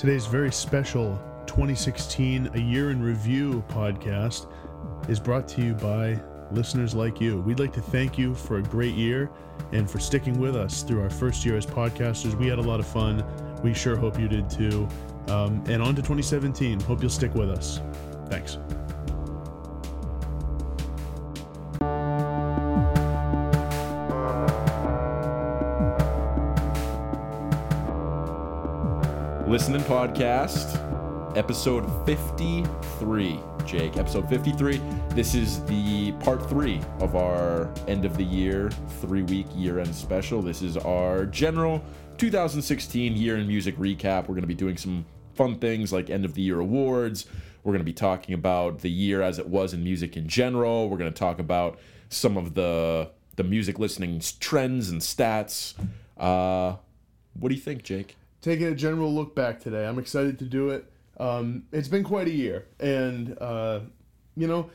Today's 0.00 0.24
very 0.24 0.50
special 0.50 1.20
2016 1.44 2.52
A 2.54 2.58
Year 2.58 2.90
in 2.90 3.02
Review 3.02 3.62
podcast 3.68 4.50
is 5.10 5.20
brought 5.20 5.46
to 5.48 5.60
you 5.60 5.74
by 5.74 6.18
listeners 6.50 6.94
like 6.94 7.20
you. 7.20 7.42
We'd 7.42 7.60
like 7.60 7.74
to 7.74 7.82
thank 7.82 8.16
you 8.16 8.34
for 8.34 8.56
a 8.56 8.62
great 8.62 8.94
year 8.94 9.30
and 9.72 9.90
for 9.90 9.98
sticking 9.98 10.40
with 10.40 10.56
us 10.56 10.82
through 10.82 11.02
our 11.02 11.10
first 11.10 11.44
year 11.44 11.58
as 11.58 11.66
podcasters. 11.66 12.34
We 12.34 12.46
had 12.46 12.58
a 12.58 12.62
lot 12.62 12.80
of 12.80 12.86
fun. 12.86 13.22
We 13.62 13.74
sure 13.74 13.94
hope 13.94 14.18
you 14.18 14.26
did 14.26 14.48
too. 14.48 14.88
Um, 15.28 15.62
and 15.66 15.82
on 15.82 15.94
to 15.96 16.00
2017. 16.00 16.80
Hope 16.80 17.02
you'll 17.02 17.10
stick 17.10 17.34
with 17.34 17.50
us. 17.50 17.82
Thanks. 18.30 18.56
Listen 29.60 29.74
In 29.74 29.82
Podcast, 29.82 31.36
episode 31.36 31.84
53. 32.06 33.38
Jake, 33.66 33.98
episode 33.98 34.26
53. 34.26 34.80
This 35.10 35.34
is 35.34 35.62
the 35.66 36.12
part 36.12 36.48
three 36.48 36.80
of 36.98 37.14
our 37.14 37.70
end 37.86 38.06
of 38.06 38.16
the 38.16 38.24
year, 38.24 38.70
three 39.02 39.20
week 39.20 39.44
year 39.54 39.78
end 39.78 39.94
special. 39.94 40.40
This 40.40 40.62
is 40.62 40.78
our 40.78 41.26
general 41.26 41.84
2016 42.16 43.14
year 43.14 43.36
in 43.36 43.46
music 43.46 43.76
recap. 43.76 44.22
We're 44.22 44.28
going 44.28 44.40
to 44.40 44.46
be 44.46 44.54
doing 44.54 44.78
some 44.78 45.04
fun 45.34 45.58
things 45.58 45.92
like 45.92 46.08
end 46.08 46.24
of 46.24 46.32
the 46.32 46.40
year 46.40 46.58
awards. 46.58 47.26
We're 47.62 47.72
going 47.72 47.80
to 47.80 47.84
be 47.84 47.92
talking 47.92 48.34
about 48.34 48.78
the 48.78 48.90
year 48.90 49.20
as 49.20 49.38
it 49.38 49.46
was 49.46 49.74
in 49.74 49.84
music 49.84 50.16
in 50.16 50.26
general. 50.26 50.88
We're 50.88 50.96
going 50.96 51.12
to 51.12 51.18
talk 51.18 51.38
about 51.38 51.78
some 52.08 52.38
of 52.38 52.54
the 52.54 53.10
the 53.36 53.44
music 53.44 53.78
listening 53.78 54.22
trends 54.40 54.88
and 54.88 55.02
stats. 55.02 55.74
Uh, 56.16 56.76
what 57.34 57.50
do 57.50 57.54
you 57.54 57.60
think, 57.60 57.82
Jake? 57.82 58.16
Taking 58.42 58.66
a 58.66 58.74
general 58.74 59.14
look 59.14 59.34
back 59.34 59.60
today. 59.60 59.86
I'm 59.86 59.98
excited 59.98 60.38
to 60.38 60.44
do 60.44 60.70
it. 60.70 60.90
Um, 61.18 61.64
it's 61.72 61.88
been 61.88 62.04
quite 62.04 62.26
a 62.26 62.32
year, 62.32 62.66
and 62.78 63.36
uh, 63.40 63.80
you 64.36 64.46
know, 64.46 64.70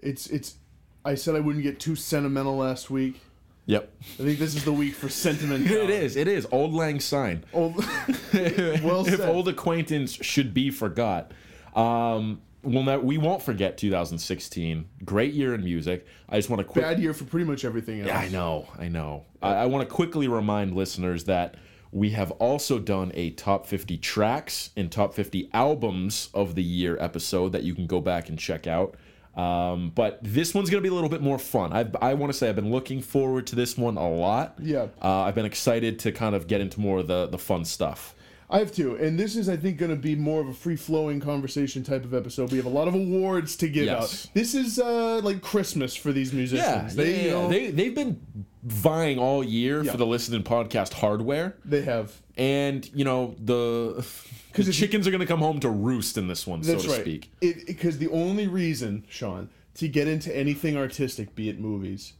it's 0.00 0.28
it's. 0.28 0.56
I 1.04 1.14
said 1.14 1.34
I 1.34 1.40
wouldn't 1.40 1.64
get 1.64 1.80
too 1.80 1.96
sentimental 1.96 2.56
last 2.56 2.90
week. 2.90 3.20
Yep. 3.66 3.92
I 4.00 4.22
think 4.22 4.38
this 4.38 4.54
is 4.54 4.64
the 4.64 4.72
week 4.72 4.94
for 4.94 5.08
sentiment. 5.10 5.66
it 5.70 5.90
is. 5.90 6.16
It 6.16 6.26
is. 6.26 6.46
Auld 6.46 6.72
Lang 6.72 7.00
Syne. 7.00 7.44
Old, 7.52 7.76
well 8.32 9.06
if 9.06 9.20
old 9.20 9.48
acquaintance 9.48 10.12
should 10.12 10.54
be 10.54 10.70
forgot. 10.70 11.32
Um, 11.74 12.40
well, 12.62 12.82
now 12.82 12.98
we 12.98 13.18
won't 13.18 13.42
forget 13.42 13.76
2016. 13.76 14.86
Great 15.04 15.34
year 15.34 15.54
in 15.54 15.62
music. 15.62 16.06
I 16.28 16.36
just 16.36 16.48
want 16.48 16.60
to 16.60 16.64
quick. 16.64 16.84
Bad 16.84 16.98
year 16.98 17.12
for 17.12 17.24
pretty 17.24 17.44
much 17.44 17.64
everything 17.64 18.00
else. 18.00 18.08
Yeah, 18.08 18.18
I 18.18 18.28
know. 18.28 18.68
I 18.78 18.88
know. 18.88 19.24
I, 19.42 19.54
I 19.54 19.66
want 19.66 19.86
to 19.86 19.94
quickly 19.94 20.28
remind 20.28 20.74
listeners 20.74 21.24
that 21.24 21.56
we 21.90 22.10
have 22.10 22.30
also 22.32 22.78
done 22.78 23.12
a 23.14 23.30
top 23.30 23.66
50 23.66 23.96
tracks 23.98 24.70
and 24.76 24.90
top 24.90 25.14
50 25.14 25.50
albums 25.52 26.28
of 26.34 26.54
the 26.54 26.62
year 26.62 26.96
episode 27.00 27.52
that 27.52 27.62
you 27.62 27.74
can 27.74 27.86
go 27.86 28.00
back 28.00 28.28
and 28.28 28.38
check 28.38 28.66
out. 28.66 28.96
Um, 29.34 29.92
but 29.94 30.18
this 30.20 30.52
one's 30.52 30.68
going 30.68 30.82
to 30.82 30.86
be 30.86 30.90
a 30.90 30.94
little 30.94 31.08
bit 31.08 31.22
more 31.22 31.38
fun. 31.38 31.72
I've, 31.72 31.94
I 32.02 32.14
want 32.14 32.32
to 32.32 32.38
say 32.38 32.48
I've 32.48 32.56
been 32.56 32.72
looking 32.72 33.00
forward 33.00 33.46
to 33.48 33.56
this 33.56 33.78
one 33.78 33.96
a 33.96 34.08
lot. 34.08 34.56
Yeah. 34.60 34.88
Uh, 35.00 35.22
I've 35.22 35.36
been 35.36 35.46
excited 35.46 36.00
to 36.00 36.12
kind 36.12 36.34
of 36.34 36.48
get 36.48 36.60
into 36.60 36.80
more 36.80 36.98
of 36.98 37.06
the, 37.06 37.28
the 37.28 37.38
fun 37.38 37.64
stuff. 37.64 38.14
I 38.50 38.60
have 38.60 38.72
too, 38.72 38.96
and 38.96 39.20
this 39.20 39.36
is, 39.36 39.50
I 39.50 39.58
think, 39.58 39.76
going 39.76 39.90
to 39.90 39.96
be 39.96 40.16
more 40.16 40.40
of 40.40 40.48
a 40.48 40.54
free-flowing 40.54 41.20
conversation 41.20 41.82
type 41.84 42.02
of 42.04 42.14
episode. 42.14 42.50
We 42.50 42.56
have 42.56 42.64
a 42.64 42.70
lot 42.70 42.88
of 42.88 42.94
awards 42.94 43.56
to 43.56 43.68
give 43.68 43.84
yes. 43.84 44.26
out. 44.26 44.30
This 44.32 44.54
is 44.54 44.78
uh, 44.78 45.20
like 45.22 45.42
Christmas 45.42 45.94
for 45.94 46.12
these 46.12 46.32
musicians. 46.32 46.96
Yeah, 46.96 47.04
they, 47.04 47.16
yeah, 47.16 47.22
you 47.24 47.30
know, 47.30 47.48
they 47.48 47.70
they've 47.70 47.94
been 47.94 48.46
vying 48.62 49.18
all 49.18 49.44
year 49.44 49.82
yeah. 49.82 49.90
for 49.90 49.96
the 49.96 50.06
Listen 50.06 50.34
In 50.34 50.42
podcast 50.42 50.94
hardware. 50.94 51.56
They 51.64 51.82
have, 51.82 52.20
and 52.36 52.88
you 52.94 53.04
know 53.04 53.34
the 53.38 54.06
because 54.48 54.66
the 54.66 54.72
chickens 54.72 55.06
are 55.06 55.10
going 55.10 55.20
to 55.20 55.26
come 55.26 55.40
home 55.40 55.60
to 55.60 55.70
roost 55.70 56.16
in 56.16 56.28
this 56.28 56.46
one, 56.46 56.62
so 56.62 56.78
to 56.78 56.88
right. 56.88 57.00
speak. 57.00 57.30
Because 57.40 57.98
the 57.98 58.08
only 58.08 58.46
reason, 58.46 59.04
Sean, 59.08 59.50
to 59.74 59.88
get 59.88 60.08
into 60.08 60.34
anything 60.36 60.76
artistic, 60.76 61.34
be 61.34 61.48
it 61.48 61.60
movies, 61.60 62.14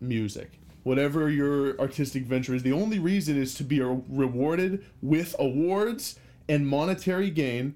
music, 0.00 0.60
whatever 0.82 1.28
your 1.28 1.78
artistic 1.78 2.24
venture 2.24 2.54
is, 2.54 2.62
the 2.62 2.72
only 2.72 2.98
reason 2.98 3.40
is 3.40 3.54
to 3.54 3.64
be 3.64 3.80
rewarded 3.80 4.84
with 5.02 5.36
awards 5.38 6.18
and 6.48 6.66
monetary 6.66 7.30
gain 7.30 7.74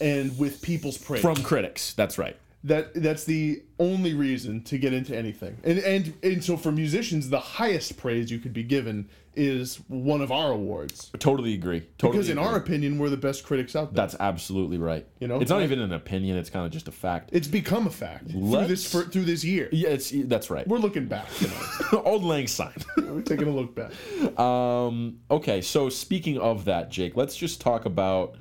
and 0.00 0.38
with 0.38 0.62
people's 0.62 0.98
praise 0.98 1.22
from 1.22 1.36
critics. 1.36 1.94
That's 1.94 2.18
right. 2.18 2.36
That 2.62 2.92
that's 2.92 3.24
the 3.24 3.62
only 3.78 4.12
reason 4.12 4.62
to 4.64 4.76
get 4.76 4.92
into 4.92 5.16
anything. 5.16 5.56
And 5.64 5.78
and 5.78 6.14
and 6.22 6.44
so 6.44 6.58
for 6.58 6.70
musicians, 6.70 7.30
the 7.30 7.40
highest 7.40 7.96
praise 7.96 8.30
you 8.30 8.38
could 8.38 8.52
be 8.52 8.62
given 8.62 9.08
is 9.34 9.76
one 9.88 10.20
of 10.20 10.30
our 10.30 10.50
awards. 10.50 11.10
I 11.14 11.18
totally 11.18 11.54
agree. 11.54 11.80
Totally 11.96 12.18
because 12.18 12.28
in 12.28 12.36
agree. 12.36 12.50
our 12.50 12.56
opinion, 12.56 12.98
we're 12.98 13.08
the 13.08 13.16
best 13.16 13.44
critics 13.44 13.74
out 13.74 13.94
there. 13.94 14.04
That's 14.04 14.16
absolutely 14.20 14.76
right. 14.76 15.06
You 15.20 15.28
know, 15.28 15.40
it's 15.40 15.50
not 15.50 15.62
even 15.62 15.80
an 15.80 15.92
opinion; 15.92 16.36
it's 16.36 16.50
kind 16.50 16.66
of 16.66 16.72
just 16.72 16.88
a 16.88 16.92
fact. 16.92 17.30
It's 17.32 17.48
become 17.48 17.86
a 17.86 17.90
fact 17.90 18.24
Let's, 18.34 18.34
through 18.34 18.66
this 18.66 18.92
for, 18.92 19.02
through 19.10 19.24
this 19.24 19.42
year. 19.42 19.70
Yeah, 19.72 19.90
it's 19.90 20.12
that's 20.26 20.50
right. 20.50 20.68
We're 20.68 20.78
looking 20.78 21.06
back. 21.06 21.28
You 21.40 21.48
know. 21.48 22.02
Auld 22.04 22.24
Lang 22.24 22.46
Syne. 22.46 22.74
we're 22.98 23.22
taking 23.22 23.48
a 23.48 23.52
look 23.52 23.74
back. 23.74 23.92
Um. 24.38 25.20
Okay. 25.30 25.62
So 25.62 25.88
speaking 25.88 26.38
of 26.38 26.66
that, 26.66 26.90
Jake, 26.90 27.16
let's 27.16 27.36
just 27.36 27.60
talk 27.60 27.86
about 27.86 28.34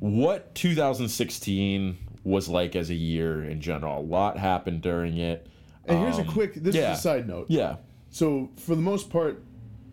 what 0.00 0.54
2016 0.54 1.98
was 2.24 2.48
like 2.48 2.76
as 2.76 2.90
a 2.90 2.94
year 2.94 3.42
in 3.42 3.60
general. 3.60 3.98
A 3.98 4.02
lot 4.02 4.38
happened 4.38 4.82
during 4.82 5.16
it. 5.16 5.46
And 5.86 5.98
here's 5.98 6.18
um, 6.18 6.28
a 6.28 6.32
quick. 6.32 6.54
This 6.54 6.74
yeah. 6.74 6.92
is 6.92 6.98
a 6.98 7.02
side 7.02 7.28
note. 7.28 7.46
Yeah. 7.48 7.76
So 8.10 8.50
for 8.56 8.74
the 8.74 8.82
most 8.82 9.10
part, 9.10 9.42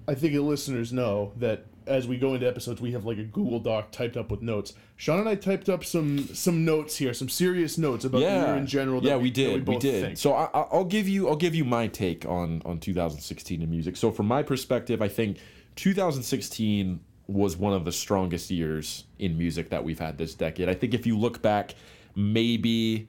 I 0.08 0.16
think 0.16 0.34
the 0.34 0.40
listeners 0.40 0.92
know 0.92 1.34
that 1.38 1.66
as 1.88 2.08
we 2.08 2.18
go 2.18 2.34
into 2.34 2.48
episodes, 2.48 2.82
we 2.82 2.92
have 2.92 3.06
like 3.06 3.18
a 3.18 3.24
Google 3.24 3.60
Doc 3.60 3.92
typed 3.92 4.18
up 4.18 4.30
with 4.30 4.42
notes. 4.42 4.74
Sean 4.96 5.20
and 5.20 5.30
I 5.30 5.36
typed 5.36 5.70
up 5.70 5.86
some 5.86 6.28
some 6.34 6.66
notes 6.66 6.98
here, 6.98 7.14
some 7.14 7.30
serious 7.30 7.78
notes 7.78 8.06
about 8.06 8.22
yeah. 8.22 8.42
the 8.42 8.48
year 8.48 8.58
in 8.58 8.68
general. 8.68 9.04
yeah, 9.04 9.16
we, 9.16 9.24
we 9.24 9.32
did. 9.32 9.68
We, 9.68 9.76
we, 9.76 9.80
did. 9.80 10.04
Think. 10.04 10.18
So 10.18 10.34
I, 10.34 10.76
will 10.76 10.86
give 10.86 11.08
you 11.08 11.30
I'll 11.30 11.36
give 11.36 11.56
you 11.56 11.64
my 11.64 11.88
take 11.88 12.26
on 12.26 12.62
on 12.66 12.80
2016 12.80 13.62
in 13.62 13.70
music. 13.70 13.96
So 13.96 14.12
from 14.12 14.28
my 14.28 14.44
perspective, 14.44 15.02
I 15.02 15.08
think 15.08 15.38
2016 15.76 17.00
was 17.28 17.58
one 17.58 17.74
of 17.74 17.86
the 17.86 17.92
strongest 17.92 18.50
years 18.50 19.04
in 19.20 19.38
music 19.38 19.70
that 19.70 19.84
we've 19.84 20.00
had 20.00 20.18
this 20.18 20.34
decade. 20.34 20.70
I 20.70 20.74
think 20.74 20.94
if 20.94 21.06
you 21.06 21.18
look 21.18 21.42
back, 21.42 21.76
maybe 22.18 23.08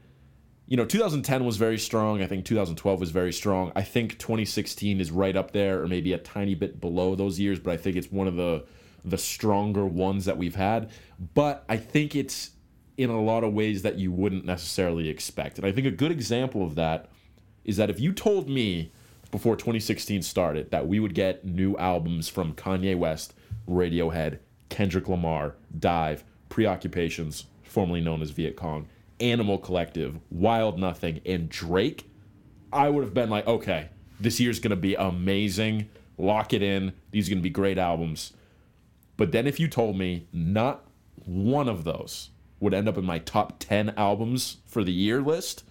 you 0.68 0.76
know, 0.76 0.84
2010 0.84 1.46
was 1.46 1.56
very 1.56 1.78
strong. 1.78 2.22
I 2.22 2.26
think 2.26 2.44
2012 2.44 3.00
was 3.00 3.10
very 3.10 3.32
strong. 3.32 3.72
I 3.74 3.80
think 3.80 4.18
2016 4.18 5.00
is 5.00 5.10
right 5.10 5.34
up 5.34 5.52
there, 5.52 5.82
or 5.82 5.88
maybe 5.88 6.12
a 6.12 6.18
tiny 6.18 6.54
bit 6.54 6.78
below 6.78 7.14
those 7.14 7.40
years. 7.40 7.58
But 7.58 7.72
I 7.72 7.76
think 7.78 7.96
it's 7.96 8.12
one 8.12 8.28
of 8.28 8.36
the 8.36 8.66
the 9.02 9.16
stronger 9.16 9.86
ones 9.86 10.26
that 10.26 10.36
we've 10.36 10.56
had. 10.56 10.90
But 11.34 11.64
I 11.70 11.78
think 11.78 12.14
it's 12.14 12.50
in 12.98 13.08
a 13.08 13.20
lot 13.20 13.44
of 13.44 13.54
ways 13.54 13.80
that 13.82 13.96
you 13.96 14.12
wouldn't 14.12 14.44
necessarily 14.44 15.08
expect. 15.08 15.56
And 15.56 15.66
I 15.66 15.72
think 15.72 15.86
a 15.86 15.90
good 15.90 16.10
example 16.10 16.62
of 16.62 16.74
that 16.74 17.08
is 17.64 17.78
that 17.78 17.88
if 17.88 17.98
you 17.98 18.12
told 18.12 18.50
me 18.50 18.92
before 19.30 19.56
2016 19.56 20.20
started 20.22 20.70
that 20.70 20.86
we 20.86 21.00
would 21.00 21.14
get 21.14 21.44
new 21.46 21.76
albums 21.76 22.28
from 22.28 22.52
Kanye 22.54 22.98
West, 22.98 23.32
Radiohead, 23.66 24.40
Kendrick 24.68 25.08
Lamar, 25.08 25.54
DIIV, 25.78 26.24
Preoccupations, 26.48 27.46
formerly 27.62 28.00
known 28.00 28.20
as 28.20 28.30
Viet 28.30 28.56
Cong, 28.56 28.88
Animal 29.20 29.58
Collective, 29.58 30.18
Wild 30.30 30.78
Nothing, 30.78 31.20
and 31.26 31.48
Drake, 31.48 32.10
I 32.72 32.88
would 32.88 33.04
have 33.04 33.14
been 33.14 33.30
like, 33.30 33.46
okay, 33.46 33.88
this 34.20 34.40
year's 34.40 34.60
gonna 34.60 34.76
be 34.76 34.94
amazing. 34.94 35.88
Lock 36.16 36.52
it 36.52 36.62
in. 36.62 36.92
These 37.10 37.28
are 37.28 37.32
gonna 37.32 37.42
be 37.42 37.50
great 37.50 37.78
albums. 37.78 38.32
But 39.16 39.32
then 39.32 39.46
if 39.46 39.58
you 39.58 39.68
told 39.68 39.96
me 39.96 40.26
not 40.32 40.84
one 41.24 41.68
of 41.68 41.84
those 41.84 42.30
would 42.60 42.74
end 42.74 42.88
up 42.88 42.98
in 42.98 43.04
my 43.04 43.18
top 43.18 43.58
ten 43.58 43.90
albums 43.96 44.58
for 44.66 44.82
the 44.82 44.92
year 44.92 45.20
list, 45.20 45.64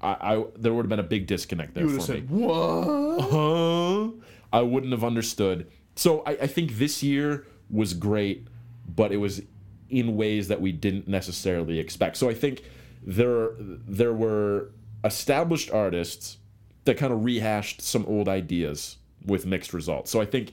I, 0.00 0.16
I 0.20 0.44
there 0.56 0.72
would 0.72 0.82
have 0.82 0.90
been 0.90 0.98
a 0.98 1.04
big 1.04 1.26
disconnect 1.26 1.74
there 1.74 1.84
you 1.84 1.90
would 1.90 2.00
for 2.00 2.06
said, 2.06 2.30
me. 2.30 2.44
What? 2.44 3.20
Huh? 3.30 4.10
I 4.52 4.62
wouldn't 4.62 4.92
have 4.92 5.04
understood. 5.04 5.70
So 5.96 6.22
I, 6.26 6.30
I 6.30 6.46
think 6.46 6.78
this 6.78 7.02
year 7.02 7.46
was 7.70 7.94
great, 7.94 8.46
but 8.88 9.12
it 9.12 9.18
was 9.18 9.42
in 9.90 10.16
ways 10.16 10.48
that 10.48 10.60
we 10.60 10.72
didn't 10.72 11.08
necessarily 11.08 11.78
expect. 11.78 12.16
So 12.16 12.28
I 12.28 12.34
think 12.34 12.62
there 13.02 13.50
there 13.58 14.12
were 14.12 14.70
established 15.04 15.70
artists 15.70 16.38
that 16.84 16.96
kind 16.96 17.12
of 17.12 17.24
rehashed 17.24 17.80
some 17.82 18.04
old 18.06 18.28
ideas 18.28 18.96
with 19.24 19.46
mixed 19.46 19.72
results. 19.72 20.10
So 20.10 20.20
I 20.20 20.24
think 20.24 20.52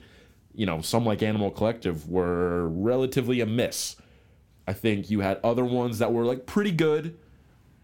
you 0.54 0.66
know 0.66 0.80
some 0.80 1.04
like 1.04 1.22
Animal 1.22 1.50
Collective 1.50 2.08
were 2.08 2.68
relatively 2.68 3.40
a 3.40 3.46
miss. 3.46 3.96
I 4.68 4.72
think 4.72 5.10
you 5.10 5.20
had 5.20 5.38
other 5.44 5.64
ones 5.64 5.98
that 5.98 6.12
were 6.12 6.24
like 6.24 6.46
pretty 6.46 6.72
good. 6.72 7.16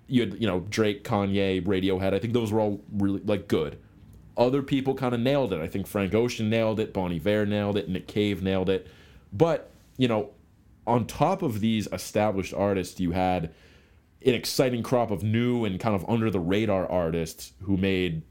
You 0.07 0.23
had 0.23 0.41
you 0.41 0.47
know 0.47 0.61
Drake, 0.61 1.05
Kanye, 1.05 1.65
Radiohead. 1.65 2.15
I 2.15 2.19
think 2.19 2.33
those 2.33 2.53
were 2.53 2.61
all 2.61 2.83
really 2.93 3.21
like 3.25 3.49
good. 3.49 3.79
Other 4.37 4.63
people 4.63 4.95
kind 4.95 5.15
of 5.15 5.21
nailed 5.21 5.53
it. 5.53 5.61
I 5.61 5.67
think 5.67 5.87
Frank 5.87 6.15
Ocean 6.15 6.49
nailed 6.49 6.81
it, 6.81 6.95
Bon 6.95 7.13
Iver 7.13 7.45
nailed 7.45 7.77
it, 7.77 7.89
Nick 7.89 8.07
Cave 8.07 8.43
nailed 8.43 8.71
it. 8.71 8.87
But 9.33 9.71
you 9.99 10.09
know 10.09 10.31
on 10.87 11.07
top 11.07 11.43
of 11.43 11.61
these 11.61 11.87
established 11.93 12.55
artists, 12.55 12.99
you 13.01 13.13
had 13.13 13.53
an 14.25 14.35
exciting 14.35 14.83
crop 14.83 15.11
of 15.11 15.23
new 15.23 15.65
and 15.65 15.79
kind 15.81 15.95
of 15.95 16.09
under 16.09 16.31
the 16.31 16.41
radar 16.41 16.91
artists 16.91 17.53
who 17.63 17.77
made 17.77 18.23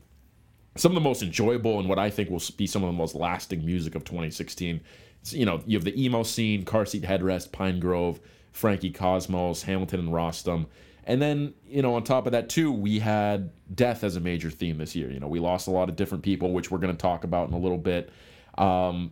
some 0.76 0.92
of 0.92 0.96
the 0.96 1.02
most 1.02 1.22
enjoyable 1.22 1.80
and 1.80 1.90
what 1.90 2.00
I 2.00 2.10
think 2.10 2.30
will 2.30 2.42
be 2.58 2.68
some 2.68 2.84
of 2.84 2.88
the 2.88 2.98
most 2.98 3.16
lasting 3.16 3.66
music 3.66 3.96
of 3.96 4.04
2016. 4.04 4.80
It's, 5.22 5.34
you 5.34 5.46
know, 5.46 5.62
you 5.66 5.78
have 5.78 5.84
the 5.84 6.02
emo 6.02 6.24
scene, 6.24 6.64
Car 6.64 6.86
Seat 6.86 7.04
Headrest, 7.04 7.50
Pinegrove, 7.50 8.20
Frankie 8.52 8.92
Cosmos, 8.92 9.64
Hamilton 9.64 10.00
and 10.02 10.10
Rostam. 10.10 10.68
And 11.04 11.22
then, 11.22 11.54
you 11.68 11.82
know, 11.82 11.96
on 11.96 12.04
top 12.04 12.26
of 12.26 12.32
that, 12.32 12.48
too, 12.48 12.72
we 12.72 13.00
had 13.00 13.52
death 13.76 14.04
as 14.04 14.16
a 14.16 14.20
major 14.20 14.50
theme 14.50 14.78
this 14.78 14.96
year. 14.96 15.10
You 15.12 15.20
know, 15.20 15.28
we 15.28 15.40
lost 15.40 15.68
a 15.68 15.72
lot 15.72 15.90
of 15.90 15.96
different 15.96 16.24
people, 16.24 16.54
which 16.54 16.72
we're 16.72 16.78
going 16.78 16.96
to 16.96 17.02
talk 17.02 17.24
about 17.24 17.50
in 17.50 17.54
a 17.54 17.58
little 17.58 17.78
bit. 17.78 18.12
Um, 18.58 19.12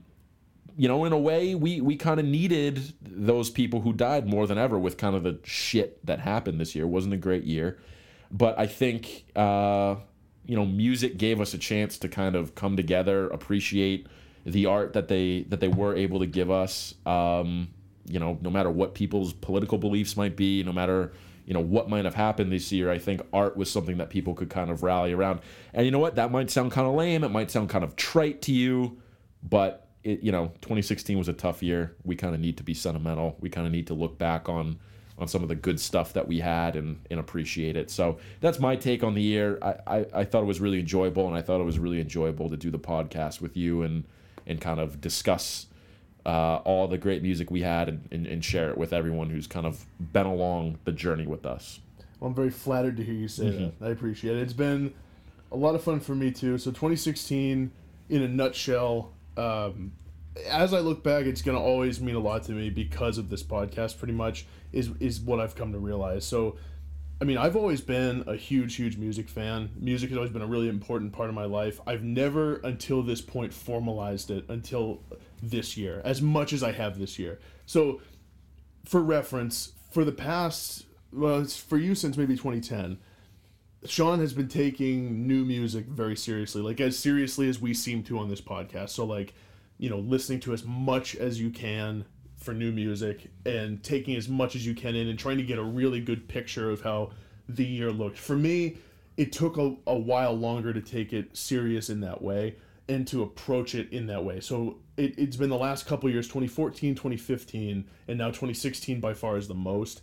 you 0.79 0.87
know, 0.87 1.03
in 1.03 1.11
a 1.11 1.17
way, 1.19 1.55
we 1.55 1.81
we 1.81 1.97
kind 1.97 2.21
of 2.21 2.25
needed 2.25 2.93
those 3.01 3.49
people 3.49 3.81
who 3.81 3.91
died 3.91 4.25
more 4.25 4.47
than 4.47 4.57
ever 4.57 4.79
with 4.79 4.95
kind 4.95 5.13
of 5.13 5.23
the 5.23 5.37
shit 5.43 6.03
that 6.05 6.19
happened 6.19 6.57
this 6.61 6.73
year. 6.73 6.85
It 6.85 6.87
wasn't 6.87 7.15
a 7.15 7.17
great 7.17 7.43
year, 7.43 7.79
but 8.31 8.57
I 8.57 8.65
think 8.65 9.25
uh, 9.35 9.95
you 10.45 10.55
know, 10.55 10.65
music 10.65 11.17
gave 11.17 11.41
us 11.41 11.53
a 11.53 11.57
chance 11.57 11.97
to 11.97 12.07
kind 12.07 12.33
of 12.33 12.55
come 12.55 12.77
together, 12.77 13.27
appreciate 13.27 14.07
the 14.45 14.67
art 14.67 14.93
that 14.93 15.09
they 15.09 15.41
that 15.49 15.59
they 15.59 15.67
were 15.67 15.97
able 15.97 16.19
to 16.19 16.25
give 16.25 16.49
us. 16.49 16.95
Um, 17.05 17.71
you 18.05 18.19
know, 18.19 18.39
no 18.41 18.49
matter 18.49 18.69
what 18.69 18.95
people's 18.95 19.33
political 19.33 19.77
beliefs 19.77 20.15
might 20.15 20.37
be, 20.37 20.63
no 20.63 20.71
matter 20.71 21.11
you 21.45 21.53
know 21.53 21.59
what 21.59 21.89
might 21.89 22.05
have 22.05 22.15
happened 22.15 22.53
this 22.53 22.71
year, 22.71 22.89
I 22.89 22.99
think 22.99 23.19
art 23.33 23.57
was 23.57 23.69
something 23.69 23.97
that 23.97 24.09
people 24.09 24.33
could 24.33 24.49
kind 24.49 24.71
of 24.71 24.81
rally 24.81 25.11
around. 25.11 25.41
And 25.73 25.85
you 25.85 25.91
know 25.91 25.99
what? 25.99 26.15
That 26.15 26.31
might 26.31 26.49
sound 26.49 26.71
kind 26.71 26.87
of 26.87 26.93
lame. 26.93 27.25
It 27.25 27.31
might 27.31 27.51
sound 27.51 27.67
kind 27.67 27.83
of 27.83 27.97
trite 27.97 28.41
to 28.43 28.53
you, 28.53 29.01
but 29.43 29.88
it, 30.03 30.21
you 30.21 30.31
know, 30.31 30.47
2016 30.61 31.17
was 31.17 31.27
a 31.27 31.33
tough 31.33 31.61
year. 31.61 31.95
We 32.03 32.15
kind 32.15 32.33
of 32.33 32.41
need 32.41 32.57
to 32.57 32.63
be 32.63 32.73
sentimental. 32.73 33.35
We 33.39 33.49
kind 33.49 33.67
of 33.67 33.73
need 33.73 33.87
to 33.87 33.93
look 33.93 34.17
back 34.17 34.49
on 34.49 34.79
on 35.17 35.27
some 35.27 35.43
of 35.43 35.49
the 35.49 35.55
good 35.55 35.79
stuff 35.79 36.13
that 36.13 36.27
we 36.29 36.39
had 36.39 36.77
and, 36.77 36.97
and 37.11 37.19
appreciate 37.19 37.75
it. 37.75 37.91
So 37.91 38.19
that's 38.39 38.57
my 38.57 38.77
take 38.77 39.03
on 39.03 39.15
the 39.15 39.21
year. 39.21 39.59
I, 39.61 39.75
I, 39.85 40.05
I 40.13 40.23
thought 40.23 40.43
it 40.43 40.45
was 40.45 40.61
really 40.61 40.79
enjoyable, 40.79 41.27
and 41.27 41.35
I 41.35 41.41
thought 41.41 41.59
it 41.59 41.65
was 41.65 41.77
really 41.77 41.99
enjoyable 41.99 42.49
to 42.49 42.55
do 42.55 42.71
the 42.71 42.79
podcast 42.79 43.41
with 43.41 43.57
you 43.57 43.83
and 43.83 44.05
and 44.47 44.59
kind 44.59 44.79
of 44.79 44.99
discuss 44.99 45.67
uh, 46.25 46.57
all 46.57 46.87
the 46.87 46.97
great 46.97 47.21
music 47.21 47.51
we 47.51 47.61
had 47.61 47.87
and, 47.87 48.07
and, 48.11 48.25
and, 48.25 48.43
share 48.43 48.69
it 48.69 48.77
with 48.77 48.93
everyone 48.93 49.29
who's 49.29 49.47
kind 49.47 49.65
of 49.65 49.85
been 50.11 50.25
along 50.25 50.77
the 50.83 50.91
journey 50.91 51.25
with 51.27 51.45
us. 51.45 51.79
Well, 52.19 52.29
I'm 52.29 52.35
very 52.35 52.49
flattered 52.49 52.97
to 52.97 53.03
hear 53.03 53.13
you 53.13 53.27
say 53.27 53.45
mm-hmm. 53.45 53.83
that. 53.83 53.87
I 53.87 53.91
appreciate 53.91 54.37
it. 54.37 54.41
It's 54.41 54.53
been 54.53 54.93
a 55.51 55.55
lot 55.55 55.75
of 55.75 55.83
fun 55.83 55.99
for 55.99 56.15
me 56.15 56.31
too. 56.31 56.57
So 56.57 56.71
2016, 56.71 57.71
in 58.09 58.21
a 58.21 58.27
nutshell, 58.27 59.11
um, 59.37 59.93
as 60.47 60.73
I 60.73 60.79
look 60.79 61.03
back, 61.03 61.25
it's 61.25 61.41
gonna 61.41 61.61
always 61.61 61.99
mean 61.99 62.15
a 62.15 62.19
lot 62.19 62.43
to 62.43 62.51
me 62.51 62.69
because 62.69 63.17
of 63.17 63.29
this 63.29 63.43
podcast. 63.43 63.97
Pretty 63.97 64.13
much 64.13 64.45
is 64.71 64.89
is 64.99 65.19
what 65.19 65.39
I've 65.39 65.55
come 65.55 65.71
to 65.73 65.79
realize. 65.79 66.25
So, 66.25 66.57
I 67.21 67.25
mean, 67.25 67.37
I've 67.37 67.55
always 67.55 67.81
been 67.81 68.23
a 68.27 68.35
huge, 68.35 68.75
huge 68.75 68.97
music 68.97 69.29
fan. 69.29 69.71
Music 69.75 70.09
has 70.09 70.17
always 70.17 70.31
been 70.31 70.41
a 70.41 70.47
really 70.47 70.69
important 70.69 71.11
part 71.13 71.29
of 71.29 71.35
my 71.35 71.45
life. 71.45 71.79
I've 71.85 72.03
never, 72.03 72.55
until 72.57 73.03
this 73.03 73.21
point, 73.21 73.53
formalized 73.53 74.31
it 74.31 74.45
until 74.49 75.01
this 75.41 75.75
year, 75.77 76.01
as 76.05 76.21
much 76.21 76.53
as 76.53 76.63
I 76.63 76.71
have 76.71 76.99
this 76.99 77.19
year. 77.19 77.39
So, 77.65 78.01
for 78.85 79.01
reference, 79.01 79.73
for 79.91 80.05
the 80.05 80.11
past, 80.11 80.85
well, 81.11 81.43
for 81.45 81.77
you 81.77 81.95
since 81.95 82.17
maybe 82.17 82.35
2010. 82.35 82.99
Sean 83.85 84.19
has 84.19 84.33
been 84.33 84.49
taking 84.49 85.25
new 85.25 85.45
music 85.45 85.85
very 85.85 86.15
seriously, 86.15 86.61
like 86.61 86.81
as 86.81 86.97
seriously 86.97 87.47
as 87.47 87.61
we 87.61 87.73
seem 87.73 88.03
to 88.03 88.19
on 88.19 88.29
this 88.29 88.41
podcast. 88.41 88.89
So, 88.89 89.05
like, 89.05 89.33
you 89.77 89.89
know, 89.89 89.99
listening 89.99 90.41
to 90.41 90.53
as 90.53 90.65
much 90.65 91.15
as 91.15 91.39
you 91.39 91.49
can 91.49 92.03
for 92.35 92.53
new 92.53 92.71
music 92.71 93.29
and 93.45 93.81
taking 93.83 94.15
as 94.15 94.27
much 94.27 94.55
as 94.55 94.65
you 94.65 94.73
can 94.73 94.95
in 94.95 95.07
and 95.07 95.17
trying 95.17 95.37
to 95.37 95.43
get 95.43 95.57
a 95.57 95.63
really 95.63 96.01
good 96.01 96.27
picture 96.27 96.69
of 96.69 96.81
how 96.81 97.11
the 97.47 97.65
year 97.65 97.91
looked. 97.91 98.17
For 98.17 98.35
me, 98.35 98.77
it 99.17 99.31
took 99.31 99.57
a, 99.57 99.75
a 99.87 99.97
while 99.97 100.33
longer 100.33 100.73
to 100.73 100.81
take 100.81 101.13
it 101.13 101.35
serious 101.35 101.89
in 101.89 102.01
that 102.01 102.21
way 102.21 102.55
and 102.89 103.07
to 103.07 103.23
approach 103.23 103.75
it 103.75 103.91
in 103.93 104.07
that 104.07 104.23
way. 104.23 104.39
So 104.39 104.77
it, 104.97 105.17
it's 105.17 105.37
been 105.37 105.49
the 105.49 105.57
last 105.57 105.85
couple 105.85 106.09
years 106.09 106.27
2014, 106.27 106.95
2015, 106.95 107.85
and 108.07 108.17
now 108.17 108.27
2016 108.27 108.99
by 108.99 109.13
far 109.13 109.37
is 109.37 109.47
the 109.47 109.53
most 109.53 110.01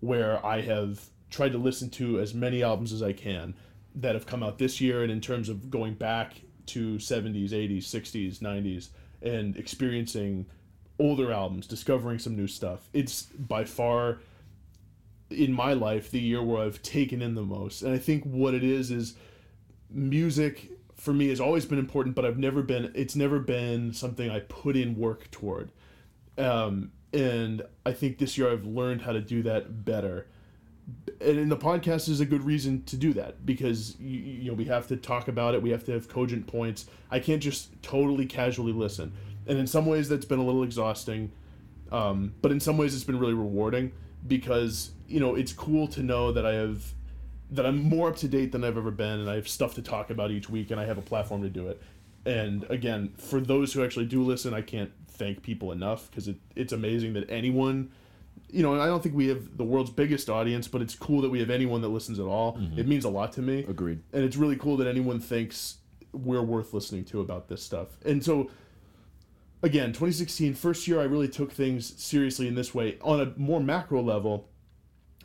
where 0.00 0.44
I 0.46 0.60
have 0.60 1.00
tried 1.30 1.52
to 1.52 1.58
listen 1.58 1.90
to 1.90 2.20
as 2.20 2.34
many 2.34 2.62
albums 2.62 2.92
as 2.92 3.02
I 3.02 3.12
can 3.12 3.54
that 3.94 4.14
have 4.14 4.26
come 4.26 4.42
out 4.42 4.58
this 4.58 4.80
year 4.80 5.02
and 5.02 5.10
in 5.10 5.20
terms 5.20 5.48
of 5.48 5.70
going 5.70 5.94
back 5.94 6.42
to 6.66 6.96
70s, 6.96 7.50
80s, 7.50 7.84
60s, 7.84 8.38
90s 8.38 8.88
and 9.22 9.56
experiencing 9.56 10.46
older 10.98 11.32
albums, 11.32 11.66
discovering 11.66 12.18
some 12.18 12.36
new 12.36 12.46
stuff. 12.46 12.88
It's 12.92 13.22
by 13.22 13.64
far 13.64 14.18
in 15.30 15.52
my 15.52 15.72
life 15.72 16.10
the 16.10 16.20
year 16.20 16.42
where 16.42 16.64
I've 16.64 16.82
taken 16.82 17.22
in 17.22 17.34
the 17.34 17.42
most. 17.42 17.82
And 17.82 17.92
I 17.92 17.98
think 17.98 18.24
what 18.24 18.54
it 18.54 18.64
is 18.64 18.90
is 18.90 19.14
music 19.90 20.70
for 20.94 21.12
me 21.12 21.28
has 21.28 21.40
always 21.40 21.64
been 21.64 21.78
important, 21.78 22.14
but 22.14 22.24
I've 22.24 22.38
never 22.38 22.62
been 22.62 22.90
it's 22.94 23.16
never 23.16 23.38
been 23.38 23.92
something 23.92 24.30
I 24.30 24.40
put 24.40 24.76
in 24.76 24.96
work 24.96 25.30
toward. 25.30 25.70
Um, 26.36 26.92
and 27.12 27.62
I 27.86 27.92
think 27.92 28.18
this 28.18 28.36
year 28.36 28.50
I've 28.50 28.64
learned 28.64 29.02
how 29.02 29.12
to 29.12 29.20
do 29.20 29.42
that 29.44 29.84
better. 29.84 30.26
And 31.20 31.50
the 31.50 31.56
podcast 31.56 32.08
is 32.08 32.20
a 32.20 32.26
good 32.26 32.44
reason 32.44 32.84
to 32.84 32.96
do 32.96 33.12
that 33.14 33.44
because 33.44 33.98
you, 33.98 34.18
you 34.20 34.50
know 34.50 34.54
we 34.54 34.66
have 34.66 34.86
to 34.88 34.96
talk 34.96 35.28
about 35.28 35.54
it. 35.54 35.62
We 35.62 35.70
have 35.70 35.84
to 35.84 35.92
have 35.92 36.08
cogent 36.08 36.46
points. 36.46 36.86
I 37.10 37.18
can't 37.18 37.42
just 37.42 37.82
totally 37.82 38.26
casually 38.26 38.72
listen 38.72 39.12
and 39.48 39.58
in 39.58 39.66
some 39.66 39.86
ways 39.86 40.08
that's 40.08 40.26
been 40.26 40.38
a 40.38 40.44
little 40.44 40.62
exhausting 40.62 41.32
um, 41.90 42.34
but 42.42 42.52
in 42.52 42.60
some 42.60 42.76
ways 42.76 42.94
it's 42.94 43.04
been 43.04 43.18
really 43.18 43.34
rewarding 43.34 43.90
because 44.26 44.92
you 45.08 45.18
know 45.18 45.34
it's 45.34 45.52
cool 45.52 45.88
to 45.88 46.02
know 46.02 46.30
that 46.30 46.44
i 46.44 46.52
have 46.52 46.92
that 47.50 47.64
i'm 47.64 47.82
more 47.82 48.08
up 48.08 48.16
to 48.16 48.28
date 48.28 48.52
than 48.52 48.62
i've 48.62 48.76
ever 48.76 48.90
been 48.90 49.20
and 49.20 49.30
i 49.30 49.34
have 49.34 49.48
stuff 49.48 49.74
to 49.74 49.82
talk 49.82 50.10
about 50.10 50.30
each 50.30 50.50
week 50.50 50.70
and 50.70 50.78
i 50.78 50.84
have 50.84 50.98
a 50.98 51.02
platform 51.02 51.42
to 51.42 51.48
do 51.48 51.66
it 51.68 51.80
and 52.26 52.64
again 52.64 53.12
for 53.16 53.40
those 53.40 53.72
who 53.72 53.82
actually 53.82 54.04
do 54.04 54.22
listen 54.22 54.52
i 54.52 54.60
can't 54.60 54.92
thank 55.08 55.42
people 55.42 55.72
enough 55.72 56.10
because 56.10 56.28
it, 56.28 56.36
it's 56.54 56.72
amazing 56.72 57.14
that 57.14 57.28
anyone 57.30 57.90
you 58.50 58.62
know, 58.62 58.72
and 58.72 58.82
I 58.82 58.86
don't 58.86 59.02
think 59.02 59.14
we 59.14 59.28
have 59.28 59.56
the 59.56 59.64
world's 59.64 59.90
biggest 59.90 60.30
audience, 60.30 60.68
but 60.68 60.80
it's 60.80 60.94
cool 60.94 61.20
that 61.22 61.30
we 61.30 61.40
have 61.40 61.50
anyone 61.50 61.82
that 61.82 61.88
listens 61.88 62.18
at 62.18 62.26
all. 62.26 62.56
Mm-hmm. 62.56 62.78
It 62.78 62.88
means 62.88 63.04
a 63.04 63.10
lot 63.10 63.32
to 63.34 63.42
me. 63.42 63.64
Agreed. 63.68 64.00
And 64.12 64.24
it's 64.24 64.36
really 64.36 64.56
cool 64.56 64.76
that 64.78 64.86
anyone 64.86 65.20
thinks 65.20 65.78
we're 66.12 66.42
worth 66.42 66.72
listening 66.72 67.04
to 67.06 67.20
about 67.20 67.48
this 67.48 67.62
stuff. 67.62 67.88
And 68.04 68.24
so 68.24 68.50
again, 69.62 69.88
2016, 69.88 70.54
first 70.54 70.88
year 70.88 71.00
I 71.00 71.04
really 71.04 71.28
took 71.28 71.52
things 71.52 72.00
seriously 72.02 72.48
in 72.48 72.54
this 72.54 72.74
way. 72.74 72.98
On 73.02 73.20
a 73.20 73.32
more 73.36 73.60
macro 73.60 74.02
level, 74.02 74.48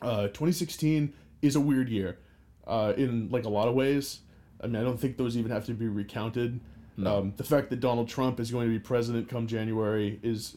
uh, 0.02 0.28
2016 0.28 1.12
is 1.42 1.56
a 1.56 1.60
weird 1.60 1.88
year 1.88 2.18
uh, 2.66 2.92
in 2.96 3.30
like 3.30 3.44
a 3.44 3.48
lot 3.48 3.68
of 3.68 3.74
ways. 3.74 4.20
I 4.60 4.66
mean, 4.66 4.76
I 4.76 4.84
don't 4.84 4.98
think 4.98 5.16
those 5.16 5.36
even 5.36 5.50
have 5.50 5.66
to 5.66 5.74
be 5.74 5.88
recounted. 5.88 6.60
No. 6.96 7.18
Um, 7.18 7.34
the 7.36 7.44
fact 7.44 7.70
that 7.70 7.80
Donald 7.80 8.08
Trump 8.08 8.38
is 8.38 8.50
going 8.50 8.68
to 8.68 8.72
be 8.72 8.78
president 8.78 9.28
come 9.28 9.46
January 9.46 10.20
is 10.22 10.56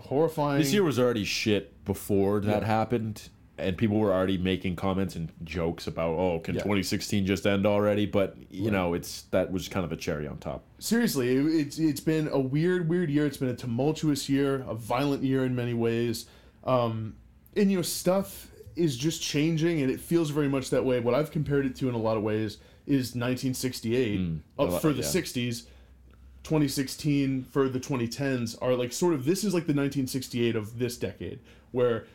horrifying. 0.00 0.60
This 0.60 0.72
year 0.72 0.82
was 0.82 0.98
already 0.98 1.24
shit 1.24 1.84
before 1.84 2.40
that 2.40 2.62
yeah. 2.62 2.66
happened 2.66 3.30
and 3.60 3.76
people 3.76 3.98
were 3.98 4.12
already 4.12 4.38
making 4.38 4.76
comments 4.76 5.16
and 5.16 5.30
jokes 5.44 5.86
about 5.86 6.18
oh 6.18 6.40
can 6.40 6.54
yeah. 6.54 6.62
2016 6.62 7.26
just 7.26 7.46
end 7.46 7.66
already 7.66 8.06
but 8.06 8.36
you 8.50 8.64
right. 8.64 8.72
know 8.72 8.94
it's 8.94 9.22
that 9.30 9.52
was 9.52 9.68
kind 9.68 9.84
of 9.84 9.92
a 9.92 9.96
cherry 9.96 10.26
on 10.26 10.38
top 10.38 10.64
seriously 10.78 11.34
it's 11.34 11.78
it's 11.78 12.00
been 12.00 12.28
a 12.28 12.38
weird 12.38 12.88
weird 12.88 13.10
year 13.10 13.26
it's 13.26 13.36
been 13.36 13.48
a 13.48 13.56
tumultuous 13.56 14.28
year 14.28 14.64
a 14.66 14.74
violent 14.74 15.22
year 15.22 15.44
in 15.44 15.54
many 15.54 15.74
ways 15.74 16.26
um, 16.64 17.14
and 17.56 17.70
you 17.70 17.76
know 17.76 17.82
stuff 17.82 18.48
is 18.76 18.96
just 18.96 19.22
changing 19.22 19.82
and 19.82 19.90
it 19.90 20.00
feels 20.00 20.30
very 20.30 20.48
much 20.48 20.70
that 20.70 20.84
way 20.84 21.00
what 21.00 21.14
i've 21.14 21.30
compared 21.30 21.66
it 21.66 21.76
to 21.76 21.88
in 21.88 21.94
a 21.94 21.98
lot 21.98 22.16
of 22.16 22.22
ways 22.22 22.58
is 22.86 23.14
1968 23.14 24.20
mm, 24.20 24.40
uh, 24.58 24.78
for 24.78 24.92
the 24.92 25.02
yeah. 25.02 25.08
60s 25.08 25.66
2016 26.50 27.44
for 27.44 27.68
the 27.68 27.78
2010s 27.78 28.58
are 28.60 28.74
like 28.74 28.92
sort 28.92 29.14
of 29.14 29.24
this 29.24 29.44
is 29.44 29.54
like 29.54 29.68
the 29.68 29.72
1968 29.72 30.56
of 30.56 30.80
this 30.80 30.96
decade 30.96 31.38
where 31.70 32.06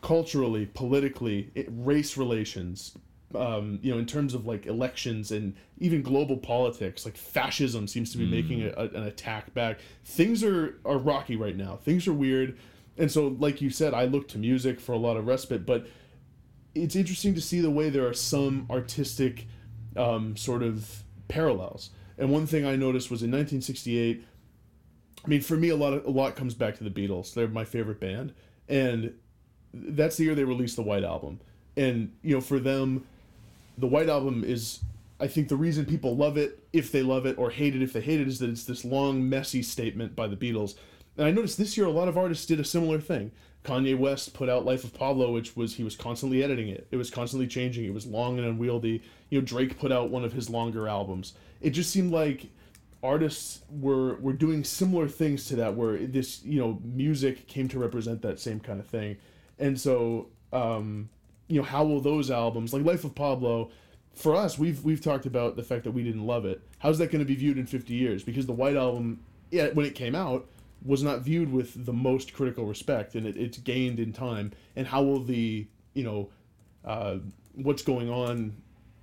culturally, 0.00 0.66
politically, 0.66 1.52
it, 1.54 1.68
race 1.70 2.16
relations, 2.16 2.98
um, 3.36 3.78
you 3.80 3.92
know, 3.92 3.98
in 4.00 4.04
terms 4.04 4.34
of 4.34 4.46
like 4.46 4.66
elections 4.66 5.30
and 5.30 5.54
even 5.78 6.02
global 6.02 6.36
politics, 6.36 7.04
like 7.04 7.16
fascism 7.16 7.86
seems 7.86 8.10
to 8.10 8.18
be 8.18 8.26
mm. 8.26 8.30
making 8.30 8.62
a, 8.64 8.70
a, 8.76 8.88
an 8.96 9.04
attack 9.04 9.54
back. 9.54 9.78
Things 10.04 10.42
are, 10.42 10.80
are 10.84 10.98
rocky 10.98 11.36
right 11.36 11.56
now. 11.56 11.76
Things 11.76 12.08
are 12.08 12.12
weird. 12.12 12.58
And 12.96 13.08
so, 13.08 13.36
like 13.38 13.62
you 13.62 13.70
said, 13.70 13.94
I 13.94 14.06
look 14.06 14.26
to 14.30 14.38
music 14.38 14.80
for 14.80 14.90
a 14.90 14.98
lot 14.98 15.16
of 15.16 15.28
respite, 15.28 15.64
but 15.64 15.86
it's 16.74 16.96
interesting 16.96 17.32
to 17.36 17.40
see 17.40 17.60
the 17.60 17.70
way 17.70 17.90
there 17.90 18.08
are 18.08 18.14
some 18.14 18.66
artistic 18.70 19.46
um, 19.96 20.36
sort 20.36 20.64
of 20.64 21.04
parallels. 21.28 21.90
And 22.18 22.30
one 22.30 22.46
thing 22.46 22.66
I 22.66 22.76
noticed 22.76 23.10
was 23.10 23.22
in 23.22 23.30
1968. 23.30 24.24
I 25.24 25.28
mean, 25.28 25.40
for 25.40 25.56
me, 25.56 25.68
a 25.68 25.76
lot 25.76 25.92
of 25.92 26.04
a 26.04 26.10
lot 26.10 26.36
comes 26.36 26.54
back 26.54 26.76
to 26.78 26.84
the 26.84 26.90
Beatles. 26.90 27.34
They're 27.34 27.48
my 27.48 27.64
favorite 27.64 28.00
band, 28.00 28.34
and 28.68 29.14
that's 29.72 30.16
the 30.16 30.24
year 30.24 30.34
they 30.34 30.44
released 30.44 30.76
the 30.76 30.82
White 30.82 31.04
Album, 31.04 31.40
and 31.76 32.12
you 32.22 32.34
know 32.34 32.40
for 32.40 32.58
them, 32.58 33.06
the 33.76 33.86
White 33.86 34.08
Album 34.08 34.44
is 34.44 34.80
I 35.20 35.26
think 35.26 35.48
the 35.48 35.56
reason 35.56 35.84
people 35.84 36.16
love 36.16 36.36
it 36.36 36.60
if 36.72 36.92
they 36.92 37.02
love 37.02 37.26
it 37.26 37.38
or 37.38 37.50
hate 37.50 37.74
it 37.74 37.82
if 37.82 37.92
they 37.92 38.00
hate 38.00 38.20
it 38.20 38.28
is 38.28 38.38
that 38.38 38.50
it's 38.50 38.64
this 38.64 38.84
long 38.84 39.28
messy 39.28 39.62
statement 39.62 40.14
by 40.14 40.28
the 40.28 40.36
Beatles, 40.36 40.74
and 41.16 41.26
I 41.26 41.30
noticed 41.30 41.58
this 41.58 41.76
year 41.76 41.86
a 41.86 41.90
lot 41.90 42.08
of 42.08 42.16
artists 42.16 42.46
did 42.46 42.60
a 42.60 42.64
similar 42.64 43.00
thing. 43.00 43.32
Kanye 43.64 43.98
West 43.98 44.34
put 44.34 44.48
out 44.48 44.64
Life 44.64 44.84
of 44.84 44.94
Pablo, 44.94 45.32
which 45.32 45.56
was 45.56 45.74
he 45.74 45.84
was 45.84 45.96
constantly 45.96 46.42
editing 46.42 46.68
it. 46.68 46.86
It 46.90 46.96
was 46.96 47.10
constantly 47.10 47.46
changing. 47.46 47.84
It 47.84 47.92
was 47.92 48.06
long 48.06 48.38
and 48.38 48.46
unwieldy. 48.46 49.02
You 49.30 49.40
know, 49.40 49.44
Drake 49.44 49.78
put 49.78 49.92
out 49.92 50.10
one 50.10 50.24
of 50.24 50.32
his 50.32 50.48
longer 50.48 50.88
albums. 50.88 51.34
It 51.60 51.70
just 51.70 51.90
seemed 51.90 52.12
like 52.12 52.46
artists 53.02 53.60
were 53.70 54.16
were 54.16 54.32
doing 54.32 54.64
similar 54.64 55.08
things 55.08 55.46
to 55.46 55.56
that, 55.56 55.74
where 55.74 55.98
this 55.98 56.42
you 56.44 56.60
know 56.60 56.80
music 56.82 57.46
came 57.46 57.68
to 57.68 57.78
represent 57.78 58.22
that 58.22 58.40
same 58.40 58.60
kind 58.60 58.80
of 58.80 58.86
thing, 58.86 59.16
and 59.58 59.78
so 59.78 60.28
um, 60.52 61.08
you 61.48 61.56
know 61.56 61.66
how 61.66 61.84
will 61.84 62.00
those 62.00 62.30
albums 62.30 62.72
like 62.72 62.84
Life 62.84 63.04
of 63.04 63.14
Pablo 63.14 63.70
for 64.18 64.34
us, 64.34 64.58
we've 64.58 64.82
we've 64.84 65.00
talked 65.00 65.26
about 65.26 65.54
the 65.54 65.62
fact 65.62 65.84
that 65.84 65.92
we 65.92 66.02
didn't 66.02 66.26
love 66.26 66.44
it. 66.44 66.60
How's 66.80 66.98
that 66.98 67.12
going 67.12 67.20
to 67.20 67.24
be 67.24 67.36
viewed 67.36 67.56
in 67.56 67.66
50 67.66 67.94
years? 67.94 68.24
Because 68.24 68.46
the 68.46 68.52
White 68.52 68.74
Album, 68.74 69.20
yeah, 69.50 69.68
when 69.68 69.86
it 69.86 69.94
came 69.94 70.16
out, 70.16 70.48
was 70.84 71.02
not 71.02 71.20
viewed 71.20 71.52
with 71.52 71.84
the 71.84 71.92
most 71.92 72.32
critical 72.32 72.64
respect, 72.64 73.14
and 73.14 73.26
it, 73.26 73.36
it's 73.36 73.58
gained 73.58 73.98
in 73.98 74.12
time. 74.12 74.52
And 74.76 74.86
how 74.86 75.02
will 75.02 75.22
the 75.22 75.66
you 75.94 76.04
know 76.04 76.30
uh, 76.84 77.18
what's 77.54 77.82
going 77.82 78.10
on 78.10 78.56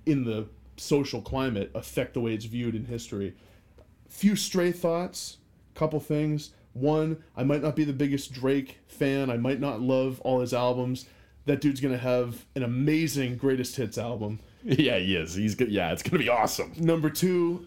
in 0.06 0.24
the 0.24 0.46
social 0.76 1.22
climate 1.22 1.70
affect 1.74 2.14
the 2.14 2.20
way 2.20 2.34
it's 2.34 2.44
viewed 2.44 2.74
in 2.74 2.86
history? 2.86 3.34
Few 4.08 4.36
stray 4.36 4.72
thoughts, 4.72 5.38
couple 5.74 6.00
things. 6.00 6.50
One, 6.72 7.22
I 7.36 7.42
might 7.42 7.62
not 7.62 7.74
be 7.74 7.84
the 7.84 7.92
biggest 7.92 8.32
Drake 8.32 8.78
fan. 8.86 9.30
I 9.30 9.38
might 9.38 9.60
not 9.60 9.80
love 9.80 10.20
all 10.20 10.40
his 10.40 10.52
albums. 10.52 11.06
That 11.46 11.60
dude's 11.60 11.80
gonna 11.80 11.96
have 11.98 12.44
an 12.54 12.62
amazing 12.62 13.36
greatest 13.36 13.76
hits 13.76 13.96
album 13.96 14.40
Yeah, 14.66 14.98
he 14.98 15.14
is. 15.14 15.34
He's 15.34 15.54
good. 15.54 15.70
Yeah, 15.70 15.92
it's 15.92 16.02
gonna 16.02 16.22
be 16.22 16.28
awesome. 16.28 16.72
Number 16.76 17.08
two, 17.08 17.66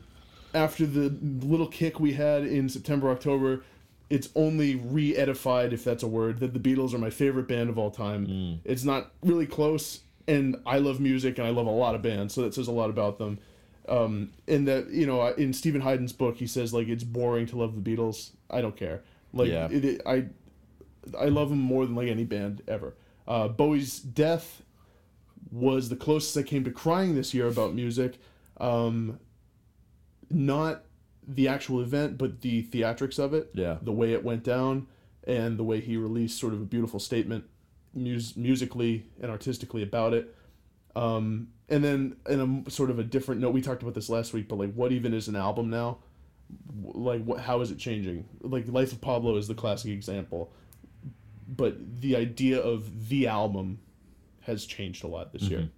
after 0.54 0.86
the 0.86 1.16
little 1.46 1.68
kick 1.68 2.00
we 2.00 2.13
had 2.13 2.44
in 2.44 2.68
September, 2.68 3.10
October, 3.10 3.63
it's 4.10 4.30
only 4.36 4.75
re 4.75 5.16
edified, 5.16 5.74
if 5.74 5.84
that's 5.84 6.04
a 6.04 6.08
word, 6.08 6.39
that 6.39 6.54
the 6.54 6.60
Beatles 6.60 6.94
are 6.94 6.98
my 6.98 7.10
favorite 7.10 7.48
band 7.48 7.70
of 7.70 7.78
all 7.78 7.92
time. 7.92 8.28
Mm. 8.28 8.60
It's 8.63 8.84
not 8.84 9.12
really 9.22 9.46
close, 9.46 10.01
and 10.28 10.58
I 10.66 10.80
love 10.80 11.00
music 11.00 11.38
and 11.38 11.48
I 11.48 11.51
love 11.51 11.68
a 11.68 11.72
lot 11.72 11.96
of 11.96 12.01
bands, 12.01 12.34
so 12.34 12.42
that 12.42 12.54
says 12.54 12.68
a 12.68 12.72
lot 12.72 12.89
about 12.89 13.18
them. 13.20 13.39
Um, 13.88 14.32
and 14.48 14.68
that, 14.68 14.89
you 14.89 15.08
know, 15.08 15.25
in 15.28 15.51
Steven 15.54 15.82
Hyden's 15.82 16.13
book, 16.13 16.38
he 16.38 16.46
says, 16.48 16.74
like, 16.74 16.88
it's 16.88 17.04
boring 17.04 17.48
to 17.48 17.58
love 17.58 17.82
the 17.82 17.96
Beatles. 17.96 18.32
I 18.50 18.62
don't 18.62 18.75
care. 18.75 19.01
Like, 19.34 19.50
Yeah. 19.50 19.68
it, 19.72 19.84
it, 19.84 20.01
I, 20.06 20.25
I 21.18 21.25
love 21.25 21.50
them 21.50 21.60
more 21.60 21.86
than, 21.86 21.96
like, 21.96 22.08
any 22.08 22.24
band 22.24 22.62
ever. 22.68 22.96
Uh, 23.28 23.48
Bowie's 23.48 24.00
death 24.00 24.62
was 25.51 25.89
the 25.89 25.96
closest 25.96 26.38
I 26.38 26.44
came 26.44 26.63
to 26.66 26.72
crying 26.72 27.16
this 27.16 27.34
year 27.34 27.48
about 27.48 27.74
music. 27.74 28.20
Um, 28.60 29.20
not 30.30 30.84
the 31.30 31.48
actual 31.48 31.80
event, 31.80 32.18
but 32.18 32.42
the 32.42 32.64
theatrics 32.64 33.20
of 33.20 33.34
it. 33.34 33.52
Yeah. 33.54 33.78
The 33.82 33.92
way 33.92 34.14
it 34.14 34.24
went 34.24 34.44
down 34.44 34.88
and 35.26 35.58
the 35.58 35.64
way 35.64 35.80
he 35.80 35.96
released 35.96 36.40
sort 36.40 36.54
of 36.54 36.62
a 36.62 36.66
beautiful 36.66 37.00
statement 37.00 37.46
mus- 37.94 38.36
musically 38.36 39.06
and 39.22 39.30
artistically 39.30 39.84
about 39.84 40.14
it. 40.14 40.36
Um, 40.96 41.50
and 41.70 41.84
then 41.84 42.16
in 42.28 42.64
a 42.66 42.72
sort 42.72 42.90
of 42.90 42.98
a 42.98 43.04
different 43.04 43.42
note, 43.42 43.52
we 43.52 43.62
talked 43.62 43.84
about 43.84 43.94
this 43.94 44.10
last 44.10 44.34
week, 44.34 44.48
but 44.48 44.58
like, 44.58 44.74
what 44.74 44.92
even 44.92 45.14
is 45.14 45.28
an 45.28 45.36
album 45.36 45.70
now? 45.70 46.00
Like, 46.82 47.24
what? 47.24 47.42
How 47.42 47.62
is 47.62 47.70
it 47.70 47.78
changing? 47.78 48.28
Like, 48.42 48.68
Life 48.68 48.92
of 48.92 49.02
Pablo 49.02 49.38
is 49.38 49.48
the 49.48 49.54
classic 49.54 49.92
example, 49.92 50.52
but 51.48 52.02
the 52.02 52.16
idea 52.16 52.60
of 52.60 53.10
the 53.10 53.28
album 53.28 53.80
has 54.42 54.66
changed 54.66 55.04
a 55.04 55.08
lot 55.08 55.32
this 55.32 55.44
year. 55.44 55.70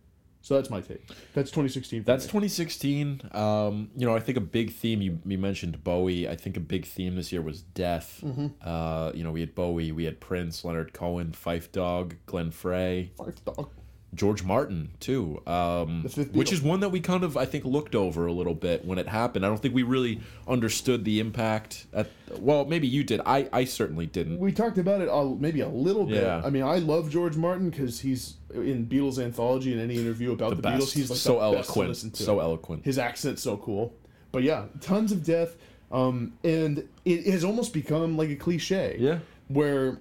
So 0.42 0.56
that's 0.56 0.70
my 0.70 0.82
take. 0.82 1.08
That's 1.34 1.52
2016. 1.52 2.04
That's 2.04 2.26
me. 2.26 2.30
2016. 2.30 3.22
Um, 3.32 3.92
you 3.96 4.08
know, 4.08 4.16
I 4.16 4.20
think 4.20 4.38
a 4.38 4.42
big 4.42 4.74
theme 4.74 5.02
you, 5.02 5.20
you 5.26 5.38
mentioned 5.38 5.84
Bowie. 5.84 6.28
I 6.28 6.36
think 6.36 6.58
a 6.58 6.62
big 6.62 6.86
theme 6.86 7.16
this 7.16 7.32
year 7.32 7.42
was 7.42 7.62
death. 7.62 8.22
Mm-hmm. 8.24 8.48
Uh, 8.62 9.12
you 9.14 9.24
know, 9.24 9.32
we 9.32 9.42
had 9.42 9.54
Bowie, 9.54 9.92
we 9.92 10.06
had 10.06 10.20
Prince, 10.20 10.66
Leonard 10.66 10.94
Cohen, 10.94 11.32
Phife 11.32 11.72
Dawg, 11.72 12.16
Glenn 12.26 12.52
Frey, 12.52 13.12
Phife 13.18 13.44
Dawg. 13.46 13.70
George 14.14 14.44
Martin 14.44 14.90
too. 15.00 15.42
Um, 15.48 16.04
which 16.34 16.52
is 16.52 16.62
one 16.62 16.82
that 16.82 16.90
we 16.90 17.00
kind 17.00 17.24
of 17.24 17.38
I 17.38 17.46
think 17.46 17.64
looked 17.64 17.96
over 17.96 18.26
a 18.26 18.34
little 18.34 18.54
bit 18.54 18.84
when 18.84 18.98
it 18.98 19.08
happened. 19.08 19.46
I 19.46 19.48
don't 19.48 19.62
think 19.62 19.74
we 19.74 19.84
really 19.84 20.20
understood 20.48 21.06
the 21.06 21.20
impact. 21.20 21.86
At 21.94 22.10
well, 22.40 22.66
maybe 22.66 22.88
you 22.88 23.04
did. 23.04 23.22
I 23.26 23.48
I 23.54 23.64
certainly 23.64 24.06
didn't. 24.06 24.40
We 24.40 24.52
talked 24.52 24.78
about 24.78 25.02
it 25.02 25.08
all, 25.08 25.36
maybe 25.36 25.62
a 25.62 25.70
little 25.70 26.06
bit. 26.06 26.24
Yeah. 26.24 26.42
I 26.44 26.50
mean, 26.50 26.64
I 26.64 26.80
love 26.80 27.10
George 27.10 27.38
Martin 27.38 27.70
because 27.70 28.02
he's 28.02 28.36
in 28.54 28.86
Beatles 28.86 29.18
anthology 29.18 29.72
in 29.72 29.80
any 29.80 29.98
interview 29.98 30.34
about 30.34 30.52
the, 30.52 30.62
The. 30.62 30.70
Beatles. 30.70 30.92
He's 30.92 31.10
like 31.10 31.20
so 31.20 31.36
the 31.36 31.58
best 31.58 31.74
to 31.74 31.82
eloquent. 31.82 32.18
So 32.18 32.40
eloquent. 32.40 32.86
His 32.86 33.00
accent's 33.00 33.42
so 33.42 33.58
cool. 33.58 33.94
But 34.34 34.44
yeah, 34.44 34.66
tons 34.80 35.12
of 35.12 35.24
death, 35.24 35.56
um, 35.92 36.34
and 36.44 36.88
it 37.06 37.26
has 37.28 37.44
almost 37.44 37.74
become 37.74 38.18
like 38.18 38.30
a 38.30 38.36
cliche. 38.36 38.96
Yeah. 39.00 39.20
Where, 39.48 40.00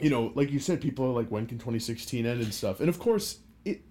you 0.00 0.10
know, 0.10 0.32
like 0.34 0.50
you 0.50 0.58
said, 0.58 0.80
people 0.80 1.06
are 1.06 1.12
like, 1.12 1.28
when 1.30 1.46
can 1.46 1.58
2016 1.58 2.26
end 2.26 2.40
and 2.40 2.52
stuff. 2.52 2.80
And 2.80 2.88
of 2.88 2.98
course, 2.98 3.38
it, 3.64 3.82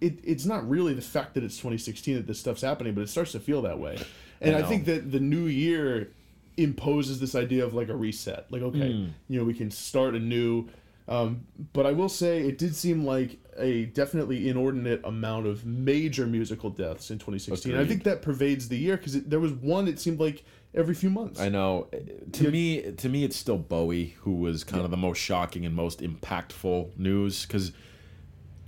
it 0.00 0.18
it's 0.24 0.44
not 0.44 0.68
really 0.68 0.94
the 0.94 1.02
fact 1.02 1.34
that 1.34 1.44
it's 1.44 1.56
2016 1.56 2.16
that 2.16 2.26
this 2.26 2.40
stuff's 2.40 2.62
happening, 2.62 2.94
but 2.94 3.02
it 3.02 3.08
starts 3.08 3.32
to 3.32 3.40
feel 3.40 3.62
that 3.62 3.78
way. 3.78 3.98
And 4.40 4.56
I 4.56 4.60
I, 4.60 4.62
think 4.62 4.84
that 4.86 5.12
the 5.12 5.20
new 5.20 5.46
year 5.46 6.10
imposes 6.56 7.20
this 7.20 7.34
idea 7.34 7.64
of 7.64 7.74
like 7.74 7.88
a 7.88 7.96
reset. 7.96 8.46
Like, 8.50 8.62
okay, 8.62 8.92
Hmm. 8.92 9.08
you 9.28 9.38
know, 9.38 9.44
we 9.44 9.54
can 9.54 9.70
start 9.70 10.14
anew. 10.14 10.68
Um, 11.06 11.46
but 11.74 11.84
I 11.84 11.92
will 11.92 12.08
say 12.08 12.40
it 12.46 12.56
did 12.56 12.74
seem 12.74 13.04
like 13.04 13.38
a 13.58 13.84
definitely 13.86 14.48
inordinate 14.48 15.02
amount 15.04 15.46
of 15.46 15.66
major 15.66 16.26
musical 16.26 16.70
deaths 16.70 17.10
in 17.10 17.18
2016. 17.18 17.76
I 17.76 17.84
think 17.84 18.04
that 18.04 18.22
pervades 18.22 18.68
the 18.68 18.78
year 18.78 18.96
because 18.96 19.22
there 19.24 19.40
was 19.40 19.52
one. 19.52 19.86
It 19.86 20.00
seemed 20.00 20.18
like 20.18 20.44
every 20.74 20.94
few 20.94 21.10
months. 21.10 21.40
I 21.40 21.48
know. 21.48 21.88
Eh, 21.92 21.98
to 22.32 22.44
Yeah. 22.44 22.50
me, 22.50 22.92
to 22.92 23.08
me, 23.08 23.24
it's 23.24 23.36
still 23.36 23.58
Bowie 23.58 24.16
who 24.22 24.32
was 24.34 24.64
kind 24.64 24.84
of 24.84 24.90
the 24.90 24.96
most 24.96 25.18
shocking 25.18 25.64
and 25.64 25.74
most 25.74 26.00
impactful 26.00 26.98
news 26.98 27.46
because 27.46 27.72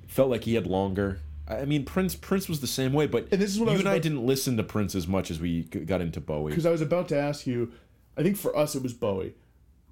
felt 0.06 0.30
like 0.30 0.44
he 0.44 0.54
had 0.54 0.66
longer. 0.66 1.20
I 1.48 1.64
mean, 1.64 1.84
Prince 1.84 2.14
Prince 2.14 2.48
was 2.48 2.60
the 2.60 2.66
same 2.66 2.92
way, 2.92 3.06
but 3.06 3.28
And 3.30 3.40
this 3.40 3.50
is 3.52 3.60
what 3.60 3.66
you 3.66 3.72
was 3.72 3.80
and 3.80 3.88
I 3.88 3.98
didn't 3.98 4.24
listen 4.26 4.56
to 4.56 4.62
Prince 4.62 4.94
as 4.94 5.06
much 5.06 5.30
as 5.30 5.38
we 5.40 5.62
got 5.64 6.00
into 6.00 6.20
Bowie. 6.20 6.50
Because 6.50 6.66
I 6.66 6.70
was 6.70 6.80
about 6.80 7.08
to 7.08 7.18
ask 7.18 7.46
you, 7.46 7.72
I 8.16 8.22
think 8.22 8.36
for 8.36 8.56
us 8.56 8.74
it 8.74 8.82
was 8.82 8.92
Bowie, 8.94 9.34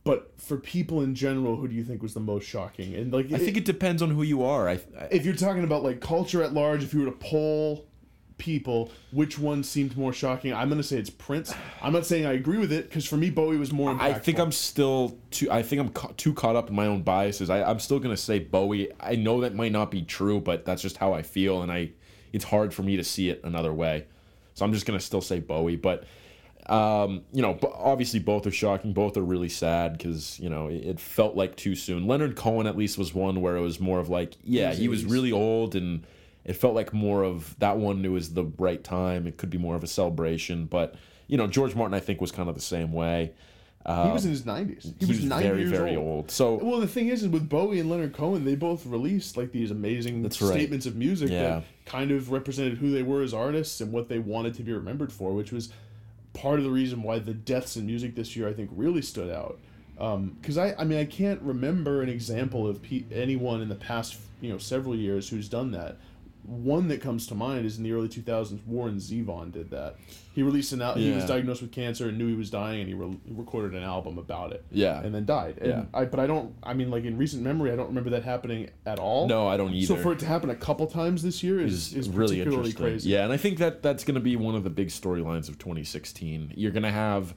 but 0.03 0.33
for 0.41 0.57
people 0.57 1.01
in 1.01 1.15
general, 1.15 1.57
who 1.57 1.69
do 1.69 1.75
you 1.75 1.85
think 1.85 2.03
was 2.03 2.15
the 2.15 2.21
most 2.21 2.45
shocking? 2.47 2.95
And 2.95 3.13
like, 3.13 3.33
I 3.33 3.39
think 3.39 3.57
it 3.57 3.65
depends 3.65 4.03
on 4.03 4.11
who 4.11 4.23
you 4.23 4.43
are. 4.43 4.69
I, 4.69 4.81
I 4.99 5.09
if 5.13 5.25
you're 5.25 5.37
talking 5.37 5.63
about 5.63 5.85
like 5.85 6.01
culture 6.01 6.43
at 6.43 6.53
large, 6.53 6.83
if 6.83 6.93
you 6.93 7.01
were 7.01 7.07
to 7.07 7.13
poll 7.13 7.87
people, 8.39 8.91
which 9.13 9.39
one 9.39 9.63
seemed 9.63 9.97
more 9.97 10.13
shocking? 10.13 10.53
I'm 10.53 10.69
gonna 10.69 10.83
say 10.83 10.99
it's 10.99 11.11
Prince. 11.11 11.55
I'm 11.83 11.93
not 11.93 12.07
saying 12.07 12.27
I 12.27 12.33
agree 12.33 12.59
with 12.59 12.73
it 12.73 12.89
because 12.89 13.07
for 13.07 13.17
me, 13.17 13.31
Bowie 13.31 13.57
was 13.57 13.73
more. 13.73 13.93
Impactful. 13.93 14.01
I 14.01 14.13
think 14.15 14.39
I'm 14.39 14.53
still 14.53 15.17
too. 15.31 15.51
I 15.51 15.63
think 15.63 15.81
I'm 15.81 15.89
ca- 15.91 16.13
too 16.17 16.35
caught 16.35 16.57
up 16.57 16.69
in 16.69 16.75
my 16.75 16.87
own 16.87 17.03
biases. 17.03 17.51
I, 17.51 17.63
I'm 17.63 17.79
still 17.79 17.99
gonna 17.99 18.17
say 18.17 18.39
Bowie. 18.39 18.91
I 19.01 19.17
know 19.17 19.41
that 19.43 19.55
might 19.55 19.73
not 19.73 19.91
be 19.91 20.03
true, 20.03 20.41
but 20.41 20.65
that's 20.65 20.83
just 20.83 20.97
how 20.97 21.13
I 21.13 21.23
feel, 21.23 21.63
and 21.63 21.71
I. 21.71 21.91
It's 22.33 22.45
hard 22.45 22.75
for 22.75 22.83
me 22.83 22.97
to 22.97 23.05
see 23.05 23.29
it 23.29 23.41
another 23.45 23.73
way, 23.73 24.07
so 24.55 24.65
I'm 24.65 24.73
just 24.73 24.87
gonna 24.87 24.99
still 24.99 25.21
say 25.21 25.39
Bowie. 25.39 25.77
But, 25.77 26.05
um, 26.67 27.23
you 27.33 27.43
know, 27.43 27.57
obviously 27.75 28.19
both 28.19 28.45
are 28.49 28.51
shocking. 28.51 28.93
Both 28.93 29.17
are 29.17 29.23
really 29.23 29.49
sad 29.49 29.97
because 29.97 30.41
you 30.41 30.49
know 30.49 30.67
it, 30.67 30.85
it 30.85 31.01
felt 31.01 31.37
like 31.37 31.55
too 31.55 31.77
soon. 31.77 32.09
Leonard 32.09 32.35
Cohen 32.35 32.67
at 32.67 32.77
least 32.77 32.99
was 32.99 33.15
one 33.15 33.41
where 33.41 33.57
it 33.57 33.61
was 33.61 33.79
more 33.79 34.01
of 34.01 34.09
like, 34.09 34.35
yeah, 34.43 34.73
he 34.75 34.89
was 34.89 35.05
really 35.05 35.31
old 35.31 35.77
and. 35.77 36.05
It 36.45 36.55
felt 36.55 36.75
like 36.75 36.93
more 36.93 37.23
of 37.23 37.59
that 37.59 37.79
one. 37.79 38.05
It 38.05 38.09
was 38.11 38.35
the 38.35 38.45
right 38.59 38.83
time. 38.83 39.27
It 39.27 39.37
could 39.37 39.51
be 39.51 39.59
more 39.59 39.77
of 39.77 39.83
a 39.83 39.87
celebration, 39.87 40.67
but 40.67 40.95
you 41.27 41.37
know, 41.39 41.47
George 41.47 41.75
Martin 41.75 41.95
I 41.95 42.01
think 42.01 42.21
was 42.21 42.31
kind 42.31 42.49
of 42.49 42.55
the 42.55 42.61
same 42.61 42.93
way. 42.93 43.33
he 43.87 43.91
um, 43.93 44.13
was 44.13 44.25
in 44.27 44.31
his 44.31 44.43
90s. 44.43 44.95
He, 45.01 45.07
was, 45.07 45.25
90 45.25 45.49
very 45.49 45.61
years 45.61 45.71
very 45.71 45.97
old. 45.97 46.07
old. 46.07 46.31
So 46.31 46.55
Well, 46.63 46.81
the 46.81 46.87
thing 46.87 47.09
is, 47.09 47.23
is 47.23 47.29
with 47.29 47.49
Bowie 47.49 47.81
and 47.81 47.89
Leonard 47.91 48.13
Cohen, 48.13 48.45
they 48.45 48.57
both 48.57 48.85
released 48.87 49.37
like 49.37 49.53
these 49.53 49.71
amazing 49.71 50.23
right. 50.23 50.33
statements 50.33 50.85
of 50.87 50.97
music 50.97 51.31
Yeah. 51.31 51.43
that 51.43 51.65
kind 51.87 52.11
of 52.11 52.31
represented 52.31 52.79
who 52.79 52.91
they 52.91 53.03
were 53.03 53.23
as 53.23 53.33
artists 53.33 53.81
and 53.81 53.91
what 53.93 54.09
they 54.09 54.19
wanted 54.19 54.55
to 54.55 54.63
be 54.63 54.73
remembered 54.73 55.13
for, 55.13 55.33
which 55.33 55.51
was 55.53 55.71
part 56.35 56.59
of 56.59 56.65
the 56.65 56.71
reason 56.71 57.03
why 57.03 57.19
the 57.21 57.33
deaths 57.35 57.77
in 57.77 57.87
music 57.87 58.15
this 58.17 58.37
year 58.37 58.49
I 58.49 58.53
think 58.53 58.71
really 58.75 59.03
stood 59.03 59.31
out. 59.31 59.59
Um, 59.99 60.37
because 60.41 60.59
I, 60.59 60.75
I 60.77 60.85
mean, 60.85 60.99
I 60.99 61.05
can't 61.05 61.41
remember 61.41 62.03
an 62.03 62.09
example 62.09 62.67
of 62.67 62.83
pe- 62.83 63.05
anyone 63.13 63.61
in 63.63 63.69
the 63.69 63.77
past, 63.77 64.17
you 64.41 64.51
know, 64.51 64.59
several 64.59 64.97
years 64.97 65.29
who's 65.29 65.49
done 65.49 65.71
that. 65.71 65.99
One 66.47 66.89
that 66.89 67.01
comes 67.01 67.27
to 67.29 67.35
mind 67.35 67.65
is 67.65 67.79
in 67.79 67.85
the 67.85 67.93
early 67.93 68.09
2000s, 68.09 68.67
Warren 68.67 68.97
Zevon 68.97 69.51
did 69.51 69.71
that. 69.71 69.97
He 70.35 70.43
released 70.43 70.73
an 70.73 70.83
album. 70.83 71.03
He 71.03 71.11
was 71.13 71.25
diagnosed 71.25 71.63
with 71.63 71.73
cancer 71.73 72.09
and 72.09 72.19
knew 72.19 72.27
he 72.27 72.35
was 72.35 72.51
dying, 72.51 72.81
and 72.81 72.89
he, 72.89 72.95
re- 72.95 73.19
recorded 73.31 73.75
an 73.75 73.83
album 73.83 74.19
about 74.19 74.53
it 74.53 74.65
yeah, 74.71 75.01
and 75.01 75.15
then 75.15 75.25
died. 75.25 75.59
And 75.59 75.67
Yeah. 75.69 75.85
I, 75.95 76.05
but 76.05 76.21
I 76.21 76.27
don't. 76.27 76.55
I 76.63 76.75
mean, 76.75 76.91
like 76.91 77.05
in 77.05 77.17
recent 77.17 77.43
memory, 77.43 77.73
I 77.73 77.77
don't 77.77 77.87
remember 77.87 78.11
that 78.11 78.25
happening 78.25 78.69
at 78.85 78.99
all. 78.99 79.27
no, 79.27 79.47
I 79.47 79.57
don't 79.57 79.73
either. 79.73 79.95
So 79.95 79.97
for 79.97 80.13
it 80.13 80.19
to 80.19 80.27
happen 80.27 80.51
a 80.51 80.57
couple 80.57 80.87
times 80.87 81.23
this 81.23 81.43
year 81.43 81.61
is, 81.61 81.95
is, 81.95 82.09
really 82.09 82.37
particularly 82.37 82.71
interesting. 82.71 82.83
crazy. 82.83 83.11
Yeah, 83.11 83.25
and 83.25 83.33
I 83.33 83.37
think 83.37 83.59
that 83.59 83.83
that's 83.83 84.05
going 84.05 84.17
to 84.17 84.21
be 84.21 84.37
one 84.37 84.55
of 84.55 84.65
the 84.65 84.71
big 84.71 84.89
storylines 84.89 85.49
of 85.49 85.59
2016. 85.59 86.53
You're 86.57 86.73
going 86.73 86.83
to 86.83 86.91
have, 86.91 87.35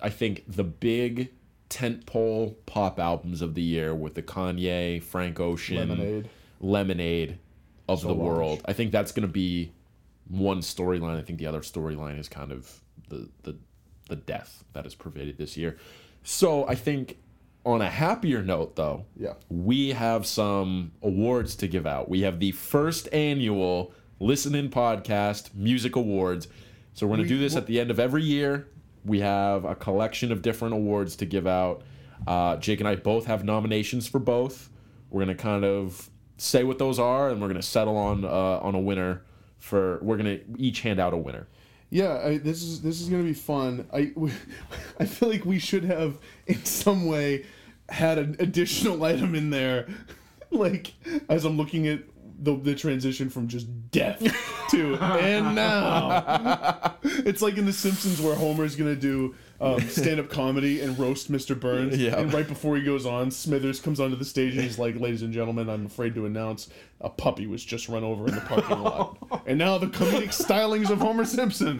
I 0.00 0.08
think, 0.08 0.44
the 0.48 0.64
big 0.64 1.30
tentpole 1.70 2.54
pop 2.66 2.98
albums 2.98 3.42
of 3.42 3.54
the 3.54 3.62
year 3.62 3.94
with 3.94 4.14
the 4.14 4.22
Kanye, 4.22 5.02
Frank 5.02 5.38
Ocean, 5.38 5.76
Lemonade. 5.76 6.30
Lemonade 6.60 7.38
of 7.88 8.00
the 8.00 8.08
Solange. 8.08 8.20
world. 8.22 8.62
I 8.64 8.72
think 8.72 8.92
that's 8.92 9.12
going 9.12 9.26
to 9.26 9.32
be 9.32 9.72
one 10.28 10.60
storyline. 10.60 11.18
I 11.18 11.22
think 11.22 11.38
the 11.38 11.46
other 11.46 11.60
storyline 11.60 12.18
is 12.18 12.28
kind 12.28 12.50
of 12.52 12.80
the 13.08 13.28
the 13.42 13.56
the 14.08 14.16
death 14.16 14.64
that 14.74 14.84
has 14.84 14.94
pervaded 14.94 15.38
this 15.38 15.56
year. 15.56 15.76
So 16.22 16.66
I 16.68 16.74
think 16.74 17.18
on 17.66 17.80
a 17.80 17.88
happier 17.88 18.42
note, 18.42 18.76
though, 18.76 19.04
Yeah. 19.18 19.34
we 19.48 19.90
have 19.90 20.26
some 20.26 20.92
awards 21.02 21.56
to 21.56 21.66
give 21.68 21.86
out. 21.86 22.08
We 22.10 22.20
have 22.22 22.38
the 22.38 22.52
first 22.52 23.08
annual 23.12 23.92
Listen 24.20 24.54
In 24.54 24.68
Podcast 24.68 25.54
Music 25.54 25.96
Awards. 25.96 26.48
So 26.92 27.06
we're 27.06 27.16
going 27.16 27.22
We- 27.22 27.28
to 27.28 27.34
do 27.34 27.40
this 27.40 27.56
at 27.56 27.66
the 27.66 27.80
end 27.80 27.90
of 27.90 27.98
every 27.98 28.22
year. 28.22 28.68
We 29.06 29.20
have 29.20 29.64
a 29.64 29.74
collection 29.74 30.30
of 30.30 30.42
different 30.42 30.74
awards 30.74 31.16
to 31.16 31.26
give 31.26 31.46
out. 31.46 31.82
Uh, 32.26 32.56
Jake 32.56 32.80
and 32.80 32.88
I 32.88 32.96
both 32.96 33.24
have 33.26 33.44
nominations 33.44 34.06
for 34.06 34.18
both. 34.18 34.70
We're 35.10 35.24
going 35.24 35.36
to 35.36 35.42
kind 35.42 35.64
of 35.64 36.10
say 36.36 36.64
what 36.64 36.78
those 36.78 36.98
are, 36.98 37.30
and 37.30 37.40
we're 37.40 37.48
to 37.60 37.66
settle 37.66 37.96
on 37.96 38.24
uh, 38.24 38.28
on 38.28 38.74
a 38.74 38.80
winner. 38.80 39.22
For 39.58 39.98
we're 40.02 40.18
to 40.38 40.44
each 40.58 40.80
hand 40.80 41.00
out 41.00 41.14
a 41.14 41.16
winner. 41.16 41.46
Yeah, 41.90 42.20
I, 42.22 42.38
this 42.38 42.62
is 42.62 42.82
this 42.82 43.00
is 43.00 43.08
gonna 43.08 43.22
be 43.22 43.34
fun. 43.34 43.86
I 43.92 44.12
I 45.00 45.06
feel 45.06 45.28
like 45.28 45.44
we 45.44 45.58
should 45.58 45.84
have 45.84 46.18
in 46.46 46.64
some 46.64 47.06
way 47.06 47.46
had 47.88 48.18
an 48.18 48.36
additional 48.38 49.02
item 49.04 49.34
in 49.34 49.50
there, 49.50 49.88
like 50.50 50.94
as 51.28 51.44
I'm 51.44 51.56
looking 51.56 51.86
at 51.88 52.00
the 52.44 52.56
the 52.56 52.74
transition 52.74 53.28
from 53.30 53.48
just 53.48 53.66
death 53.90 54.20
to 54.70 54.96
and 54.96 55.54
now. 55.54 56.92
It's 57.06 57.42
like 57.42 57.58
in 57.58 57.66
The 57.66 57.72
Simpsons 57.72 58.20
where 58.20 58.34
Homer's 58.34 58.76
gonna 58.76 58.96
do 58.96 59.34
um, 59.60 59.78
stand 59.88 60.18
up 60.20 60.30
comedy 60.30 60.80
and 60.80 60.98
roast 60.98 61.30
Mr. 61.30 61.58
Burns, 61.58 61.96
Yeah. 61.98 62.18
and 62.18 62.32
right 62.32 62.46
before 62.48 62.76
he 62.76 62.82
goes 62.82 63.04
on, 63.06 63.30
Smithers 63.30 63.78
comes 63.80 64.00
onto 64.00 64.16
the 64.16 64.24
stage 64.24 64.54
and 64.54 64.62
he's 64.62 64.78
like, 64.78 64.98
"Ladies 64.98 65.20
and 65.22 65.32
gentlemen, 65.32 65.68
I'm 65.68 65.84
afraid 65.86 66.14
to 66.14 66.24
announce 66.26 66.68
a 67.02 67.10
puppy 67.10 67.46
was 67.46 67.62
just 67.64 67.88
run 67.90 68.04
over 68.04 68.26
in 68.28 68.34
the 68.34 68.40
parking 68.40 68.80
lot." 68.82 69.18
And 69.46 69.58
now 69.58 69.76
the 69.78 69.86
comedic 69.86 70.28
stylings 70.28 70.88
of 70.90 70.98
Homer 70.98 71.24
Simpson. 71.26 71.78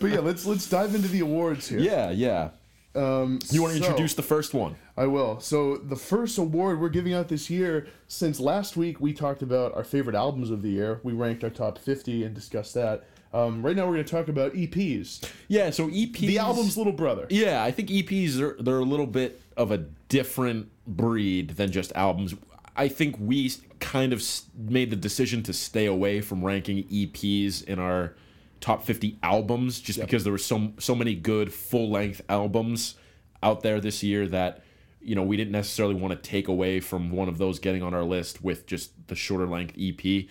but 0.00 0.10
yeah, 0.10 0.20
let's 0.20 0.44
let's 0.46 0.68
dive 0.68 0.94
into 0.94 1.08
the 1.08 1.20
awards 1.20 1.68
here. 1.68 1.78
Yeah, 1.78 2.10
yeah. 2.10 2.50
Um, 2.94 3.38
You 3.50 3.62
want 3.62 3.74
to 3.74 3.80
so- 3.80 3.86
introduce 3.86 4.14
the 4.14 4.22
first 4.22 4.54
one? 4.54 4.76
I 4.96 5.06
will. 5.06 5.40
So 5.40 5.76
the 5.76 5.96
first 5.96 6.38
award 6.38 6.80
we're 6.80 6.88
giving 6.88 7.12
out 7.12 7.28
this 7.28 7.50
year, 7.50 7.86
since 8.08 8.40
last 8.40 8.76
week 8.76 9.00
we 9.00 9.12
talked 9.12 9.42
about 9.42 9.74
our 9.74 9.84
favorite 9.84 10.16
albums 10.16 10.50
of 10.50 10.62
the 10.62 10.70
year, 10.70 11.00
we 11.02 11.12
ranked 11.12 11.44
our 11.44 11.50
top 11.50 11.78
50 11.78 12.24
and 12.24 12.34
discussed 12.34 12.74
that. 12.74 13.04
Um, 13.34 13.62
right 13.62 13.76
now 13.76 13.84
we're 13.86 13.94
going 13.94 14.04
to 14.04 14.10
talk 14.10 14.28
about 14.28 14.54
EPs, 14.54 15.28
Yeah, 15.48 15.68
so 15.70 15.88
EPs. 15.88 16.20
the 16.20 16.38
album's 16.38 16.78
little 16.78 16.92
brother. 16.92 17.26
Yeah, 17.28 17.62
I 17.62 17.70
think 17.72 17.90
EPs 17.90 18.40
are 18.40 18.56
they're 18.62 18.78
a 18.78 18.84
little 18.84 19.06
bit 19.06 19.42
of 19.56 19.70
a 19.72 19.78
different 20.08 20.70
breed 20.86 21.50
than 21.50 21.70
just 21.70 21.92
albums. 21.94 22.34
I 22.76 22.88
think 22.88 23.16
we 23.18 23.52
kind 23.80 24.14
of 24.14 24.22
made 24.56 24.88
the 24.90 24.96
decision 24.96 25.42
to 25.42 25.52
stay 25.52 25.84
away 25.84 26.22
from 26.22 26.42
ranking 26.42 26.84
EPs 26.84 27.64
in 27.64 27.78
our 27.78 28.14
top 28.60 28.84
50 28.84 29.18
albums 29.22 29.80
just 29.80 30.00
because 30.00 30.24
there 30.24 30.32
were 30.32 30.38
so 30.38 30.72
so 30.78 30.94
many 30.94 31.14
good 31.14 31.52
full-length 31.52 32.22
albums 32.30 32.94
out 33.42 33.62
there 33.62 33.80
this 33.80 34.02
year 34.02 34.26
that 34.28 34.62
you 35.06 35.14
know, 35.14 35.22
we 35.22 35.36
didn't 35.36 35.52
necessarily 35.52 35.94
want 35.94 36.12
to 36.12 36.30
take 36.30 36.48
away 36.48 36.80
from 36.80 37.10
one 37.10 37.28
of 37.28 37.38
those 37.38 37.58
getting 37.58 37.82
on 37.82 37.94
our 37.94 38.02
list 38.02 38.42
with 38.42 38.66
just 38.66 38.92
the 39.06 39.14
shorter 39.14 39.46
length 39.46 39.74
EP. 39.78 40.26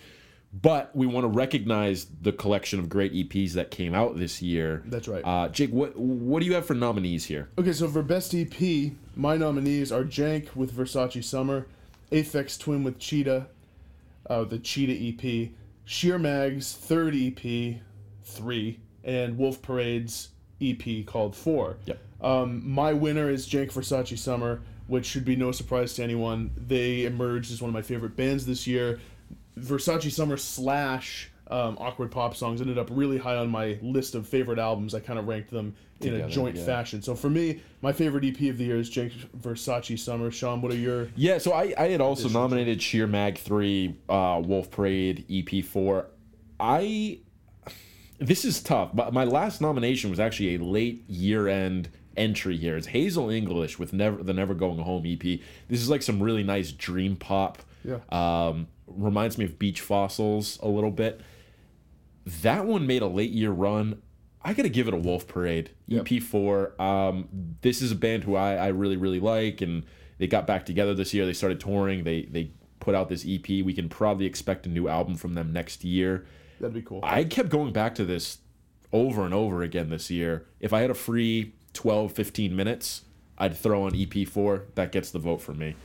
But 0.52 0.94
we 0.94 1.06
want 1.06 1.24
to 1.24 1.28
recognize 1.28 2.06
the 2.22 2.32
collection 2.32 2.78
of 2.78 2.88
great 2.88 3.12
EPs 3.12 3.52
that 3.52 3.70
came 3.70 3.94
out 3.94 4.16
this 4.16 4.40
year. 4.40 4.82
That's 4.86 5.08
right. 5.08 5.22
Uh, 5.22 5.48
Jake, 5.48 5.70
what 5.70 5.96
what 5.96 6.40
do 6.40 6.46
you 6.46 6.54
have 6.54 6.64
for 6.64 6.74
nominees 6.74 7.24
here? 7.26 7.48
Okay, 7.58 7.72
so 7.72 7.88
for 7.88 8.02
best 8.02 8.34
EP, 8.34 8.92
my 9.14 9.36
nominees 9.36 9.92
are 9.92 10.04
Jank 10.04 10.54
with 10.54 10.72
Versace 10.74 11.22
Summer, 11.24 11.66
Aphex 12.10 12.58
Twin 12.58 12.84
with 12.84 12.98
Cheetah, 12.98 13.48
uh, 14.30 14.44
the 14.44 14.58
Cheetah 14.58 14.92
EP, 15.26 15.50
Sheer 15.84 16.18
Mag's 16.18 16.72
third 16.72 17.14
EP, 17.14 17.80
three, 18.24 18.80
and 19.04 19.36
Wolf 19.36 19.60
Parade's 19.60 20.30
EP 20.60 21.04
called 21.04 21.36
Four. 21.36 21.76
Yep. 21.84 21.98
Um, 22.20 22.62
my 22.68 22.92
winner 22.92 23.30
is 23.30 23.46
Jank 23.46 23.72
Versace 23.72 24.18
Summer, 24.18 24.62
which 24.86 25.06
should 25.06 25.24
be 25.24 25.36
no 25.36 25.52
surprise 25.52 25.94
to 25.94 26.02
anyone. 26.02 26.50
They 26.56 27.04
emerged 27.04 27.52
as 27.52 27.60
one 27.60 27.68
of 27.68 27.74
my 27.74 27.82
favorite 27.82 28.16
bands 28.16 28.46
this 28.46 28.66
year. 28.66 29.00
Versace 29.58 30.10
Summer 30.10 30.36
slash 30.36 31.30
um, 31.48 31.76
Awkward 31.78 32.10
Pop 32.10 32.34
Songs 32.34 32.60
ended 32.60 32.78
up 32.78 32.88
really 32.90 33.18
high 33.18 33.36
on 33.36 33.48
my 33.48 33.78
list 33.82 34.14
of 34.14 34.28
favorite 34.28 34.58
albums. 34.58 34.94
I 34.94 35.00
kind 35.00 35.18
of 35.18 35.28
ranked 35.28 35.50
them 35.50 35.74
in 36.00 36.14
a 36.14 36.28
joint 36.28 36.56
yeah. 36.56 36.64
fashion. 36.64 37.00
So 37.02 37.14
for 37.14 37.30
me, 37.30 37.62
my 37.80 37.92
favorite 37.92 38.24
EP 38.24 38.50
of 38.50 38.58
the 38.58 38.64
year 38.64 38.78
is 38.78 38.90
Jank 38.90 39.12
Versace 39.38 39.98
Summer. 39.98 40.30
Sean, 40.30 40.60
what 40.60 40.72
are 40.72 40.76
your. 40.76 41.08
Yeah, 41.16 41.38
so 41.38 41.52
I, 41.52 41.72
I 41.78 41.88
had 41.88 42.00
also 42.00 42.28
nominated 42.28 42.82
Sheer 42.82 43.06
Mag 43.06 43.38
3, 43.38 43.96
uh, 44.08 44.42
Wolf 44.44 44.70
Parade, 44.70 45.24
EP4. 45.28 46.06
I. 46.60 47.20
This 48.18 48.46
is 48.46 48.62
tough, 48.62 48.90
but 48.94 49.12
my 49.12 49.24
last 49.24 49.60
nomination 49.60 50.08
was 50.08 50.18
actually 50.18 50.54
a 50.54 50.58
late 50.58 51.04
year 51.06 51.48
end 51.48 51.90
entry 52.16 52.56
here. 52.56 52.76
It's 52.76 52.88
Hazel 52.88 53.30
English 53.30 53.78
with 53.78 53.92
Never 53.92 54.22
the 54.22 54.32
Never 54.34 54.54
Going 54.54 54.78
Home 54.78 55.04
EP. 55.06 55.20
This 55.68 55.80
is 55.80 55.88
like 55.90 56.02
some 56.02 56.22
really 56.22 56.42
nice 56.42 56.72
dream 56.72 57.16
pop. 57.16 57.62
Yeah. 57.84 57.98
Um, 58.10 58.68
reminds 58.86 59.38
me 59.38 59.44
of 59.44 59.58
Beach 59.58 59.80
Fossils 59.80 60.58
a 60.62 60.68
little 60.68 60.90
bit. 60.90 61.20
That 62.42 62.66
one 62.66 62.86
made 62.86 63.02
a 63.02 63.06
late 63.06 63.30
year 63.30 63.50
run. 63.50 64.02
I 64.42 64.52
gotta 64.52 64.68
give 64.68 64.86
it 64.88 64.94
a 64.94 64.98
Wolf 64.98 65.26
Parade 65.26 65.70
Yep. 65.88 66.04
EP4. 66.04 66.80
Um, 66.80 67.28
this 67.62 67.82
is 67.82 67.90
a 67.92 67.96
band 67.96 68.24
who 68.24 68.36
I, 68.36 68.54
I 68.54 68.66
really 68.68 68.96
really 68.96 69.20
like, 69.20 69.60
and 69.60 69.84
they 70.18 70.26
got 70.26 70.46
back 70.46 70.64
together 70.66 70.94
this 70.94 71.12
year. 71.14 71.26
They 71.26 71.32
started 71.32 71.60
touring. 71.60 72.04
They 72.04 72.22
they 72.22 72.50
put 72.80 72.94
out 72.94 73.08
this 73.08 73.24
EP. 73.28 73.48
We 73.48 73.72
can 73.72 73.88
probably 73.88 74.26
expect 74.26 74.66
a 74.66 74.68
new 74.68 74.86
album 74.88 75.16
from 75.16 75.34
them 75.34 75.52
next 75.52 75.82
year. 75.84 76.26
That'd 76.60 76.74
be 76.74 76.82
cool. 76.82 77.00
I 77.02 77.24
kept 77.24 77.48
going 77.48 77.72
back 77.72 77.94
to 77.96 78.04
this 78.04 78.38
over 78.92 79.24
and 79.24 79.34
over 79.34 79.62
again 79.62 79.90
this 79.90 80.10
year. 80.10 80.46
If 80.60 80.72
I 80.72 80.80
had 80.80 80.90
a 80.90 80.94
free 80.94 81.54
12, 81.76 82.12
15 82.12 82.56
minutes, 82.56 83.02
I'd 83.38 83.56
throw 83.56 83.84
on 83.84 83.92
EP4. 83.92 84.62
That 84.74 84.92
gets 84.92 85.10
the 85.10 85.18
vote 85.18 85.40
for 85.40 85.54
me. 85.54 85.76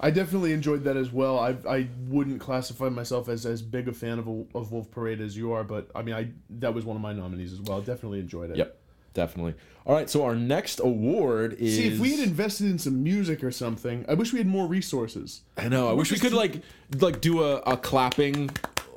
I 0.00 0.10
definitely 0.10 0.52
enjoyed 0.52 0.84
that 0.84 0.96
as 0.96 1.10
well. 1.10 1.40
I 1.40 1.56
I 1.68 1.88
wouldn't 2.06 2.40
classify 2.40 2.88
myself 2.88 3.28
as 3.28 3.44
as 3.44 3.62
big 3.62 3.88
a 3.88 3.92
fan 3.92 4.18
of 4.20 4.28
of 4.54 4.70
Wolf 4.70 4.90
Parade 4.92 5.20
as 5.20 5.36
you 5.36 5.52
are, 5.52 5.64
but 5.64 5.90
I 5.94 6.02
mean, 6.02 6.14
I 6.14 6.28
that 6.60 6.72
was 6.72 6.84
one 6.84 6.96
of 6.96 7.02
my 7.02 7.12
nominees 7.12 7.52
as 7.52 7.60
well. 7.62 7.80
Definitely 7.80 8.20
enjoyed 8.20 8.50
it. 8.50 8.56
Yep, 8.58 8.78
definitely. 9.14 9.54
All 9.84 9.94
right, 9.94 10.08
so 10.08 10.24
our 10.24 10.36
next 10.36 10.80
award 10.80 11.54
is. 11.54 11.76
See, 11.76 11.88
if 11.88 11.98
we 11.98 12.12
had 12.12 12.20
invested 12.20 12.66
in 12.66 12.78
some 12.78 13.02
music 13.02 13.42
or 13.42 13.50
something, 13.50 14.04
I 14.08 14.14
wish 14.14 14.32
we 14.32 14.38
had 14.38 14.46
more 14.46 14.68
resources. 14.68 15.42
I 15.56 15.68
know. 15.68 15.88
I 15.88 15.94
wish 15.94 16.12
we 16.12 16.18
could 16.18 16.34
like 16.34 16.62
like 17.00 17.20
do 17.20 17.42
a, 17.42 17.56
a 17.56 17.76
clapping 17.76 18.50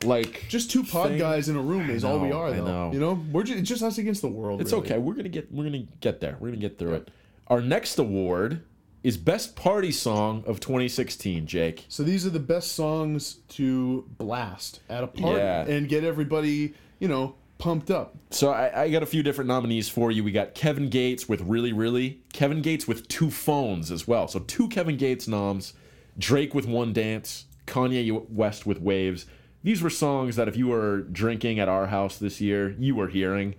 like. 0.03 0.45
Just 0.49 0.71
two 0.71 0.83
pod 0.83 1.09
Thing. 1.09 1.19
guys 1.19 1.49
in 1.49 1.55
a 1.55 1.61
room 1.61 1.89
is 1.89 2.03
all 2.03 2.19
we 2.19 2.29
know, 2.29 2.39
are, 2.39 2.51
though. 2.51 2.65
know. 2.65 2.91
You 2.93 2.99
know, 2.99 3.23
we're 3.31 3.43
just, 3.43 3.59
it's 3.59 3.69
just 3.69 3.83
us 3.83 3.97
against 3.97 4.21
the 4.21 4.27
world. 4.27 4.61
It's 4.61 4.71
really. 4.71 4.85
okay. 4.85 4.97
We're 4.97 5.13
gonna 5.13 5.29
get 5.29 5.51
we're 5.51 5.63
gonna 5.65 5.85
get 5.99 6.19
there. 6.21 6.37
We're 6.39 6.49
gonna 6.49 6.61
get 6.61 6.77
through 6.79 6.93
it. 6.95 7.11
Our 7.47 7.61
next 7.61 7.97
award 7.99 8.61
is 9.03 9.17
best 9.17 9.55
party 9.55 9.91
song 9.91 10.43
of 10.45 10.59
2016. 10.59 11.45
Jake. 11.47 11.85
So 11.89 12.03
these 12.03 12.25
are 12.25 12.29
the 12.29 12.39
best 12.39 12.73
songs 12.73 13.39
to 13.49 14.05
blast 14.17 14.79
at 14.89 15.03
a 15.03 15.07
party 15.07 15.37
Yeah. 15.39 15.63
and 15.65 15.89
get 15.89 16.03
everybody, 16.03 16.73
you 16.99 17.07
know, 17.07 17.35
pumped 17.57 17.89
up. 17.91 18.15
So 18.29 18.51
I, 18.51 18.83
I 18.83 18.89
got 18.91 19.01
a 19.03 19.07
few 19.07 19.23
different 19.23 19.47
nominees 19.47 19.89
for 19.89 20.11
you. 20.11 20.23
We 20.23 20.31
got 20.31 20.53
Kevin 20.55 20.89
Gates 20.89 21.27
with 21.27 21.41
Really 21.41 21.73
Really, 21.73 22.21
Kevin 22.33 22.61
Gates 22.61 22.87
with 22.87 23.07
Two 23.07 23.31
Phones 23.31 23.91
as 23.91 24.07
well. 24.07 24.27
So 24.27 24.39
two 24.39 24.67
Kevin 24.69 24.97
Gates 24.97 25.27
noms, 25.27 25.73
Drake 26.17 26.53
with 26.53 26.65
One 26.67 26.93
Dance, 26.93 27.45
Kanye 27.67 28.29
West 28.29 28.65
with 28.65 28.79
Waves. 28.81 29.25
These 29.63 29.81
were 29.81 29.89
songs 29.89 30.35
that 30.37 30.47
if 30.47 30.57
you 30.57 30.67
were 30.67 31.01
drinking 31.01 31.59
at 31.59 31.69
our 31.69 31.87
house 31.87 32.17
this 32.17 32.41
year, 32.41 32.75
you 32.79 32.95
were 32.95 33.07
hearing. 33.07 33.55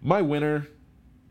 My 0.00 0.20
winner, 0.20 0.66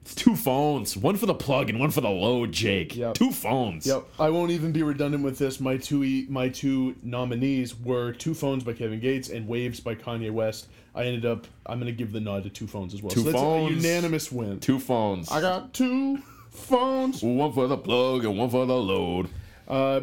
it's 0.02 0.16
Two 0.16 0.36
Phones, 0.36 0.96
one 0.96 1.18
for 1.18 1.26
the 1.26 1.34
plug 1.34 1.70
and 1.70 1.80
one 1.80 1.92
for 1.92 2.00
the 2.02 2.10
load, 2.10 2.54
Jake. 2.54 2.96
Yep. 2.96 3.16
Two 3.16 3.32
phones. 3.32 3.86
Yep. 3.86 4.04
I 4.18 4.30
won't 4.30 4.52
even 4.52 4.72
be 4.72 4.82
redundant 4.82 5.24
with 5.24 5.38
this. 5.38 5.60
My 5.60 5.76
two 5.78 6.04
e- 6.06 6.26
my 6.30 6.48
two 6.50 6.96
nominees 7.04 7.76
were 7.78 8.14
Two 8.14 8.34
Phones 8.34 8.64
by 8.64 8.74
Kevin 8.74 9.00
Gates 9.02 9.30
and 9.30 9.48
Waves 9.48 9.80
by 9.82 9.96
Kanye 9.96 10.32
West. 10.32 10.68
I 10.96 11.04
ended 11.04 11.26
up 11.26 11.48
I'm 11.66 11.78
gonna 11.80 11.92
give 11.92 12.14
the 12.14 12.20
nod 12.22 12.44
to 12.44 12.50
Two 12.50 12.68
Phones 12.68 12.94
as 12.94 13.04
well. 13.04 13.12
Two 13.12 13.20
so 13.22 13.26
that's 13.32 13.38
Phones. 13.38 13.72
a 13.72 13.88
unanimous 13.88 14.32
win. 14.32 14.60
Two 14.62 14.80
phones. 14.80 15.30
I 15.30 15.42
got 15.42 15.74
two 15.74 16.18
phones. 16.50 17.22
one 17.22 17.52
for 17.52 17.68
the 17.68 17.78
plug 17.78 18.24
and 18.26 18.38
one 18.38 18.50
for 18.50 18.66
the 18.66 18.76
load. 18.78 19.28
Uh, 19.68 20.02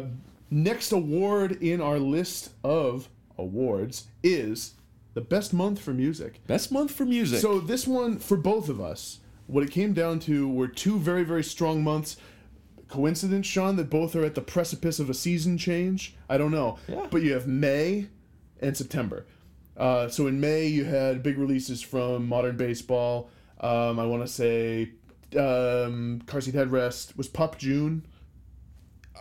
next 0.51 0.91
award 0.91 1.61
in 1.61 1.81
our 1.81 1.99
list 1.99 2.51
of 2.63 3.09
awards 3.39 4.07
is 4.23 4.73
the 5.13 5.21
best 5.21 5.53
month 5.53 5.79
for 5.79 5.93
music. 5.93 6.45
Best 6.47 6.71
month 6.71 6.91
for 6.91 7.05
music. 7.05 7.39
So 7.39 7.59
this 7.59 7.87
one 7.87 8.19
for 8.19 8.37
both 8.37 8.69
of 8.69 8.79
us, 8.79 9.19
what 9.47 9.63
it 9.63 9.71
came 9.71 9.93
down 9.93 10.19
to 10.21 10.47
were 10.47 10.67
two 10.67 10.97
very 10.99 11.23
very 11.23 11.43
strong 11.43 11.83
months. 11.83 12.17
Coincidence, 12.87 13.45
Sean, 13.45 13.75
that 13.75 13.89
both 13.89 14.15
are 14.15 14.23
at 14.23 14.33
the 14.33 14.41
precipice 14.41 14.99
of 14.99 15.09
a 15.09 15.13
season 15.13 15.57
change. 15.59 16.15
I 16.27 16.37
don't 16.39 16.51
know, 16.51 16.79
Yeah. 16.87 17.05
but 17.11 17.21
you 17.21 17.33
have 17.33 17.45
May 17.47 18.07
and 18.61 18.75
September. 18.75 19.25
Uh, 19.77 20.07
so 20.09 20.25
in 20.27 20.39
May 20.39 20.65
you 20.67 20.85
had 20.85 21.21
big 21.21 21.37
releases 21.37 21.81
from 21.83 22.27
Modern 22.27 22.57
Baseball. 22.57 23.29
Um, 23.59 23.99
I 23.99 24.05
want 24.05 24.23
to 24.23 24.27
say 24.27 24.91
um, 25.37 26.21
Car 26.25 26.41
Seat 26.41 26.55
Headrest 26.55 27.15
was 27.15 27.27
Pop 27.27 27.57
June. 27.59 28.05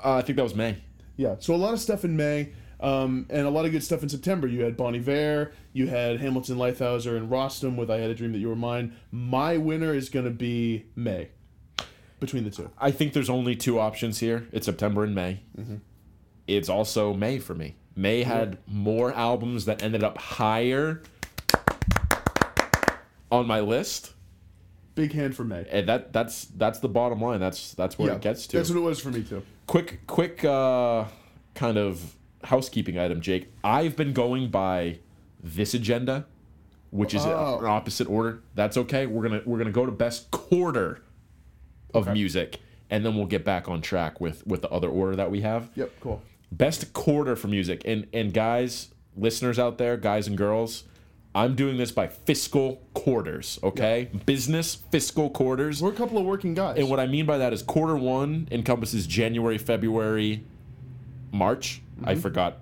uh, 0.03 0.15
I 0.15 0.23
think 0.23 0.37
that 0.37 0.43
was 0.45 0.55
May. 0.55 0.79
Yeah, 1.17 1.35
so 1.39 1.55
a 1.55 1.57
lot 1.57 1.75
of 1.75 1.81
stuff 1.81 2.05
in 2.05 2.17
May, 2.17 2.53
um, 2.81 3.27
and 3.31 3.47
a 3.47 3.51
lot 3.51 3.65
of 3.65 3.73
good 3.73 3.83
stuff 3.83 4.03
in 4.03 4.09
September. 4.09 4.47
You 4.47 4.63
had 4.63 4.77
Bon 4.77 4.95
Iver, 4.95 5.53
you 5.73 5.87
had 5.89 6.21
Hamilton 6.21 6.57
Leithauser 6.57 7.17
and 7.17 7.31
Rostam 7.31 7.77
with 7.77 7.91
"I 7.91 7.99
Had 7.99 8.11
a 8.11 8.15
Dream 8.15 8.33
That 8.33 8.39
You 8.39 8.49
Were 8.49 8.57
Mine." 8.57 8.95
My 9.11 9.57
winner 9.57 9.95
is 9.95 10.09
going 10.09 10.25
to 10.25 10.31
be 10.31 10.87
May. 10.97 11.29
between 12.21 12.45
the 12.45 12.51
two. 12.51 12.71
I 12.79 12.91
think 12.91 13.13
there's 13.13 13.31
only 13.31 13.55
two 13.57 13.79
options 13.79 14.19
here. 14.19 14.47
It's 14.53 14.67
September 14.67 15.05
and 15.05 15.15
May. 15.15 15.41
It's 16.47 16.69
also 16.69 17.13
May 17.15 17.39
for 17.39 17.55
me. 17.55 17.75
May 17.95 18.23
had 18.23 18.59
more 18.67 19.13
albums 19.13 19.65
that 19.67 19.83
ended 19.83 20.03
up 20.05 20.19
higher 20.19 21.03
on 23.31 23.47
my 23.47 23.61
list, 23.61 24.13
Big 24.95 25.13
hand 25.13 25.37
for 25.37 25.45
May. 25.45 25.67
and 25.71 25.89
that 25.89 26.13
that's 26.13 26.47
that's 26.57 26.79
the 26.81 26.89
bottom 26.89 27.21
line. 27.21 27.39
That's 27.41 27.75
that's 27.75 27.99
where 27.99 28.13
it 28.13 28.21
gets 28.21 28.47
to. 28.49 28.57
That's 28.57 28.71
what 28.71 28.79
it 28.79 28.83
was 28.83 28.99
for 28.99 29.11
me 29.11 29.23
too. 29.23 29.43
quick 29.67 30.01
quick 30.07 30.45
uh, 30.45 31.05
kind 31.55 31.77
of 31.77 32.15
housekeeping 32.45 32.99
item, 32.99 33.21
Jake. 33.21 33.49
I've 33.65 33.97
been 33.97 34.13
going 34.13 34.51
by 34.51 34.99
this 35.43 35.75
agenda, 35.75 36.27
which 36.91 37.15
is 37.15 37.25
Oh. 37.25 37.59
an 37.61 37.67
opposite 37.67 38.09
order. 38.09 38.41
That's 38.55 38.77
okay. 38.77 39.07
We're 39.07 39.23
gonna 39.29 39.43
we're 39.45 39.59
gonna 39.59 39.71
go 39.71 39.87
to 39.87 39.93
best 39.93 40.31
quarter 40.31 41.03
of 41.95 42.05
Okay. 42.05 42.13
music, 42.13 42.61
and 42.91 43.05
then 43.05 43.17
we'll 43.17 43.27
get 43.27 43.45
back 43.45 43.69
on 43.69 43.81
track 43.81 44.21
with 44.21 44.47
with 44.47 44.63
the 44.63 44.71
other 44.71 44.89
order 44.89 45.17
that 45.17 45.31
we 45.31 45.41
have. 45.43 45.71
Yep, 45.75 45.91
cool. 46.01 46.23
Best 46.51 46.93
quarter 46.93 47.37
for 47.37 47.49
music, 47.49 47.83
and 47.85 48.07
and 48.13 48.33
guys, 48.33 48.89
listeners 49.17 49.59
out 49.59 49.79
there, 49.79 49.97
guys 49.97 50.27
and 50.27 50.37
girls. 50.37 50.85
I'm 51.35 51.55
doing 51.55 51.77
this 51.77 51.93
by 51.93 52.09
fiscal 52.09 52.81
quarters, 52.95 53.61
okay? 53.63 54.09
Business 54.27 54.75
fiscal 54.91 55.29
quarters. 55.31 55.81
We're 55.81 55.91
a 55.93 55.95
couple 55.95 56.19
of 56.19 56.25
working 56.25 56.55
guys. 56.55 56.79
And 56.79 56.89
what 56.89 56.99
I 56.99 57.07
mean 57.07 57.27
by 57.27 57.37
that 57.39 57.53
is 57.53 57.63
quarter 57.63 57.97
one 57.97 58.49
encompasses 58.51 59.07
January, 59.07 59.59
February, 59.59 60.43
March. 61.31 61.83
I 62.05 62.13
Mm-hmm. 62.13 62.21
forgot 62.21 62.59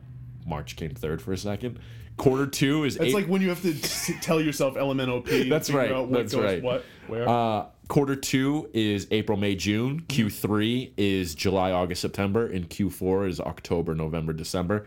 March 0.46 0.76
came 0.76 0.90
third 0.94 1.20
for 1.22 1.32
a 1.32 1.36
second. 1.38 1.78
Quarter 2.16 2.46
two 2.46 2.84
is 2.84 2.96
It's 2.96 3.12
like 3.12 3.26
when 3.26 3.42
you 3.42 3.50
have 3.50 3.60
to 3.62 3.74
tell 4.22 4.40
yourself 4.40 4.74
LMNOP. 4.74 5.48
That's 5.50 5.70
right, 5.70 5.90
that's 6.10 6.32
goes 6.34 6.42
right. 6.42 6.62
What? 6.62 6.84
Where? 7.08 7.28
uh, 7.28 7.66
quarter 7.88 8.16
two 8.16 8.70
is 8.72 9.06
April, 9.10 9.36
May, 9.36 9.54
June. 9.54 10.00
Mm-hmm. 10.00 10.52
Q3 10.52 10.92
is 10.96 11.34
July, 11.34 11.72
August, 11.72 12.00
September, 12.00 12.46
and 12.46 12.70
Q4 12.70 13.28
is 13.28 13.40
October, 13.40 13.94
November, 13.94 14.32
December. 14.32 14.86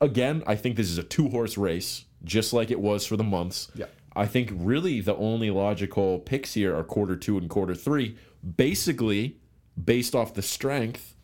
Again, 0.00 0.42
I 0.46 0.56
think 0.56 0.76
this 0.76 0.90
is 0.90 0.98
a 0.98 1.02
two 1.02 1.28
horse 1.28 1.56
race, 1.56 2.04
just 2.24 2.52
like 2.52 2.70
it 2.70 2.80
was 2.80 3.06
for 3.06 3.16
the 3.16 3.24
months. 3.24 3.70
Yeah. 3.74 3.86
I 4.14 4.26
think 4.26 4.50
really 4.52 5.00
the 5.00 5.16
only 5.16 5.48
logical 5.50 6.18
picks 6.18 6.52
here 6.52 6.76
are 6.76 6.84
quarter 6.84 7.16
two 7.16 7.38
and 7.38 7.48
quarter 7.48 7.74
three, 7.74 8.16
basically 8.56 9.38
based 9.82 10.14
off 10.14 10.34
the 10.34 10.42
strength 10.42 11.14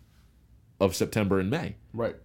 of 0.81 0.97
September 0.97 1.39
and 1.39 1.51
May. 1.51 1.75
right. 1.93 2.17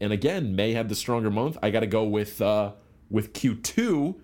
And 0.00 0.12
again, 0.12 0.54
May 0.54 0.72
had 0.72 0.88
the 0.88 0.94
stronger 0.94 1.30
month. 1.30 1.58
I 1.62 1.70
got 1.70 1.80
to 1.80 1.86
go 1.86 2.04
with 2.04 2.40
uh, 2.40 2.72
with 3.10 3.32
Q2 3.32 4.14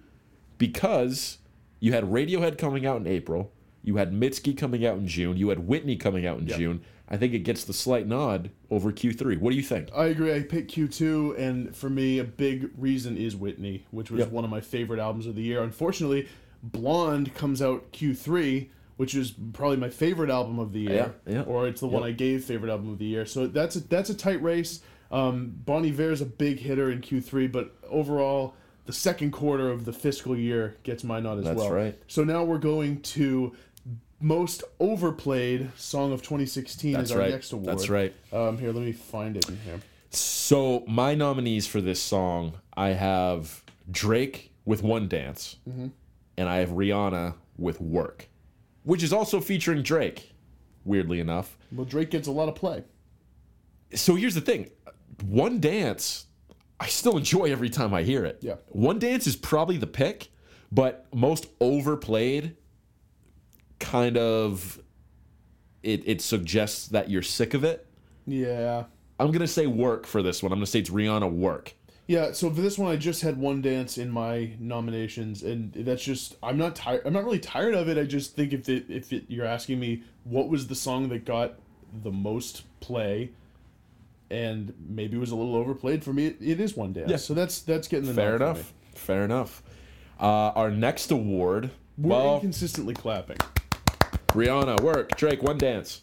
because 0.58 1.38
you 1.80 1.92
had 1.92 2.04
Radiohead 2.04 2.58
coming 2.58 2.86
out 2.86 2.98
in 2.98 3.06
April, 3.06 3.52
you 3.82 3.96
had 3.96 4.12
Mitski 4.12 4.56
coming 4.56 4.86
out 4.86 4.96
in 4.96 5.06
June, 5.06 5.36
you 5.36 5.48
had 5.48 5.66
Whitney 5.66 5.96
coming 5.96 6.26
out 6.26 6.38
in 6.38 6.46
Yep. 6.46 6.58
June. 6.58 6.80
I 7.06 7.18
think 7.18 7.34
it 7.34 7.40
gets 7.40 7.64
the 7.64 7.74
slight 7.74 8.06
nod 8.06 8.50
over 8.70 8.90
Q3. 8.90 9.38
What 9.38 9.50
do 9.50 9.56
you 9.56 9.62
think? 9.62 9.90
I 9.94 10.06
agree. 10.06 10.34
I 10.34 10.40
picked 10.40 10.74
Q2, 10.74 11.38
and 11.38 11.76
for 11.76 11.90
me, 11.90 12.18
a 12.18 12.24
big 12.24 12.70
reason 12.78 13.18
is 13.18 13.36
Whitney, 13.36 13.84
which 13.90 14.10
was 14.10 14.20
Yep. 14.20 14.30
one 14.30 14.42
of 14.44 14.50
my 14.50 14.62
favorite 14.62 14.98
albums 15.00 15.26
of 15.26 15.34
the 15.34 15.42
year. 15.42 15.62
Unfortunately, 15.62 16.26
Blonde 16.62 17.34
comes 17.34 17.60
out 17.60 17.92
Q3, 17.92 18.68
which 18.96 19.14
is 19.14 19.34
probably 19.52 19.76
my 19.76 19.90
favorite 19.90 20.30
album 20.30 20.58
of 20.58 20.72
the 20.72 20.80
year, 20.80 21.14
Yeah, 21.26 21.32
yeah. 21.34 21.42
or 21.42 21.68
it's 21.68 21.80
the 21.82 21.88
one 21.88 22.02
I 22.04 22.12
gave 22.12 22.42
favorite 22.44 22.70
album 22.70 22.90
of 22.90 22.98
the 22.98 23.04
year. 23.04 23.26
So 23.26 23.48
that's 23.48 23.76
a, 23.76 23.80
that's 23.80 24.08
a 24.08 24.14
tight 24.14 24.42
race. 24.42 24.80
Um, 25.10 25.52
Bonnie 25.64 25.90
is 25.90 26.20
a 26.20 26.26
big 26.26 26.58
hitter 26.60 26.90
in 26.90 27.00
Q3, 27.00 27.50
but 27.52 27.76
overall, 27.88 28.54
the 28.86 28.92
second 28.92 29.30
quarter 29.30 29.70
of 29.70 29.84
the 29.84 29.92
fiscal 29.92 30.36
year 30.36 30.76
gets 30.82 31.04
my 31.04 31.20
nod 31.20 31.38
as 31.38 31.44
That's 31.44 31.56
well. 31.58 31.70
right. 31.72 31.98
So 32.08 32.24
now 32.24 32.44
we're 32.44 32.58
going 32.58 33.00
to 33.02 33.54
most 34.20 34.62
overplayed 34.80 35.70
song 35.76 36.12
of 36.12 36.22
2016 36.22 36.92
That's 36.92 37.04
is 37.06 37.12
our 37.12 37.18
right. 37.18 37.30
next 37.30 37.52
award. 37.52 37.66
That's 37.66 37.88
right. 37.88 38.14
Um, 38.32 38.58
here, 38.58 38.72
let 38.72 38.82
me 38.84 38.92
find 38.92 39.36
it 39.36 39.48
in 39.48 39.58
here. 39.64 39.80
So, 40.10 40.84
my 40.86 41.14
nominees 41.14 41.66
for 41.66 41.80
this 41.80 42.00
song, 42.00 42.54
I 42.76 42.90
have 42.90 43.64
Drake 43.90 44.52
with 44.64 44.82
One 44.82 45.08
Dance, 45.08 45.56
Mm-hmm. 45.68 45.88
and 46.36 46.48
I 46.48 46.56
have 46.58 46.70
Rihanna 46.70 47.34
with 47.58 47.80
Work, 47.80 48.28
which 48.84 49.02
is 49.02 49.12
also 49.12 49.40
featuring 49.40 49.82
Drake, 49.82 50.32
weirdly 50.84 51.18
enough. 51.20 51.56
Well, 51.72 51.84
Drake 51.84 52.10
gets 52.10 52.28
a 52.28 52.32
lot 52.32 52.48
of 52.48 52.54
play. 52.54 52.84
so 53.94 54.14
here's 54.14 54.34
the 54.34 54.40
thing 54.40 54.70
one 55.22 55.60
dance 55.60 56.26
i 56.80 56.86
still 56.86 57.16
enjoy 57.16 57.44
every 57.52 57.70
time 57.70 57.92
i 57.94 58.02
hear 58.02 58.24
it 58.24 58.38
Yeah. 58.40 58.54
one 58.68 58.98
dance 58.98 59.26
is 59.26 59.36
probably 59.36 59.76
the 59.76 59.86
pick 59.86 60.28
but 60.72 61.06
most 61.14 61.46
overplayed 61.60 62.56
kind 63.78 64.16
of 64.16 64.80
it, 65.82 66.02
it 66.06 66.20
suggests 66.20 66.88
that 66.88 67.10
you're 67.10 67.22
sick 67.22 67.54
of 67.54 67.64
it 67.64 67.86
Yeah. 68.26 68.84
i'm 69.20 69.30
gonna 69.30 69.46
say 69.46 69.66
work 69.66 70.06
for 70.06 70.22
this 70.22 70.42
one 70.42 70.52
i'm 70.52 70.58
gonna 70.58 70.66
say 70.66 70.78
it's 70.80 70.90
rihanna 70.90 71.30
work 71.30 71.74
Yeah, 72.06 72.32
so 72.32 72.50
for 72.50 72.60
this 72.60 72.76
one, 72.76 72.92
I 72.92 72.96
just 72.96 73.22
had 73.22 73.38
one 73.38 73.62
dance 73.62 73.96
in 73.96 74.10
my 74.10 74.50
nominations, 74.60 75.42
and 75.42 75.72
that's 75.72 76.04
just 76.04 76.36
I'm 76.42 76.58
not 76.58 76.76
tired. 76.76 77.00
I'm 77.06 77.14
not 77.14 77.24
really 77.24 77.38
tired 77.38 77.74
of 77.74 77.88
it. 77.88 77.96
I 77.96 78.04
just 78.04 78.36
think 78.36 78.52
if 78.52 78.68
it, 78.68 78.84
if 78.90 79.10
it, 79.10 79.24
you're 79.28 79.46
asking 79.46 79.80
me 79.80 80.02
what 80.24 80.50
was 80.50 80.66
the 80.66 80.74
song 80.74 81.08
that 81.08 81.24
got 81.24 81.54
the 82.02 82.10
most 82.12 82.64
play, 82.80 83.30
and 84.30 84.72
maybe 84.88 85.16
it 85.16 85.20
was 85.20 85.30
a 85.30 85.36
little 85.36 85.54
overplayed 85.56 86.02
for 86.04 86.12
me, 86.12 86.26
it, 86.28 86.36
it 86.40 86.60
is 86.60 86.76
one 86.76 86.92
dance. 86.92 87.10
Yeah. 87.10 87.16
So 87.16 87.34
that's 87.34 87.60
that's 87.62 87.88
getting 87.88 88.06
the 88.08 88.14
fair 88.14 88.36
enough 88.36 88.72
fair 88.94 89.24
enough 89.24 89.62
uh, 90.20 90.24
our 90.54 90.70
next 90.70 91.10
award 91.10 91.70
We're 91.98 92.10
well 92.10 92.34
inconsistently 92.36 92.94
clapping. 92.94 93.36
rihanna 94.28 94.80
work 94.82 95.16
drake 95.16 95.42
one 95.42 95.58
dance 95.58 96.02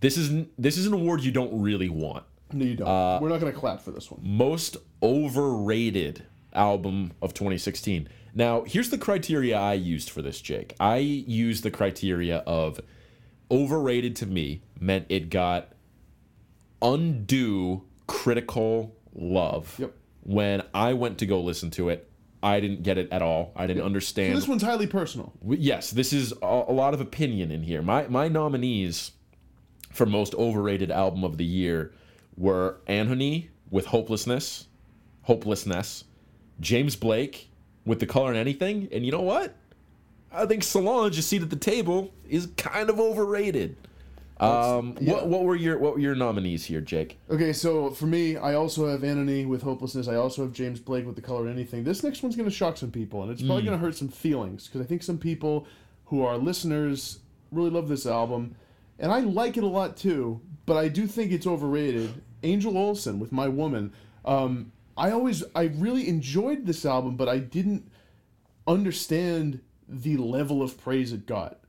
this 0.00 0.16
is 0.16 0.46
this 0.56 0.78
is 0.78 0.86
an 0.86 0.92
award 0.92 1.22
you 1.24 1.32
don't 1.32 1.60
really 1.60 1.88
want 1.88 2.24
No, 2.52 2.64
you 2.64 2.76
don't. 2.76 2.86
Uh, 2.88 3.18
We're 3.20 3.28
not 3.30 3.40
gonna 3.40 3.52
clap 3.52 3.80
for 3.82 3.90
this 3.90 4.10
one. 4.10 4.20
most 4.22 4.76
overrated 5.02 6.24
album 6.54 7.12
of 7.20 7.34
2016. 7.34 8.08
Now, 8.34 8.62
here's 8.64 8.90
the 8.90 8.98
criteria 8.98 9.58
I 9.58 9.72
used 9.74 10.10
for 10.10 10.22
this, 10.22 10.40
Jake. 10.40 10.74
I 10.78 10.98
used 10.98 11.62
the 11.64 11.70
criteria 11.70 12.38
of 12.46 12.80
overrated 13.50 14.14
to 14.16 14.26
me 14.26 14.62
meant 14.78 15.06
it 15.08 15.30
got 15.30 15.72
undue 16.82 17.82
critical 18.06 18.94
love. 19.14 19.74
Yep. 19.78 19.94
When 20.22 20.62
I 20.74 20.92
went 20.92 21.18
to 21.18 21.26
go 21.26 21.40
listen 21.40 21.70
to 21.72 21.88
it, 21.88 22.08
I 22.42 22.60
didn't 22.60 22.82
get 22.82 22.98
it 22.98 23.10
at 23.10 23.22
all. 23.22 23.52
I 23.56 23.66
didn't 23.66 23.82
understand. 23.82 24.36
This 24.36 24.46
one's 24.46 24.62
highly 24.62 24.86
personal. 24.86 25.32
Yes, 25.44 25.90
this 25.90 26.12
is 26.12 26.32
a, 26.42 26.64
a 26.68 26.72
lot 26.72 26.94
of 26.94 27.00
opinion 27.00 27.50
in 27.50 27.62
here. 27.62 27.82
My 27.82 28.06
my 28.08 28.28
nominees 28.28 29.12
for 29.90 30.06
most 30.06 30.34
overrated 30.34 30.90
album 30.90 31.24
of 31.24 31.38
the 31.38 31.44
year 31.44 31.92
were 32.36 32.78
Anthony 32.86 33.50
with 33.70 33.86
Hopelessness, 33.86 34.68
Hopelessness, 35.22 36.04
James 36.60 36.94
Blake 36.94 37.50
with 37.84 38.00
The 38.00 38.06
Color 38.06 38.30
and 38.30 38.38
Anything, 38.38 38.88
and 38.92 39.04
you 39.04 39.12
know 39.12 39.22
what? 39.22 39.54
I 40.30 40.46
think 40.46 40.62
Solange, 40.62 41.18
a 41.18 41.22
seat 41.22 41.42
at 41.42 41.50
the 41.50 41.56
table, 41.56 42.12
is 42.28 42.48
kind 42.56 42.90
of 42.90 43.00
overrated. 43.00 43.76
Um, 44.40 44.96
yeah. 45.00 45.14
what 45.14 45.26
what 45.26 45.44
were 45.44 45.56
your 45.56 45.78
what 45.78 45.94
were 45.94 46.00
your 46.00 46.14
nominees 46.14 46.64
here, 46.64 46.80
Jake? 46.80 47.18
Okay, 47.28 47.52
so 47.52 47.90
for 47.90 48.06
me, 48.06 48.36
I 48.36 48.54
also 48.54 48.86
have 48.86 49.02
Anthony 49.02 49.44
with 49.46 49.62
Hopelessness. 49.62 50.06
I 50.06 50.14
also 50.14 50.42
have 50.42 50.52
James 50.52 50.78
Blake 50.78 51.06
with 51.06 51.16
The 51.16 51.22
Color 51.22 51.48
of 51.48 51.52
Anything. 51.52 51.82
This 51.84 52.04
next 52.04 52.22
one's 52.22 52.36
going 52.36 52.48
to 52.48 52.54
shock 52.54 52.76
some 52.76 52.90
people, 52.90 53.22
and 53.22 53.32
it's 53.32 53.42
probably 53.42 53.64
going 53.64 53.76
to 53.76 53.84
hurt 53.84 53.96
some 53.96 54.08
feelings 54.08 54.66
because 54.66 54.80
I 54.80 54.84
think 54.84 55.02
some 55.02 55.18
people 55.18 55.66
who 56.06 56.24
are 56.24 56.36
listeners 56.36 57.18
really 57.50 57.70
love 57.70 57.88
this 57.88 58.06
album, 58.06 58.54
and 58.98 59.10
I 59.10 59.20
like 59.20 59.56
it 59.56 59.64
a 59.64 59.68
lot 59.68 59.96
too. 59.96 60.40
But 60.66 60.76
I 60.76 60.88
do 60.88 61.06
think 61.06 61.32
it's 61.32 61.46
overrated. 61.46 62.22
Angel 62.42 62.76
Olsen 62.76 63.18
with 63.18 63.32
My 63.32 63.48
Woman. 63.48 63.92
Um, 64.24 64.72
I 64.96 65.10
always, 65.10 65.42
I 65.54 65.64
really 65.64 66.08
enjoyed 66.08 66.66
this 66.66 66.84
album, 66.84 67.16
but 67.16 67.28
I 67.28 67.38
didn't 67.38 67.90
understand 68.66 69.60
the 69.88 70.16
level 70.18 70.62
of 70.62 70.78
praise 70.78 71.12
it 71.12 71.26
got. 71.26 71.60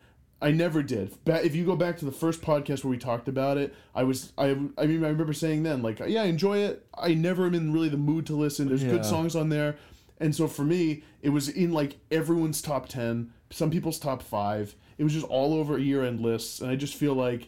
I 0.41 0.52
never 0.52 0.82
did. 0.82 1.13
If 1.25 1.56
you 1.56 1.65
go 1.65 1.75
back 1.75 1.97
to 1.97 2.06
the 2.06 2.12
first 2.12 2.41
podcast 2.41 2.84
where 2.84 2.91
we 2.91 2.97
talked 2.97 3.28
about 3.28 3.58
it, 3.58 3.75
I 3.93 4.04
was 4.04 4.32
I 4.38 4.52
I 4.78 4.86
mean 4.86 5.04
I 5.04 5.10
remember 5.10 5.34
saying 5.34 5.63
then 5.63 5.82
like 5.82 5.99
yeah 5.99 6.21
I 6.23 6.25
enjoy 6.25 6.60
it. 6.60 6.86
I 6.97 7.13
never 7.13 7.45
am 7.45 7.56
in 7.56 7.73
really 7.73 7.89
the 7.89 7.97
mood 7.97 8.25
to 8.28 8.36
listen. 8.36 8.67
There's 8.67 8.84
Yeah. 8.84 8.91
good 8.91 9.06
songs 9.06 9.36
on 9.36 9.49
there, 9.49 9.75
and 10.19 10.36
so 10.36 10.47
for 10.47 10.63
me 10.63 11.04
it 11.21 11.30
was 11.30 11.49
in 11.49 11.73
like 11.73 11.97
everyone's 12.10 12.62
top 12.62 12.88
ten, 12.88 13.32
some 13.49 13.69
people's 13.69 13.99
top 13.99 14.21
five. 14.21 14.75
It 14.97 15.04
was 15.04 15.13
just 15.13 15.25
all 15.28 15.54
over 15.54 15.78
year 15.78 16.04
end 16.04 16.19
lists, 16.21 16.62
and 16.62 16.69
I 16.71 16.75
just 16.75 16.95
feel 16.95 17.13
like 17.13 17.47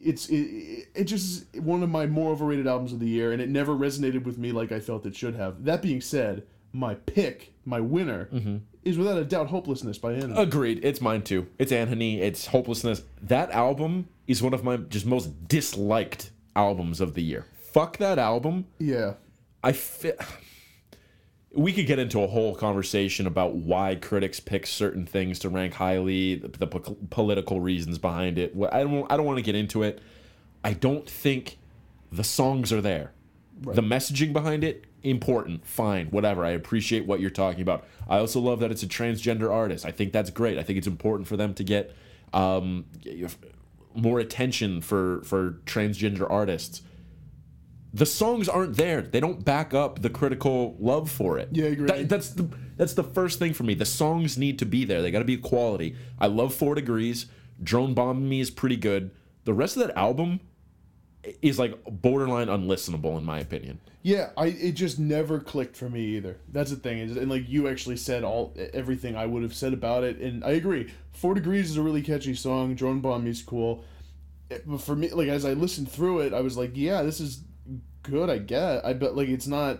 it's 0.00 0.28
it, 0.28 0.88
it, 0.94 1.04
just 1.04 1.54
is 1.54 1.60
one 1.60 1.82
of 1.82 1.88
my 1.88 2.06
more 2.06 2.32
overrated 2.32 2.66
albums 2.66 2.92
of 2.92 2.98
the 3.00 3.08
year, 3.08 3.32
and 3.32 3.40
it 3.40 3.48
never 3.48 3.72
resonated 3.72 4.24
with 4.24 4.36
me 4.36 4.50
like 4.52 4.72
I 4.72 4.80
felt 4.80 5.06
it 5.06 5.14
should 5.16 5.36
have. 5.36 5.64
That 5.64 5.80
being 5.80 6.00
said, 6.00 6.44
my 6.72 6.94
pick, 6.94 7.52
my 7.64 7.78
winner, 7.80 8.28
mm-hmm. 8.32 8.56
Is 8.84 8.98
without 8.98 9.18
a 9.18 9.24
doubt 9.24 9.48
"Hopelessness" 9.48 9.98
by 9.98 10.14
Anthony. 10.14 10.34
Agreed. 10.40 10.80
It's 10.84 11.00
mine 11.00 11.22
too. 11.22 11.46
It's 11.58 11.72
Anthony. 11.72 12.20
It's 12.20 12.46
Hopelessness. 12.46 13.02
That 13.22 13.50
album 13.50 14.08
is 14.26 14.42
one 14.42 14.54
of 14.54 14.64
my 14.64 14.76
just 14.76 15.06
most 15.06 15.48
disliked 15.48 16.30
albums 16.56 17.00
of 17.00 17.14
the 17.14 17.22
year. 17.22 17.46
Fuck 17.72 17.98
that 17.98 18.18
album. 18.18 18.66
yeah, 18.78 19.14
I 19.62 19.72
fit. 19.72 20.20
we 21.54 21.72
could 21.72 21.86
get 21.86 21.98
into 21.98 22.20
a 22.22 22.26
whole 22.26 22.54
conversation 22.54 23.26
about 23.26 23.54
why 23.54 23.94
critics 23.94 24.40
pick 24.40 24.66
certain 24.66 25.06
things 25.06 25.38
to 25.40 25.48
rank 25.48 25.74
highly, 25.74 26.36
the, 26.36 26.48
the 26.48 26.66
po- 26.66 26.96
political 27.10 27.60
reasons 27.60 27.98
behind 27.98 28.38
it. 28.38 28.54
I 28.72 28.82
don't 28.82 29.10
I 29.10 29.16
don't 29.16 29.26
want 29.26 29.38
to 29.38 29.42
get 29.42 29.54
into 29.54 29.82
it. 29.82 30.00
I 30.64 30.72
don't 30.74 31.08
think 31.08 31.58
the 32.10 32.24
songs 32.24 32.72
are 32.72 32.80
there. 32.80 33.12
The 33.62 33.82
messaging 33.82 34.32
behind 34.32 34.64
it 34.64 34.84
important, 35.02 35.66
fine, 35.66 36.06
whatever. 36.06 36.44
I 36.44 36.50
appreciate 36.50 37.06
what 37.06 37.20
you're 37.20 37.30
talking 37.30 37.62
about. 37.62 37.84
I 38.08 38.18
also 38.18 38.40
love 38.40 38.60
that 38.60 38.70
it's 38.70 38.82
a 38.82 38.86
transgender 38.86 39.50
artist. 39.50 39.84
I 39.84 39.90
think 39.90 40.12
that's 40.12 40.30
great. 40.30 40.58
I 40.58 40.62
think 40.62 40.78
it's 40.78 40.86
important 40.86 41.28
for 41.28 41.36
them 41.36 41.54
to 41.54 41.64
get 41.64 41.94
um, 42.32 42.84
more 43.94 44.20
attention 44.20 44.80
for 44.80 45.22
for 45.24 45.60
transgender 45.66 46.28
artists 46.30 46.82
the 47.94 48.06
songs 48.06 48.48
aren't 48.48 48.76
there. 48.76 49.02
They 49.02 49.20
don't 49.20 49.44
back 49.44 49.74
up 49.74 50.00
the 50.00 50.08
critical 50.08 50.76
love 50.78 51.10
for 51.10 51.38
it. 51.38 51.50
Yeah, 51.52 51.66
I 51.66 51.68
agree. 51.68 51.86
That- 51.86 52.08
that's 52.08 52.30
the 52.30 52.48
that's 52.76 52.94
the 52.94 53.04
first 53.04 53.38
thing 53.38 53.52
for 53.52 53.64
me. 53.64 53.74
The 53.74 53.84
songs 53.84 54.38
need 54.38 54.58
to 54.60 54.64
be 54.66 54.84
there. 54.84 55.02
They 55.02 55.10
got 55.10 55.18
to 55.18 55.24
be 55.26 55.36
quality. 55.36 55.94
I 56.18 56.26
love 56.26 56.54
Four 56.54 56.74
Degrees. 56.74 57.26
Drone 57.62 57.92
Bombing 57.94 58.28
Me 58.28 58.40
is 58.40 58.50
pretty 58.50 58.76
good. 58.76 59.10
The 59.44 59.52
rest 59.52 59.76
of 59.76 59.86
that 59.86 59.96
album 59.96 60.40
is 61.40 61.58
like 61.58 61.78
borderline 61.86 62.48
unlistenable 62.48 63.16
in 63.18 63.24
my 63.24 63.38
opinion. 63.38 63.80
Yeah, 64.02 64.30
I 64.36 64.46
it 64.46 64.72
just 64.72 64.98
never 64.98 65.38
clicked 65.38 65.76
for 65.76 65.88
me 65.88 66.00
either. 66.16 66.36
That's 66.50 66.70
the 66.70 66.76
thing, 66.76 67.00
and 67.00 67.30
like 67.30 67.48
you 67.48 67.68
actually 67.68 67.96
said 67.96 68.24
all 68.24 68.52
everything 68.74 69.14
I 69.14 69.26
would 69.26 69.42
have 69.44 69.54
said 69.54 69.72
about 69.72 70.02
it, 70.02 70.18
and 70.18 70.42
I 70.44 70.50
agree. 70.52 70.92
Four 71.12 71.34
Degrees 71.34 71.70
is 71.70 71.76
a 71.76 71.82
really 71.82 72.02
catchy 72.02 72.34
song. 72.34 72.74
Drone 72.74 73.00
Bomb 73.00 73.26
is 73.28 73.42
cool, 73.42 73.84
It- 74.50 74.64
but 74.66 74.80
for 74.80 74.96
me, 74.96 75.10
like 75.10 75.28
as 75.28 75.44
I 75.44 75.52
listened 75.52 75.88
through 75.90 76.20
it, 76.20 76.32
I 76.34 76.40
was 76.40 76.56
like, 76.56 76.72
yeah, 76.74 77.02
this 77.02 77.20
is 77.20 77.42
good. 78.02 78.28
I 78.28 78.38
get. 78.38 78.84
I 78.84 78.92
bet 78.92 79.14
like 79.14 79.28
it's 79.28 79.46
not. 79.46 79.78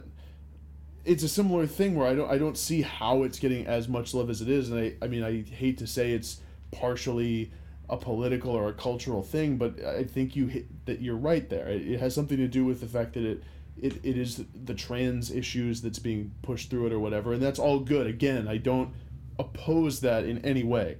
It's 1.05 1.25
a 1.25 1.29
similar 1.29 1.67
thing 1.67 1.97
where 1.97 2.07
I 2.07 2.15
don't 2.15 2.31
I 2.31 2.39
don't 2.39 2.57
see 2.57 2.83
how 2.83 3.25
it's 3.25 3.41
getting 3.41 3.67
as 3.67 3.89
much 3.89 4.15
love 4.15 4.31
as 4.31 4.41
it 4.41 4.49
is, 4.49 4.71
and 4.71 4.79
I 4.79 4.95
I 5.05 5.09
mean 5.09 5.25
I 5.25 5.43
hate 5.43 5.79
to 5.79 5.87
say 5.89 6.13
it's 6.13 6.41
partially 6.71 7.51
a 7.93 7.97
political 7.99 8.51
or 8.53 8.69
a 8.69 8.73
cultural 8.73 9.23
thing, 9.23 9.59
but 9.59 9.85
I 9.85 10.03
think 10.05 10.35
you 10.35 10.47
hit 10.47 10.87
that 10.87 11.01
you're 11.03 11.17
right 11.17 11.49
there. 11.51 11.69
It, 11.69 11.83
it 11.87 12.01
has 12.01 12.15
something 12.15 12.39
to 12.39 12.49
do 12.49 12.65
with 12.65 12.81
the 12.81 12.87
fact 12.87 13.13
that 13.15 13.23
it, 13.25 13.43
it 13.81 13.95
it 14.03 14.17
is 14.17 14.43
the 14.65 14.75
trans 14.75 15.31
issues 15.31 15.83
that's 15.83 15.99
being 15.99 16.33
pushed 16.43 16.71
through 16.71 16.87
it 16.87 16.93
or 16.93 16.99
whatever, 16.99 17.35
and 17.35 17.43
that's 17.43 17.59
all 17.59 17.81
good. 17.81 18.07
Again, 18.07 18.49
I 18.49 18.57
don't 18.57 18.91
oppose 19.39 20.01
that 20.01 20.25
in 20.25 20.39
any 20.45 20.63
way, 20.65 20.97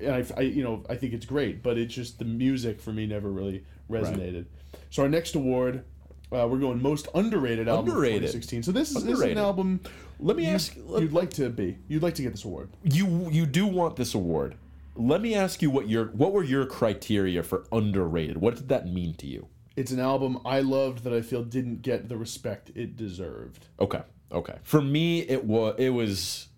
and 0.00 0.14
I, 0.14 0.24
I 0.36 0.40
you 0.42 0.64
know 0.64 0.82
I 0.88 0.96
think 0.96 1.12
it's 1.12 1.26
great, 1.26 1.62
but 1.62 1.76
it's 1.76 1.94
just 1.94 2.18
the 2.18 2.24
music 2.24 2.80
for 2.80 2.92
me 2.92 3.06
never 3.06 3.30
really 3.30 3.64
resonated. 3.90 4.46
So 4.90 5.02
our 5.02 5.08
next 5.08 5.34
award. 5.34 5.84
Uh, 6.32 6.48
we're 6.48 6.58
going 6.58 6.82
most 6.82 7.06
underrated 7.14 7.68
album 7.68 7.90
Underrated. 7.90 8.22
2016. 8.32 8.62
So 8.64 8.72
this 8.72 8.90
is, 8.90 9.04
this 9.04 9.14
is 9.14 9.20
an 9.20 9.38
album. 9.38 9.80
Let 10.18 10.36
me 10.36 10.46
you- 10.46 10.54
ask- 10.54 10.74
let- 10.86 11.02
You'd 11.02 11.12
like 11.12 11.30
to 11.34 11.48
be. 11.48 11.76
You'd 11.86 12.02
like 12.02 12.14
to 12.16 12.22
get 12.22 12.32
this 12.32 12.44
award. 12.44 12.70
You 12.82 13.28
you 13.30 13.46
do 13.46 13.66
want 13.66 13.94
this 13.94 14.14
award. 14.14 14.56
Let 14.96 15.20
me 15.20 15.34
ask 15.34 15.60
you 15.62 15.70
what 15.70 15.88
your 15.88 16.06
what 16.06 16.32
were 16.32 16.44
your 16.44 16.66
criteria 16.66 17.42
for 17.42 17.66
underrated? 17.72 18.38
What 18.38 18.56
did 18.56 18.68
that 18.68 18.86
mean 18.86 19.14
to 19.14 19.26
you? 19.26 19.48
It's 19.76 19.90
an 19.90 19.98
album 19.98 20.38
I 20.44 20.60
loved 20.60 21.02
that 21.04 21.12
I 21.12 21.20
feel 21.20 21.42
didn't 21.42 21.82
get 21.82 22.08
the 22.08 22.16
respect 22.16 22.70
it 22.74 22.96
deserved. 22.96 23.66
Okay. 23.80 24.02
Okay. 24.30 24.56
For 24.62 24.80
me, 24.80 25.20
it 25.20 25.44
was 25.44 25.74
it 25.78 25.90
was 25.90 26.48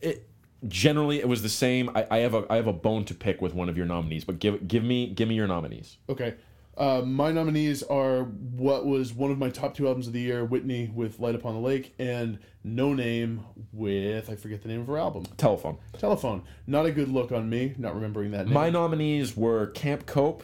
it 0.00 0.28
generally 0.66 1.20
it 1.20 1.28
was 1.28 1.42
the 1.42 1.48
same. 1.48 1.90
I, 1.94 2.06
I 2.10 2.18
have 2.18 2.34
a 2.34 2.44
I 2.50 2.56
have 2.56 2.66
a 2.66 2.72
bone 2.72 3.04
to 3.06 3.14
pick 3.14 3.40
with 3.40 3.54
one 3.54 3.68
of 3.68 3.76
your 3.76 3.86
nominees, 3.86 4.24
but 4.24 4.38
give 4.38 4.66
give 4.66 4.84
me 4.84 5.08
give 5.08 5.28
me 5.28 5.34
your 5.34 5.46
nominees. 5.46 5.98
Okay. 6.08 6.34
Uh, 6.80 7.02
my 7.02 7.30
nominees 7.30 7.82
are 7.82 8.22
what 8.22 8.86
was 8.86 9.12
one 9.12 9.30
of 9.30 9.36
my 9.36 9.50
top 9.50 9.74
two 9.74 9.86
albums 9.86 10.06
of 10.06 10.14
the 10.14 10.20
year, 10.20 10.46
Whitney 10.46 10.90
with 10.94 11.20
Light 11.20 11.34
Upon 11.34 11.52
the 11.52 11.60
Lake, 11.60 11.94
and 11.98 12.38
Noname 12.66 13.40
with, 13.70 14.30
I 14.30 14.34
forget 14.34 14.62
the 14.62 14.68
name 14.68 14.80
of 14.80 14.86
her 14.86 14.96
album, 14.96 15.26
Telefone. 15.36 15.76
Telefone. 15.98 16.40
Not 16.66 16.86
a 16.86 16.90
good 16.90 17.08
look 17.08 17.32
on 17.32 17.50
me, 17.50 17.74
not 17.76 17.94
remembering 17.94 18.30
that 18.30 18.46
name. 18.46 18.54
My 18.54 18.70
nominees 18.70 19.36
were 19.36 19.66
Camp 19.66 20.06
Cope, 20.06 20.42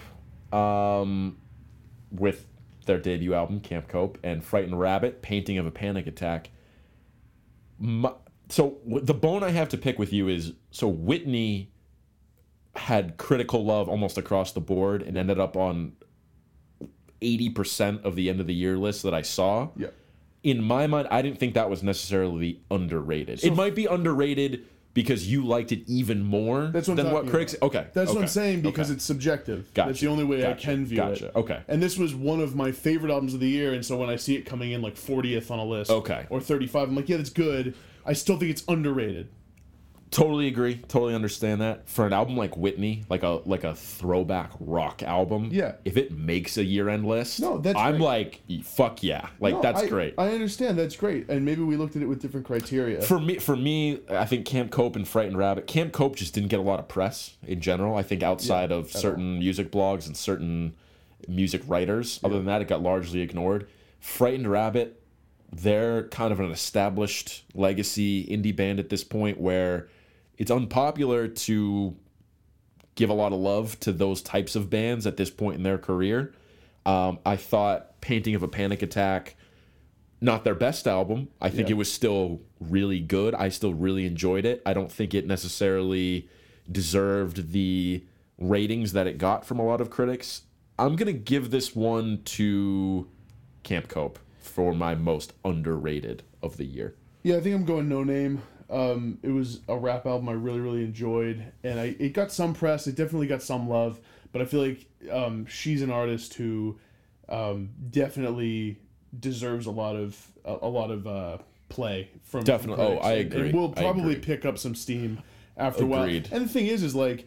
um, 0.53 1.39
with 2.11 2.45
their 2.85 2.99
debut 2.99 3.33
album 3.33 3.61
Camp 3.61 3.89
Cope, 3.89 4.19
and 4.23 4.45
Frightened 4.45 4.79
Rabbit, 4.79 5.23
Painting 5.23 5.57
of 5.57 5.65
a 5.65 5.71
Panic 5.71 6.07
Attack. 6.07 6.51
My, 7.79 8.13
so 8.51 8.77
the 8.85 9.15
bone 9.15 9.43
I 9.43 9.53
have 9.53 9.71
to 9.71 9.79
pick 9.79 9.99
with 9.99 10.13
you 10.13 10.29
is 10.29 10.53
so 10.71 10.87
Whitney 10.87 11.73
had 12.75 13.17
critical 13.17 13.65
love 13.65 13.89
almost 13.89 14.19
across 14.19 14.53
the 14.53 14.61
board 14.61 15.01
and 15.01 15.17
ended 15.17 15.41
up 15.41 15.57
on 15.57 15.93
80% 17.21 18.05
of 18.05 18.17
the 18.17 18.29
end 18.31 18.41
of 18.41 18.47
the 18.47 18.55
year 18.55 18.77
list 18.77 19.03
that 19.03 19.15
I 19.15 19.23
saw. 19.23 19.69
Yeah. 19.77 19.89
In 20.43 20.63
my 20.63 20.87
mind, 20.87 21.09
I 21.11 21.23
didn't 21.23 21.39
think 21.39 21.55
that 21.55 21.69
was 21.71 21.83
necessarily 21.83 22.61
underrated. 22.71 23.43
it 23.45 23.55
might 23.55 23.75
be 23.75 23.87
underrated 23.87 24.65
because 24.95 25.31
you 25.31 25.45
liked 25.45 25.73
it 25.73 25.83
even 25.89 26.25
more 26.25 26.69
That's 26.69 26.89
what 26.89 26.97
than 26.97 27.11
what 27.13 27.27
critics. 27.27 27.53
about. 27.55 27.67
Okay, 27.67 27.87
That's 27.93 28.13
what 28.13 28.23
I'm 28.23 28.29
saying 28.29 28.63
because 28.63 28.89
okay. 28.89 28.97
it's 28.97 29.05
subjective. 29.05 29.73
Gotcha, 29.75 29.89
That's 29.89 30.01
the 30.01 30.07
only 30.07 30.25
way 30.25 30.49
I 30.49 30.55
can 30.55 30.87
view 30.87 30.97
gotcha, 30.97 31.27
it. 31.27 31.37
okay. 31.37 31.61
And 31.69 31.83
this 31.83 31.99
was 31.99 32.15
one 32.15 32.41
of 32.41 32.55
my 32.55 32.73
favorite 32.73 33.11
albums 33.13 33.35
of 33.35 33.41
the 33.41 33.49
year, 33.49 33.75
and 33.75 33.85
so 33.85 33.97
when 33.99 34.09
I 34.09 34.17
see 34.17 34.37
it 34.37 34.47
coming 34.47 34.71
in 34.73 34.81
like 34.83 34.95
40th 34.95 35.51
on 35.51 35.59
a 35.59 35.65
list, 35.65 35.91
Okay. 35.91 36.27
or 36.31 36.41
35, 36.41 36.89
I'm 36.89 36.97
like, 36.97 37.09
yeah, 37.11 37.19
that's 37.19 37.29
good. 37.29 37.75
I 38.07 38.13
still 38.15 38.39
think 38.39 38.53
it's 38.53 38.65
underrated. 38.69 39.29
Totally 40.17 40.47
agree. 40.47 40.77
Totally 40.89 41.15
understand 41.15 41.61
that. 41.61 41.87
For 41.91 42.07
an 42.07 42.15
album 42.15 42.39
like 42.39 42.57
Whitney, 42.57 43.05
like 43.11 43.23
a 43.23 43.43
like 43.45 43.65
a 43.65 43.75
throwback 43.75 44.51
rock 44.59 45.03
album, 45.03 45.51
Yeah. 45.53 45.73
If 45.85 45.99
it 45.99 46.11
makes 46.11 46.57
a 46.57 46.65
year 46.65 46.89
end 46.89 47.05
list, 47.07 47.39
No, 47.39 47.59
that's 47.59 47.79
I'm 47.79 47.99
great. 47.99 48.41
like, 48.49 48.65
fuck 48.65 49.03
yeah, 49.03 49.29
like 49.41 49.57
No, 49.57 49.61
that's 49.61 49.83
I- 49.83 49.89
great. 49.89 50.15
I 50.17 50.29
understand 50.31 50.79
that's 50.79 50.97
great, 50.97 51.29
and 51.29 51.45
maybe 51.45 51.61
we 51.63 51.77
looked 51.77 51.97
at 51.97 52.03
it 52.03 52.07
with 52.07 52.23
different 52.23 52.47
criteria. 52.47 53.03
for 53.03 53.21
me, 53.21 53.35
for 53.39 53.57
me, 53.57 53.99
I 54.09 54.25
think 54.25 54.47
Camp 54.47 54.71
Cope 54.71 54.97
and 54.97 55.07
Frightened 55.07 55.37
Rabbit. 55.37 55.67
Camp 55.67 55.93
Cope 55.93 56.17
just 56.17 56.33
didn't 56.33 56.49
get 56.49 56.61
a 56.61 56.63
lot 56.63 56.79
of 56.81 56.89
press 56.89 57.37
in 57.47 57.61
general. 57.61 57.95
I 57.95 58.03
think 58.03 58.23
outside 58.23 58.73
of 58.73 58.91
certain 58.91 59.39
music 59.39 59.71
blogs 59.71 60.07
and 60.07 60.17
certain 60.17 60.73
music 61.29 61.61
writers. 61.67 62.21
Other 62.25 62.37
than 62.37 62.47
that, 62.47 62.63
it 62.63 62.69
got 62.69 62.83
largely 62.83 63.21
ignored. 63.21 63.67
Frightened 64.01 64.51
Rabbit, 64.51 65.03
they're 65.53 66.05
kind 66.09 66.33
of 66.33 66.41
an 66.41 66.51
established 66.51 67.45
legacy 67.55 68.25
indie 68.25 68.57
band 68.57 68.79
at 68.79 68.89
this 68.89 69.05
point 69.05 69.39
where 69.39 69.89
it's 70.39 70.51
unpopular 70.51 71.29
to 71.29 71.97
give 72.95 73.11
a 73.11 73.15
lot 73.15 73.33
of 73.33 73.39
love 73.39 73.79
to 73.81 73.93
those 73.93 74.23
types 74.23 74.57
of 74.57 74.71
bands 74.71 75.07
at 75.07 75.17
this 75.17 75.31
point 75.31 75.57
in 75.57 75.63
their 75.63 75.79
career. 75.79 76.33
Um, 76.85 77.19
I 77.27 77.37
thought 77.37 78.01
Painting 78.01 78.35
of 78.35 78.43
a 78.43 78.49
Panic 78.49 78.81
Attack, 78.83 79.37
not 80.21 80.45
their 80.45 80.55
best 80.55 80.87
album. 80.87 81.29
I 81.41 81.51
think 81.51 81.69
Yeah. 81.69 81.75
it 81.75 81.79
was 81.79 81.93
still 81.93 82.41
really 82.61 83.01
good. 83.01 83.35
I 83.35 83.49
still 83.51 83.75
really 83.75 84.07
enjoyed 84.07 84.45
it. 84.47 84.63
I 84.65 84.73
don't 84.73 84.91
think 84.91 85.13
it 85.13 85.27
necessarily 85.27 86.29
deserved 86.71 87.53
the 87.53 88.03
ratings 88.39 88.93
that 88.93 89.07
it 89.07 89.19
got 89.19 89.45
from 89.45 89.59
a 89.59 89.65
lot 89.65 89.81
of 89.81 89.91
critics. 89.91 90.43
I'm 90.79 90.95
going 90.97 91.13
to 91.13 91.19
give 91.19 91.51
this 91.51 91.75
one 91.75 92.21
to 92.25 93.09
Camp 93.63 93.89
Cope 93.89 94.19
for 94.39 94.73
my 94.75 94.95
most 94.95 95.33
underrated 95.45 96.23
of 96.43 96.57
the 96.57 96.65
year. 96.65 96.95
Yeah, 97.23 97.37
I 97.37 97.41
think 97.41 97.55
I'm 97.55 97.65
going 97.65 97.89
no 97.89 98.05
name. 98.05 98.43
Um, 98.69 99.19
it 99.23 99.31
was 99.31 99.61
a 99.69 99.77
rap 99.77 100.07
album 100.07 100.29
I 100.29 100.33
really, 100.33 100.61
really 100.61 100.85
enjoyed, 100.85 101.53
and 101.63 101.79
I 101.79 101.97
it 101.99 102.13
got 102.13 102.33
some 102.33 102.55
press. 102.55 102.87
It 102.87 102.97
definitely 102.97 103.29
got 103.29 103.43
some 103.43 103.69
love, 103.69 104.01
but 104.33 104.43
I 104.43 104.45
feel 104.45 104.61
like 104.61 104.87
um, 105.11 105.47
she's 105.47 105.83
an 105.83 105.91
artist 105.91 106.35
who 106.35 106.79
um, 107.29 107.71
definitely 107.91 108.79
deserves 109.19 109.67
a 109.67 109.71
lot 109.71 109.97
of 109.97 110.17
a, 110.45 110.57
a 110.63 110.69
lot 110.69 110.91
of 110.91 111.07
uh, 111.07 111.39
play 111.69 112.11
from 112.25 112.41
from 112.41 112.45
Definitely. 112.45 112.85
Oh. 112.85 112.99
I 112.99 113.13
agree. 113.13 113.51
And 113.51 113.55
will 113.55 113.71
probably 113.71 114.13
agree. 114.13 114.25
pick 114.25 114.45
up 114.45 114.59
some 114.59 114.75
steam 114.75 115.23
after 115.57 115.85
a 115.85 115.87
while. 115.87 116.05
And 116.05 116.25
the 116.25 116.49
thing 116.49 116.67
is, 116.67 116.83
is 116.83 116.95
like 116.95 117.27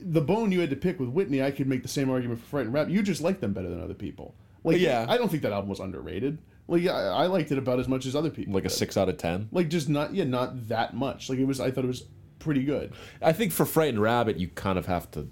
the 0.00 0.20
bone 0.20 0.52
you 0.52 0.60
had 0.60 0.70
to 0.70 0.76
pick 0.76 0.98
with 0.98 1.10
Whitney, 1.10 1.42
I 1.42 1.50
could 1.50 1.66
make 1.66 1.82
the 1.82 1.88
same 1.88 2.10
argument 2.10 2.40
for 2.40 2.46
Frightened 2.46 2.74
Rap. 2.74 2.88
You 2.88 3.02
just 3.02 3.20
like 3.20 3.40
them 3.40 3.52
better 3.52 3.68
than 3.68 3.82
other 3.82 3.94
people. 3.94 4.34
Like, 4.62 4.78
Yeah. 4.78 5.06
I 5.08 5.18
don't 5.18 5.30
think 5.30 5.42
that 5.42 5.52
album 5.52 5.68
was 5.68 5.80
underrated. 5.80 6.38
Like, 6.66 6.82
yeah, 6.82 6.94
I, 6.94 7.26
liked 7.26 7.52
it 7.52 7.58
about 7.58 7.78
as 7.78 7.88
much 7.88 8.06
as 8.06 8.16
other 8.16 8.30
people. 8.30 8.54
Like 8.54 8.64
a 8.64 8.70
6 8.70 8.96
out 8.96 9.08
of 9.08 9.18
10. 9.18 9.48
Like, 9.52 9.68
just 9.68 9.88
not, 9.88 10.14
yeah, 10.14 10.24
not 10.24 10.68
that 10.68 10.94
much. 10.94 11.28
Like, 11.28 11.38
it 11.38 11.44
was. 11.44 11.60
I 11.60 11.70
thought 11.70 11.84
it 11.84 11.88
was 11.88 12.04
pretty 12.38 12.64
good. 12.64 12.92
I 13.20 13.32
think 13.32 13.52
for 13.52 13.66
Frightened 13.66 14.00
Rabbit, 14.00 14.38
you 14.38 14.48
kind 14.48 14.78
of 14.78 14.86
have 14.86 15.10
to 15.12 15.28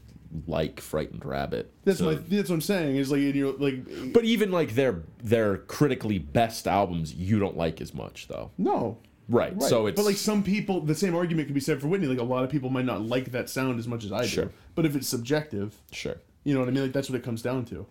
like 0.47 0.81
Frightened 0.81 1.25
Rabbit. 1.25 1.73
That's 1.85 1.99
So- 1.99 2.05
my. 2.07 2.15
That's 2.15 2.49
what 2.51 2.57
I'm 2.57 2.61
saying. 2.61 2.97
Is 2.97 3.11
like, 3.11 3.21
you're 3.21 3.53
like, 3.53 4.13
But 4.13 4.25
even 4.25 4.51
like 4.51 4.75
their 4.75 5.03
their 5.23 5.59
critically 5.59 6.19
best 6.19 6.67
albums, 6.69 7.15
you 7.15 7.39
don't 7.39 7.57
like 7.57 7.81
as 7.81 7.95
much 7.95 8.29
though. 8.29 8.51
no. 8.59 8.99
Right. 9.29 9.53
Right. 9.55 9.63
So 9.71 9.87
it's 9.87 9.97
but 9.97 10.05
like 10.05 10.17
some 10.17 10.43
people, 10.43 10.81
the 10.81 10.97
same 10.97 11.15
argument 11.15 11.47
could 11.49 11.55
be 11.55 11.61
said 11.61 11.81
for 11.81 11.87
Whitney. 11.87 12.09
Like 12.09 12.19
a 12.19 12.25
lot 12.25 12.45
of 12.45 12.51
people 12.51 12.69
might 12.71 12.85
not 12.85 13.03
like 13.03 13.31
that 13.33 13.49
sound 13.49 13.79
as 13.79 13.87
much 13.89 14.05
as 14.05 14.13
I 14.13 14.23
do. 14.23 14.27
Sure. 14.29 14.51
But 14.75 14.85
if 14.85 14.97
it's 14.97 15.07
subjective, 15.09 15.81
sure. 15.93 16.17
you 16.45 16.53
know 16.53 16.61
what 16.61 16.69
I 16.69 16.73
mean. 16.73 16.83
Like 16.83 16.93
that's 16.93 17.09
what 17.09 17.17
it 17.17 17.23
comes 17.23 17.41
down 17.41 17.65
to. 17.67 17.87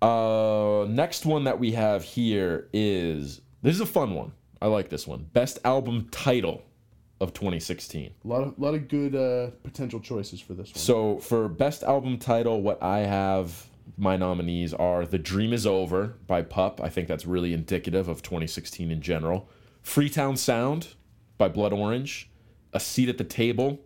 Uh, 0.00 0.86
next 0.88 1.26
one 1.26 1.44
that 1.44 1.58
we 1.58 1.72
have 1.72 2.04
here 2.04 2.68
is 2.72 3.40
this 3.62 3.74
is 3.74 3.80
a 3.80 3.86
fun 3.86 4.14
one. 4.14 4.32
I 4.60 4.66
like 4.66 4.88
this 4.88 5.06
one. 5.06 5.26
Best 5.32 5.58
album 5.64 6.08
title 6.10 6.62
of 7.20 7.32
2016. 7.32 8.12
A 8.24 8.28
lot 8.28 8.42
of 8.42 8.58
lot 8.58 8.74
of 8.74 8.88
good 8.88 9.14
uh, 9.14 9.50
potential 9.62 10.00
choices 10.00 10.40
for 10.40 10.54
this 10.54 10.68
one. 10.68 10.76
So 10.76 11.18
for 11.18 11.48
best 11.48 11.82
album 11.82 12.18
title, 12.18 12.62
what 12.62 12.82
I 12.82 13.00
have 13.00 13.66
my 13.96 14.16
nominees 14.16 14.72
are 14.74 15.04
"The 15.04 15.18
Dream 15.18 15.52
Is 15.52 15.66
Over" 15.66 16.14
by 16.26 16.42
Pup. 16.42 16.80
I 16.82 16.88
think 16.88 17.08
that's 17.08 17.26
really 17.26 17.52
indicative 17.52 18.08
of 18.08 18.22
2016 18.22 18.90
in 18.90 19.00
general. 19.00 19.48
Freetown 19.82 20.36
Sound 20.36 20.94
by 21.38 21.48
Blood 21.48 21.72
Orange, 21.72 22.30
A 22.72 22.80
Seat 22.80 23.08
at 23.08 23.18
the 23.18 23.24
Table 23.24 23.80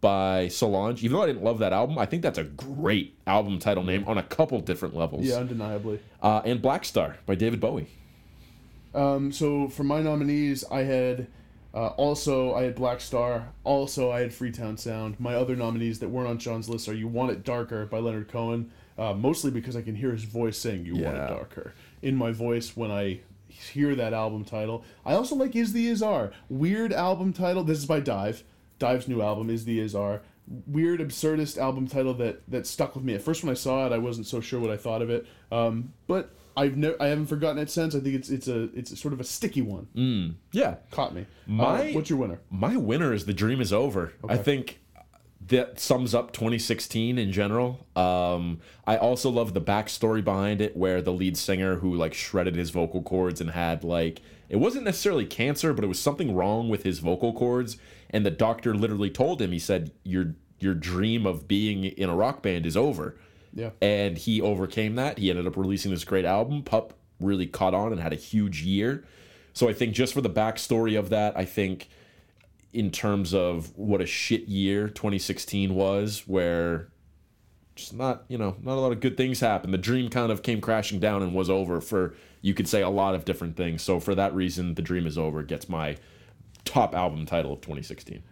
by 0.00 0.48
Solange. 0.48 1.02
Even 1.02 1.16
though 1.16 1.22
I 1.22 1.26
didn't 1.26 1.42
love 1.42 1.58
that 1.58 1.72
album, 1.72 1.98
I 1.98 2.06
think 2.06 2.22
that's 2.22 2.38
a 2.38 2.44
great 2.44 3.16
album 3.26 3.58
title 3.58 3.82
name 3.82 4.04
on 4.06 4.18
a 4.18 4.22
couple 4.22 4.60
different 4.60 4.96
levels. 4.96 5.26
Yeah, 5.26 5.36
undeniably. 5.36 6.00
Uh, 6.22 6.42
and 6.44 6.62
Black 6.62 6.84
Star 6.84 7.16
by 7.26 7.34
David 7.34 7.60
Bowie. 7.60 7.88
Um, 8.94 9.32
so 9.32 9.68
for 9.68 9.84
my 9.84 10.00
nominees, 10.00 10.64
I 10.70 10.84
had 10.84 11.26
uh, 11.74 11.88
also 11.88 12.54
I 12.54 12.62
had 12.62 12.74
Black 12.74 13.00
Star. 13.00 13.48
Also, 13.64 14.10
I 14.10 14.20
had 14.20 14.32
Freetown 14.32 14.76
Sound. 14.76 15.18
My 15.20 15.34
other 15.34 15.56
nominees 15.56 15.98
that 16.00 16.08
weren't 16.08 16.28
on 16.28 16.38
Sean's 16.38 16.68
list 16.68 16.88
are 16.88 16.94
"You 16.94 17.08
Want 17.08 17.30
It 17.30 17.44
Darker" 17.44 17.86
by 17.86 17.98
Leonard 17.98 18.28
Cohen. 18.28 18.70
Uh, 18.96 19.12
mostly 19.12 19.50
because 19.50 19.76
I 19.76 19.82
can 19.82 19.94
hear 19.94 20.10
his 20.12 20.24
voice 20.24 20.58
saying 20.58 20.86
"You 20.86 20.96
Want 20.96 21.16
It 21.16 21.28
Darker" 21.28 21.74
in 22.02 22.16
my 22.16 22.32
voice 22.32 22.76
when 22.76 22.90
I 22.90 23.20
hear 23.48 23.94
that 23.94 24.12
album 24.12 24.44
title. 24.44 24.84
I 25.04 25.14
also 25.14 25.34
like 25.36 25.54
"Is 25.54 25.72
the 25.72 25.86
Is 25.86 26.02
Are." 26.02 26.32
Weird 26.48 26.92
album 26.92 27.32
title. 27.32 27.64
This 27.64 27.78
is 27.78 27.86
by 27.86 28.00
DIIV. 28.00 28.42
DIIV's 28.78 29.08
new 29.08 29.22
album 29.22 29.50
"Is 29.50 29.64
the 29.64 29.80
Is 29.80 29.94
Are." 29.94 30.22
Weird 30.66 31.00
absurdist 31.00 31.58
album 31.58 31.86
title 31.86 32.14
that 32.14 32.42
that 32.50 32.66
stuck 32.66 32.94
with 32.94 33.04
me. 33.04 33.14
At 33.14 33.22
first, 33.22 33.42
when 33.44 33.50
I 33.50 33.54
saw 33.54 33.86
it, 33.86 33.92
I 33.92 33.98
wasn't 33.98 34.26
so 34.26 34.40
sure 34.40 34.58
what 34.60 34.70
I 34.70 34.76
thought 34.78 35.02
of 35.02 35.10
it. 35.10 35.26
Um, 35.52 35.92
but 36.06 36.30
I've 36.56 36.76
no, 36.76 36.96
I 36.98 37.08
haven't 37.08 37.26
forgotten 37.26 37.58
it 37.58 37.68
since. 37.70 37.94
I 37.94 38.00
think 38.00 38.14
it's 38.14 38.30
it's 38.30 38.48
a 38.48 38.62
it's 38.74 38.98
sort 38.98 39.12
of 39.12 39.20
a 39.20 39.24
sticky 39.24 39.60
one. 39.62 40.36
Yeah. 40.52 40.76
Caught 40.90 41.14
me. 41.14 41.26
My- 41.46 41.90
Uh, 41.90 41.92
what's 41.92 42.08
your 42.08 42.18
winner? 42.18 42.40
My 42.50 42.76
winner 42.76 43.12
is 43.12 43.26
The 43.26 43.34
Dream 43.34 43.60
is 43.60 43.72
Over. 43.74 44.14
I 44.28 44.38
think 44.38 44.80
that 45.48 45.78
sums 45.80 46.14
up 46.14 46.32
2016 46.32 47.16
in 47.18 47.30
general. 47.32 47.86
Um, 47.96 48.60
I 48.86 48.96
also 48.96 49.30
love 49.30 49.54
the 49.54 49.60
backstory 49.60 50.22
behind 50.22 50.60
it, 50.60 50.76
where 50.76 51.00
the 51.00 51.12
lead 51.12 51.36
singer 51.36 51.76
who 51.76 51.94
like 51.94 52.12
shredded 52.14 52.56
his 52.56 52.70
vocal 52.70 53.02
cords 53.02 53.40
and 53.40 53.50
had 53.50 53.84
like 53.84 54.20
it 54.48 54.56
wasn't 54.56 54.84
necessarily 54.84 55.26
cancer, 55.26 55.72
but 55.74 55.84
it 55.84 55.88
was 55.88 55.98
something 56.00 56.34
wrong 56.34 56.68
with 56.70 56.82
his 56.82 56.98
vocal 57.00 57.32
cords, 57.34 57.76
and 58.10 58.24
the 58.24 58.30
doctor 58.30 58.74
literally 58.74 59.10
told 59.10 59.40
him, 59.40 59.52
he 59.52 59.58
said, 59.58 59.92
"Your 60.04 60.34
your 60.60 60.74
dream 60.74 61.26
of 61.26 61.46
being 61.46 61.84
in 61.84 62.08
a 62.08 62.16
rock 62.16 62.42
band 62.42 62.66
is 62.66 62.76
over." 62.76 63.16
Yeah. 63.54 63.70
and 63.80 64.18
he 64.18 64.40
overcame 64.42 64.94
that. 64.96 65.18
He 65.18 65.30
ended 65.30 65.46
up 65.46 65.56
releasing 65.56 65.90
this 65.90 66.04
great 66.04 66.26
album. 66.26 66.62
Pup 66.62 66.92
really 67.18 67.46
caught 67.46 67.74
on 67.74 67.92
and 67.92 68.00
had 68.00 68.12
a 68.12 68.16
huge 68.16 68.62
year. 68.62 69.04
So 69.52 69.68
I 69.68 69.72
think 69.72 69.94
just 69.94 70.14
for 70.14 70.20
the 70.20 70.30
backstory 70.30 70.96
of 70.96 71.08
that, 71.10 71.36
I 71.36 71.44
think 71.44 71.88
in 72.72 72.90
terms 72.90 73.34
of 73.34 73.76
what 73.76 74.00
a 74.00 74.06
shit 74.06 74.42
year 74.42 74.88
2016 74.88 75.74
was, 75.74 76.24
where 76.26 76.88
just 77.74 77.94
not 77.94 78.24
you 78.28 78.36
know 78.36 78.56
not 78.62 78.74
a 78.74 78.80
lot 78.80 78.92
of 78.92 79.00
good 79.00 79.16
things 79.16 79.40
happened. 79.40 79.72
The 79.72 79.78
dream 79.78 80.10
kind 80.10 80.30
of 80.30 80.42
came 80.42 80.60
crashing 80.60 81.00
down 81.00 81.22
and 81.22 81.34
was 81.34 81.48
over 81.48 81.80
for 81.80 82.14
you 82.42 82.54
could 82.54 82.68
say 82.68 82.82
a 82.82 82.88
lot 82.90 83.14
of 83.14 83.24
different 83.24 83.56
things. 83.56 83.82
So 83.82 83.98
for 83.98 84.14
that 84.14 84.34
reason, 84.34 84.74
the 84.74 84.82
dream 84.82 85.06
is 85.06 85.16
over 85.18 85.42
gets 85.42 85.68
my 85.68 85.96
top 86.68 86.94
album 86.94 87.26
title 87.26 87.52
of 87.52 87.60
2016. 87.60 88.22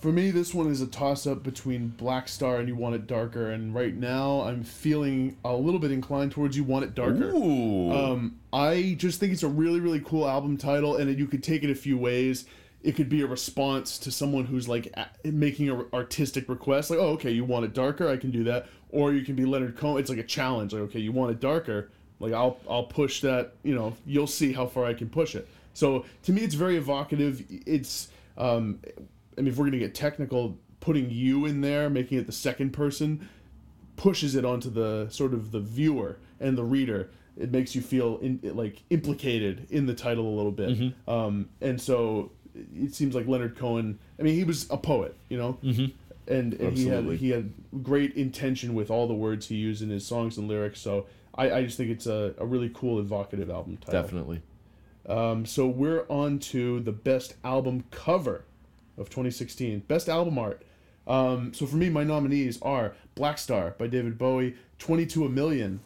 For 0.00 0.12
me, 0.12 0.30
this 0.30 0.52
one 0.52 0.68
is 0.68 0.80
a 0.80 0.86
toss 0.86 1.26
up 1.26 1.42
between 1.42 1.88
Black 1.88 2.28
Star 2.28 2.56
and 2.56 2.68
You 2.68 2.74
Want 2.74 2.94
It 2.94 3.06
Darker. 3.06 3.50
And 3.50 3.74
right 3.74 3.94
now, 3.94 4.42
I'm 4.42 4.64
feeling 4.64 5.36
a 5.44 5.54
little 5.54 5.78
bit 5.78 5.92
inclined 5.92 6.32
towards 6.32 6.56
You 6.56 6.64
Want 6.64 6.84
It 6.84 6.94
Darker. 6.94 7.30
Ooh. 7.30 7.92
Um, 7.92 8.40
I 8.52 8.96
just 8.98 9.20
think 9.20 9.32
it's 9.32 9.42
a 9.42 9.48
really, 9.48 9.80
really 9.80 10.00
cool 10.00 10.28
album 10.28 10.56
title, 10.56 10.96
and 10.96 11.16
you 11.16 11.26
could 11.26 11.42
take 11.42 11.62
it 11.62 11.70
a 11.70 11.74
few 11.74 11.96
ways. 11.96 12.46
It 12.82 12.96
could 12.96 13.08
be 13.08 13.20
a 13.20 13.26
response 13.26 13.96
to 13.98 14.10
someone 14.10 14.44
who's 14.44 14.68
like 14.68 14.92
a- 14.96 15.30
making 15.30 15.68
an 15.68 15.84
artistic 15.94 16.48
request, 16.48 16.90
like, 16.90 16.98
"Oh, 16.98 17.10
okay, 17.10 17.30
you 17.30 17.44
want 17.44 17.64
it 17.64 17.72
darker? 17.72 18.08
I 18.08 18.16
can 18.16 18.32
do 18.32 18.42
that." 18.44 18.66
Or 18.90 19.12
you 19.12 19.22
can 19.24 19.36
be 19.36 19.44
Leonard 19.44 19.76
Cohen. 19.76 20.00
It's 20.00 20.10
like 20.10 20.18
a 20.18 20.24
challenge, 20.24 20.72
like, 20.72 20.82
"Okay, 20.82 20.98
you 20.98 21.12
want 21.12 21.30
it 21.30 21.38
darker? 21.38 21.90
Like, 22.18 22.32
I'll 22.32 22.58
I'll 22.68 22.84
push 22.84 23.20
that. 23.20 23.54
You 23.62 23.76
know, 23.76 23.96
you'll 24.04 24.26
see 24.26 24.52
how 24.52 24.66
far 24.66 24.84
I 24.84 24.94
can 24.94 25.08
push 25.08 25.36
it." 25.36 25.48
So 25.74 26.04
to 26.24 26.32
me, 26.32 26.42
it's 26.42 26.54
very 26.54 26.76
evocative. 26.76 27.44
It's, 27.48 28.08
um, 28.36 28.80
I 29.36 29.40
mean, 29.40 29.48
if 29.48 29.56
we're 29.56 29.66
gonna 29.66 29.78
get 29.78 29.94
technical, 29.94 30.58
putting 30.80 31.10
you 31.10 31.46
in 31.46 31.60
there, 31.60 31.88
making 31.88 32.18
it 32.18 32.26
the 32.26 32.32
second 32.32 32.72
person, 32.72 33.28
pushes 33.96 34.34
it 34.34 34.44
onto 34.44 34.70
the 34.70 35.08
sort 35.10 35.32
of 35.32 35.52
the 35.52 35.60
viewer 35.60 36.18
and 36.40 36.58
the 36.58 36.64
reader. 36.64 37.10
It 37.38 37.50
makes 37.50 37.74
you 37.74 37.80
feel 37.80 38.18
in, 38.18 38.40
like 38.42 38.82
implicated 38.90 39.66
in 39.70 39.86
the 39.86 39.94
title 39.94 40.26
a 40.26 40.34
little 40.34 40.52
bit. 40.52 40.92
Um, 41.08 41.48
and 41.60 41.80
so 41.80 42.32
it 42.54 42.94
seems 42.94 43.14
like 43.14 43.26
Leonard 43.26 43.56
Cohen. 43.56 43.98
I 44.18 44.22
mean, 44.22 44.34
he 44.34 44.44
was 44.44 44.66
a 44.70 44.76
poet, 44.76 45.16
you 45.30 45.38
know, 45.38 45.58
mm-hmm. 45.62 45.86
and, 46.30 46.52
and 46.54 46.76
he 46.76 46.88
had 46.88 47.06
he 47.12 47.30
had 47.30 47.52
great 47.82 48.14
intention 48.16 48.74
with 48.74 48.90
all 48.90 49.06
the 49.06 49.14
words 49.14 49.46
he 49.46 49.54
used 49.54 49.82
in 49.82 49.88
his 49.88 50.06
songs 50.06 50.36
and 50.36 50.48
lyrics. 50.48 50.80
So 50.80 51.06
I, 51.34 51.50
I 51.50 51.64
just 51.64 51.78
think 51.78 51.90
it's 51.90 52.06
a, 52.06 52.34
a 52.36 52.44
really 52.44 52.70
cool, 52.74 53.00
evocative 53.00 53.48
album 53.50 53.78
title. 53.78 54.02
Definitely. 54.02 54.42
Um, 55.08 55.44
so 55.46 55.66
we're 55.66 56.04
on 56.08 56.38
to 56.40 56.80
the 56.80 56.92
best 56.92 57.34
album 57.44 57.84
cover 57.90 58.44
of 58.96 59.08
2016. 59.08 59.80
Best 59.80 60.08
album 60.08 60.38
art. 60.38 60.62
Um, 61.06 61.52
so 61.52 61.66
for 61.66 61.76
me, 61.76 61.88
my 61.88 62.04
nominees 62.04 62.60
are 62.62 62.94
Black 63.14 63.38
Star 63.38 63.74
by 63.78 63.88
David 63.88 64.16
Bowie, 64.18 64.54
22 64.78 65.24
a 65.24 65.28
Million, 65.28 65.80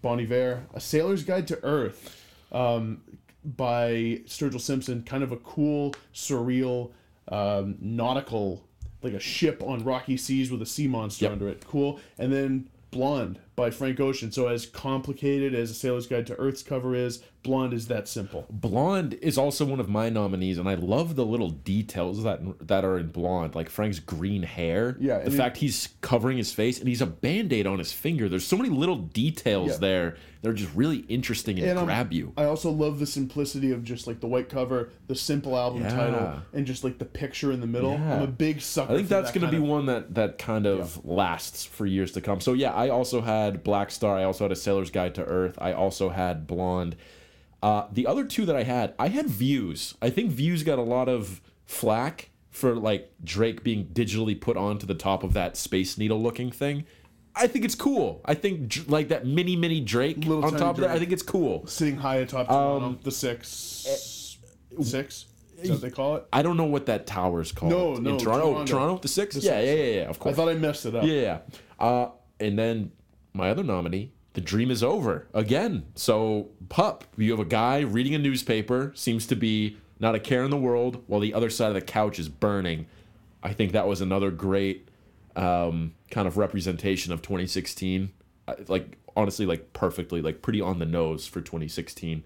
Bon 0.00 0.20
Iver, 0.20 0.64
A 0.74 0.80
Sailor's 0.80 1.24
Guide 1.24 1.46
to 1.48 1.62
Earth 1.64 2.24
um, 2.52 3.02
by 3.44 4.20
Sturgill 4.26 4.60
Simpson. 4.60 5.02
Kind 5.02 5.22
of 5.24 5.32
a 5.32 5.36
cool, 5.38 5.94
surreal, 6.14 6.90
um, 7.28 7.76
nautical, 7.80 8.62
like 9.02 9.14
a 9.14 9.20
ship 9.20 9.62
on 9.64 9.82
rocky 9.84 10.16
seas 10.16 10.50
with 10.50 10.62
a 10.62 10.66
sea 10.66 10.86
monster 10.86 11.24
Yep. 11.24 11.32
under 11.32 11.48
it. 11.48 11.64
Cool. 11.66 11.98
And 12.18 12.32
then 12.32 12.68
Blonde 12.92 13.40
by 13.54 13.70
Frank 13.70 14.00
Ocean. 14.00 14.32
So 14.32 14.48
as 14.48 14.66
complicated 14.66 15.54
as 15.54 15.70
A 15.70 15.74
Sailor's 15.74 16.06
Guide 16.06 16.26
to 16.28 16.34
Earth's 16.36 16.62
cover 16.62 16.94
is, 16.94 17.22
Blonde 17.42 17.72
is 17.74 17.88
that 17.88 18.06
simple. 18.06 18.46
Blonde 18.50 19.14
is 19.14 19.36
also 19.36 19.64
one 19.64 19.80
of 19.80 19.88
my 19.88 20.08
nominees, 20.08 20.58
and 20.58 20.68
I 20.68 20.74
love 20.74 21.16
the 21.16 21.26
little 21.26 21.50
details 21.50 22.22
that 22.22 22.40
that 22.68 22.84
are 22.84 22.98
in 22.98 23.08
Blonde, 23.08 23.54
like 23.56 23.68
Frank's 23.68 23.98
green 23.98 24.44
hair. 24.44 24.96
Yeah, 25.00 25.18
the 25.18 25.30
fact 25.32 25.56
he's 25.56 25.88
covering 26.02 26.38
his 26.38 26.52
face 26.52 26.78
and 26.78 26.86
he's 26.88 27.00
a 27.00 27.06
band 27.06 27.52
aid 27.52 27.66
on 27.66 27.78
his 27.80 27.92
finger. 27.92 28.28
There's 28.28 28.46
so 28.46 28.56
many 28.56 28.68
little 28.68 28.96
details 28.96 29.70
Yeah. 29.72 29.76
there 29.78 30.16
that 30.42 30.48
are 30.50 30.54
just 30.54 30.72
really 30.74 30.98
interesting 31.08 31.58
and, 31.58 31.68
And, 31.68 31.78
um, 31.80 31.84
grab 31.86 32.12
you. 32.12 32.32
I 32.36 32.44
also 32.44 32.70
love 32.70 32.98
the 33.00 33.06
simplicity 33.06 33.70
of 33.72 33.82
just 33.84 34.06
like 34.08 34.20
the 34.20 34.26
white 34.28 34.48
cover, 34.48 34.90
the 35.08 35.14
simple 35.14 35.56
album 35.56 35.82
Yeah. 35.82 35.94
title, 35.96 36.32
and 36.52 36.64
just 36.66 36.82
like 36.84 36.98
the 36.98 37.04
picture 37.04 37.50
in 37.52 37.60
the 37.60 37.66
middle. 37.66 37.92
Yeah. 37.92 38.16
I'm 38.16 38.22
a 38.22 38.26
big 38.28 38.60
sucker. 38.60 38.92
I 38.92 38.96
think 38.96 39.08
that's 39.08 39.32
that 39.32 39.38
going 39.40 39.50
to 39.50 39.56
be 39.56 39.62
of- 39.62 39.68
one 39.68 39.86
that 39.86 40.14
that 40.14 40.38
kind 40.38 40.66
of 40.66 41.04
lasts 41.04 41.64
for 41.64 41.86
years 41.86 42.12
to 42.12 42.20
come. 42.20 42.40
So 42.40 42.52
yeah, 42.52 42.72
I 42.72 42.88
also 42.88 43.20
had 43.20 43.51
Black 43.64 43.90
Star. 43.90 44.18
I 44.18 44.24
also 44.24 44.44
had 44.44 44.52
A 44.52 44.56
Sailor's 44.56 44.90
Guide 44.90 45.14
to 45.16 45.24
Earth. 45.24 45.58
I 45.60 45.72
also 45.72 46.10
had 46.10 46.46
Blonde. 46.46 46.96
Uh, 47.62 47.86
the 47.92 48.06
other 48.06 48.24
two 48.24 48.44
that 48.46 48.56
I 48.56 48.64
had, 48.64 48.94
I 48.98 49.08
had 49.08 49.26
Views. 49.26 49.94
I 50.02 50.10
think 50.10 50.30
Views 50.32 50.62
got 50.62 50.78
a 50.78 50.82
lot 50.82 51.08
of 51.08 51.40
flack 51.64 52.30
for 52.50 52.74
like 52.74 53.12
Drake 53.22 53.62
being 53.62 53.86
digitally 53.86 54.38
put 54.38 54.56
onto 54.56 54.86
the 54.86 54.94
top 54.94 55.22
of 55.22 55.32
that 55.34 55.56
Space 55.56 55.96
Needle 55.96 56.20
looking 56.20 56.50
thing. 56.50 56.84
I 57.34 57.46
think 57.46 57.64
it's 57.64 57.74
cool. 57.74 58.20
I 58.24 58.34
think 58.34 58.84
like 58.88 59.08
that 59.08 59.26
mini 59.26 59.56
mini 59.56 59.80
Drake 59.80 60.18
Little 60.18 60.44
on 60.44 60.52
top 60.52 60.74
of 60.76 60.82
that. 60.82 60.90
I 60.90 60.98
think 60.98 61.12
it's 61.12 61.22
cool. 61.22 61.66
sitting 61.66 61.96
high 61.96 62.16
atop 62.16 62.48
Toronto, 62.48 62.98
the 63.02 63.10
six, 63.10 63.48
six. 64.80 65.26
Is 65.62 65.68
that 65.68 65.74
what 65.74 65.80
they 65.80 65.90
call 65.90 66.16
it? 66.16 66.26
I 66.32 66.42
don't 66.42 66.56
know 66.56 66.64
what 66.64 66.86
that 66.86 67.06
tower's 67.06 67.52
called. 67.52 67.70
No, 67.72 67.94
no, 67.94 68.10
in 68.10 68.18
Toronto. 68.18 68.44
Oh, 68.44 68.52
Toronto. 68.52 68.72
Toronto, 68.72 68.98
the 68.98 69.08
six. 69.08 69.36
The 69.36 69.42
yeah, 69.42 69.52
six. 69.52 69.66
yeah, 69.66 69.74
yeah, 69.74 69.94
yeah. 70.00 70.08
Of 70.08 70.18
course. 70.18 70.34
I 70.34 70.36
thought 70.36 70.48
I 70.48 70.54
messed 70.54 70.86
it 70.86 70.94
up. 70.94 71.04
Yeah, 71.04 71.12
yeah. 71.14 71.38
Uh, 71.78 72.10
and 72.40 72.58
then 72.58 72.90
my 73.32 73.50
other 73.50 73.62
nominee, 73.62 74.12
The 74.34 74.40
Dream 74.40 74.70
is 74.70 74.82
Over. 74.82 75.26
Again. 75.34 75.84
So, 75.94 76.48
Pup, 76.68 77.04
you 77.16 77.30
have 77.30 77.40
a 77.40 77.44
guy 77.44 77.80
reading 77.80 78.14
a 78.14 78.18
newspaper, 78.18 78.92
seems 78.94 79.26
to 79.26 79.36
be 79.36 79.76
not 79.98 80.14
a 80.14 80.20
care 80.20 80.44
in 80.44 80.50
the 80.50 80.56
world, 80.56 81.02
while 81.06 81.20
the 81.20 81.34
other 81.34 81.50
side 81.50 81.68
of 81.68 81.74
the 81.74 81.80
couch 81.80 82.18
is 82.18 82.28
burning. 82.28 82.86
I 83.42 83.52
think 83.52 83.72
that 83.72 83.86
was 83.86 84.00
another 84.00 84.30
great 84.30 84.88
um, 85.36 85.94
kind 86.10 86.26
of 86.26 86.36
representation 86.36 87.12
of 87.12 87.22
2016. 87.22 88.10
Uh, 88.48 88.54
Like, 88.68 88.98
honestly, 89.16 89.46
like 89.46 89.72
perfectly, 89.72 90.20
like 90.20 90.42
pretty 90.42 90.60
on 90.60 90.78
the 90.78 90.86
nose 90.86 91.26
for 91.26 91.40
2016. 91.40 92.22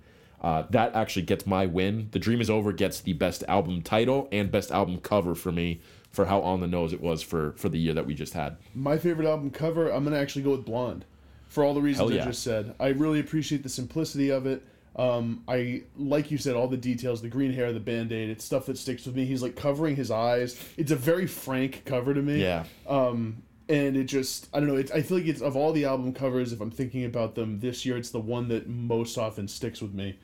Uh, 0.47 0.65
that 0.71 0.95
actually 0.95 1.23
gets 1.23 1.45
my 1.45 1.67
win. 1.67 2.07
The 2.13 2.21
Dream 2.21 2.41
is 2.41 2.49
Over 2.49 2.73
gets 2.73 3.01
the 3.01 3.15
best 3.15 3.43
album 3.49 3.83
title 3.83 4.29
and 4.31 4.49
best 4.49 4.71
album 4.71 5.01
cover 5.01 5.35
for 5.35 5.51
me 5.51 5.81
for 6.13 6.27
how 6.27 6.41
on 6.41 6.61
the 6.61 6.69
nose 6.69 6.93
it 6.93 7.01
was 7.01 7.21
for 7.21 7.51
for 7.57 7.69
the 7.69 7.79
year 7.79 7.93
that 7.95 8.07
we 8.07 8.15
just 8.15 8.33
had. 8.33 8.57
My 8.73 8.97
favorite 8.97 9.27
album 9.27 9.51
cover, 9.51 9.89
I'm 9.89 10.05
gonna 10.05 10.19
actually 10.19 10.43
go 10.43 10.53
with 10.53 10.65
Blonde, 10.65 11.05
for 11.49 11.65
all 11.65 11.75
the 11.75 11.81
reasons 11.83 12.13
Hell 12.13 12.21
I 12.21 12.25
just 12.25 12.45
said. 12.45 12.77
I 12.79 12.91
really 12.91 13.19
appreciate 13.19 13.65
the 13.65 13.69
simplicity 13.69 14.31
of 14.31 14.47
it. 14.47 14.63
Um, 14.95 15.43
I 15.49 15.83
like 15.97 16.31
you 16.31 16.39
said 16.39 16.55
all 16.55 16.69
the 16.69 16.77
details, 16.77 17.23
the 17.23 17.29
green 17.29 17.53
hair, 17.53 17.73
the 17.73 17.81
band 17.81 18.13
aid. 18.13 18.31
It's 18.31 18.45
stuff 18.45 18.67
that 18.67 18.79
sticks 18.79 19.05
with 19.05 19.17
me. 19.17 19.25
He's 19.25 19.43
like 19.43 19.57
covering 19.57 19.97
his 19.97 20.13
eyes. 20.13 20.65
It's 20.77 20.93
a 20.93 20.97
very 20.97 21.27
frank 21.27 21.83
cover 21.85 22.15
to 22.15 22.23
me. 22.23 22.41
Yeah. 22.41 22.67
Um, 22.87 23.43
and 23.69 23.97
it 23.97 24.05
just 24.05 24.47
I 24.55 24.61
don't 24.61 24.69
know. 24.69 24.77
It's, 24.77 24.93
I 24.93 25.03
feel 25.03 25.19
like 25.19 25.27
it's 25.27 25.43
of 25.43 25.57
all 25.57 25.73
the 25.73 25.87
album 25.87 26.13
covers. 26.13 26.53
If 26.53 26.61
I'm 26.61 26.71
thinking 26.71 27.05
about 27.05 27.35
them 27.35 27.59
this 27.59 27.85
year, 27.85 27.97
it's 27.97 28.11
the 28.11 28.21
one 28.21 28.47
that 28.51 28.69
most 28.69 29.19
often 29.19 29.49
sticks 29.49 29.83
with 29.83 29.93
me. 29.93 30.17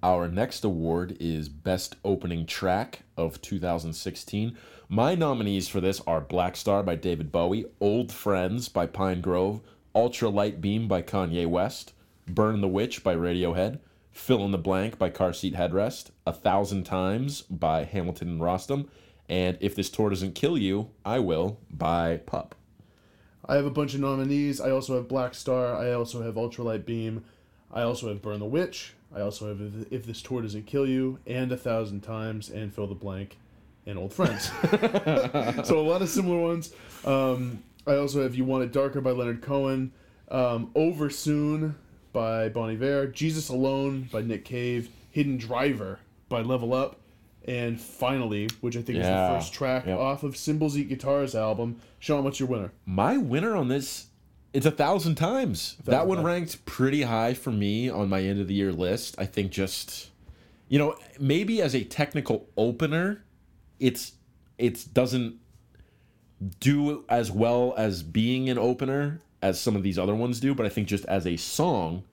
Our 0.00 0.28
next 0.28 0.64
award 0.64 1.16
is 1.18 1.48
Best 1.48 1.96
Opening 2.04 2.46
Track 2.46 3.02
of 3.16 3.42
2016. 3.42 4.56
My 4.88 5.16
nominees 5.16 5.66
for 5.66 5.80
this 5.80 6.00
are 6.06 6.20
Black 6.20 6.54
Star 6.54 6.84
by 6.84 6.94
David 6.94 7.32
Bowie, 7.32 7.66
Old 7.80 8.12
Friends 8.12 8.68
by 8.68 8.86
Pinegrove, 8.86 9.60
Ultra 9.96 10.28
Light 10.28 10.60
Beam 10.60 10.86
by 10.86 11.02
Kanye 11.02 11.48
West, 11.48 11.94
Burn 12.28 12.60
the 12.60 12.68
Witch 12.68 13.02
by 13.02 13.16
Radiohead, 13.16 13.80
Fill 14.12 14.44
in 14.44 14.52
the 14.52 14.58
Blank 14.58 14.98
by 14.98 15.10
Car 15.10 15.32
Seat 15.32 15.54
Headrest, 15.54 16.10
A 16.24 16.32
Thousand 16.32 16.84
Times 16.84 17.42
by 17.42 17.82
Hamilton 17.82 18.28
and 18.28 18.40
Rostam, 18.40 18.86
and 19.28 19.58
If 19.60 19.74
This 19.74 19.90
Tour 19.90 20.10
Doesn't 20.10 20.36
Kill 20.36 20.56
You, 20.56 20.90
I 21.04 21.18
Will 21.18 21.58
by 21.72 22.18
Pup. 22.18 22.54
I 23.44 23.56
have 23.56 23.66
a 23.66 23.70
bunch 23.70 23.94
of 23.94 24.00
nominees. 24.00 24.60
I 24.60 24.70
also 24.70 24.94
have 24.94 25.08
Black 25.08 25.34
Star. 25.34 25.74
I 25.74 25.92
also 25.92 26.22
have 26.22 26.34
Ultralight 26.34 26.86
Beam. 26.86 27.24
I 27.72 27.82
also 27.82 28.08
have 28.08 28.22
Burn 28.22 28.38
the 28.38 28.46
Witch. 28.46 28.94
I 29.14 29.20
also 29.20 29.48
have 29.48 29.60
If- 29.60 29.92
If 29.92 30.06
This 30.06 30.20
Tour 30.22 30.42
Doesn't 30.42 30.66
Kill 30.66 30.86
You, 30.86 31.18
and 31.26 31.50
A 31.52 31.56
Thousand 31.56 32.02
Times, 32.02 32.50
and 32.50 32.72
Fill 32.72 32.86
the 32.86 32.94
Blank, 32.94 33.38
and 33.86 33.98
Old 33.98 34.12
Friends. 34.12 34.50
so 35.66 35.78
a 35.80 35.86
lot 35.86 36.02
of 36.02 36.08
similar 36.08 36.38
ones. 36.40 36.72
Um, 37.04 37.62
I 37.86 37.96
also 37.96 38.22
have 38.22 38.34
You 38.34 38.44
Want 38.44 38.64
It 38.64 38.72
Darker 38.72 39.00
by 39.00 39.10
Leonard 39.12 39.40
Cohen, 39.42 39.92
um, 40.30 40.70
Over 40.74 41.08
Soon 41.08 41.74
by 42.12 42.48
Bon 42.50 42.68
Iver, 42.70 43.06
Jesus 43.08 43.48
Alone 43.48 44.08
by 44.12 44.20
Nick 44.20 44.44
Cave, 44.44 44.90
Hidden 45.10 45.38
Driver 45.38 46.00
by 46.28 46.42
Level 46.42 46.74
Up, 46.74 47.00
and 47.46 47.80
finally, 47.80 48.48
which 48.60 48.76
I 48.76 48.82
think 48.82 48.98
is 48.98 49.06
the 49.06 49.30
first 49.34 49.54
track 49.54 49.86
Yep. 49.86 49.98
off 49.98 50.22
of 50.22 50.36
Cymbals 50.36 50.76
Eat 50.76 50.90
Guitars 50.90 51.34
album. 51.34 51.76
Sean, 51.98 52.24
what's 52.24 52.38
your 52.38 52.48
winner? 52.48 52.72
My 52.84 53.16
winner 53.16 53.56
on 53.56 53.68
this, 53.68 54.07
it's 54.52 54.66
a 54.66 54.70
thousand 54.70 55.16
times. 55.16 55.76
that 55.84 56.06
one 56.06 56.18
times. 56.18 56.26
ranked 56.26 56.64
pretty 56.64 57.02
high 57.02 57.34
for 57.34 57.50
me 57.50 57.88
on 57.88 58.08
my 58.08 58.22
end 58.22 58.40
of 58.40 58.48
the 58.48 58.54
year 58.54 58.72
list. 58.72 59.14
I 59.18 59.26
think 59.26 59.52
just, 59.52 60.10
you 60.68 60.78
know, 60.78 60.96
maybe 61.18 61.60
as 61.60 61.74
a 61.74 61.84
technical 61.84 62.48
opener, 62.56 63.24
it's 63.78 64.12
it's 64.56 64.84
doesn't 64.84 65.36
do 66.60 67.04
as 67.08 67.30
well 67.30 67.74
as 67.76 68.02
being 68.02 68.48
an 68.48 68.58
opener 68.58 69.20
as 69.42 69.60
some 69.60 69.76
of 69.76 69.82
these 69.82 69.98
other 69.98 70.14
ones 70.14 70.40
do. 70.40 70.54
But 70.54 70.66
I 70.66 70.68
think 70.68 70.88
just 70.88 71.04
as 71.06 71.26
a 71.26 71.36
song, 71.36 72.04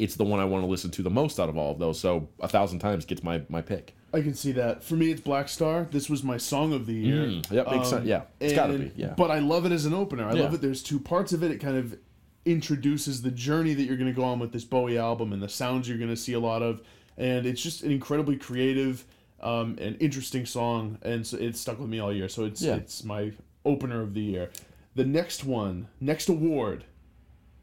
it's 0.00 0.16
the 0.16 0.24
one 0.24 0.40
I 0.40 0.44
want 0.44 0.64
to 0.64 0.70
listen 0.70 0.90
to 0.92 1.02
the 1.02 1.10
most 1.10 1.38
out 1.38 1.48
of 1.48 1.56
all 1.56 1.70
of 1.72 1.78
those. 1.78 2.00
So 2.00 2.28
a 2.40 2.48
thousand 2.48 2.78
times 2.80 3.04
gets 3.04 3.22
my 3.22 3.42
my 3.48 3.62
pick. 3.62 3.94
I 4.12 4.22
can 4.22 4.34
see 4.34 4.50
that. 4.52 4.82
For 4.82 4.94
me, 4.94 5.12
it's 5.12 5.20
Black 5.20 5.48
Star. 5.48 5.86
This 5.90 6.10
was 6.10 6.24
my 6.24 6.36
song 6.36 6.72
of 6.72 6.86
the 6.86 6.94
year. 6.94 7.26
Mm, 7.26 7.50
yep, 7.52 7.70
makes 7.70 7.90
sense. 7.90 8.06
Yeah, 8.06 8.22
it's 8.40 8.54
gotta 8.54 8.78
be, 8.78 8.92
yeah. 8.96 9.14
But 9.16 9.30
I 9.30 9.38
love 9.38 9.66
it 9.66 9.72
as 9.72 9.86
an 9.86 9.94
opener. 9.94 10.26
I 10.26 10.32
love 10.32 10.54
it. 10.54 10.60
There's 10.60 10.82
two 10.82 10.98
parts 10.98 11.32
of 11.32 11.44
it. 11.44 11.50
It 11.52 11.58
kind 11.58 11.76
of 11.76 11.96
introduces 12.44 13.22
the 13.22 13.30
journey 13.30 13.74
that 13.74 13.82
you're 13.84 13.96
going 13.96 14.12
to 14.12 14.16
go 14.16 14.24
on 14.24 14.38
with 14.38 14.52
this 14.52 14.64
Bowie 14.64 14.98
album 14.98 15.32
and 15.32 15.42
the 15.42 15.48
sounds 15.48 15.88
you're 15.88 15.98
going 15.98 16.10
to 16.10 16.16
see 16.16 16.32
a 16.32 16.40
lot 16.40 16.62
of. 16.62 16.80
And 17.18 17.44
it's 17.46 17.62
just 17.62 17.82
an 17.82 17.92
incredibly 17.92 18.36
creative 18.36 19.04
um, 19.42 19.76
and 19.78 19.96
interesting 20.00 20.46
song. 20.46 20.98
And 21.02 21.26
so 21.26 21.36
it 21.36 21.56
stuck 21.56 21.78
with 21.78 21.90
me 21.90 22.00
all 22.00 22.12
year. 22.12 22.28
So 22.28 22.44
it's 22.46 22.62
Yeah. 22.62 22.76
it's 22.76 23.04
my 23.04 23.32
opener 23.64 24.00
of 24.00 24.14
the 24.14 24.22
year. 24.22 24.50
The 24.94 25.04
next 25.04 25.44
one, 25.44 25.88
next 26.00 26.28
award, 26.28 26.84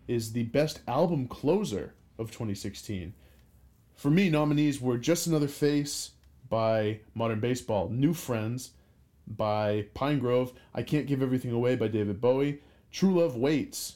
is 0.07 0.31
the 0.33 0.43
best 0.43 0.79
album 0.87 1.27
closer 1.27 1.93
of 2.17 2.31
2016. 2.31 3.13
For 3.95 4.11
me, 4.11 4.29
nominees 4.29 4.79
were 4.79 4.97
Just 4.97 5.27
Another 5.27 5.47
Face 5.47 6.11
by 6.49 6.99
Modern 7.15 7.39
Baseball, 7.39 7.89
New 7.89 8.13
Friends 8.13 8.71
by 9.27 9.85
Pinegrove, 9.95 10.53
I 10.73 10.83
Can't 10.83 11.07
Give 11.07 11.21
Everything 11.21 11.51
Away 11.51 11.75
by 11.75 11.87
David 11.87 12.21
Bowie, 12.21 12.59
True 12.91 13.19
Love 13.19 13.35
Waits 13.35 13.95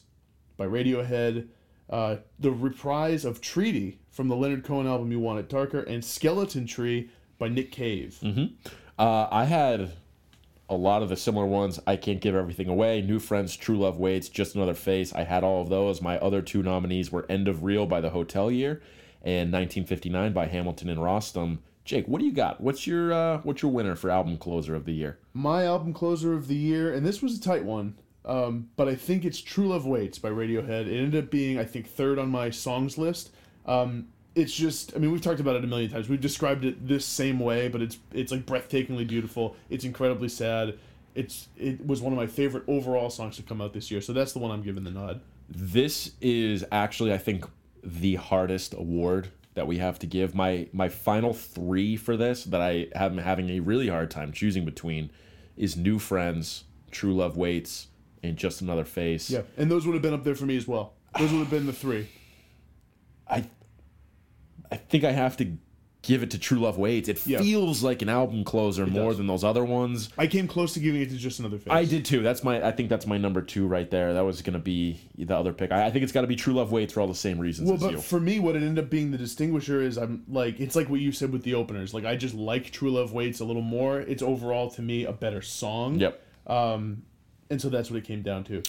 by 0.56 0.66
Radiohead, 0.66 1.48
uh, 1.88 2.16
the 2.38 2.50
reprise 2.50 3.24
of 3.24 3.40
Treaty 3.40 3.98
from 4.10 4.28
the 4.28 4.36
Leonard 4.36 4.64
Cohen 4.64 4.86
album 4.86 5.10
You 5.12 5.20
Want 5.20 5.38
It 5.38 5.48
Darker, 5.48 5.80
and 5.82 6.04
Skeleton 6.04 6.66
Tree 6.66 7.10
by 7.38 7.48
Nick 7.48 7.72
Cave. 7.72 8.18
Uh, 8.98 9.28
I 9.30 9.44
had 9.44 9.92
a 10.72 10.74
lot 10.74 11.02
of 11.02 11.10
the 11.10 11.16
similar 11.16 11.46
ones. 11.46 11.78
I 11.86 11.96
can't 11.96 12.20
give 12.20 12.34
everything 12.34 12.68
away. 12.68 13.02
New 13.02 13.18
friends, 13.18 13.54
True 13.56 13.78
Love 13.78 13.98
Waits, 13.98 14.30
Just 14.30 14.54
Another 14.54 14.74
Face. 14.74 15.12
I 15.12 15.24
had 15.24 15.44
all 15.44 15.60
of 15.60 15.68
those. 15.68 16.00
My 16.00 16.18
other 16.18 16.40
two 16.40 16.62
nominees 16.62 17.12
were 17.12 17.26
End 17.28 17.46
of 17.46 17.62
Reel 17.62 17.86
by 17.86 18.00
The 18.00 18.10
Hotelier 18.10 18.80
and 19.22 19.52
1959 19.52 20.32
by 20.32 20.46
Hamilton 20.46 20.88
and 20.88 20.98
Rostam. 20.98 21.58
Jake, 21.84 22.08
what 22.08 22.20
do 22.20 22.24
you 22.24 22.32
got? 22.32 22.60
What's 22.60 22.86
your 22.86 23.12
uh, 23.12 23.38
what's 23.42 23.60
your 23.60 23.70
winner 23.70 23.94
for 23.96 24.08
album 24.08 24.38
closer 24.38 24.74
of 24.74 24.84
the 24.84 24.92
year? 24.92 25.18
My 25.34 25.64
album 25.64 25.92
closer 25.92 26.32
of 26.32 26.48
the 26.48 26.54
year, 26.54 26.92
and 26.92 27.04
this 27.04 27.20
was 27.20 27.36
a 27.36 27.40
tight 27.40 27.64
one, 27.64 27.96
um, 28.24 28.70
but 28.76 28.88
I 28.88 28.94
think 28.94 29.24
it's 29.24 29.40
True 29.40 29.68
Love 29.68 29.84
Waits 29.84 30.18
by 30.18 30.30
Radiohead. 30.30 30.86
It 30.86 30.96
ended 30.96 31.24
up 31.24 31.30
being, 31.30 31.58
I 31.58 31.64
think, 31.64 31.88
third 31.88 32.18
on 32.18 32.30
my 32.30 32.50
songs 32.50 32.98
list. 32.98 33.30
Um, 33.66 34.08
it's 34.34 34.52
just, 34.52 34.94
I 34.94 34.98
mean, 34.98 35.12
we've 35.12 35.20
talked 35.20 35.40
about 35.40 35.56
it 35.56 35.64
a 35.64 35.66
million 35.66 35.90
times. 35.90 36.08
We've 36.08 36.20
described 36.20 36.64
it 36.64 36.86
this 36.86 37.04
same 37.04 37.38
way, 37.38 37.68
but 37.68 37.82
it's 37.82 37.98
it's 38.12 38.32
like 38.32 38.46
breathtakingly 38.46 39.06
beautiful. 39.06 39.56
It's 39.68 39.84
incredibly 39.84 40.28
sad. 40.28 40.78
It's 41.14 41.48
it 41.56 41.86
was 41.86 42.00
one 42.00 42.12
of 42.12 42.18
my 42.18 42.26
favorite 42.26 42.64
overall 42.66 43.10
songs 43.10 43.36
to 43.36 43.42
come 43.42 43.60
out 43.60 43.72
this 43.72 43.90
year, 43.90 44.00
so 44.00 44.12
that's 44.12 44.32
the 44.32 44.38
one 44.38 44.50
I'm 44.50 44.62
giving 44.62 44.84
the 44.84 44.90
nod. 44.90 45.20
This 45.48 46.12
is 46.20 46.64
actually, 46.72 47.12
I 47.12 47.18
think, 47.18 47.44
the 47.84 48.14
hardest 48.14 48.72
award 48.74 49.28
that 49.54 49.66
we 49.66 49.78
have 49.78 49.98
to 49.98 50.06
give. 50.06 50.34
My 50.34 50.68
my 50.72 50.88
final 50.88 51.34
three 51.34 51.96
for 51.96 52.16
this 52.16 52.44
that 52.44 52.62
I 52.62 52.88
am 52.94 53.18
having 53.18 53.50
a 53.50 53.60
really 53.60 53.88
hard 53.88 54.10
time 54.10 54.32
choosing 54.32 54.64
between 54.64 55.10
is 55.56 55.76
New 55.76 55.98
Friends, 55.98 56.64
True 56.90 57.14
Love 57.14 57.36
Waits, 57.36 57.88
and 58.22 58.38
Just 58.38 58.62
Another 58.62 58.86
Face. 58.86 59.28
Yeah, 59.28 59.42
and 59.58 59.70
those 59.70 59.86
would 59.86 59.92
have 59.92 60.02
been 60.02 60.14
up 60.14 60.24
there 60.24 60.34
for 60.34 60.46
me 60.46 60.56
as 60.56 60.66
well. 60.66 60.94
Those 61.18 61.30
would 61.32 61.40
have 61.40 61.50
been 61.50 61.66
the 61.66 61.74
three. 61.74 62.08
I 63.28 63.44
I 64.72 64.76
think 64.76 65.04
I 65.04 65.12
have 65.12 65.36
to 65.38 65.56
give 66.02 66.24
it 66.24 66.32
to 66.32 66.38
True 66.38 66.58
Love 66.58 66.78
Waits. 66.78 67.08
It 67.08 67.24
Yeah. 67.24 67.38
feels 67.38 67.84
like 67.84 68.02
an 68.02 68.08
album 68.08 68.42
closer 68.42 68.84
more 68.88 69.10
does. 69.10 69.18
than 69.18 69.28
those 69.28 69.44
other 69.44 69.64
ones. 69.64 70.08
I 70.18 70.26
came 70.26 70.48
close 70.48 70.74
to 70.74 70.80
giving 70.80 71.00
it 71.00 71.10
to 71.10 71.16
just 71.16 71.38
another 71.38 71.58
face. 71.58 71.68
I 71.72 71.84
did 71.84 72.04
too. 72.04 72.22
That's 72.22 72.42
my. 72.42 72.60
I 72.66 72.72
think 72.72 72.88
that's 72.88 73.06
my 73.06 73.18
number 73.18 73.40
two 73.40 73.68
right 73.68 73.88
there. 73.88 74.12
That 74.14 74.22
was 74.22 74.42
gonna 74.42 74.58
be 74.58 74.98
the 75.16 75.36
other 75.36 75.52
pick. 75.52 75.70
I, 75.70 75.86
I 75.86 75.90
think 75.92 76.02
it's 76.02 76.10
got 76.10 76.22
to 76.22 76.26
be 76.26 76.34
True 76.34 76.54
Love 76.54 76.72
Waits 76.72 76.92
for 76.94 77.00
all 77.02 77.06
the 77.06 77.14
same 77.14 77.38
reasons 77.38 77.68
Well, 77.68 77.78
but 77.78 77.92
you. 77.92 77.98
for 77.98 78.18
me, 78.18 78.40
what 78.40 78.56
it 78.56 78.62
ended 78.64 78.82
up 78.84 78.90
being 78.90 79.12
the 79.12 79.18
distinguisher 79.18 79.80
is 79.80 79.96
I'm 79.96 80.24
like 80.28 80.58
it's 80.58 80.74
like 80.74 80.88
what 80.88 80.98
you 81.00 81.12
said 81.12 81.30
with 81.32 81.44
the 81.44 81.54
openers. 81.54 81.94
Like 81.94 82.04
I 82.04 82.16
just 82.16 82.34
like 82.34 82.72
True 82.72 82.90
Love 82.90 83.12
Waits 83.12 83.38
a 83.38 83.44
little 83.44 83.62
more. 83.62 84.00
It's 84.00 84.22
overall 84.24 84.70
to 84.70 84.82
me 84.82 85.04
a 85.04 85.12
better 85.12 85.40
song. 85.42 86.00
Yep. 86.00 86.20
Um, 86.48 87.02
and 87.48 87.60
so 87.60 87.68
that's 87.68 87.90
what 87.92 87.98
it 87.98 88.04
came 88.04 88.22
down 88.22 88.42
to. 88.44 88.62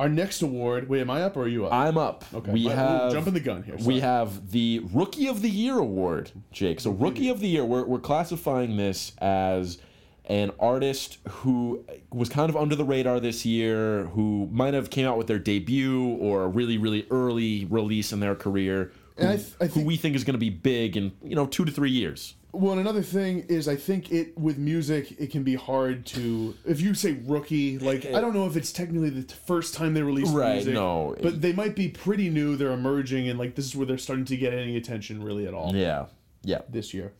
Our 0.00 0.08
next 0.08 0.40
award. 0.40 0.88
Wait, 0.88 1.02
am 1.02 1.10
I 1.10 1.20
up 1.24 1.36
or 1.36 1.42
are 1.42 1.48
you 1.48 1.66
up? 1.66 1.74
I'm 1.74 1.98
up. 1.98 2.24
okay. 2.32 2.50
We 2.50 2.64
have 2.64 3.12
jumping 3.12 3.34
the 3.34 3.40
gun 3.40 3.62
here. 3.62 3.76
We 3.84 4.00
have 4.00 4.50
the 4.50 4.80
Rookie 4.94 5.28
of 5.28 5.42
the 5.42 5.50
Year 5.50 5.78
award, 5.78 6.32
Jake. 6.50 6.80
So 6.80 6.90
Rookie 6.90 7.28
of 7.28 7.40
the 7.40 7.48
Year, 7.48 7.66
we're 7.66 7.84
we're 7.84 7.98
classifying 7.98 8.78
this 8.78 9.12
as 9.18 9.76
an 10.24 10.52
artist 10.58 11.18
who 11.28 11.84
was 12.10 12.30
kind 12.30 12.48
of 12.48 12.56
under 12.56 12.74
the 12.74 12.84
radar 12.84 13.20
this 13.20 13.44
year, 13.44 14.04
who 14.14 14.48
might 14.50 14.72
have 14.72 14.88
came 14.88 15.06
out 15.06 15.18
with 15.18 15.26
their 15.26 15.38
debut 15.38 16.16
or 16.16 16.44
a 16.44 16.48
really 16.48 16.78
really 16.78 17.06
early 17.10 17.66
release 17.66 18.10
in 18.10 18.20
their 18.20 18.34
career, 18.34 18.92
who, 19.18 19.28
I 19.28 19.36
th- 19.36 19.52
I 19.60 19.66
who 19.66 19.84
we 19.84 19.98
think 19.98 20.16
is 20.16 20.24
going 20.24 20.32
to 20.32 20.38
be 20.38 20.48
big 20.48 20.96
in 20.96 21.12
you 21.22 21.36
know 21.36 21.44
two 21.44 21.66
to 21.66 21.70
three 21.70 21.90
years. 21.90 22.36
Well, 22.52 22.78
another 22.78 23.02
thing 23.02 23.46
is, 23.48 23.68
I 23.68 23.76
think 23.76 24.10
it 24.10 24.36
with 24.36 24.58
music, 24.58 25.14
it 25.20 25.30
can 25.30 25.44
be 25.44 25.54
hard 25.54 26.04
to 26.06 26.56
if 26.64 26.80
you 26.80 26.94
say 26.94 27.18
rookie. 27.24 27.78
Like 27.78 28.06
I 28.06 28.20
don't 28.20 28.34
know 28.34 28.46
if 28.46 28.56
it's 28.56 28.72
technically 28.72 29.10
the 29.10 29.32
first 29.34 29.74
time 29.74 29.94
they 29.94 30.02
released 30.02 30.34
Right, 30.34 30.54
music, 30.54 30.74
no. 30.74 31.14
but 31.22 31.40
they 31.40 31.52
might 31.52 31.76
be 31.76 31.88
pretty 31.88 32.28
new. 32.28 32.56
They're 32.56 32.72
emerging, 32.72 33.28
and 33.28 33.38
like 33.38 33.54
this 33.54 33.66
is 33.66 33.76
where 33.76 33.86
they're 33.86 33.98
starting 33.98 34.24
to 34.26 34.36
get 34.36 34.52
any 34.52 34.76
attention 34.76 35.22
really 35.22 35.46
at 35.46 35.54
all 35.54 35.74
Yeah, 35.74 36.06
yeah. 36.42 36.62
this 36.68 36.92
year. 36.92 37.12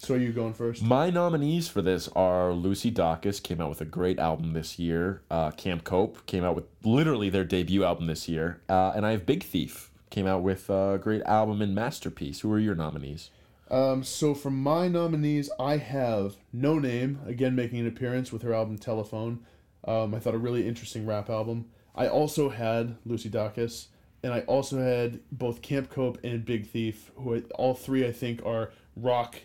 So 0.00 0.14
are 0.14 0.18
you 0.18 0.32
going 0.32 0.54
first? 0.54 0.80
My 0.82 1.10
nominees 1.10 1.66
for 1.68 1.82
this 1.82 2.08
are 2.14 2.52
Lucy 2.52 2.90
Dacus 2.92 3.42
came 3.42 3.60
out 3.60 3.68
with 3.68 3.80
a 3.80 3.84
great 3.84 4.18
album 4.20 4.52
this 4.52 4.78
year. 4.78 5.22
Uh, 5.28 5.50
Camp 5.50 5.82
Cope 5.82 6.24
came 6.26 6.44
out 6.44 6.54
with 6.54 6.64
literally 6.84 7.28
their 7.30 7.44
debut 7.44 7.82
album 7.84 8.06
this 8.06 8.28
year, 8.28 8.60
uh, 8.68 8.92
and 8.94 9.04
I 9.04 9.10
have 9.10 9.26
Big 9.26 9.42
Thief 9.42 9.90
came 10.08 10.26
out 10.26 10.42
with 10.42 10.70
a 10.70 10.98
great 11.02 11.22
album 11.24 11.60
and 11.60 11.74
masterpiece. 11.74 12.40
Who 12.40 12.52
are 12.52 12.60
your 12.60 12.76
nominees? 12.76 13.30
Um, 13.70 14.02
so 14.02 14.34
for 14.34 14.50
my 14.50 14.88
nominees, 14.88 15.50
I 15.60 15.76
have 15.76 16.36
Noname 16.54 17.26
again 17.26 17.54
making 17.54 17.80
an 17.80 17.86
appearance 17.86 18.32
with 18.32 18.42
her 18.42 18.54
album 18.54 18.78
Telefone. 18.78 19.38
Um, 19.84 20.14
I 20.14 20.18
thought 20.18 20.34
a 20.34 20.38
really 20.38 20.66
interesting 20.66 21.06
rap 21.06 21.28
album. 21.28 21.66
I 21.94 22.08
also 22.08 22.48
had 22.48 22.96
Lucy 23.04 23.28
Dacus, 23.28 23.86
and 24.22 24.32
I 24.32 24.40
also 24.40 24.78
had 24.78 25.20
both 25.30 25.62
Camp 25.62 25.90
Cope 25.90 26.18
and 26.24 26.44
Big 26.44 26.66
Thief, 26.66 27.10
who 27.16 27.36
I, 27.36 27.40
all 27.56 27.74
three 27.74 28.06
I 28.06 28.12
think 28.12 28.44
are 28.44 28.72
rock 28.96 29.36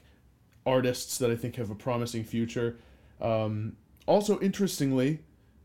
artists 0.65 1.17
that 1.17 1.29
I 1.29 1.35
think 1.35 1.55
have 1.55 1.69
a 1.69 1.75
promising 1.75 2.23
future. 2.23 2.77
Um, 3.21 3.75
also, 4.05 4.39
interestingly, 4.39 5.19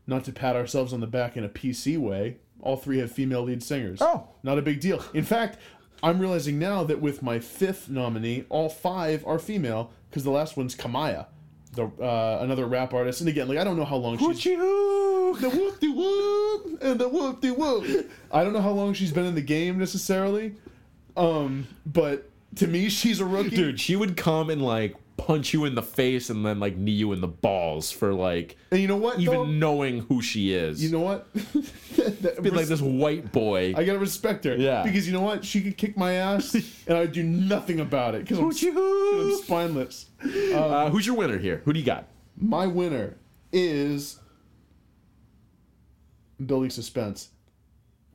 not 0.07 0.23
to 0.25 0.31
pat 0.31 0.55
ourselves 0.55 0.93
on 0.93 0.99
the 0.99 1.07
back 1.07 1.37
in 1.37 1.43
a 1.43 1.49
PC 1.49 1.97
way, 1.97 2.37
all 2.61 2.75
three 2.75 2.99
have 2.99 3.11
female 3.11 3.43
lead 3.43 3.63
singers. 3.63 3.99
Oh. 4.01 4.27
Not 4.43 4.57
a 4.57 4.61
big 4.61 4.79
deal. 4.79 5.03
In 5.13 5.23
fact, 5.23 5.57
I'm 6.01 6.19
realizing 6.19 6.59
now 6.59 6.83
that 6.85 7.01
with 7.01 7.21
my 7.21 7.39
fifth 7.39 7.89
nominee, 7.89 8.45
all 8.49 8.69
five 8.69 9.25
are 9.25 9.39
female 9.39 9.91
because 10.09 10.23
the 10.23 10.31
last 10.31 10.55
one's 10.55 10.75
Kamaiyah, 10.75 11.25
the 11.73 11.85
uh, 12.01 12.39
another 12.41 12.65
rap 12.65 12.93
artist. 12.93 13.21
And 13.21 13.29
again, 13.29 13.47
like 13.47 13.57
I 13.57 13.63
don't 13.63 13.77
know 13.77 13.85
how 13.85 13.97
long 13.97 14.17
she's 14.17 14.43
the 15.41 15.49
whoop 15.49 15.79
de 15.79 15.91
whoop 15.91 16.81
and 16.81 16.99
the 16.99 17.09
whoop 17.09 17.41
de 17.41 17.51
whoop. 17.51 18.09
I 18.31 18.43
don't 18.43 18.53
know 18.53 18.61
how 18.61 18.71
long 18.71 18.93
she's 18.93 19.11
been 19.11 19.25
in 19.25 19.35
the 19.35 19.41
game 19.41 19.77
necessarily, 19.77 20.55
um, 21.17 21.67
but 21.85 22.29
to 22.55 22.67
me, 22.67 22.89
she's 22.89 23.19
a 23.19 23.25
rookie. 23.25 23.55
Dude, 23.55 23.79
she 23.79 23.95
would 23.95 24.17
come 24.17 24.49
and 24.49 24.61
like 24.61 24.95
punch 25.19 25.53
you 25.53 25.65
in 25.65 25.75
the 25.75 25.81
face 25.83 26.29
and 26.29 26.45
then 26.45 26.59
like 26.59 26.75
knee 26.77 26.91
you 26.91 27.11
in 27.13 27.21
the 27.21 27.27
balls 27.27 27.91
for 27.91 28.13
like 28.13 28.57
And 28.71 28.79
you 28.81 28.87
know 28.87 28.97
what? 28.97 29.19
even 29.19 29.33
though? 29.33 29.45
knowing 29.45 29.99
who 30.01 30.21
she 30.21 30.53
is. 30.53 30.83
you 30.83 30.89
know 30.91 30.99
what? 31.01 31.27
That- 32.21 32.41
Be 32.41 32.49
like 32.49 32.67
this 32.67 32.81
white 32.81 33.31
boy. 33.31 33.73
I 33.75 33.83
gotta 33.83 33.99
respect 33.99 34.45
her. 34.45 34.55
Yeah. 34.55 34.83
Because 34.83 35.05
you 35.05 35.13
know 35.13 35.21
what? 35.21 35.43
She 35.45 35.61
could 35.61 35.77
kick 35.77 35.97
my 35.97 36.13
ass, 36.13 36.53
and 36.87 36.97
I'd 36.97 37.11
do 37.11 37.23
nothing 37.23 37.79
about 37.81 38.15
it 38.15 38.21
because 38.27 38.39
I'm, 38.39 38.45
I'm 38.75 39.35
spineless. 39.43 40.05
Uh, 40.23 40.89
who's 40.89 41.05
your 41.05 41.15
winner 41.15 41.37
here? 41.37 41.61
Who 41.65 41.73
do 41.73 41.79
you 41.79 41.85
got? 41.85 42.05
My 42.37 42.65
winner 42.67 43.17
is 43.51 44.19
building 46.45 46.69
suspense. 46.69 47.29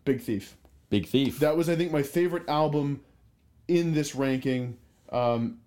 Big 0.05 0.21
Thief. 0.21 0.57
Big 0.91 1.07
Thief. 1.07 1.39
That 1.41 1.57
was, 1.57 1.69
I 1.69 1.77
think, 1.77 1.93
my 1.93 2.03
favorite 2.03 2.49
album 2.49 3.01
in 3.69 3.95
this 3.95 4.15
ranking. 4.15 4.77
Um, 5.11 5.59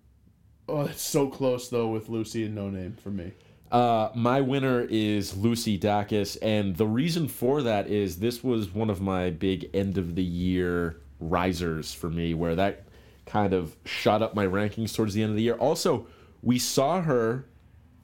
oh, 0.68 0.82
it's 0.82 1.02
so 1.02 1.28
close 1.28 1.68
though 1.68 1.88
with 1.88 2.08
Lucy 2.08 2.44
and 2.44 2.56
Noname 2.56 2.98
for 2.98 3.10
me. 3.10 3.32
Uh, 3.70 4.10
my 4.14 4.40
winner 4.40 4.86
is 4.88 5.36
Lucy 5.36 5.78
Dacus, 5.78 6.38
and 6.40 6.76
the 6.76 6.86
reason 6.86 7.28
for 7.28 7.62
that 7.62 7.86
is 7.88 8.18
this 8.18 8.42
was 8.42 8.72
one 8.72 8.88
of 8.88 9.00
my 9.00 9.28
big 9.28 9.68
end 9.74 9.98
of 9.98 10.14
the 10.14 10.22
year 10.22 11.00
risers 11.20 11.92
for 11.92 12.08
me, 12.08 12.32
where 12.32 12.54
that 12.54 12.84
kind 13.26 13.52
of 13.52 13.76
shot 13.84 14.22
up 14.22 14.34
my 14.34 14.46
rankings 14.46 14.94
towards 14.94 15.12
the 15.12 15.22
end 15.22 15.30
of 15.30 15.36
the 15.36 15.42
year. 15.42 15.54
Also, 15.54 16.06
we 16.42 16.58
saw 16.58 17.02
her 17.02 17.44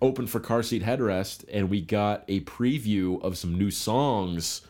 open 0.03 0.27
for 0.27 0.39
Car 0.39 0.63
Seat 0.63 0.83
Headrest, 0.83 1.45
and 1.51 1.71
we 1.71 1.81
got 1.81 2.25
a 2.29 2.41
preview 2.41 3.23
of 3.23 3.39
some 3.39 3.57
new 3.57 3.71
songs 3.71 4.61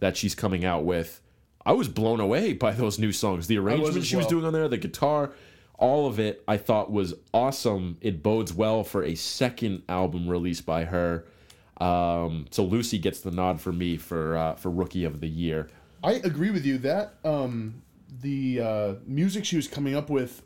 that 0.00 0.16
she's 0.16 0.34
coming 0.34 0.64
out 0.64 0.84
with. 0.84 1.20
I 1.64 1.74
was 1.74 1.88
blown 1.88 2.18
away 2.18 2.54
by 2.54 2.72
those 2.72 2.98
new 2.98 3.12
songs. 3.12 3.46
The 3.46 3.58
arrangement 3.58 3.96
as 3.96 4.06
she 4.06 4.16
was 4.16 4.26
doing 4.26 4.44
on 4.44 4.52
there, 4.52 4.66
the 4.66 4.78
guitar, 4.78 5.32
all 5.80 6.06
of 6.06 6.20
it 6.20 6.44
I 6.46 6.56
thought 6.58 6.92
was 6.92 7.14
awesome. 7.34 7.96
It 8.00 8.22
bodes 8.22 8.52
well 8.52 8.84
for 8.84 9.02
a 9.02 9.14
second 9.16 9.82
album 9.88 10.28
released 10.28 10.64
by 10.66 10.84
her. 10.84 11.24
Um, 11.80 12.46
so 12.50 12.62
Lucy 12.64 12.98
gets 12.98 13.20
the 13.20 13.30
nod 13.30 13.60
for 13.60 13.72
me 13.72 13.96
for 13.96 14.36
uh, 14.36 14.54
for 14.54 14.70
Rookie 14.70 15.04
of 15.04 15.20
the 15.20 15.28
Year. 15.28 15.68
I 16.04 16.12
agree 16.12 16.50
with 16.50 16.64
you 16.64 16.78
that 16.78 17.14
um, 17.24 17.82
the 18.22 18.60
uh, 18.60 18.94
music 19.06 19.44
she 19.44 19.56
was 19.56 19.66
coming 19.68 19.94
up 19.96 20.10
with 20.10 20.42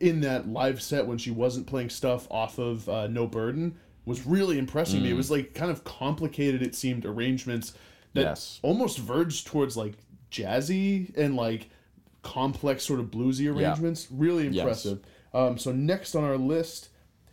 in 0.00 0.20
that 0.20 0.48
live 0.48 0.80
set 0.80 1.06
when 1.06 1.18
she 1.18 1.30
wasn't 1.30 1.66
playing 1.66 1.90
stuff 1.90 2.26
off 2.30 2.58
of 2.58 2.88
uh, 2.88 3.06
No 3.06 3.26
Burden 3.26 3.76
was 4.06 4.26
really 4.26 4.58
impressing 4.58 5.00
Mm. 5.00 5.04
me. 5.04 5.10
It 5.10 5.16
was 5.16 5.30
like 5.30 5.54
kind 5.54 5.70
of 5.70 5.84
complicated, 5.84 6.62
it 6.62 6.74
seemed, 6.74 7.04
arrangements 7.04 7.74
that 8.14 8.22
Yes. 8.22 8.58
almost 8.62 8.98
verged 8.98 9.46
towards 9.46 9.76
like 9.76 9.94
jazzy 10.30 11.14
and 11.16 11.36
like 11.36 11.68
complex 12.22 12.84
sort 12.84 13.00
of 13.00 13.06
bluesy 13.06 13.46
arrangements. 13.52 14.08
Really 14.10 14.44
Yes. 14.48 14.56
impressive. 14.58 15.00
Um, 15.32 15.58
so 15.58 15.72
next 15.72 16.14
on 16.14 16.24
our 16.24 16.36
list 16.36 16.88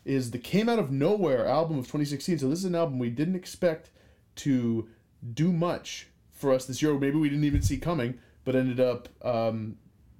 is 0.05 0.31
the 0.31 0.37
Came 0.37 0.69
Out 0.69 0.79
of 0.79 0.91
Nowhere 0.91 1.45
album 1.47 1.77
of 1.79 1.85
2016. 1.85 2.39
So 2.39 2.49
this 2.49 2.59
is 2.59 2.65
an 2.65 2.75
album 2.75 2.99
we 2.99 3.09
didn't 3.09 3.35
expect 3.35 3.89
to 4.37 4.87
do 5.33 5.51
much 5.51 6.07
for 6.31 6.53
us 6.53 6.65
this 6.65 6.81
year. 6.81 6.91
or 6.93 6.99
Maybe 6.99 7.17
we 7.17 7.27
didn't 7.29 7.43
even 7.43 7.61
see 7.61 7.77
coming, 7.77 8.19
but 8.45 8.55
ended 8.55 8.79
up 8.79 9.09
um, 9.25 9.77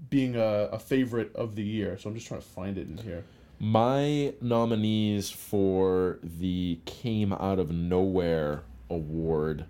being 0.10 0.36
a, 0.36 0.70
a 0.74 0.80
favorite 0.80 1.34
of 1.36 1.56
the 1.56 1.64
year. 1.64 1.98
So 1.98 2.10
I'm 2.10 2.16
just 2.16 2.28
trying 2.28 2.42
to 2.42 2.48
find 2.48 2.78
it 2.78 2.88
in 2.88 2.98
here. 2.98 3.24
My 3.60 4.34
nominees 4.42 5.30
for 5.30 6.20
the 6.22 6.80
Came 6.86 7.32
Out 7.34 7.58
of 7.60 7.72
Nowhere 7.72 8.64
award 8.90 9.66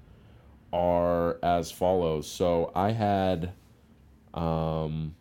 are 0.73 1.37
as 1.43 1.71
follows. 1.71 2.27
So 2.29 2.71
I 2.75 2.91
had 2.91 3.51
um 4.37 5.15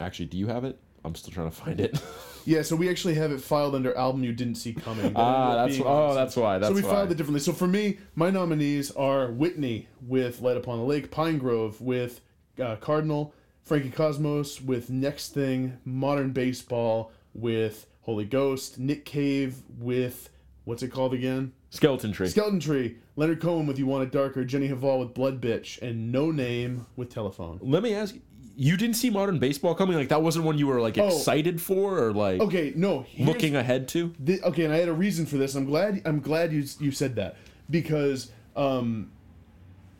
actually 0.00 0.26
do 0.26 0.36
you 0.36 0.48
have 0.48 0.64
it? 0.64 0.78
I'm 1.04 1.14
still 1.14 1.32
trying 1.32 1.50
to 1.50 1.56
find 1.56 1.80
it. 1.80 2.00
Yeah, 2.44 2.62
so 2.62 2.74
we 2.74 2.90
actually 2.90 3.14
have 3.14 3.30
it 3.30 3.40
filed 3.40 3.74
under 3.74 3.96
album 3.96 4.24
you 4.24 4.32
didn't 4.32 4.56
see 4.56 4.72
coming. 4.72 5.12
Ah, 5.14 5.54
that's 5.64 5.80
oh, 5.80 6.14
that's 6.14 6.36
why. 6.36 6.58
That's 6.58 6.70
so 6.70 6.74
we 6.74 6.82
why. 6.82 6.90
filed 6.90 7.12
it 7.12 7.16
differently. 7.16 7.40
So 7.40 7.52
for 7.52 7.66
me, 7.66 7.98
my 8.14 8.30
nominees 8.30 8.90
are 8.92 9.30
Whitney 9.30 9.88
with 10.00 10.40
Light 10.40 10.56
Upon 10.56 10.78
the 10.78 10.84
Lake, 10.84 11.10
Pinegrove 11.10 11.80
with 11.80 12.20
uh, 12.60 12.76
Cardinal, 12.76 13.32
Frankie 13.62 13.90
Cosmos 13.90 14.60
with 14.60 14.90
Next 14.90 15.34
Thing, 15.34 15.78
Modern 15.84 16.32
Baseball 16.32 17.12
with 17.32 17.86
Holy 18.02 18.24
Ghost, 18.24 18.78
Nick 18.78 19.04
Cave 19.04 19.62
with 19.78 20.28
what's 20.64 20.82
it 20.82 20.88
called 20.88 21.14
again? 21.14 21.52
Skeleton 21.72 22.12
Tree. 22.12 22.28
Skeleton 22.28 22.60
Tree, 22.60 22.96
Leonard 23.16 23.40
Cohen 23.40 23.66
with 23.66 23.78
You 23.78 23.86
Want 23.86 24.04
It 24.04 24.12
Darker, 24.12 24.44
Jenny 24.44 24.68
Hval 24.68 25.00
with 25.00 25.14
Blood 25.14 25.40
Bitch, 25.40 25.80
and 25.80 26.14
Noname 26.14 26.84
with 26.96 27.12
Telefone. 27.12 27.58
Let 27.62 27.82
me 27.82 27.94
ask 27.94 28.14
you, 28.14 28.20
you 28.54 28.76
didn't 28.76 28.96
see 28.96 29.08
modern 29.08 29.38
baseball 29.38 29.74
coming? 29.74 29.96
Like 29.96 30.10
that 30.10 30.22
wasn't 30.22 30.44
one 30.44 30.58
you 30.58 30.66
were 30.66 30.82
like 30.82 30.98
Oh. 30.98 31.06
excited 31.06 31.60
for 31.62 31.98
or 31.98 32.12
like 32.12 32.42
Okay, 32.42 32.74
no. 32.76 33.06
looking 33.18 33.56
ahead 33.56 33.88
to? 33.88 34.12
the, 34.20 34.42
okay, 34.42 34.64
and 34.64 34.74
I 34.74 34.76
had 34.76 34.88
a 34.90 34.92
reason 34.92 35.24
for 35.24 35.38
this. 35.38 35.54
I'm 35.54 35.64
glad. 35.64 36.02
I'm 36.04 36.20
glad 36.20 36.52
you 36.52 36.62
you 36.78 36.90
said 36.92 37.16
that 37.16 37.36
because 37.70 38.30
um, 38.54 39.10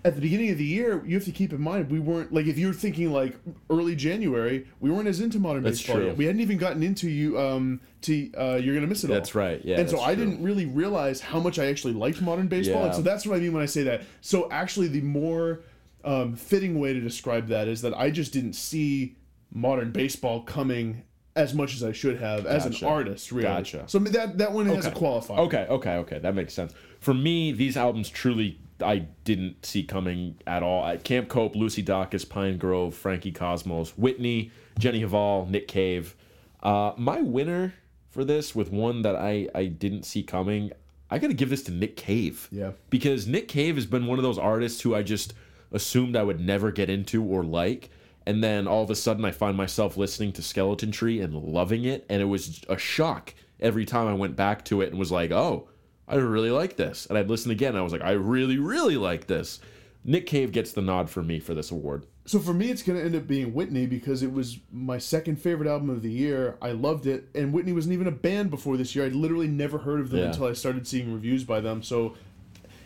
at 0.04 0.16
the 0.16 0.20
beginning 0.20 0.50
of 0.50 0.58
the 0.58 0.64
year, 0.64 1.00
you 1.06 1.14
have 1.14 1.24
to 1.26 1.30
keep 1.30 1.52
in 1.52 1.60
mind 1.60 1.88
we 1.90 2.00
weren't 2.00 2.32
like 2.32 2.46
if 2.46 2.58
you're 2.58 2.72
thinking 2.72 3.12
like 3.12 3.36
early 3.70 3.94
January, 3.94 4.66
we 4.80 4.90
weren't 4.90 5.06
as 5.06 5.20
into 5.20 5.38
modern 5.38 5.62
That's 5.62 5.78
baseball 5.78 5.96
true. 5.96 6.06
yet. 6.06 6.16
We 6.16 6.24
hadn't 6.24 6.40
even 6.40 6.58
gotten 6.58 6.82
into 6.82 7.08
you 7.08 7.38
um 7.38 7.80
to 8.02 8.30
uh, 8.36 8.54
you're 8.56 8.74
gonna 8.74 8.88
miss 8.88 9.04
it 9.04 9.10
all. 9.10 9.14
That's 9.14 9.34
right, 9.34 9.64
yeah, 9.64 9.78
and 9.78 9.88
so 9.88 10.00
I 10.00 10.14
true. 10.14 10.24
didn't 10.24 10.42
really 10.42 10.66
realize 10.66 11.20
how 11.20 11.38
much 11.38 11.58
I 11.60 11.66
actually 11.66 11.92
liked 11.94 12.20
modern 12.20 12.48
baseball. 12.48 12.82
And 12.82 12.92
Yeah. 12.92 12.96
so 12.96 13.02
that's 13.02 13.24
what 13.26 13.36
I 13.36 13.40
mean 13.40 13.52
when 13.52 13.62
I 13.62 13.66
say 13.66 13.84
that. 13.84 14.02
So 14.20 14.48
actually, 14.50 14.88
the 14.88 15.02
more 15.02 15.60
um, 16.04 16.34
fitting 16.34 16.80
way 16.80 16.92
to 16.92 17.00
describe 17.00 17.46
that 17.48 17.68
is 17.68 17.82
that 17.82 17.94
I 17.94 18.10
just 18.10 18.32
didn't 18.32 18.54
see 18.54 19.14
modern 19.52 19.92
baseball 19.92 20.42
coming 20.42 21.04
as 21.36 21.54
much 21.54 21.74
as 21.76 21.84
I 21.84 21.92
should 21.92 22.18
have 22.18 22.44
as 22.44 22.64
Gotcha. 22.64 22.84
an 22.86 22.90
artist. 22.92 23.30
Really. 23.30 23.44
Gotcha. 23.44 23.84
So 23.86 24.00
that 24.00 24.38
that 24.38 24.52
one 24.52 24.66
has 24.66 24.84
a 24.84 24.90
Okay. 24.90 24.98
qualifier. 24.98 25.38
Okay, 25.38 25.66
okay, 25.70 25.94
okay. 25.98 26.18
That 26.18 26.34
makes 26.34 26.54
sense. 26.54 26.74
For 26.98 27.14
me, 27.14 27.52
these 27.52 27.76
albums 27.76 28.08
truly 28.10 28.58
I 28.82 28.98
didn't 29.24 29.64
see 29.64 29.84
coming 29.84 30.38
at 30.46 30.62
all. 30.62 30.96
Camp 30.98 31.28
Cope, 31.28 31.56
Lucy 31.56 31.82
Dacus, 31.82 32.26
Pinegrove, 32.26 32.94
Frankie 32.94 33.32
Cosmos, 33.32 33.96
Whitney, 33.96 34.50
Jenny 34.78 35.02
Hval, 35.02 35.48
Nick 35.48 35.68
Cave. 35.68 36.16
Uh, 36.62 36.92
my 36.96 37.20
winner 37.20 37.74
for 38.10 38.24
this, 38.24 38.54
with 38.54 38.70
one 38.70 39.02
that 39.02 39.16
I, 39.16 39.48
I 39.54 39.66
didn't 39.66 40.04
see 40.04 40.22
coming, 40.22 40.72
I 41.10 41.18
got 41.18 41.28
to 41.28 41.34
give 41.34 41.50
this 41.50 41.62
to 41.64 41.72
Nick 41.72 41.96
Cave. 41.96 42.48
Yeah. 42.50 42.72
Because 42.90 43.26
Nick 43.26 43.48
Cave 43.48 43.76
has 43.76 43.86
been 43.86 44.06
one 44.06 44.18
of 44.18 44.22
those 44.22 44.38
artists 44.38 44.80
who 44.80 44.94
I 44.94 45.02
just 45.02 45.34
assumed 45.72 46.16
I 46.16 46.22
would 46.22 46.40
never 46.40 46.70
get 46.70 46.90
into 46.90 47.24
or 47.24 47.42
like. 47.42 47.90
And 48.24 48.42
then 48.42 48.68
all 48.68 48.84
of 48.84 48.90
a 48.90 48.94
sudden, 48.94 49.24
I 49.24 49.30
find 49.30 49.56
myself 49.56 49.96
listening 49.96 50.32
to 50.34 50.42
Skeleton 50.42 50.92
Tree 50.92 51.20
and 51.20 51.34
loving 51.34 51.84
it. 51.84 52.06
And 52.08 52.22
it 52.22 52.26
was 52.26 52.62
a 52.68 52.78
shock 52.78 53.34
every 53.60 53.84
time 53.84 54.06
I 54.06 54.14
went 54.14 54.36
back 54.36 54.64
to 54.66 54.80
it 54.80 54.90
and 54.90 54.98
was 54.98 55.10
like, 55.10 55.30
oh, 55.30 55.68
I 56.08 56.16
really 56.16 56.50
like 56.50 56.76
this. 56.76 57.06
And 57.06 57.16
I'd 57.16 57.30
listen 57.30 57.50
again. 57.50 57.70
And 57.70 57.78
I 57.78 57.82
was 57.82 57.92
like, 57.92 58.02
I 58.02 58.12
really, 58.12 58.58
really 58.58 58.96
like 58.96 59.26
this. 59.26 59.60
Nick 60.04 60.26
Cave 60.26 60.50
gets 60.52 60.72
the 60.72 60.82
nod 60.82 61.08
for 61.08 61.22
me 61.22 61.38
for 61.38 61.54
this 61.54 61.70
award. 61.70 62.06
So 62.24 62.38
for 62.38 62.52
me, 62.54 62.70
it's 62.70 62.82
going 62.82 62.98
to 62.98 63.04
end 63.04 63.14
up 63.16 63.26
being 63.26 63.52
Whitney 63.54 63.86
because 63.86 64.22
it 64.22 64.32
was 64.32 64.58
my 64.72 64.98
second 64.98 65.36
favorite 65.36 65.68
album 65.68 65.90
of 65.90 66.02
the 66.02 66.10
year. 66.10 66.56
I 66.62 66.70
loved 66.72 67.06
it, 67.06 67.28
and 67.34 67.52
Whitney 67.52 67.72
wasn't 67.72 67.94
even 67.94 68.06
a 68.06 68.12
band 68.12 68.50
before 68.50 68.76
this 68.76 68.94
year. 68.94 69.04
I'd 69.04 69.14
literally 69.14 69.48
never 69.48 69.78
heard 69.78 70.00
of 70.00 70.10
them 70.10 70.20
Yeah. 70.20 70.26
until 70.26 70.46
I 70.46 70.52
started 70.52 70.86
seeing 70.86 71.12
reviews 71.12 71.42
by 71.44 71.60
them. 71.60 71.82
So 71.82 72.14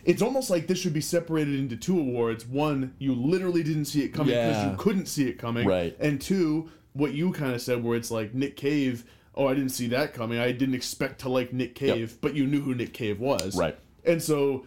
it's 0.04 0.22
almost 0.22 0.48
like 0.50 0.66
this 0.68 0.78
should 0.78 0.94
be 0.94 1.00
separated 1.02 1.58
into 1.58 1.76
two 1.76 1.98
awards. 1.98 2.46
One, 2.46 2.94
you 2.98 3.14
literally 3.14 3.62
didn't 3.62 3.86
see 3.86 4.02
it 4.04 4.08
coming 4.08 4.34
because 4.34 4.56
Yeah. 4.56 4.70
you 4.70 4.76
couldn't 4.78 5.06
see 5.06 5.26
it 5.28 5.38
coming. 5.38 5.66
Right. 5.66 5.94
And 6.00 6.18
two, 6.20 6.70
what 6.94 7.12
you 7.12 7.32
kind 7.32 7.54
of 7.54 7.60
said, 7.60 7.82
where 7.84 7.96
it's 7.96 8.10
like 8.10 8.34
Nick 8.34 8.56
Cave. 8.56 9.04
Oh, 9.36 9.46
I 9.46 9.54
didn't 9.54 9.70
see 9.70 9.88
that 9.88 10.14
coming. 10.14 10.38
I 10.38 10.52
didn't 10.52 10.74
expect 10.74 11.20
to 11.20 11.28
like 11.28 11.52
Nick 11.52 11.74
Cave, 11.74 12.18
but 12.20 12.34
you 12.34 12.46
knew 12.46 12.60
who 12.62 12.74
Nick 12.74 12.92
Cave 12.94 13.20
was. 13.20 13.56
Right. 13.56 13.76
And 14.04 14.22
so 14.22 14.66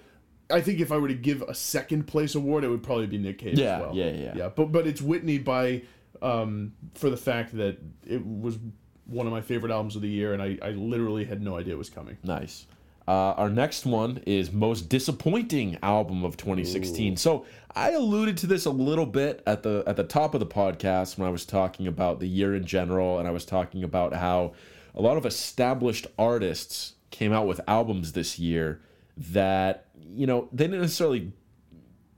I 0.51 0.61
think 0.61 0.79
if 0.79 0.91
I 0.91 0.97
were 0.97 1.07
to 1.07 1.13
give 1.15 1.41
a 1.43 1.55
second 1.55 2.03
place 2.07 2.35
award, 2.35 2.63
it 2.63 2.69
would 2.69 2.83
probably 2.83 3.07
be 3.07 3.17
Nick 3.17 3.39
Cave 3.39 3.57
Yeah, 3.57 3.75
as 3.77 3.81
well. 3.81 3.95
yeah, 3.95 4.09
yeah. 4.11 4.33
Yeah, 4.35 4.49
but 4.49 4.71
but 4.71 4.85
it's 4.85 5.01
Whitney 5.01 5.37
by 5.39 5.81
um 6.21 6.73
for 6.95 7.09
the 7.09 7.17
fact 7.17 7.55
that 7.57 7.77
it 8.05 8.25
was 8.25 8.57
one 9.05 9.25
of 9.25 9.31
my 9.33 9.41
favorite 9.41 9.71
albums 9.71 9.95
of 9.95 10.01
the 10.03 10.09
year 10.09 10.33
and 10.33 10.41
I, 10.41 10.57
I 10.61 10.69
literally 10.71 11.25
had 11.25 11.41
no 11.41 11.57
idea 11.57 11.73
it 11.73 11.77
was 11.77 11.89
coming. 11.89 12.17
Nice. 12.23 12.67
Uh, 13.09 13.33
our 13.37 13.49
next 13.49 13.87
one 13.87 14.21
is 14.27 14.51
most 14.51 14.87
disappointing 14.87 15.79
album 15.81 16.23
of 16.23 16.37
2016. 16.37 17.17
So 17.17 17.43
I 17.75 17.89
alluded 17.93 18.37
to 18.37 18.45
this 18.45 18.65
a 18.65 18.69
little 18.69 19.07
bit 19.07 19.41
at 19.47 19.63
the 19.63 19.83
at 19.87 19.95
the 19.95 20.03
top 20.03 20.35
of 20.35 20.39
the 20.39 20.45
podcast 20.45 21.17
when 21.17 21.27
I 21.27 21.31
was 21.31 21.43
talking 21.43 21.87
about 21.87 22.19
the 22.19 22.27
year 22.27 22.53
in 22.53 22.65
general, 22.67 23.17
and 23.17 23.27
I 23.27 23.31
was 23.31 23.45
talking 23.45 23.83
about 23.83 24.13
how 24.13 24.53
a 24.93 25.01
lot 25.01 25.17
of 25.17 25.25
established 25.25 26.05
artists 26.19 26.93
came 27.09 27.33
out 27.33 27.47
with 27.47 27.59
albums 27.67 28.11
this 28.11 28.37
year 28.37 28.79
that 29.17 29.87
you 29.97 30.27
know 30.27 30.47
they 30.51 30.65
didn't 30.65 30.81
necessarily 30.81 31.31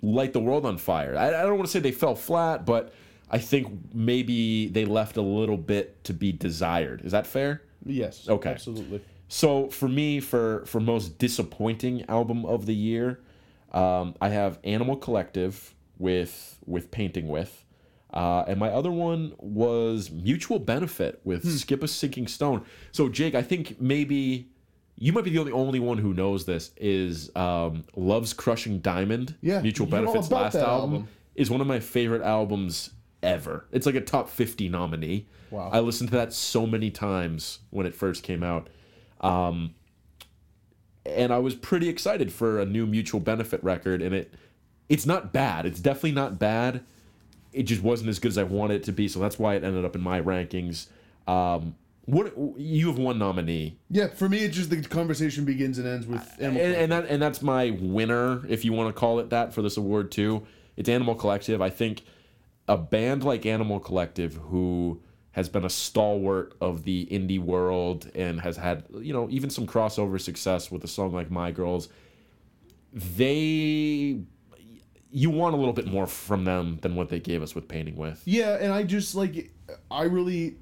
light 0.02 0.34
the 0.34 0.42
world 0.42 0.66
on 0.66 0.78
fire. 0.78 1.16
I, 1.16 1.28
I 1.28 1.44
don't 1.44 1.56
want 1.56 1.68
to 1.68 1.72
say 1.72 1.80
they 1.80 1.94
fell 1.94 2.16
flat, 2.16 2.66
but 2.66 2.94
I 3.30 3.38
think 3.38 3.94
maybe 3.94 4.68
they 4.68 4.84
left 4.84 5.16
a 5.16 5.22
little 5.22 5.56
bit 5.56 6.04
to 6.04 6.14
be 6.14 6.34
desired. 6.34 7.06
Is 7.06 7.14
that 7.14 7.26
fair? 7.26 7.62
Yes. 7.86 8.28
Okay. 8.28 8.50
Absolutely. 8.50 9.02
So 9.32 9.70
for 9.70 9.88
me, 9.88 10.20
for 10.20 10.66
for 10.66 10.82
most 10.82 11.18
disappointing 11.18 12.04
album 12.10 12.46
of 12.46 12.66
the 12.66 12.76
year, 12.76 13.22
um, 13.72 14.14
I 14.20 14.28
have 14.28 14.60
Animal 14.66 14.98
Collective 14.98 15.74
with 15.98 16.60
with 16.66 16.92
Painting 16.92 17.30
with. 17.30 17.64
Uh, 18.14 18.44
and 18.46 18.60
my 18.60 18.68
other 18.68 18.92
one 18.92 19.32
was 19.38 20.12
Mutual 20.12 20.60
Benefit 20.60 21.22
with 21.24 21.50
Skip 21.60 21.82
a 21.82 21.88
Sinking 21.88 22.28
Stone. 22.28 22.66
So, 22.92 23.08
Jake, 23.08 23.34
I 23.34 23.42
think 23.42 23.80
maybe 23.80 24.50
you 24.98 25.14
might 25.14 25.24
be 25.24 25.30
the 25.30 25.40
only, 25.40 25.54
only 25.54 25.80
one 25.80 25.98
who 25.98 26.14
knows 26.14 26.46
this 26.46 26.72
is 26.76 27.34
um, 27.34 27.86
Love's 27.96 28.34
Crushing 28.34 28.80
Diamond. 28.80 29.36
Yeah, 29.40 29.62
Mutual 29.62 29.88
Benefit's 29.88 30.30
last 30.30 30.56
album, 30.56 30.94
album. 30.94 31.08
is 31.36 31.50
one 31.50 31.62
of 31.62 31.68
my 31.68 31.80
favorite 31.80 32.22
albums 32.22 32.90
ever. 33.24 33.66
It's 33.72 33.86
like 33.86 33.96
a 33.96 34.02
top 34.02 34.30
50 34.30 34.68
nominee. 34.68 35.28
Wow. 35.52 35.70
I 35.72 35.80
listened 35.80 36.10
to 36.10 36.18
that 36.18 36.34
so 36.34 36.68
many 36.68 36.92
times 36.92 37.60
when 37.70 37.86
it 37.86 37.96
first 37.96 38.24
came 38.24 38.44
out. 38.44 38.68
Um, 39.22 39.76
and 41.06 41.32
I 41.34 41.40
was 41.40 41.56
pretty 41.56 41.90
excited 41.90 42.32
for 42.32 42.60
a 42.60 42.66
new 42.66 42.86
mutual 42.86 43.20
benefit 43.20 43.64
record 43.64 44.02
and 44.02 44.14
it 44.14 44.34
it's 44.90 45.06
not 45.06 45.32
bad. 45.32 45.66
It's 45.66 45.80
definitely 45.80 46.12
not 46.12 46.38
bad. 46.38 46.84
It 47.54 47.64
just 47.64 47.82
wasn't 47.82 48.10
as 48.10 48.20
good 48.20 48.30
as 48.30 48.38
I 48.38 48.44
wanted 48.44 48.76
it 48.76 48.84
to 48.84 48.92
be, 48.92 49.08
so 49.08 49.20
that's 49.20 49.40
why 49.40 49.56
it 49.56 49.64
ended 49.64 49.86
up 49.86 49.96
in 49.96 50.02
my 50.02 50.22
rankings. 50.22 50.88
Um, 51.28 51.76
what 52.06 52.34
you 52.58 52.88
have 52.88 52.98
one 52.98 53.18
nominee, 53.18 53.78
Yeah, 53.90 54.08
for 54.08 54.28
me, 54.28 54.40
it's 54.40 54.56
just 54.56 54.70
the 54.70 54.82
conversation 54.82 55.46
begins 55.46 55.78
and 55.78 55.88
ends 55.88 56.08
with 56.08 56.30
and, 56.40 56.58
and 56.58 56.92
that 56.92 57.06
and 57.06 57.22
that's 57.22 57.42
my 57.42 57.78
winner, 57.80 58.46
if 58.50 58.66
you 58.66 58.74
want 58.74 58.94
to 58.94 59.00
call 59.00 59.20
it 59.20 59.30
that, 59.30 59.54
for 59.54 59.62
this 59.62 59.78
award 59.78 60.12
too. 60.12 60.46
It's 60.76 60.90
Animal 60.90 61.16
Collective. 61.16 61.62
I 61.62 61.70
think 61.70 62.04
a 62.68 62.78
band 62.78 63.24
like 63.24 63.46
Animal 63.46 63.80
Collective, 63.80 64.36
who 64.36 65.00
has 65.34 65.48
been 65.48 65.64
a 65.64 65.70
stalwart 65.70 66.54
of 66.60 66.84
the 66.84 67.08
indie 67.10 67.40
world 67.40 68.10
and 68.16 68.42
has 68.42 68.58
had 68.58 68.84
you 69.00 69.14
know 69.14 69.28
even 69.30 69.50
some 69.50 69.66
crossover 69.66 70.20
success 70.20 70.72
with 70.72 70.84
a 70.84 70.88
song 70.88 71.14
like 71.14 71.32
My 71.32 71.52
Girls, 71.52 71.90
they 72.94 74.20
you 75.14 75.30
want 75.30 75.54
a 75.54 75.58
little 75.58 75.74
bit 75.74 75.88
more 75.88 76.08
from 76.08 76.46
them 76.46 76.80
than 76.82 76.96
what 76.96 77.10
they 77.10 77.20
gave 77.20 77.44
us 77.44 77.54
with 77.54 77.68
Painting 77.68 77.98
with. 77.98 78.22
Yeah, 78.26 78.58
and 78.60 78.74
I 78.74 78.84
just 78.84 79.16
like 79.16 79.52
I 79.90 80.04
really 80.04 80.58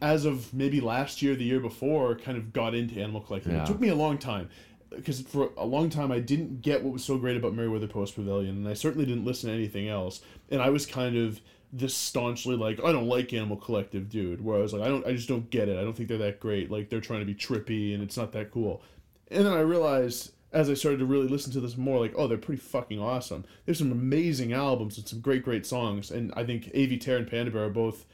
as 0.00 0.24
of 0.24 0.52
maybe 0.54 0.80
last 0.80 1.22
year, 1.22 1.34
the 1.34 1.44
year 1.44 1.60
before, 1.60 2.14
kind 2.14 2.38
of 2.38 2.52
got 2.52 2.74
into 2.74 3.00
Animal 3.00 3.20
Collective. 3.20 3.52
Yeah. 3.52 3.62
It 3.62 3.66
took 3.66 3.80
me 3.80 3.88
a 3.88 3.94
long 3.94 4.16
time 4.18 4.48
because 4.90 5.20
for 5.20 5.50
a 5.56 5.66
long 5.66 5.90
time 5.90 6.10
I 6.10 6.20
didn't 6.20 6.62
get 6.62 6.82
what 6.82 6.92
was 6.92 7.04
so 7.04 7.18
great 7.18 7.36
about 7.36 7.54
Merriweather 7.54 7.88
Post 7.88 8.14
Pavilion, 8.14 8.56
and 8.56 8.68
I 8.68 8.74
certainly 8.74 9.06
didn't 9.06 9.24
listen 9.24 9.48
to 9.50 9.54
anything 9.54 9.88
else. 9.88 10.20
And 10.50 10.62
I 10.62 10.70
was 10.70 10.86
kind 10.86 11.16
of 11.16 11.40
this 11.72 11.94
staunchly 11.94 12.56
like 12.56 12.82
I 12.82 12.92
don't 12.92 13.08
like 13.08 13.32
Animal 13.32 13.56
Collective 13.56 14.08
dude, 14.08 14.42
where 14.42 14.56
I 14.56 14.60
was 14.60 14.72
like 14.72 14.82
I 14.82 14.88
don't 14.88 15.06
I 15.06 15.12
just 15.12 15.28
don't 15.28 15.50
get 15.50 15.68
it. 15.68 15.78
I 15.78 15.82
don't 15.82 15.94
think 15.94 16.08
they're 16.08 16.18
that 16.18 16.40
great. 16.40 16.70
Like 16.70 16.88
they're 16.88 17.00
trying 17.00 17.20
to 17.20 17.26
be 17.26 17.34
trippy 17.34 17.94
and 17.94 18.02
it's 18.02 18.16
not 18.16 18.32
that 18.32 18.50
cool. 18.50 18.82
And 19.30 19.44
then 19.44 19.52
I 19.52 19.60
realized 19.60 20.32
as 20.52 20.70
I 20.70 20.74
started 20.74 20.98
to 20.98 21.04
really 21.04 21.28
listen 21.28 21.52
to 21.52 21.60
this 21.60 21.76
more, 21.76 22.00
like, 22.00 22.14
oh, 22.16 22.26
they're 22.26 22.38
pretty 22.38 22.60
fucking 22.60 22.98
awesome. 22.98 23.44
There's 23.64 23.78
some 23.78 23.92
amazing 23.92 24.52
albums 24.52 24.96
and 24.96 25.06
some 25.06 25.20
great, 25.20 25.44
great 25.44 25.66
songs. 25.66 26.10
And 26.10 26.32
I 26.36 26.44
think 26.44 26.72
Avey 26.72 26.98
Tare 26.98 27.18
and 27.18 27.30
Panda 27.30 27.50
Bear 27.50 27.64
are 27.64 27.70
both 27.70 28.06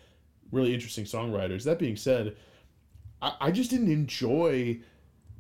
really 0.51 0.75
interesting 0.75 1.05
songwriters. 1.05 1.63
That 1.65 1.79
being 1.79 1.97
said, 1.97 2.37
I, 3.23 3.35
I 3.41 3.51
just 3.53 3.71
didn't 3.71 3.91
enjoy 3.93 4.81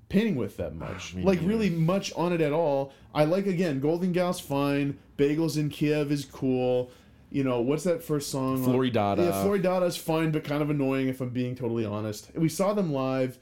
painting 0.08 0.36
with 0.36 0.56
that 0.58 0.72
ah, 0.80 0.92
much. 0.92 1.14
Me 1.14 1.24
like, 1.24 1.40
neither. 1.40 1.48
really 1.48 1.70
much 1.70 2.12
on 2.14 2.32
it 2.32 2.40
at 2.40 2.52
all. 2.52 2.92
I 3.12 3.24
like, 3.24 3.46
again, 3.46 3.80
Golden 3.80 4.12
Gal's 4.12 4.38
fine. 4.38 4.96
Bagels 5.18 5.58
in 5.58 5.70
Kiev 5.70 6.12
is 6.12 6.24
cool. 6.24 6.92
You 7.34 7.42
know, 7.42 7.60
what's 7.62 7.82
that 7.82 8.00
first 8.00 8.30
song? 8.30 8.62
Uh, 8.64 8.68
Floridada. 8.68 9.18
Yeah, 9.26 9.44
Floridada's 9.44 9.96
fine, 9.96 10.30
but 10.30 10.44
kind 10.44 10.62
of 10.62 10.70
annoying 10.70 11.08
if 11.08 11.20
I'm 11.20 11.30
being 11.30 11.56
totally 11.56 11.84
honest. 11.84 12.30
We 12.36 12.48
saw 12.48 12.74
them 12.74 12.92
live. 12.92 13.38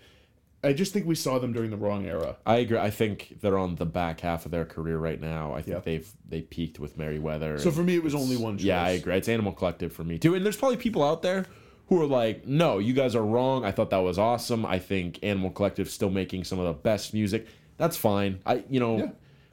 I 0.64 0.72
just 0.72 0.94
think 0.94 1.04
we 1.04 1.14
saw 1.14 1.38
them 1.38 1.52
during 1.52 1.70
the 1.70 1.76
wrong 1.76 2.06
era. 2.06 2.36
I 2.46 2.56
agree. 2.56 2.78
I 2.78 2.88
think 2.88 3.36
they're 3.42 3.58
on 3.58 3.74
the 3.74 3.84
back 3.84 4.20
half 4.20 4.46
of 4.46 4.50
their 4.50 4.64
career 4.64 4.96
right 4.96 5.20
now. 5.20 5.52
I 5.52 5.60
think 5.60 5.84
they've 5.84 6.10
they 6.26 6.40
peaked 6.40 6.78
with 6.80 6.96
Merriweather. 6.96 7.58
So 7.58 7.70
for 7.70 7.82
me, 7.82 7.94
it 7.94 8.02
was 8.02 8.14
only 8.14 8.38
one 8.38 8.56
choice. 8.56 8.64
Yeah, 8.64 8.82
I 8.82 8.90
agree. 8.92 9.14
It's 9.14 9.28
Animal 9.28 9.52
Collective 9.52 9.92
for 9.92 10.04
me 10.04 10.18
too. 10.18 10.34
And 10.34 10.42
there's 10.42 10.56
probably 10.56 10.78
people 10.78 11.04
out 11.04 11.20
there 11.20 11.44
who 11.88 12.00
are 12.00 12.06
like, 12.06 12.46
"No, 12.46 12.78
you 12.78 12.94
guys 12.94 13.14
are 13.14 13.22
wrong. 13.24 13.62
I 13.62 13.72
thought 13.72 13.90
that 13.90 13.98
was 13.98 14.18
awesome. 14.18 14.64
I 14.64 14.78
think 14.78 15.18
Animal 15.22 15.50
Collective's 15.50 15.92
still 15.92 16.08
making 16.10 16.44
some 16.44 16.58
of 16.58 16.64
the 16.64 16.72
best 16.72 17.12
music. 17.12 17.46
That's 17.76 17.98
fine. 17.98 18.40
I, 18.46 18.64
you 18.70 18.80
know, 18.80 18.96
Yeah. 18.98 19.10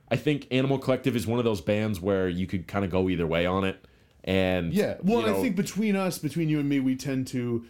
I 0.10 0.16
think 0.16 0.48
Animal 0.50 0.78
Collective 0.80 1.18
is 1.18 1.28
one 1.28 1.40
of 1.40 1.46
those 1.46 1.60
bands 1.60 2.00
where 2.00 2.30
you 2.30 2.48
could 2.48 2.68
kind 2.68 2.86
of 2.86 2.92
go 2.92 3.10
either 3.10 3.28
way 3.28 3.46
on 3.46 3.66
it. 3.66 3.84
And 4.24 4.74
Yeah. 4.74 4.96
Well, 5.02 5.22
you 5.22 5.28
and 5.28 5.36
I 5.36 5.42
think 5.42 5.56
between 5.56 5.96
us, 5.96 6.18
between 6.18 6.50
you 6.50 6.60
and 6.60 6.68
me, 6.68 6.80
we 6.80 6.96
tend 6.96 7.28
to 7.28 7.66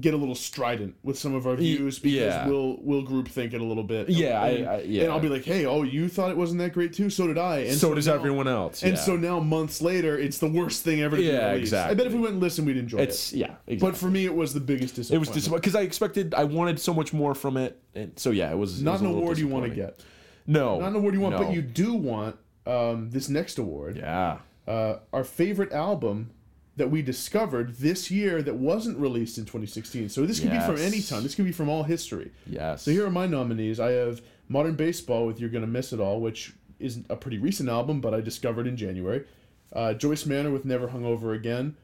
get 0.00 0.14
a 0.14 0.16
little 0.16 0.36
strident 0.36 0.94
with 1.02 1.18
some 1.18 1.34
of 1.34 1.48
our 1.48 1.56
views 1.56 1.98
because 1.98 2.16
yeah. 2.16 2.46
we'll 2.46 2.78
we'll 2.80 3.02
group 3.02 3.26
think 3.26 3.52
it 3.54 3.60
a 3.60 3.64
little 3.64 3.82
bit. 3.82 4.08
Yeah, 4.08 4.44
and, 4.44 4.68
I- 4.68 4.80
yeah. 4.82 5.02
And 5.02 5.12
I'll 5.12 5.18
be 5.18 5.28
like, 5.28 5.44
hey, 5.44 5.66
oh, 5.66 5.82
you 5.82 6.08
thought 6.08 6.30
it 6.30 6.36
wasn't 6.36 6.60
that 6.60 6.72
great 6.72 6.92
too? 6.92 7.10
So 7.10 7.26
did 7.26 7.38
I. 7.38 7.58
And 7.60 7.76
so 7.76 7.92
does 7.94 8.06
now- 8.06 8.14
everyone 8.14 8.46
else. 8.46 8.84
And 8.84 8.96
so 8.96 9.16
now, 9.16 9.40
months 9.40 9.82
later, 9.82 10.16
it's 10.16 10.38
the 10.38 10.46
worst 10.48 10.84
thing 10.84 11.00
ever 11.00 11.16
to 11.16 11.22
be 11.22 11.26
Yeah, 11.28 11.50
released. 11.52 11.74
I 11.74 11.94
bet 11.94 12.06
if 12.06 12.12
we 12.12 12.20
went 12.20 12.34
and 12.34 12.40
listened, 12.40 12.68
we'd 12.68 12.76
enjoy 12.76 12.98
it's 12.98 13.32
it. 13.32 13.38
yeah, 13.38 13.54
exactly. 13.66 13.76
But 13.78 13.96
for 13.96 14.08
me, 14.10 14.24
it 14.26 14.34
was 14.34 14.54
the 14.54 14.60
biggest 14.60 14.94
disappointment. 14.94 15.26
it 15.26 15.30
was 15.30 15.34
disappointing 15.36 15.60
because 15.62 15.74
I 15.74 15.82
expected, 15.82 16.34
I 16.34 16.44
wanted 16.44 16.78
so 16.78 16.94
much 16.94 17.12
more 17.12 17.34
from 17.34 17.56
it, 17.56 17.80
and 17.94 18.12
so 18.16 18.30
yeah, 18.30 18.52
it 18.52 18.58
was 18.58 18.80
it 18.80 18.84
not 18.84 18.92
was 18.92 19.00
an 19.00 19.06
award 19.08 19.38
you 19.38 19.48
want 19.48 19.64
to 19.68 19.74
get. 19.74 20.04
No, 20.46 20.78
Not 20.80 20.90
an 20.90 20.96
award 20.96 21.14
you 21.14 21.20
want, 21.20 21.36
but 21.36 21.52
you 21.52 21.62
do 21.62 21.94
want 21.94 22.36
um, 22.66 23.10
this 23.10 23.28
next 23.28 23.58
award. 23.58 23.96
Yeah. 23.96 24.38
Uh, 24.66 24.96
our 25.12 25.24
favorite 25.24 25.72
album 25.72 26.30
that 26.76 26.90
we 26.90 27.02
discovered 27.02 27.76
this 27.76 28.10
year 28.10 28.42
that 28.42 28.54
wasn't 28.54 28.96
released 28.98 29.36
in 29.38 29.44
2016. 29.44 30.08
So 30.08 30.24
this 30.24 30.40
could 30.40 30.50
be 30.50 30.60
from 30.60 30.78
any 30.78 31.02
time. 31.02 31.22
This 31.22 31.34
could 31.34 31.44
be 31.44 31.52
from 31.52 31.68
all 31.68 31.82
history. 31.82 32.30
Yes. 32.46 32.82
So 32.82 32.90
here 32.90 33.04
are 33.06 33.10
my 33.10 33.26
nominees. 33.26 33.78
I 33.80 33.90
have 33.92 34.22
Modern 34.48 34.74
Baseball 34.76 35.26
with 35.26 35.40
"You're 35.40 35.50
Gonna 35.50 35.66
Miss 35.66 35.92
It 35.92 36.00
All," 36.00 36.20
which 36.20 36.54
is 36.78 37.00
a 37.10 37.16
pretty 37.16 37.38
recent 37.38 37.68
album, 37.68 38.00
but 38.00 38.14
I 38.14 38.20
discovered 38.20 38.66
in 38.66 38.76
January. 38.76 39.24
Uh, 39.72 39.94
Joyce 39.94 40.24
Manor 40.26 40.50
with 40.50 40.64
"Never 40.64 40.88
Hung 40.88 41.04
Over 41.04 41.34
Again" 41.34 41.76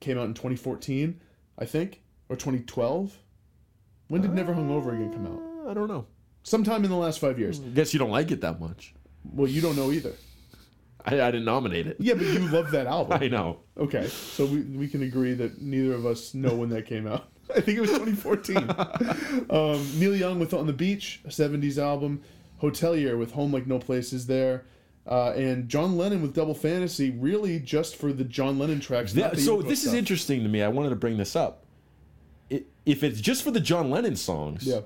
came 0.00 0.18
out 0.18 0.24
in 0.26 0.34
2014, 0.34 1.20
I 1.58 1.64
think, 1.64 2.00
or 2.28 2.36
2012. 2.36 3.18
When 4.08 4.22
did 4.22 4.34
"Never 4.34 4.52
Hung 4.54 4.70
Over 4.70 4.94
Again" 4.94 5.12
come 5.12 5.26
out? 5.26 5.70
I 5.70 5.74
don't 5.74 5.88
know. 5.88 6.06
Sometime 6.42 6.84
in 6.84 6.90
the 6.90 6.96
last 6.96 7.20
five 7.20 7.38
years. 7.38 7.60
I 7.60 7.68
Guess 7.68 7.92
you 7.92 7.98
don't 7.98 8.10
like 8.10 8.30
it 8.30 8.40
that 8.40 8.58
much. 8.60 8.94
Well, 9.24 9.48
you 9.48 9.60
don't 9.60 9.76
know 9.76 9.92
either. 9.92 10.14
I, 11.06 11.20
I 11.20 11.30
didn't 11.30 11.44
nominate 11.44 11.86
it. 11.86 11.96
Yeah, 11.98 12.14
but 12.14 12.26
you 12.26 12.40
love 12.48 12.70
that 12.72 12.86
album. 12.86 13.18
I 13.22 13.28
know. 13.28 13.58
Okay, 13.78 14.06
so 14.08 14.44
we, 14.46 14.60
we 14.62 14.88
can 14.88 15.02
agree 15.02 15.34
that 15.34 15.60
neither 15.60 15.94
of 15.94 16.06
us 16.06 16.34
know 16.34 16.54
when 16.54 16.68
that 16.70 16.86
came 16.86 17.06
out. 17.06 17.28
I 17.56 17.60
think 17.60 17.78
it 17.78 17.80
was 17.80 17.90
2014. 17.90 18.56
um, 19.50 19.98
Neil 19.98 20.14
Young 20.14 20.38
with 20.38 20.54
On 20.54 20.66
the 20.66 20.72
Beach, 20.72 21.20
a 21.24 21.28
70s 21.28 21.78
album. 21.78 22.22
Hotelier 22.62 23.18
with 23.18 23.32
Home 23.32 23.52
Like 23.52 23.66
No 23.66 23.78
Place 23.78 24.12
Is 24.12 24.26
There. 24.26 24.64
Uh, 25.06 25.30
and 25.32 25.68
John 25.68 25.96
Lennon 25.96 26.22
with 26.22 26.34
Double 26.34 26.54
Fantasy, 26.54 27.10
really 27.10 27.58
just 27.58 27.96
for 27.96 28.12
the 28.12 28.22
John 28.22 28.58
Lennon 28.58 28.80
tracks. 28.80 29.14
Yeah, 29.14 29.26
not 29.28 29.34
the 29.36 29.40
so 29.40 29.62
this 29.62 29.84
is 29.84 29.94
interesting 29.94 30.42
to 30.42 30.48
me. 30.48 30.62
I 30.62 30.68
wanted 30.68 30.90
to 30.90 30.96
bring 30.96 31.16
this 31.16 31.34
up. 31.34 31.64
It, 32.50 32.66
if 32.84 33.02
it's 33.02 33.20
just 33.20 33.42
for 33.42 33.50
the 33.50 33.60
John 33.60 33.90
Lennon 33.90 34.14
songs, 34.14 34.64
Yeah. 34.66 34.80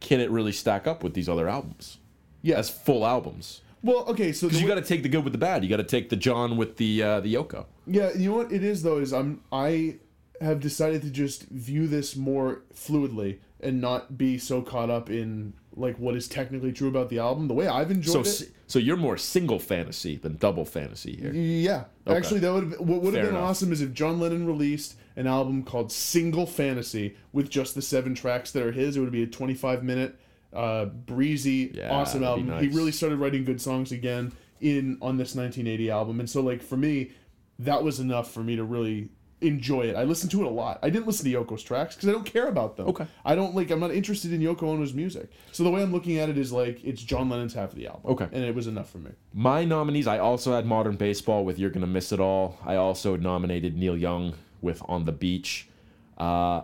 can 0.00 0.20
it 0.20 0.30
really 0.30 0.52
stack 0.52 0.86
up 0.86 1.02
with 1.02 1.14
these 1.14 1.28
other 1.28 1.48
albums 1.48 1.98
Yeah. 2.42 2.58
as 2.58 2.68
full 2.68 3.06
albums? 3.06 3.62
Well, 3.82 4.04
okay, 4.08 4.32
so 4.32 4.46
the 4.46 4.50
Because 4.50 4.60
you 4.62 4.68
way- 4.68 4.74
got 4.74 4.80
to 4.82 4.86
take 4.88 5.02
the 5.02 5.08
good 5.08 5.24
with 5.24 5.32
the 5.32 5.38
bad. 5.38 5.62
You 5.64 5.70
got 5.70 5.76
to 5.78 5.82
take 5.84 6.08
the 6.08 6.16
John 6.16 6.56
with 6.56 6.76
the 6.76 7.02
uh, 7.02 7.20
the 7.20 7.34
Yoko. 7.34 7.66
Yeah, 7.86 8.10
you 8.16 8.30
know 8.30 8.36
what 8.36 8.52
it 8.52 8.62
is 8.62 8.82
though 8.82 8.98
is 8.98 9.12
I'm 9.12 9.40
I 9.52 9.96
have 10.40 10.60
decided 10.60 11.02
to 11.02 11.10
just 11.10 11.44
view 11.48 11.86
this 11.86 12.16
more 12.16 12.62
fluidly 12.74 13.38
and 13.60 13.80
not 13.80 14.18
be 14.18 14.38
so 14.38 14.60
caught 14.60 14.90
up 14.90 15.08
in 15.08 15.52
like 15.74 15.96
what 15.98 16.16
is 16.16 16.26
technically 16.28 16.72
true 16.72 16.88
about 16.88 17.08
the 17.10 17.18
album. 17.18 17.48
The 17.48 17.54
way 17.54 17.66
I've 17.68 17.90
enjoyed 17.90 18.26
So 18.26 18.44
it. 18.44 18.50
so 18.66 18.78
you're 18.78 18.96
more 18.96 19.16
single 19.16 19.58
fantasy 19.58 20.16
than 20.16 20.36
double 20.36 20.64
fantasy 20.64 21.16
here. 21.16 21.32
Yeah, 21.32 21.84
Okay. 22.06 22.16
actually, 22.16 22.40
that 22.40 22.52
would 22.52 22.78
what 22.80 23.02
would 23.02 23.14
have 23.14 23.22
Fair 23.22 23.24
been 23.26 23.34
enough. 23.36 23.50
awesome 23.50 23.72
is 23.72 23.80
if 23.80 23.92
John 23.94 24.18
Lennon 24.20 24.46
released 24.46 24.96
an 25.16 25.26
album 25.26 25.62
called 25.62 25.92
Single 25.92 26.46
Fantasy 26.46 27.16
with 27.32 27.48
just 27.50 27.74
the 27.74 27.82
seven 27.82 28.14
tracks 28.14 28.50
that 28.52 28.62
are 28.62 28.72
his. 28.72 28.96
It 28.96 29.00
would 29.00 29.12
be 29.12 29.22
a 29.22 29.26
25 29.26 29.82
minute, 29.84 30.18
uh, 30.52 30.86
breezy, 30.86 31.72
Yeah, 31.74 31.92
awesome 31.92 32.22
album. 32.24 32.58
be 32.58 32.68
He 32.68 32.74
really 32.76 32.92
started 32.92 33.18
writing 33.18 33.44
good 33.44 33.60
songs 33.60 33.92
again 33.92 34.32
in 34.60 34.98
on 35.02 35.16
this 35.16 35.34
1980 35.34 35.90
album, 35.90 36.20
and 36.20 36.28
so 36.30 36.40
like 36.40 36.62
for 36.62 36.76
me, 36.76 37.10
that 37.58 37.82
was 37.82 38.00
enough 38.00 38.30
for 38.30 38.40
me 38.42 38.56
to 38.56 38.64
really 38.64 39.08
enjoy 39.40 39.82
it. 39.82 39.96
I 39.96 40.04
listened 40.04 40.30
to 40.30 40.40
it 40.42 40.46
a 40.46 40.50
lot. 40.50 40.78
I 40.84 40.88
didn't 40.90 41.06
listen 41.08 41.24
to 41.28 41.32
Yoko's 41.36 41.64
tracks 41.64 41.96
because 41.96 42.08
I 42.08 42.12
don't 42.12 42.24
care 42.24 42.46
about 42.46 42.76
them. 42.76 42.86
Okay. 42.88 43.06
I 43.24 43.34
don't 43.34 43.56
like. 43.56 43.70
I'm 43.72 43.80
not 43.80 43.90
interested 43.90 44.32
in 44.32 44.40
Yoko 44.40 44.62
Ono's 44.68 44.94
music. 44.94 45.30
So 45.50 45.64
the 45.64 45.70
way 45.70 45.82
I'm 45.82 45.90
looking 45.92 46.18
at 46.18 46.28
it 46.28 46.38
is 46.38 46.52
like 46.52 46.82
it's 46.84 47.02
John 47.02 47.28
Lennon's 47.28 47.54
half 47.54 47.70
of 47.70 47.74
the 47.76 47.88
album. 47.88 48.12
Okay. 48.12 48.28
and 48.32 48.44
it 48.44 48.54
was 48.54 48.68
enough 48.68 48.88
for 48.90 48.98
me. 48.98 49.10
My 49.34 49.64
nominees, 49.64 50.06
I 50.06 50.18
also 50.18 50.52
had 50.54 50.64
Modern 50.64 50.94
Baseball 50.96 51.44
with 51.44 51.58
You're 51.58 51.70
Gonna 51.70 51.88
Miss 51.88 52.12
It 52.12 52.20
All. 52.20 52.56
I 52.64 52.76
also 52.76 53.16
nominated 53.16 53.76
Neil 53.76 53.96
Young 53.96 54.34
with 54.60 54.80
On 54.88 55.04
the 55.06 55.12
Beach. 55.12 55.68
Uh, 56.16 56.62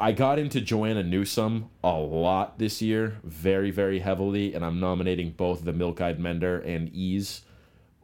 I 0.00 0.12
got 0.12 0.38
into 0.38 0.62
Joanna 0.62 1.02
Newsom 1.02 1.68
a 1.84 1.92
lot 1.92 2.58
this 2.58 2.80
year, 2.80 3.18
very, 3.22 3.70
very 3.70 3.98
heavily, 3.98 4.54
and 4.54 4.64
I'm 4.64 4.80
nominating 4.80 5.32
both 5.32 5.62
The 5.62 5.74
Milk 5.74 6.00
Eyed 6.00 6.18
Mender 6.18 6.58
and 6.58 6.88
Ys, 6.94 7.42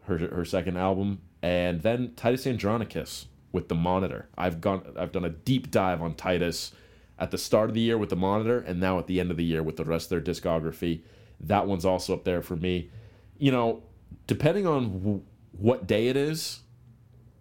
her 0.03 0.19
her 0.19 0.45
second 0.45 0.77
album, 0.77 1.23
and 1.41 1.81
then 1.81 2.13
Titus 2.15 2.47
Andronicus 2.47 3.29
with 3.51 3.69
The 3.69 3.75
Monitor. 3.75 4.29
I've 4.37 4.61
gone, 4.61 4.83
I've 4.99 5.11
done 5.11 5.25
a 5.25 5.31
deep 5.31 5.71
dive 5.71 6.03
on 6.03 6.15
Titus 6.15 6.73
at 7.19 7.31
the 7.31 7.39
start 7.39 7.71
of 7.71 7.75
the 7.75 7.81
year 7.81 7.97
with 7.97 8.11
The 8.11 8.17
Monitor, 8.17 8.59
and 8.59 8.79
now 8.79 8.99
at 8.99 9.07
the 9.07 9.19
end 9.19 9.31
of 9.31 9.39
the 9.39 9.45
year 9.45 9.63
with 9.63 9.79
the 9.79 9.85
rest 9.85 10.13
of 10.13 10.23
their 10.23 10.35
discography. 10.35 11.01
That 11.41 11.67
one's 11.67 11.87
also 11.87 12.13
up 12.13 12.25
there 12.25 12.43
for 12.43 12.57
me. 12.57 12.91
You 13.39 13.53
know, 13.53 13.83
depending 14.27 14.67
on 14.67 14.99
w- 14.99 15.23
what 15.53 15.87
day 15.87 16.09
it 16.09 16.17
is, 16.19 16.61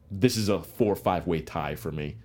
this 0.10 0.38
is 0.38 0.48
a 0.48 0.64
four 0.64 0.94
or 0.94 0.96
five 0.96 1.28
way 1.28 1.42
tie 1.42 1.76
for 1.76 1.92
me. 1.92 2.16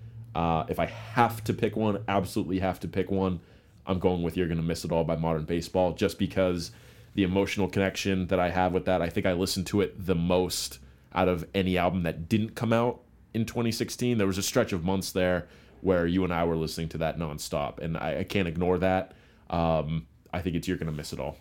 Uh, 0.40 0.64
if 0.70 0.78
I 0.78 0.86
have 0.86 1.44
to 1.44 1.52
pick 1.52 1.76
one, 1.76 2.02
absolutely 2.08 2.60
have 2.60 2.80
to 2.80 2.88
pick 2.88 3.10
one, 3.10 3.40
I'm 3.86 3.98
going 3.98 4.22
with 4.22 4.38
You're 4.38 4.48
Gonna 4.48 4.62
Miss 4.62 4.86
It 4.86 4.90
All 4.90 5.04
by 5.04 5.14
Modern 5.14 5.44
Baseball, 5.44 5.92
just 5.92 6.18
because 6.18 6.70
the 7.14 7.24
emotional 7.24 7.68
connection 7.68 8.26
that 8.28 8.40
I 8.40 8.48
have 8.48 8.72
with 8.72 8.86
that. 8.86 9.02
I 9.02 9.10
think 9.10 9.26
I 9.26 9.34
listened 9.34 9.66
to 9.66 9.82
it 9.82 10.06
the 10.06 10.14
most 10.14 10.78
out 11.14 11.28
of 11.28 11.46
any 11.52 11.76
album 11.76 12.04
that 12.04 12.26
didn't 12.26 12.54
come 12.54 12.72
out 12.72 13.02
in 13.34 13.44
2016. 13.44 14.16
There 14.16 14.26
was 14.26 14.38
a 14.38 14.42
stretch 14.42 14.72
of 14.72 14.82
months 14.82 15.12
there 15.12 15.46
where 15.82 16.06
you 16.06 16.24
and 16.24 16.32
I 16.32 16.44
were 16.44 16.56
listening 16.56 16.88
to 16.90 16.98
that 16.98 17.18
nonstop, 17.18 17.78
and 17.78 17.98
I, 17.98 18.20
I 18.20 18.24
can't 18.24 18.48
ignore 18.48 18.78
that. 18.78 19.12
Um, 19.50 20.06
I 20.32 20.40
think 20.40 20.56
it's 20.56 20.66
You're 20.66 20.78
Gonna 20.78 20.90
Miss 20.90 21.12
It 21.12 21.20
All. 21.20 21.36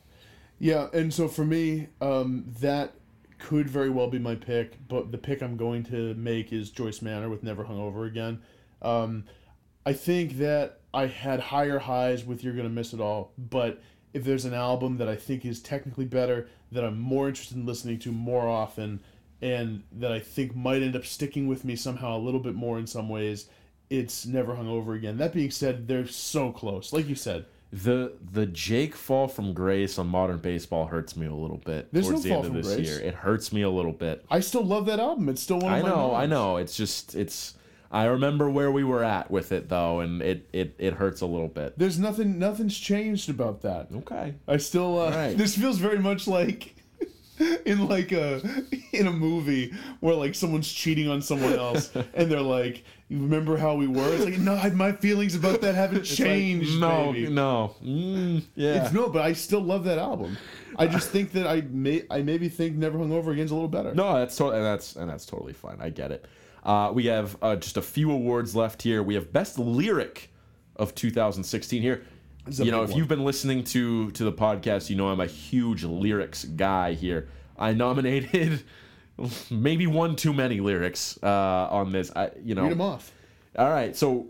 Yeah, 0.59 0.87
and 0.91 1.13
so 1.13 1.29
for 1.29 1.45
me, 1.45 1.87
um, 2.01 2.43
that 2.59 2.95
could 3.37 3.69
very 3.69 3.89
well 3.89 4.09
be 4.09 4.19
my 4.19 4.35
pick, 4.35 4.73
but 4.89 5.13
the 5.13 5.17
pick 5.17 5.41
I'm 5.41 5.55
going 5.55 5.83
to 5.83 6.13
make 6.15 6.51
is 6.51 6.69
Joyce 6.69 7.01
Manor 7.01 7.29
with 7.29 7.43
Never 7.43 7.63
Hungover 7.63 8.05
Again. 8.05 8.41
Um, 8.81 9.25
I 9.85 9.93
think 9.93 10.37
that 10.37 10.79
I 10.93 11.07
had 11.07 11.39
higher 11.39 11.79
highs 11.79 12.25
with 12.25 12.43
You're 12.43 12.53
Gonna 12.53 12.69
Miss 12.69 12.93
It 12.93 12.99
All, 13.01 13.31
but 13.37 13.81
if 14.13 14.23
there's 14.23 14.45
an 14.45 14.53
album 14.53 14.97
that 14.97 15.07
I 15.07 15.15
think 15.15 15.45
is 15.45 15.59
technically 15.59 16.05
better, 16.05 16.47
that 16.71 16.83
I'm 16.83 16.99
more 16.99 17.27
interested 17.27 17.57
in 17.57 17.65
listening 17.65 17.99
to 17.99 18.11
more 18.11 18.47
often, 18.47 19.01
and 19.41 19.83
that 19.93 20.11
I 20.11 20.19
think 20.19 20.55
might 20.55 20.81
end 20.81 20.95
up 20.95 21.05
sticking 21.05 21.47
with 21.47 21.63
me 21.63 21.75
somehow 21.75 22.17
a 22.17 22.19
little 22.19 22.39
bit 22.39 22.55
more 22.55 22.77
in 22.79 22.87
some 22.87 23.07
ways, 23.09 23.47
it's 23.89 24.25
Never 24.25 24.55
Hung 24.55 24.67
Over 24.67 24.93
Again. 24.93 25.17
That 25.17 25.33
being 25.33 25.51
said, 25.51 25.87
they're 25.87 26.07
so 26.07 26.51
close. 26.51 26.91
Like 26.93 27.07
you 27.07 27.15
said, 27.15 27.45
The 27.71 28.13
the 28.33 28.45
Jake 28.47 28.95
fall 28.95 29.27
from 29.27 29.53
grace 29.53 29.97
on 29.99 30.07
modern 30.07 30.39
baseball 30.39 30.87
hurts 30.87 31.15
me 31.15 31.27
a 31.27 31.33
little 31.33 31.57
bit 31.63 31.87
There's 31.91 32.07
towards 32.07 32.25
no 32.25 32.29
the 32.29 32.35
fall 32.35 32.45
end 32.45 32.55
of 32.57 32.63
this 32.63 32.75
grace. 32.75 32.87
year. 32.87 32.99
It 32.99 33.13
hurts 33.13 33.53
me 33.53 33.61
a 33.61 33.69
little 33.69 33.91
bit. 33.93 34.25
I 34.29 34.39
still 34.39 34.63
love 34.65 34.87
that 34.87 34.99
album. 34.99 35.29
It's 35.29 35.41
still 35.41 35.59
one 35.59 35.71
of 35.73 35.79
I 35.79 35.81
my 35.83 35.89
know, 35.89 36.15
I 36.15 36.25
know. 36.25 36.57
It's 36.57 36.75
just 36.75 37.15
it's 37.15 37.53
I 37.91 38.05
remember 38.05 38.49
where 38.49 38.71
we 38.71 38.83
were 38.83 39.03
at 39.03 39.31
with 39.31 39.51
it 39.51 39.69
though, 39.69 39.99
and 39.99 40.21
it 40.21 40.47
it, 40.53 40.75
it 40.77 40.93
hurts 40.93 41.21
a 41.21 41.25
little 41.25 41.47
bit. 41.47 41.77
There's 41.77 41.97
nothing. 41.97 42.37
Nothing's 42.37 42.77
changed 42.77 43.29
about 43.29 43.61
that. 43.61 43.87
Okay. 43.93 44.35
I 44.47 44.57
still. 44.57 44.99
Uh, 44.99 45.09
Right. 45.11 45.37
This 45.37 45.55
feels 45.55 45.77
very 45.77 45.99
much 45.99 46.27
like 46.27 46.75
in 47.65 47.87
like 47.87 48.11
a 48.11 48.41
in 48.93 49.07
a 49.07 49.11
movie 49.11 49.73
where 50.01 50.13
like 50.15 50.35
someone's 50.35 50.71
cheating 50.71 51.09
on 51.09 51.21
someone 51.21 51.53
else, 51.53 51.91
and 52.13 52.31
they're 52.31 52.41
like, 52.41 52.83
"You 53.07 53.21
remember 53.21 53.57
how 53.57 53.75
we 53.75 53.87
were?" 53.87 54.13
It's 54.13 54.25
like, 54.25 54.37
no, 54.37 54.55
my 54.75 54.91
feelings 54.91 55.33
about 55.35 55.61
that 55.61 55.73
haven't 55.73 56.03
changed. 56.03 56.79
no, 56.79 57.11
baby." 57.11 57.29
no. 57.29 57.75
Mm, 57.83 58.43
yeah. 58.55 58.83
It's 58.83 58.93
no, 58.93 59.09
but 59.09 59.23
I 59.23 59.33
still 59.33 59.61
love 59.61 59.83
that 59.85 59.97
album. 59.97 60.37
I 60.77 60.85
just 60.87 61.09
think 61.09 61.31
that 61.31 61.47
I 61.47 61.61
may 61.61 62.03
I 62.11 62.21
maybe 62.21 62.49
think 62.49 62.75
Never 62.75 62.99
Hung 62.99 63.11
Over 63.11 63.31
Again's 63.31 63.51
a 63.51 63.55
little 63.55 63.67
better. 63.69 63.95
No, 63.95 64.13
that's 64.13 64.35
totally 64.37 64.57
and 64.57 64.65
that's 64.65 64.95
and 64.95 65.09
that's 65.09 65.25
totally 65.25 65.53
fine. 65.53 65.77
I 65.81 65.89
get 65.89 66.11
it. 66.11 66.25
Uh, 66.63 66.91
we 66.93 67.05
have 67.05 67.37
uh, 67.41 67.55
just 67.55 67.77
a 67.77 67.81
few 67.81 68.11
awards 68.11 68.55
left 68.55 68.81
here. 68.81 69.01
We 69.01 69.15
have 69.15 69.31
best 69.31 69.57
lyric 69.57 70.31
of 70.75 70.95
2016 70.95 71.81
here. 71.81 72.03
You 72.47 72.71
know, 72.71 72.83
if 72.83 72.89
one. 72.89 72.97
you've 72.97 73.07
been 73.07 73.25
listening 73.25 73.63
to 73.65 74.09
to 74.11 74.23
the 74.23 74.31
podcast, 74.31 74.89
you 74.89 74.95
know 74.95 75.09
I'm 75.09 75.19
a 75.19 75.27
huge 75.27 75.83
lyrics 75.83 76.45
guy 76.45 76.93
here. 76.93 77.27
I 77.57 77.73
nominated 77.73 78.63
maybe 79.51 79.85
one 79.85 80.15
too 80.15 80.33
many 80.33 80.59
lyrics 80.59 81.19
uh, 81.21 81.67
on 81.69 81.91
this. 81.91 82.11
I 82.15 82.31
you 82.43 82.55
know 82.55 82.63
Read 82.63 82.71
them 82.71 82.81
off. 82.81 83.11
all 83.57 83.69
right, 83.69 83.95
so 83.95 84.27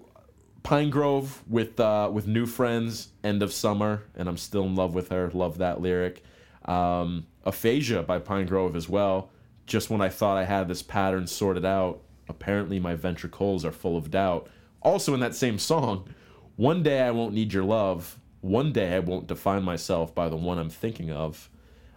Pinegrove 0.64 1.38
with 1.48 1.80
uh, 1.80 2.10
with 2.12 2.28
new 2.28 2.46
friends, 2.46 3.10
end 3.24 3.42
of 3.42 3.54
summer, 3.54 4.04
and 4.16 4.28
I'm 4.28 4.38
still 4.38 4.66
in 4.66 4.76
love 4.76 4.94
with 4.94 5.10
her. 5.10 5.30
Love 5.32 5.60
that 5.60 5.82
lyric. 5.82 6.24
Um, 6.66 7.28
Aphasia 7.46 8.04
by 8.04 8.20
Pinegrove 8.20 8.76
as 8.76 8.90
well. 8.90 9.30
Just 9.66 9.90
when 9.90 10.02
I 10.02 10.10
thought 10.10 10.38
I 10.38 10.44
had 10.44 10.68
this 10.68 10.82
pattern 10.82 11.28
sorted 11.28 11.64
out, 11.64 12.02
apparently 12.30 12.80
my 12.80 12.96
ventricles 12.96 13.66
are 13.66 13.72
full 13.72 13.98
of 13.98 14.12
doubt. 14.12 14.48
Also 14.82 15.14
in 15.14 15.20
that 15.20 15.36
same 15.36 15.60
song, 15.60 16.08
one 16.56 16.84
day 16.84 17.02
I 17.02 17.12
won't 17.12 17.34
need 17.34 17.52
your 17.52 17.64
love. 17.64 18.20
One 18.42 18.72
day 18.72 18.96
I 18.96 19.00
won't 19.00 19.28
define 19.28 19.64
myself 19.64 20.16
by 20.16 20.30
the 20.30 20.38
one 20.38 20.58
I'm 20.58 20.70
thinking 20.70 21.12
of. 21.12 21.50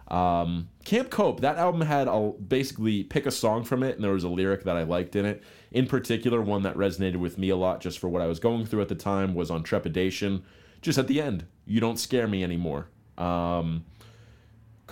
Um, 0.09 0.69
Camp 0.83 1.09
Cope, 1.09 1.39
that 1.41 1.57
album 1.57 1.81
had 1.81 2.07
a 2.07 2.33
basically 2.47 3.03
pick 3.03 3.25
a 3.25 3.31
song 3.31 3.63
from 3.63 3.83
it, 3.83 3.95
and 3.95 4.03
there 4.03 4.11
was 4.11 4.25
a 4.25 4.29
lyric 4.29 4.63
that 4.65 4.75
I 4.75 4.83
liked 4.83 5.15
in 5.15 5.25
it. 5.25 5.41
In 5.71 5.87
particular, 5.87 6.41
one 6.41 6.63
that 6.63 6.75
resonated 6.75 7.17
with 7.17 7.37
me 7.37 7.49
a 7.49 7.55
lot 7.55 7.81
just 7.81 7.99
for 7.99 8.09
what 8.09 8.21
I 8.21 8.27
was 8.27 8.39
going 8.39 8.65
through 8.65 8.81
at 8.81 8.89
the 8.89 8.95
time 8.95 9.33
was 9.33 9.49
on 9.49 9.63
Trepidation. 9.63 10.43
Just 10.81 10.97
at 10.97 11.07
the 11.07 11.21
end, 11.21 11.45
you 11.65 11.79
don't 11.79 11.97
scare 11.97 12.27
me 12.27 12.43
anymore. 12.43 12.89
Um, 13.17 13.85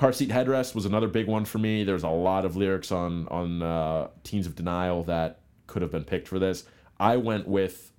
Car 0.02 0.12
Seat 0.12 0.32
Headrest 0.32 0.74
was 0.74 0.88
another 0.88 1.08
big 1.08 1.28
one 1.28 1.46
for 1.46 1.60
me. 1.60 1.84
There's 1.84 2.02
a 2.02 2.10
lot 2.10 2.44
of 2.44 2.56
lyrics 2.56 2.92
on 2.92 3.28
on 3.28 3.62
uh, 3.62 4.08
Teens 4.24 4.48
of 4.48 4.56
Denial 4.56 5.04
that 5.04 5.42
could 5.68 5.84
have 5.84 5.92
been 5.92 6.06
picked 6.06 6.28
for 6.28 6.40
this. 6.40 6.64
I 7.00 7.18
went 7.18 7.48
with 7.48 7.92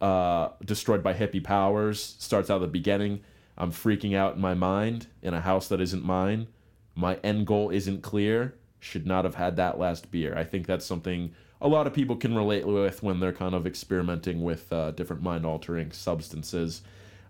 uh, 0.00 0.48
Destroyed 0.64 1.02
by 1.02 1.12
Hippie 1.12 1.44
Powers. 1.44 2.16
Starts 2.18 2.48
out 2.48 2.54
at 2.54 2.60
the 2.62 2.68
beginning. 2.68 3.20
I'm 3.58 3.70
freaking 3.70 4.16
out 4.16 4.36
in 4.36 4.40
my 4.40 4.54
mind 4.54 5.08
in 5.20 5.34
a 5.34 5.42
house 5.42 5.68
that 5.68 5.82
isn't 5.82 6.02
mine. 6.02 6.46
My 6.94 7.16
end 7.16 7.46
goal 7.46 7.68
isn't 7.68 8.00
clear. 8.00 8.54
Should 8.80 9.06
not 9.06 9.26
have 9.26 9.34
had 9.34 9.56
that 9.56 9.78
last 9.78 10.10
beer. 10.10 10.34
I 10.34 10.44
think 10.44 10.66
that's 10.66 10.86
something 10.86 11.34
a 11.60 11.68
lot 11.68 11.86
of 11.86 11.92
people 11.92 12.16
can 12.16 12.34
relate 12.34 12.66
with 12.66 13.02
when 13.02 13.20
they're 13.20 13.30
kind 13.30 13.54
of 13.54 13.66
experimenting 13.66 14.42
with 14.42 14.72
uh, 14.72 14.92
different 14.92 15.20
mind 15.20 15.44
altering 15.44 15.92
substances. 15.92 16.80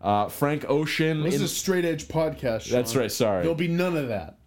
Uh, 0.02 0.28
Frank 0.28 0.64
Ocean. 0.68 1.22
This 1.22 1.36
in- 1.36 1.42
is 1.42 1.52
a 1.52 1.54
straight 1.54 1.84
edge 1.84 2.08
podcast. 2.08 2.62
Sean. 2.62 2.72
That's 2.76 2.96
right, 2.96 3.10
sorry. 3.12 3.42
There'll 3.42 3.54
be 3.54 3.68
none 3.68 3.96
of 3.96 4.08
that. 4.08 4.38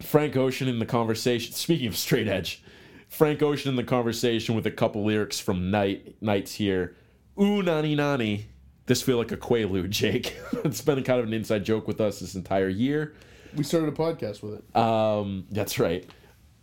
Frank 0.00 0.36
Ocean 0.36 0.66
in 0.68 0.78
the 0.80 0.86
conversation. 0.86 1.52
Speaking 1.54 1.86
of 1.86 1.96
straight 1.96 2.26
edge, 2.28 2.62
Frank 3.08 3.42
Ocean 3.42 3.70
in 3.70 3.76
the 3.76 3.84
conversation 3.84 4.54
with 4.56 4.66
a 4.66 4.70
couple 4.72 5.04
lyrics 5.04 5.38
from 5.38 5.70
Night 5.70 6.16
Nights 6.20 6.52
here. 6.54 6.96
Ooh 7.40 7.62
nani 7.62 7.94
nani. 7.94 8.46
This 8.86 9.00
feel 9.02 9.16
like 9.16 9.32
a 9.32 9.36
quaalude, 9.36 9.88
Jake. 9.90 10.36
it's 10.64 10.80
been 10.82 11.02
kind 11.04 11.20
of 11.20 11.26
an 11.26 11.32
inside 11.32 11.64
joke 11.64 11.86
with 11.88 12.00
us 12.00 12.20
this 12.20 12.34
entire 12.34 12.68
year. 12.68 13.14
We 13.56 13.62
started 13.62 13.88
a 13.88 13.92
podcast 13.92 14.42
with 14.42 14.54
it. 14.60 14.76
Um, 14.76 15.46
that's 15.50 15.78
right. 15.78 16.04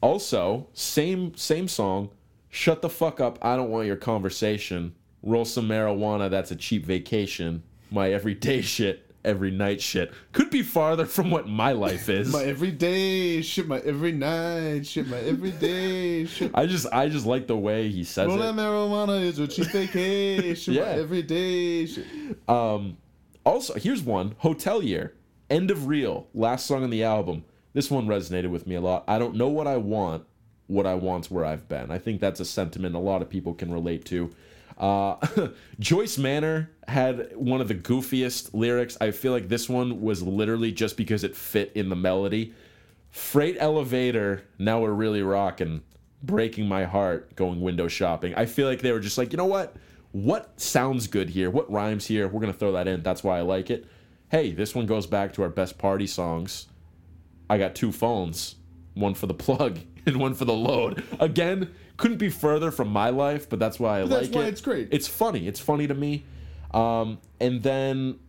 Also, 0.01 0.67
same 0.73 1.35
same 1.35 1.67
song. 1.69 2.09
Shut 2.49 2.81
the 2.81 2.89
fuck 2.89 3.21
up. 3.21 3.39
I 3.41 3.55
don't 3.55 3.69
want 3.69 3.87
your 3.87 3.95
conversation. 3.95 4.93
Roll 5.23 5.45
some 5.45 5.69
marijuana. 5.69 6.29
That's 6.29 6.51
a 6.51 6.55
cheap 6.55 6.85
vacation. 6.85 7.63
My 7.91 8.11
everyday 8.11 8.61
shit. 8.75 9.05
Every 9.23 9.51
night 9.51 9.81
shit. 9.81 10.11
Could 10.31 10.49
be 10.49 10.63
farther 10.63 11.05
from 11.05 11.29
what 11.29 11.47
my 11.47 11.73
life 11.73 12.09
is. 12.19 12.33
My 12.33 12.43
everyday 12.43 13.43
shit, 13.43 13.67
my 13.67 13.77
every 13.81 14.13
night 14.13 14.87
shit, 14.87 15.07
my 15.07 15.19
everyday 15.19 16.25
shit. 16.25 16.49
I 16.55 16.65
just 16.65 16.87
I 16.91 17.07
just 17.07 17.27
like 17.27 17.45
the 17.45 17.55
way 17.55 17.89
he 17.89 18.03
says 18.03 18.29
Roll 18.29 18.37
that 18.39 18.49
it. 18.49 18.55
marijuana 18.55 19.21
is 19.21 19.37
a 19.37 19.47
cheap 19.47 19.67
vacation. 19.67 20.73
Yeah. 20.73 20.81
My 20.85 20.87
everyday 20.93 21.85
shit. 21.85 22.07
Um, 22.49 22.97
also, 23.45 23.75
here's 23.75 24.01
one: 24.01 24.33
Hotelier, 24.41 25.11
End 25.51 25.69
of 25.69 25.85
Reel, 25.85 26.27
last 26.33 26.65
song 26.65 26.83
on 26.83 26.89
the 26.89 27.03
album. 27.03 27.43
This 27.73 27.91
one 27.91 28.07
resonated 28.07 28.49
with 28.49 28.65
me 28.65 28.73
a 28.73 28.81
lot. 28.81 29.03
I 29.07 29.19
don't 29.19 29.35
know 29.35 29.49
what 29.49 29.67
I 29.67 29.77
want, 29.77 30.25
what 30.65 30.87
I 30.87 30.95
want's 30.95 31.29
where 31.29 31.45
I've 31.45 31.69
been. 31.69 31.91
I 31.91 31.99
think 31.99 32.21
that's 32.21 32.39
a 32.39 32.45
sentiment 32.45 32.95
a 32.95 32.99
lot 32.99 33.21
of 33.21 33.29
people 33.29 33.53
can 33.53 33.71
relate 33.71 34.03
to. 34.05 34.31
Uh, 34.81 35.15
Joyce 35.79 36.17
Manor 36.17 36.71
had 36.87 37.35
one 37.37 37.61
of 37.61 37.67
the 37.67 37.75
goofiest 37.75 38.49
lyrics. 38.53 38.97
I 38.99 39.11
feel 39.11 39.31
like 39.31 39.47
this 39.47 39.69
one 39.69 40.01
was 40.01 40.23
literally 40.23 40.71
just 40.71 40.97
because 40.97 41.23
it 41.23 41.35
fit 41.35 41.71
in 41.75 41.87
the 41.89 41.95
melody. 41.95 42.53
Freight 43.11 43.57
elevator, 43.59 44.43
now 44.57 44.81
we're 44.81 44.91
really 44.91 45.21
rocking. 45.21 45.83
Breaking 46.23 46.67
my 46.67 46.85
heart, 46.85 47.35
going 47.35 47.61
window 47.61 47.87
shopping. 47.87 48.33
I 48.35 48.47
feel 48.47 48.67
like 48.67 48.81
they 48.81 48.91
were 48.91 48.99
just 48.99 49.17
like, 49.17 49.31
you 49.31 49.37
know 49.37 49.45
what? 49.45 49.75
What 50.11 50.59
sounds 50.59 51.07
good 51.07 51.29
here? 51.29 51.49
What 51.49 51.71
rhymes 51.71 52.07
here? 52.07 52.27
We're 52.27 52.41
going 52.41 52.51
to 52.51 52.57
throw 52.57 52.73
that 52.73 52.87
in. 52.87 53.03
That's 53.03 53.23
why 53.23 53.37
I 53.37 53.41
like 53.41 53.69
it. 53.69 53.87
Hey, 54.29 54.51
this 54.51 54.73
one 54.73 54.85
goes 54.85 55.07
back 55.07 55.33
to 55.33 55.43
our 55.43 55.49
best 55.49 55.77
party 55.77 56.07
songs. 56.07 56.67
I 57.49 57.57
got 57.57 57.75
two 57.75 57.91
phones 57.91 58.55
one 58.93 59.13
for 59.13 59.27
the 59.27 59.33
plug 59.45 59.79
and 60.05 60.17
one 60.17 60.33
for 60.33 60.45
the 60.45 60.53
load. 60.53 61.03
Again, 61.19 61.73
couldn't 61.97 62.17
be 62.17 62.29
further 62.29 62.71
from 62.71 62.87
my 62.89 63.09
life, 63.09 63.49
but 63.49 63.59
that's 63.59 63.79
why 63.79 63.99
I 63.99 64.01
But 64.03 64.09
like 64.09 64.21
that's 64.23 64.35
why 64.35 64.45
it. 64.45 64.47
it's 64.49 64.61
great. 64.61 64.87
It's 64.91 65.07
funny. 65.07 65.47
It's 65.47 65.59
funny 65.59 65.87
to 65.87 65.93
me. 65.93 66.25
Um, 66.73 67.19
and 67.39 67.61
then 67.63 68.19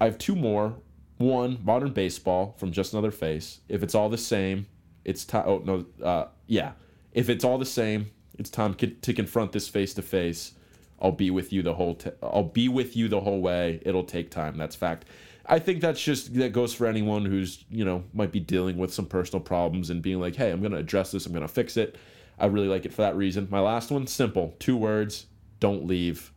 I 0.00 0.06
have 0.06 0.18
two 0.18 0.34
more. 0.34 0.74
One, 1.18 1.58
modern 1.64 1.92
baseball 1.92 2.54
from 2.58 2.70
Just 2.70 2.92
Another 2.92 3.10
Face. 3.10 3.58
If 3.68 3.82
it's 3.82 3.94
all 3.96 4.08
the 4.08 4.16
same, 4.18 4.66
it's 5.04 5.24
time. 5.24 5.42
Oh 5.46 5.58
no, 5.64 5.84
uh, 6.04 6.26
yeah. 6.46 6.72
If 7.12 7.28
it's 7.28 7.44
all 7.44 7.58
the 7.58 7.66
same, 7.66 8.10
it's 8.38 8.50
time 8.50 8.74
co- 8.74 8.86
to 9.02 9.12
confront 9.12 9.50
this 9.50 9.66
face 9.68 9.92
to 9.94 10.02
face. 10.02 10.52
I'll 11.02 11.10
be 11.10 11.30
with 11.30 11.52
you 11.52 11.62
the 11.62 11.74
whole. 11.74 11.96
T- 11.96 12.10
I'll 12.22 12.44
be 12.44 12.68
with 12.68 12.96
you 12.96 13.08
the 13.08 13.20
whole 13.20 13.40
way. 13.40 13.80
It'll 13.84 14.04
take 14.04 14.30
time. 14.30 14.56
That's 14.56 14.76
fact. 14.76 15.06
I 15.48 15.58
think 15.58 15.80
that's 15.80 16.02
just 16.02 16.34
that 16.34 16.52
goes 16.52 16.74
for 16.74 16.86
anyone 16.86 17.24
who's 17.24 17.64
you 17.70 17.84
know 17.84 18.04
might 18.12 18.32
be 18.32 18.40
dealing 18.40 18.76
with 18.78 18.92
some 18.92 19.06
personal 19.06 19.40
problems 19.42 19.90
and 19.90 20.02
being 20.02 20.20
like, 20.20 20.36
hey, 20.36 20.50
I'm 20.50 20.62
gonna 20.62 20.76
address 20.78 21.10
this. 21.12 21.26
I'm 21.26 21.32
gonna 21.32 21.48
fix 21.48 21.76
it. 21.76 21.96
I 22.38 22.46
really 22.46 22.68
like 22.68 22.84
it 22.86 22.92
for 22.92 23.02
that 23.02 23.16
reason. 23.16 23.48
My 23.50 23.60
last 23.60 23.90
one, 23.90 24.06
simple, 24.06 24.54
two 24.58 24.76
words: 24.76 25.26
don't 25.60 25.86
leave. 25.86 26.32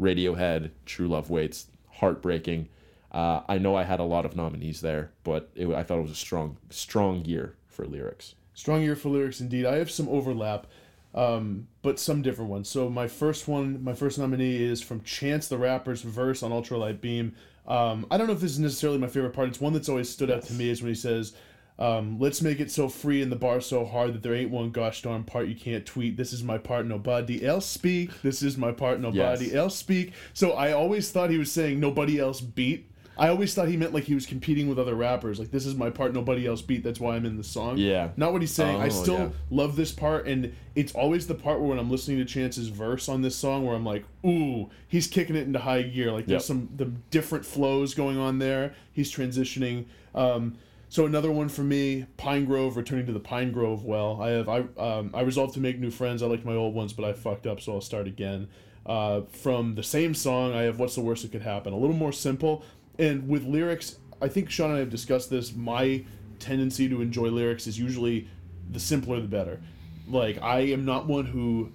Radiohead, 0.00 0.70
True 0.84 1.08
Love 1.08 1.30
Waits, 1.30 1.66
heartbreaking. 1.90 2.68
Uh, 3.12 3.40
I 3.48 3.58
know 3.58 3.74
I 3.76 3.84
had 3.84 4.00
a 4.00 4.04
lot 4.04 4.26
of 4.26 4.36
nominees 4.36 4.80
there, 4.82 5.12
but 5.24 5.50
it, 5.54 5.68
I 5.68 5.82
thought 5.82 5.98
it 5.98 6.02
was 6.02 6.10
a 6.10 6.14
strong, 6.14 6.58
strong 6.70 7.24
year 7.24 7.56
for 7.66 7.86
lyrics. 7.86 8.34
Strong 8.54 8.82
year 8.82 8.96
for 8.96 9.08
lyrics 9.08 9.40
indeed. 9.40 9.64
I 9.64 9.76
have 9.76 9.90
some 9.90 10.08
overlap. 10.08 10.66
um, 11.14 11.68
but 11.82 11.98
some 11.98 12.20
different 12.22 12.50
ones. 12.50 12.68
So 12.68 12.90
my 12.90 13.08
first 13.08 13.48
one, 13.48 13.82
my 13.82 13.94
first 13.94 14.18
nominee 14.18 14.62
is 14.62 14.82
from 14.82 15.02
Chance 15.02 15.48
the 15.48 15.56
Rapper's 15.56 16.02
verse 16.02 16.42
on 16.42 16.50
Ultralight 16.50 17.00
Beam. 17.00 17.34
Um, 17.66 18.06
I 18.10 18.16
don't 18.16 18.26
know 18.26 18.32
if 18.32 18.40
this 18.40 18.52
is 18.52 18.58
necessarily 18.60 18.98
my 18.98 19.08
favorite 19.08 19.32
part. 19.32 19.48
It's 19.48 19.60
one 19.60 19.72
that's 19.72 19.88
always 19.88 20.08
stood 20.08 20.30
out 20.30 20.42
to 20.44 20.52
me 20.54 20.68
is 20.70 20.82
when 20.82 20.90
he 20.90 20.94
says, 20.94 21.32
um, 21.78 22.18
"Let's 22.18 22.40
make 22.40 22.60
it 22.60 22.70
so 22.70 22.88
free 22.88 23.22
and 23.22 23.30
the 23.30 23.36
bar 23.36 23.60
so 23.60 23.84
hard 23.84 24.14
that 24.14 24.22
there 24.22 24.34
ain't 24.34 24.50
one 24.50 24.70
gosh 24.70 25.02
darn 25.02 25.24
part 25.24 25.48
you 25.48 25.56
can't 25.56 25.84
tweet. 25.84 26.16
This 26.16 26.32
is 26.32 26.42
my 26.42 26.58
part, 26.58 26.86
nobody 26.86 27.44
else 27.44 27.66
speak. 27.66 28.22
This 28.22 28.42
is 28.42 28.56
my 28.56 28.72
part, 28.72 29.00
nobody 29.00 29.46
Yes. 29.46 29.54
else 29.54 29.76
speak." 29.76 30.12
So 30.32 30.52
I 30.52 30.72
always 30.72 31.10
thought 31.10 31.30
he 31.30 31.38
was 31.38 31.50
saying 31.52 31.80
nobody 31.80 32.18
else 32.20 32.40
beat. 32.40 32.90
I 33.18 33.28
always 33.28 33.54
thought 33.54 33.68
he 33.68 33.76
meant 33.78 33.94
like 33.94 34.04
he 34.04 34.14
was 34.14 34.26
competing 34.26 34.68
with 34.68 34.78
other 34.78 34.94
rappers. 34.94 35.38
Like 35.38 35.50
this 35.50 35.64
is 35.64 35.74
my 35.74 35.88
part, 35.90 36.12
nobody 36.12 36.46
else 36.46 36.60
beat. 36.62 36.84
That's 36.84 37.00
why 37.00 37.16
I'm 37.16 37.24
in 37.24 37.36
the 37.36 37.44
song. 37.44 37.78
Yeah. 37.78 38.10
Not 38.16 38.32
what 38.32 38.42
he's 38.42 38.52
saying. 38.52 38.80
I 38.80 38.86
Oh, 38.86 38.90
still 38.90 39.18
yeah. 39.18 39.28
love 39.50 39.76
this 39.76 39.90
part, 39.92 40.26
and 40.26 40.52
it's 40.74 40.92
always 40.94 41.26
the 41.26 41.34
part 41.34 41.60
where 41.60 41.70
when 41.70 41.78
I'm 41.78 41.90
listening 41.90 42.18
to 42.18 42.24
Chance's 42.26 42.68
verse 42.68 43.08
on 43.08 43.22
this 43.22 43.34
song, 43.34 43.64
where 43.64 43.74
I'm 43.74 43.84
like, 43.86 44.04
"Ooh, 44.24 44.68
he's 44.86 45.06
kicking 45.06 45.34
it 45.36 45.46
into 45.46 45.60
high 45.60 45.82
gear." 45.82 46.12
Like 46.12 46.26
there's 46.26 46.42
Yep. 46.42 46.46
some 46.46 46.68
the 46.76 46.86
different 47.10 47.46
flows 47.46 47.94
going 47.94 48.18
on 48.18 48.38
there. 48.38 48.74
He's 48.92 49.10
transitioning. 49.10 49.86
Um, 50.14 50.54
so 50.88 51.04
another 51.06 51.32
one 51.32 51.48
for 51.48 51.62
me, 51.64 52.06
Pinegrove, 52.18 52.76
returning 52.76 53.06
to 53.06 53.12
the 53.12 53.20
Pinegrove 53.20 53.82
well. 53.82 54.20
I 54.22 54.28
have 54.30 54.48
I 54.48 54.58
um, 54.78 55.10
I 55.14 55.22
resolved 55.22 55.54
to 55.54 55.60
make 55.60 55.78
new 55.78 55.90
friends. 55.90 56.22
I 56.22 56.26
liked 56.26 56.44
my 56.44 56.54
old 56.54 56.74
ones, 56.74 56.92
but 56.92 57.04
I 57.04 57.12
fucked 57.12 57.46
up, 57.46 57.60
so 57.60 57.72
I'll 57.74 57.80
start 57.80 58.06
again. 58.06 58.48
Uh, 58.84 59.22
from 59.32 59.74
the 59.74 59.82
same 59.82 60.14
song, 60.14 60.52
I 60.54 60.62
have 60.62 60.78
What's 60.78 60.94
the 60.94 61.00
Worst 61.00 61.22
That 61.22 61.32
Could 61.32 61.42
Happen. 61.42 61.72
A 61.72 61.76
little 61.76 61.96
more 61.96 62.12
simple, 62.12 62.62
and 62.98 63.28
with 63.28 63.44
lyrics, 63.44 63.96
I 64.20 64.28
think 64.28 64.50
Sean 64.50 64.70
and 64.70 64.76
I 64.76 64.80
have 64.80 64.90
discussed 64.90 65.30
this. 65.30 65.54
My 65.54 66.04
tendency 66.38 66.88
to 66.88 67.00
enjoy 67.00 67.28
lyrics 67.28 67.66
is 67.66 67.78
usually 67.78 68.28
the 68.70 68.80
simpler 68.80 69.20
the 69.20 69.28
better. 69.28 69.60
Like 70.08 70.40
I 70.42 70.60
am 70.60 70.84
not 70.84 71.06
one 71.06 71.26
who 71.26 71.72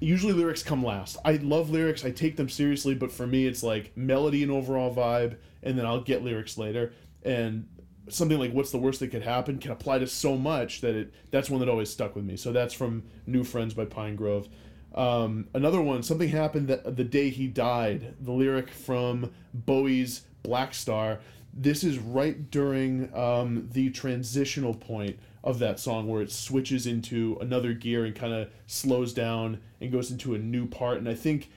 usually 0.00 0.32
lyrics 0.32 0.62
come 0.62 0.84
last. 0.84 1.16
I 1.24 1.32
love 1.32 1.70
lyrics, 1.70 2.04
I 2.04 2.10
take 2.10 2.36
them 2.36 2.48
seriously, 2.48 2.94
but 2.94 3.12
for 3.12 3.26
me 3.26 3.46
it's 3.46 3.62
like 3.62 3.96
melody 3.96 4.42
and 4.42 4.50
overall 4.50 4.94
vibe 4.94 5.36
and 5.62 5.78
then 5.78 5.86
I'll 5.86 6.00
get 6.00 6.24
lyrics 6.24 6.56
later. 6.56 6.92
And 7.22 7.68
something 8.08 8.38
like 8.38 8.52
what's 8.52 8.70
the 8.70 8.78
worst 8.78 9.00
that 9.00 9.08
could 9.08 9.22
happen 9.22 9.58
can 9.58 9.70
apply 9.70 9.98
to 9.98 10.06
so 10.06 10.36
much 10.36 10.80
that 10.80 10.94
it 10.94 11.14
that's 11.30 11.50
one 11.50 11.60
that 11.60 11.68
always 11.68 11.90
stuck 11.90 12.16
with 12.16 12.24
me. 12.24 12.36
So 12.36 12.52
that's 12.52 12.74
from 12.74 13.04
New 13.26 13.44
Friends 13.44 13.74
by 13.74 13.84
Pinegrove. 13.84 14.48
Um, 14.94 15.48
another 15.54 15.80
one, 15.80 16.02
something 16.02 16.30
happened 16.30 16.66
that 16.68 16.96
the 16.96 17.04
day 17.04 17.30
he 17.30 17.46
died. 17.46 18.16
The 18.20 18.32
lyric 18.32 18.70
from 18.70 19.30
Bowie's 19.54 20.22
Black 20.42 20.74
Star. 20.74 21.20
This 21.52 21.82
is 21.82 21.98
right 21.98 22.50
during 22.50 23.12
um, 23.14 23.68
the 23.72 23.90
transitional 23.90 24.74
point 24.74 25.18
of 25.42 25.58
that 25.58 25.80
song 25.80 26.06
where 26.06 26.22
it 26.22 26.30
switches 26.30 26.86
into 26.86 27.38
another 27.40 27.72
gear 27.72 28.04
and 28.04 28.14
kind 28.14 28.32
of 28.32 28.50
slows 28.66 29.12
down 29.12 29.60
and 29.80 29.90
goes 29.90 30.10
into 30.10 30.34
a 30.34 30.38
new 30.38 30.66
part. 30.66 30.98
And 30.98 31.08
I 31.08 31.14
think 31.14 31.50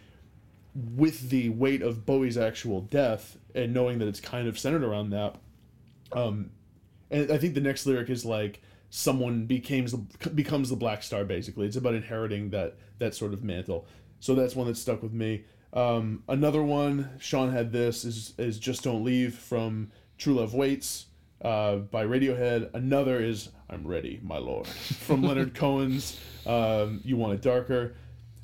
with 0.73 1.29
the 1.29 1.49
weight 1.49 1.81
of 1.81 2.05
Bowie's 2.05 2.37
actual 2.37 2.81
death 2.81 3.37
and 3.53 3.73
knowing 3.73 3.99
that 3.99 4.07
it's 4.07 4.21
kind 4.21 4.47
of 4.47 4.57
centered 4.57 4.83
around 4.83 5.11
that, 5.11 5.35
um, 6.13 6.51
and 7.11 7.31
I 7.31 7.37
think 7.37 7.53
the 7.53 7.61
next 7.61 7.85
lyric 7.85 8.09
is 8.09 8.25
like 8.25 8.61
someone 8.89 9.45
becomes 9.45 9.93
becomes 9.93 10.69
the 10.69 10.75
Black 10.75 11.03
Star. 11.03 11.23
Basically, 11.25 11.67
it's 11.67 11.75
about 11.75 11.93
inheriting 11.93 12.49
that 12.51 12.77
that 12.99 13.13
sort 13.13 13.33
of 13.33 13.43
mantle. 13.43 13.85
So 14.19 14.35
that's 14.35 14.55
one 14.55 14.67
that 14.67 14.77
stuck 14.77 15.03
with 15.03 15.13
me. 15.13 15.43
Um, 15.73 16.23
another 16.27 16.63
one, 16.63 17.09
Sean 17.19 17.51
had 17.51 17.71
this 17.71 18.05
is 18.05 18.33
is 18.37 18.59
just 18.59 18.83
don't 18.83 19.03
leave 19.03 19.35
from 19.35 19.91
True 20.17 20.35
Love 20.35 20.53
Waits 20.53 21.07
uh, 21.41 21.77
by 21.77 22.05
Radiohead. 22.05 22.73
Another 22.73 23.19
is 23.19 23.49
I'm 23.69 23.85
ready, 23.87 24.19
my 24.23 24.37
lord, 24.37 24.67
from 24.67 25.23
Leonard 25.23 25.55
Cohen's 25.55 26.19
um, 26.45 27.01
You 27.03 27.17
Want 27.17 27.33
It 27.33 27.41
Darker. 27.41 27.95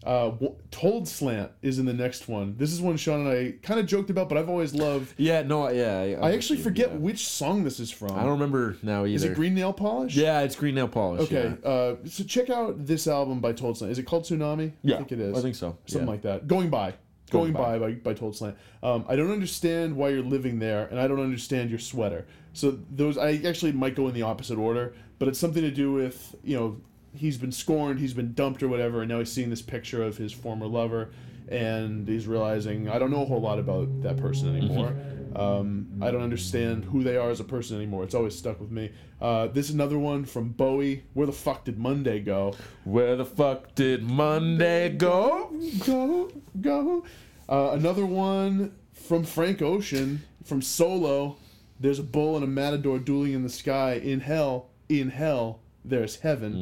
Uh, 0.01 0.31
Told 0.71 1.09
Slant 1.09 1.51
is 1.61 1.77
in 1.77 1.85
the 1.85 1.93
next 1.93 2.29
one. 2.29 2.55
This 2.57 2.71
is 2.71 2.81
one 2.81 2.95
Sean 2.95 3.27
and 3.27 3.29
I 3.29 3.53
kind 3.61 3.81
of 3.81 3.85
joked 3.85 4.09
about, 4.09 4.29
but 4.29 4.37
I've 4.37 4.47
always 4.47 4.73
loved. 4.73 5.13
Yeah, 5.17 5.41
no, 5.41 5.69
yeah. 5.69 6.17
I 6.21 6.31
actually 6.31 6.59
forget 6.59 6.91
Yeah. 6.91 6.97
which 6.97 7.27
song 7.27 7.65
this 7.65 7.81
is 7.81 7.91
from. 7.91 8.13
I 8.13 8.21
don't 8.21 8.31
remember 8.31 8.77
now 8.81 9.01
either. 9.03 9.13
Is 9.13 9.23
it 9.25 9.35
Green 9.35 9.53
Nail 9.53 9.73
Polish? 9.73 10.15
Yeah, 10.15 10.39
it's 10.39 10.55
Green 10.55 10.75
Nail 10.75 10.87
Polish. 10.87 11.23
Okay, 11.23 11.53
yeah. 11.61 11.69
uh, 11.69 11.95
so 12.05 12.23
check 12.23 12.49
out 12.49 12.85
this 12.87 13.07
album 13.07 13.41
by 13.41 13.51
Told 13.51 13.77
Slant. 13.77 13.91
Is 13.91 13.99
it 13.99 14.03
called 14.03 14.23
Tsunami? 14.23 14.71
Yeah, 14.83 14.95
I 14.95 14.97
think 14.99 15.11
it 15.11 15.19
is. 15.19 15.37
I 15.37 15.41
think 15.41 15.55
so. 15.55 15.77
Something 15.85 16.07
yeah. 16.07 16.11
like 16.11 16.21
that. 16.21 16.47
Going 16.47 16.69
by. 16.69 16.93
Going, 17.29 17.53
Going 17.53 17.63
by. 17.63 17.79
By. 17.79 17.93
by 17.93 17.99
by 17.99 18.13
Told 18.13 18.35
Slant. 18.35 18.57
Um, 18.81 19.05
I 19.07 19.15
don't 19.15 19.31
understand 19.31 19.95
why 19.95 20.09
you're 20.09 20.23
living 20.23 20.59
there, 20.59 20.87
and 20.87 20.99
I 20.99 21.07
don't 21.07 21.19
understand 21.19 21.69
your 21.69 21.79
sweater. 21.79 22.25
So 22.53 22.79
those 22.89 23.17
I 23.17 23.41
actually 23.45 23.71
might 23.71 23.95
go 23.95 24.07
in 24.07 24.13
the 24.13 24.23
opposite 24.23 24.57
order, 24.57 24.93
but 25.17 25.27
it's 25.27 25.39
something 25.39 25.61
to 25.61 25.71
do 25.71 25.93
with 25.93 26.35
you 26.43 26.57
know 26.57 26.81
he's 27.15 27.37
been 27.37 27.51
scorned, 27.51 27.99
he's 27.99 28.13
been 28.13 28.33
dumped 28.33 28.63
or 28.63 28.67
whatever, 28.67 29.01
and 29.01 29.09
now 29.09 29.19
he's 29.19 29.31
seeing 29.31 29.49
this 29.49 29.61
picture 29.61 30.03
of 30.03 30.17
his 30.17 30.31
former 30.31 30.67
lover, 30.67 31.09
and 31.49 32.07
he's 32.07 32.27
realizing 32.27 32.89
I 32.89 32.99
don't 32.99 33.11
know 33.11 33.23
a 33.23 33.25
whole 33.25 33.41
lot 33.41 33.59
about 33.59 34.03
that 34.03 34.17
person 34.17 34.55
anymore. 34.55 34.95
Um, 35.35 35.99
I 36.01 36.11
don't 36.11 36.21
understand 36.21 36.85
who 36.85 37.03
they 37.03 37.17
are 37.17 37.29
as 37.29 37.39
a 37.39 37.43
person 37.43 37.77
anymore. 37.77 38.03
It's 38.03 38.15
always 38.15 38.35
stuck 38.35 38.59
with 38.59 38.71
me. 38.71 38.91
Uh, 39.21 39.47
this 39.47 39.67
is 39.69 39.75
another 39.75 39.99
one 39.99 40.25
from 40.25 40.49
Bowie. 40.49 41.03
Where 41.13 41.27
the 41.27 41.33
fuck 41.33 41.65
did 41.65 41.77
Monday 41.77 42.19
go? 42.19 42.55
Where 42.83 43.15
the 43.15 43.25
fuck 43.25 43.75
did 43.75 44.03
Monday 44.03 44.89
go? 44.89 45.53
Go, 45.85 46.31
go. 46.61 47.03
Uh, 47.47 47.71
another 47.73 48.05
one 48.05 48.75
from 48.93 49.23
Frank 49.23 49.61
Ocean 49.61 50.23
from 50.43 50.61
Solo. 50.61 51.37
There's 51.79 51.99
a 51.99 52.03
bull 52.03 52.35
and 52.35 52.43
a 52.43 52.47
matador 52.47 52.99
dueling 52.99 53.33
in 53.33 53.43
the 53.43 53.49
sky. 53.49 53.93
In 53.93 54.21
hell, 54.21 54.69
in 54.87 55.09
hell, 55.09 55.61
there's 55.85 56.17
heaven. 56.17 56.53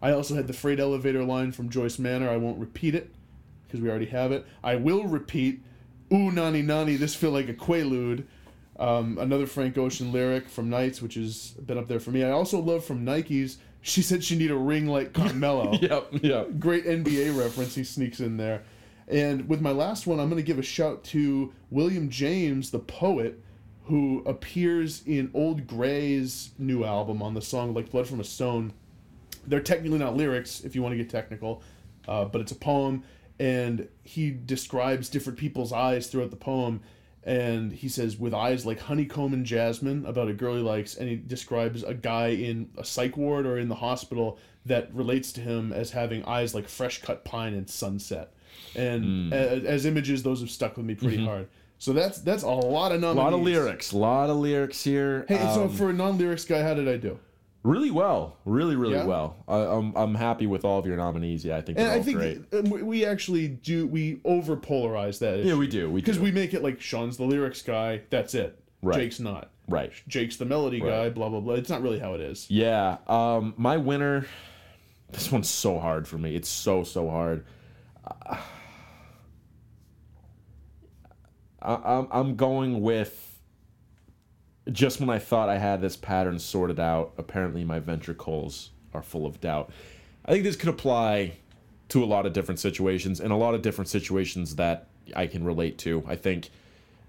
I 0.00 0.12
also 0.12 0.34
had 0.36 0.46
the 0.46 0.52
freight 0.52 0.78
elevator 0.80 1.24
line 1.24 1.50
from 1.52 1.68
Joyce 1.68 1.98
Manor. 1.98 2.30
I 2.30 2.36
won't 2.36 2.58
repeat 2.58 2.94
it 2.94 3.12
because 3.68 3.80
we 3.80 3.90
already 3.90 4.06
have 4.06 4.32
it. 4.32 4.46
I 4.64 4.76
will 4.76 5.04
repeat. 5.04 5.62
Ooh, 6.12 6.32
nani 6.32 6.62
nani, 6.62 6.96
this 6.96 7.14
feel 7.14 7.30
like 7.30 7.48
a 7.48 7.54
quaalude. 7.54 8.24
Um, 8.78 9.18
another 9.18 9.46
Frank 9.46 9.76
Ocean 9.76 10.12
lyric 10.12 10.48
from 10.48 10.70
Nights, 10.70 11.02
which 11.02 11.14
has 11.14 11.50
been 11.66 11.76
up 11.78 11.88
there 11.88 12.00
for 12.00 12.10
me. 12.10 12.24
I 12.24 12.30
also 12.30 12.60
love 12.60 12.84
from 12.84 13.04
Nike's. 13.04 13.58
She 13.82 14.02
said 14.02 14.24
she 14.24 14.36
need 14.36 14.50
a 14.50 14.56
ring 14.56 14.86
like 14.86 15.12
Carmelo 15.12 15.72
Yep, 15.80 16.08
yep. 16.22 16.58
great 16.58 16.84
NBA 16.86 17.36
reference 17.36 17.74
he 17.74 17.84
sneaks 17.84 18.20
in 18.20 18.36
there. 18.36 18.62
And 19.08 19.48
with 19.48 19.60
my 19.60 19.70
last 19.70 20.06
one, 20.06 20.20
I'm 20.20 20.28
going 20.28 20.42
to 20.42 20.46
give 20.46 20.58
a 20.58 20.62
shout 20.62 21.02
to 21.04 21.52
William 21.70 22.08
James, 22.10 22.70
the 22.70 22.78
poet, 22.78 23.42
who 23.84 24.22
appears 24.26 25.02
in 25.06 25.30
Old 25.32 25.66
Gray's 25.66 26.50
new 26.58 26.84
album 26.84 27.22
on 27.22 27.34
the 27.34 27.40
song 27.40 27.72
Like 27.72 27.90
Blood 27.90 28.06
from 28.06 28.20
a 28.20 28.24
Stone. 28.24 28.72
They're 29.46 29.60
technically 29.60 29.98
not 29.98 30.14
lyrics, 30.14 30.60
if 30.60 30.76
you 30.76 30.82
want 30.82 30.92
to 30.92 30.96
get 30.98 31.08
technical, 31.08 31.62
uh, 32.06 32.26
but 32.26 32.42
it's 32.42 32.52
a 32.52 32.56
poem, 32.56 33.02
and 33.38 33.88
he 34.04 34.30
describes 34.30 35.08
different 35.08 35.38
people's 35.38 35.72
eyes 35.72 36.06
throughout 36.08 36.30
the 36.30 36.36
poem. 36.36 36.80
And 37.24 37.72
he 37.72 37.88
says, 37.90 38.16
with 38.16 38.32
eyes 38.32 38.64
like 38.64 38.80
honeycomb 38.80 39.34
and 39.34 39.44
jasmine, 39.44 40.06
about 40.06 40.28
a 40.28 40.32
girl 40.32 40.54
he 40.56 40.62
likes, 40.62 40.96
and 40.96 41.08
he 41.10 41.16
describes 41.16 41.82
a 41.82 41.92
guy 41.92 42.28
in 42.28 42.70
a 42.78 42.84
psych 42.84 43.16
ward 43.18 43.44
or 43.44 43.58
in 43.58 43.68
the 43.68 43.74
hospital 43.74 44.38
that 44.64 44.92
relates 44.94 45.32
to 45.32 45.40
him 45.42 45.72
as 45.72 45.90
having 45.90 46.24
eyes 46.24 46.54
like 46.54 46.68
fresh 46.68 47.02
cut 47.02 47.24
pine 47.24 47.52
and 47.54 47.68
sunset. 47.68 48.32
And 48.74 49.32
a- 49.32 49.36
as 49.66 49.84
images, 49.84 50.22
those 50.22 50.40
have 50.40 50.50
stuck 50.50 50.76
with 50.76 50.86
me 50.86 50.94
pretty 50.94 51.22
hard. 51.24 51.48
So 51.78 51.92
that's 51.92 52.20
that's 52.20 52.42
a 52.42 52.48
lot 52.48 52.92
of 52.92 53.02
A 53.02 53.12
lot 53.12 53.32
of 53.34 53.40
lyrics. 53.40 53.92
A 53.92 53.98
lot 53.98 54.30
of 54.30 54.36
lyrics 54.36 54.82
here. 54.82 55.26
Hey, 55.28 55.36
so 55.54 55.64
Um, 55.64 55.68
for 55.68 55.90
a 55.90 55.92
non-lyrics 55.92 56.44
guy, 56.44 56.62
how 56.62 56.74
did 56.74 56.88
I 56.88 56.96
do? 56.96 57.18
Really 57.68 57.90
well. 57.90 58.36
Really, 58.44 58.76
really 58.76 58.94
Yeah? 58.94 59.04
well. 59.04 59.36
I, 59.46 59.58
I'm, 59.58 59.94
I'm 59.96 60.14
happy 60.14 60.46
with 60.46 60.64
all 60.64 60.78
of 60.78 60.86
your 60.86 60.96
nominees. 60.96 61.44
Yeah, 61.44 61.56
I 61.56 61.60
think 61.60 61.78
And 61.78 61.88
I 61.88 62.00
think 62.02 62.16
great. 62.18 62.82
we- 62.82 63.04
actually 63.04 63.48
do 63.48 63.86
we 63.86 64.20
over 64.24 64.56
polarize 64.56 65.18
that. 65.20 65.44
Yeah, 65.44 65.54
we 65.54 65.66
do. 65.66 65.90
We 65.90 66.00
because 66.00 66.18
we 66.18 66.30
make 66.32 66.54
it 66.54 66.62
like 66.62 66.80
Sean's 66.80 67.16
the 67.16 67.24
lyrics 67.24 67.62
guy. 67.62 68.02
That's 68.10 68.34
it. 68.34 68.58
Right. 68.82 68.96
Jake's 68.98 69.20
not. 69.20 69.50
right. 69.68 69.92
Jake's 70.06 70.36
the 70.36 70.44
melody 70.44 70.80
guy. 70.80 71.08
Blah 71.10 71.28
blah 71.28 71.40
blah. 71.40 71.54
It's 71.54 71.68
not 71.70 71.82
really 71.82 71.98
how 71.98 72.14
it 72.14 72.20
is. 72.20 72.50
Yeah. 72.50 72.98
Um, 73.06 73.54
my 73.56 73.76
winner. 73.76 74.26
This 75.10 75.32
one's 75.32 75.48
so 75.48 75.78
hard 75.78 76.06
for 76.06 76.18
me. 76.18 76.36
It's 76.36 76.48
so 76.48 76.84
so 76.84 77.08
hard. 77.10 77.44
I, 81.60 81.74
I'm 81.74 82.08
I'm 82.10 82.36
going 82.36 82.80
with. 82.80 83.27
Just 84.70 85.00
when 85.00 85.08
I 85.08 85.18
thought 85.18 85.48
I 85.48 85.58
had 85.58 85.80
this 85.80 85.96
pattern 85.96 86.38
sorted 86.38 86.78
out, 86.78 87.12
apparently 87.16 87.64
my 87.64 87.78
ventricles 87.78 88.70
are 88.92 89.02
full 89.02 89.26
of 89.26 89.40
doubt. 89.40 89.70
I 90.24 90.32
think 90.32 90.44
this 90.44 90.56
could 90.56 90.68
apply 90.68 91.38
to 91.88 92.04
a 92.04 92.06
lot 92.06 92.26
of 92.26 92.32
different 92.32 92.60
situations 92.60 93.20
and 93.20 93.32
a 93.32 93.36
lot 93.36 93.54
of 93.54 93.62
different 93.62 93.88
situations 93.88 94.56
that 94.56 94.88
I 95.16 95.26
can 95.26 95.42
relate 95.42 95.78
to. 95.78 96.04
I 96.06 96.16
think 96.16 96.50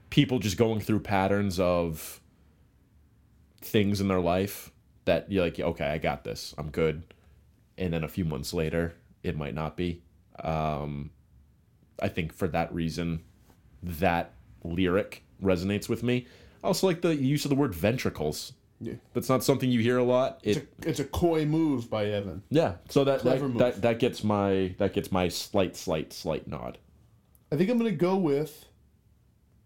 people 0.10 0.40
just 0.40 0.58
going 0.58 0.80
through 0.80 1.02
patterns 1.02 1.60
of 1.60 2.22
things 3.62 4.00
in 4.00 4.08
their 4.08 4.22
life 4.22 4.72
that 5.06 5.32
you're 5.32 5.44
like, 5.44 5.60
okay, 5.60 5.88
I 5.88 5.98
got 5.98 6.24
this, 6.24 6.54
I'm 6.58 6.70
good, 6.70 7.04
and 7.78 7.94
then 7.94 8.04
a 8.04 8.08
few 8.08 8.26
months 8.26 8.54
later, 8.54 8.94
it 9.24 9.36
might 9.36 9.54
not 9.54 9.76
be. 9.76 10.02
Um, 10.42 11.12
I 12.02 12.08
think 12.08 12.34
for 12.34 12.48
that 12.50 12.74
reason, 12.74 13.24
that 13.84 14.34
lyric 14.64 15.24
resonates 15.44 15.90
with 15.90 16.04
me. 16.04 16.28
I 16.64 16.68
also 16.68 16.88
like 16.88 17.02
the 17.02 17.16
use 17.16 17.46
of 17.46 17.50
the 17.50 17.56
word 17.56 17.74
ventricles. 17.74 18.54
Yeah. 18.82 18.94
That's 19.14 19.28
not 19.28 19.44
something 19.44 19.70
you 19.70 19.82
hear 19.82 19.98
a 19.98 20.04
lot. 20.04 20.40
It 20.44 20.58
It's 20.58 20.66
a, 20.86 20.90
it's 20.90 21.00
a 21.00 21.06
coy 21.06 21.46
move 21.46 21.90
by 21.90 22.06
Evan. 22.06 22.44
yeah. 22.50 22.76
So 22.90 23.04
that 23.04 23.24
that, 23.24 23.58
that 23.58 23.82
that 23.82 24.00
gets 24.00 24.24
my 24.24 24.76
that 24.78 24.94
gets 24.94 25.12
my 25.12 25.28
slight 25.28 25.76
slight 25.76 26.14
slight 26.14 26.48
nod. 26.48 26.78
I 27.52 27.56
think 27.58 27.70
I'm 27.70 27.78
gonna 27.78 27.92
go 27.92 28.16
with 28.16 28.66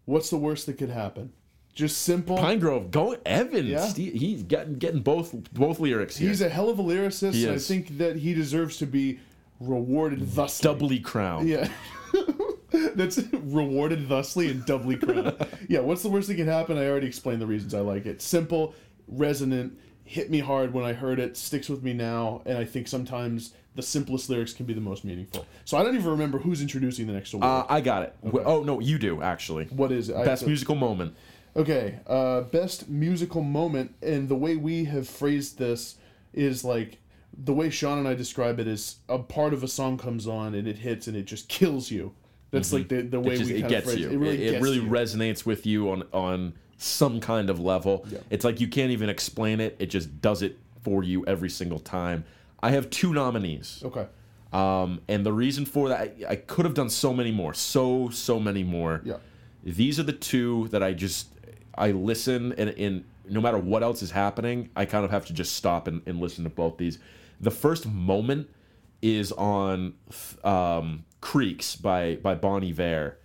what's 0.04 0.30
the 0.30 0.36
worst 0.36 0.66
that 0.66 0.78
could 0.78 0.90
happen? 0.90 1.32
Just 1.74 2.02
simple. 2.02 2.38
Pinegrove, 2.38 2.90
go 2.90 3.16
Evan. 3.26 3.66
Yeah. 3.66 3.92
He's 3.92 4.42
getting 4.44 4.74
getting 4.74 5.00
both 5.00 5.32
both 5.52 5.80
lyrics 5.80 6.16
here. 6.16 6.28
He's 6.28 6.40
a 6.40 6.48
hell 6.48 6.68
of 6.68 6.78
a 6.78 6.82
lyricist. 6.82 7.32
He 7.34 7.46
and 7.46 7.54
I 7.56 7.58
think 7.58 7.98
that 7.98 8.16
he 8.16 8.34
deserves 8.34 8.78
to 8.78 8.86
be 8.86 9.18
rewarded 9.60 10.28
thusly. 10.28 10.62
doubly 10.68 10.98
crowned. 11.00 11.48
Yeah. 11.48 11.68
That's 12.94 13.18
rewarded 13.32 14.08
thusly 14.08 14.50
and 14.50 14.64
doubly 14.66 14.96
crowned. 14.96 15.34
yeah, 15.68 15.80
what's 15.80 16.02
the 16.02 16.08
worst 16.08 16.28
thing 16.28 16.36
that 16.36 16.44
can 16.44 16.52
happen? 16.52 16.78
I 16.78 16.86
already 16.88 17.06
explained 17.06 17.40
the 17.42 17.46
reasons 17.46 17.74
I 17.74 17.80
like 17.80 18.06
it. 18.06 18.20
Simple, 18.22 18.74
resonant, 19.08 19.78
hit 20.04 20.30
me 20.30 20.40
hard 20.40 20.72
when 20.72 20.84
I 20.84 20.92
heard 20.92 21.18
it, 21.18 21.36
sticks 21.36 21.68
with 21.68 21.82
me 21.82 21.92
now, 21.92 22.42
and 22.46 22.58
I 22.58 22.64
think 22.64 22.88
sometimes 22.88 23.54
the 23.74 23.82
simplest 23.82 24.30
lyrics 24.30 24.52
can 24.52 24.66
be 24.66 24.74
the 24.74 24.80
most 24.80 25.04
meaningful. 25.04 25.46
So 25.64 25.76
I 25.76 25.82
don't 25.82 25.94
even 25.96 26.10
remember 26.10 26.38
who's 26.38 26.60
introducing 26.62 27.06
the 27.06 27.12
next 27.12 27.32
award. 27.34 27.44
Uh, 27.48 27.66
I 27.68 27.80
got 27.80 28.02
it. 28.04 28.14
Oh 28.44 28.62
no, 28.62 28.80
you 28.80 28.98
do 28.98 29.20
actually. 29.22 29.64
what 29.66 29.90
is 29.92 30.08
it? 30.10 30.16
I- 30.16 30.24
Best 30.24 30.46
musical 30.46 30.74
moment. 30.74 31.14
Okay, 31.56 32.00
uh, 32.08 32.40
best 32.42 32.88
musical 32.88 33.40
moment, 33.42 33.94
and 34.02 34.28
the 34.28 34.34
way 34.34 34.56
we 34.56 34.84
have 34.86 35.08
phrased 35.08 35.56
this 35.58 35.96
is 36.32 36.64
like 36.64 36.98
the 37.36 37.52
way 37.54 37.70
Sean 37.70 37.98
and 37.98 38.08
I 38.08 38.14
describe 38.14 38.58
it 38.58 38.66
is 38.66 38.96
a 39.08 39.18
part 39.20 39.52
of 39.52 39.62
a 39.62 39.68
song 39.68 39.96
comes 39.96 40.26
on 40.26 40.54
and 40.54 40.66
it 40.66 40.78
hits 40.78 41.06
and 41.06 41.16
it 41.16 41.24
just 41.26 41.48
kills 41.48 41.90
you. 41.92 42.12
That's 42.54 42.72
like 42.72 42.88
the, 42.88 43.02
the 43.02 43.20
way 43.20 43.34
Mm-hmm. 43.34 43.34
It, 43.34 43.38
just, 43.38 43.50
we 43.50 43.62
it 43.62 43.68
gets 43.68 43.96
you. 43.96 44.10
it. 44.10 44.16
Really, 44.18 44.46
it, 44.46 44.54
it 44.54 44.62
really 44.62 44.76
you. 44.76 44.88
resonates 44.88 45.44
with 45.46 45.66
you 45.66 45.90
on 45.90 46.04
on 46.12 46.54
some 46.76 47.20
kind 47.20 47.50
of 47.50 47.60
level. 47.60 48.04
Yeah. 48.08 48.18
It's 48.30 48.44
like 48.44 48.60
you 48.60 48.68
can't 48.68 48.90
even 48.90 49.08
explain 49.08 49.60
it. 49.60 49.76
It 49.78 49.86
just 49.86 50.20
does 50.20 50.42
it 50.42 50.58
for 50.82 51.02
you 51.02 51.24
every 51.26 51.50
single 51.50 51.78
time. 51.78 52.24
I 52.62 52.70
have 52.70 52.90
two 52.90 53.12
nominees. 53.12 53.82
okay. 53.84 54.06
Um, 54.52 55.00
and 55.08 55.26
the 55.26 55.32
reason 55.32 55.64
for 55.66 55.88
that, 55.88 56.00
I, 56.00 56.32
I 56.32 56.36
could 56.36 56.64
have 56.64 56.74
done 56.74 56.88
so 56.88 57.12
many 57.12 57.32
more, 57.32 57.54
so 57.54 58.08
so 58.10 58.38
many 58.38 58.62
more. 58.62 59.00
Yeah. 59.04 59.16
These 59.64 59.98
are 59.98 60.04
the 60.04 60.12
two 60.12 60.68
that 60.68 60.82
I 60.82 60.92
just 60.92 61.28
I 61.76 61.90
listen 61.90 62.52
and, 62.52 62.70
and 62.70 63.04
no 63.28 63.40
matter 63.40 63.58
what 63.58 63.82
else 63.82 64.02
is 64.02 64.10
happening, 64.10 64.70
I 64.76 64.84
kind 64.84 65.04
of 65.04 65.10
have 65.10 65.26
to 65.26 65.32
just 65.32 65.56
stop 65.56 65.88
and, 65.88 66.02
and 66.06 66.20
listen 66.20 66.44
to 66.44 66.50
both 66.50 66.76
these. 66.76 66.98
The 67.40 67.50
first 67.50 67.86
moment 67.86 68.48
is 69.02 69.32
on 69.32 69.94
um, 70.44 71.04
Creeks 71.24 71.74
by 71.74 72.16
by 72.16 72.34
Bon 72.34 72.62
Iver, 72.62 73.16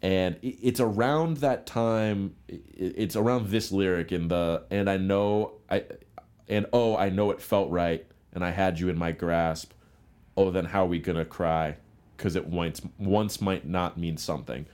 and 0.00 0.36
it's 0.40 0.78
around 0.78 1.38
that 1.38 1.66
time. 1.66 2.36
It's 2.48 3.16
around 3.16 3.48
this 3.48 3.72
lyric 3.72 4.12
in 4.12 4.28
the 4.28 4.62
and 4.70 4.88
I 4.88 4.98
know 4.98 5.54
I 5.68 5.82
and 6.48 6.66
oh 6.72 6.96
I 6.96 7.08
know 7.08 7.32
it 7.32 7.42
felt 7.42 7.68
right 7.72 8.06
and 8.32 8.44
I 8.44 8.52
had 8.52 8.78
you 8.78 8.88
in 8.88 8.96
my 8.96 9.10
grasp. 9.10 9.72
Oh 10.36 10.52
then 10.52 10.66
how 10.66 10.84
are 10.84 10.88
we 10.88 11.00
gonna 11.00 11.24
cry? 11.24 11.76
Because 12.16 12.36
it 12.36 12.46
once 12.46 12.82
once 12.98 13.40
might 13.40 13.66
not 13.66 13.98
mean 13.98 14.16
something. 14.16 14.66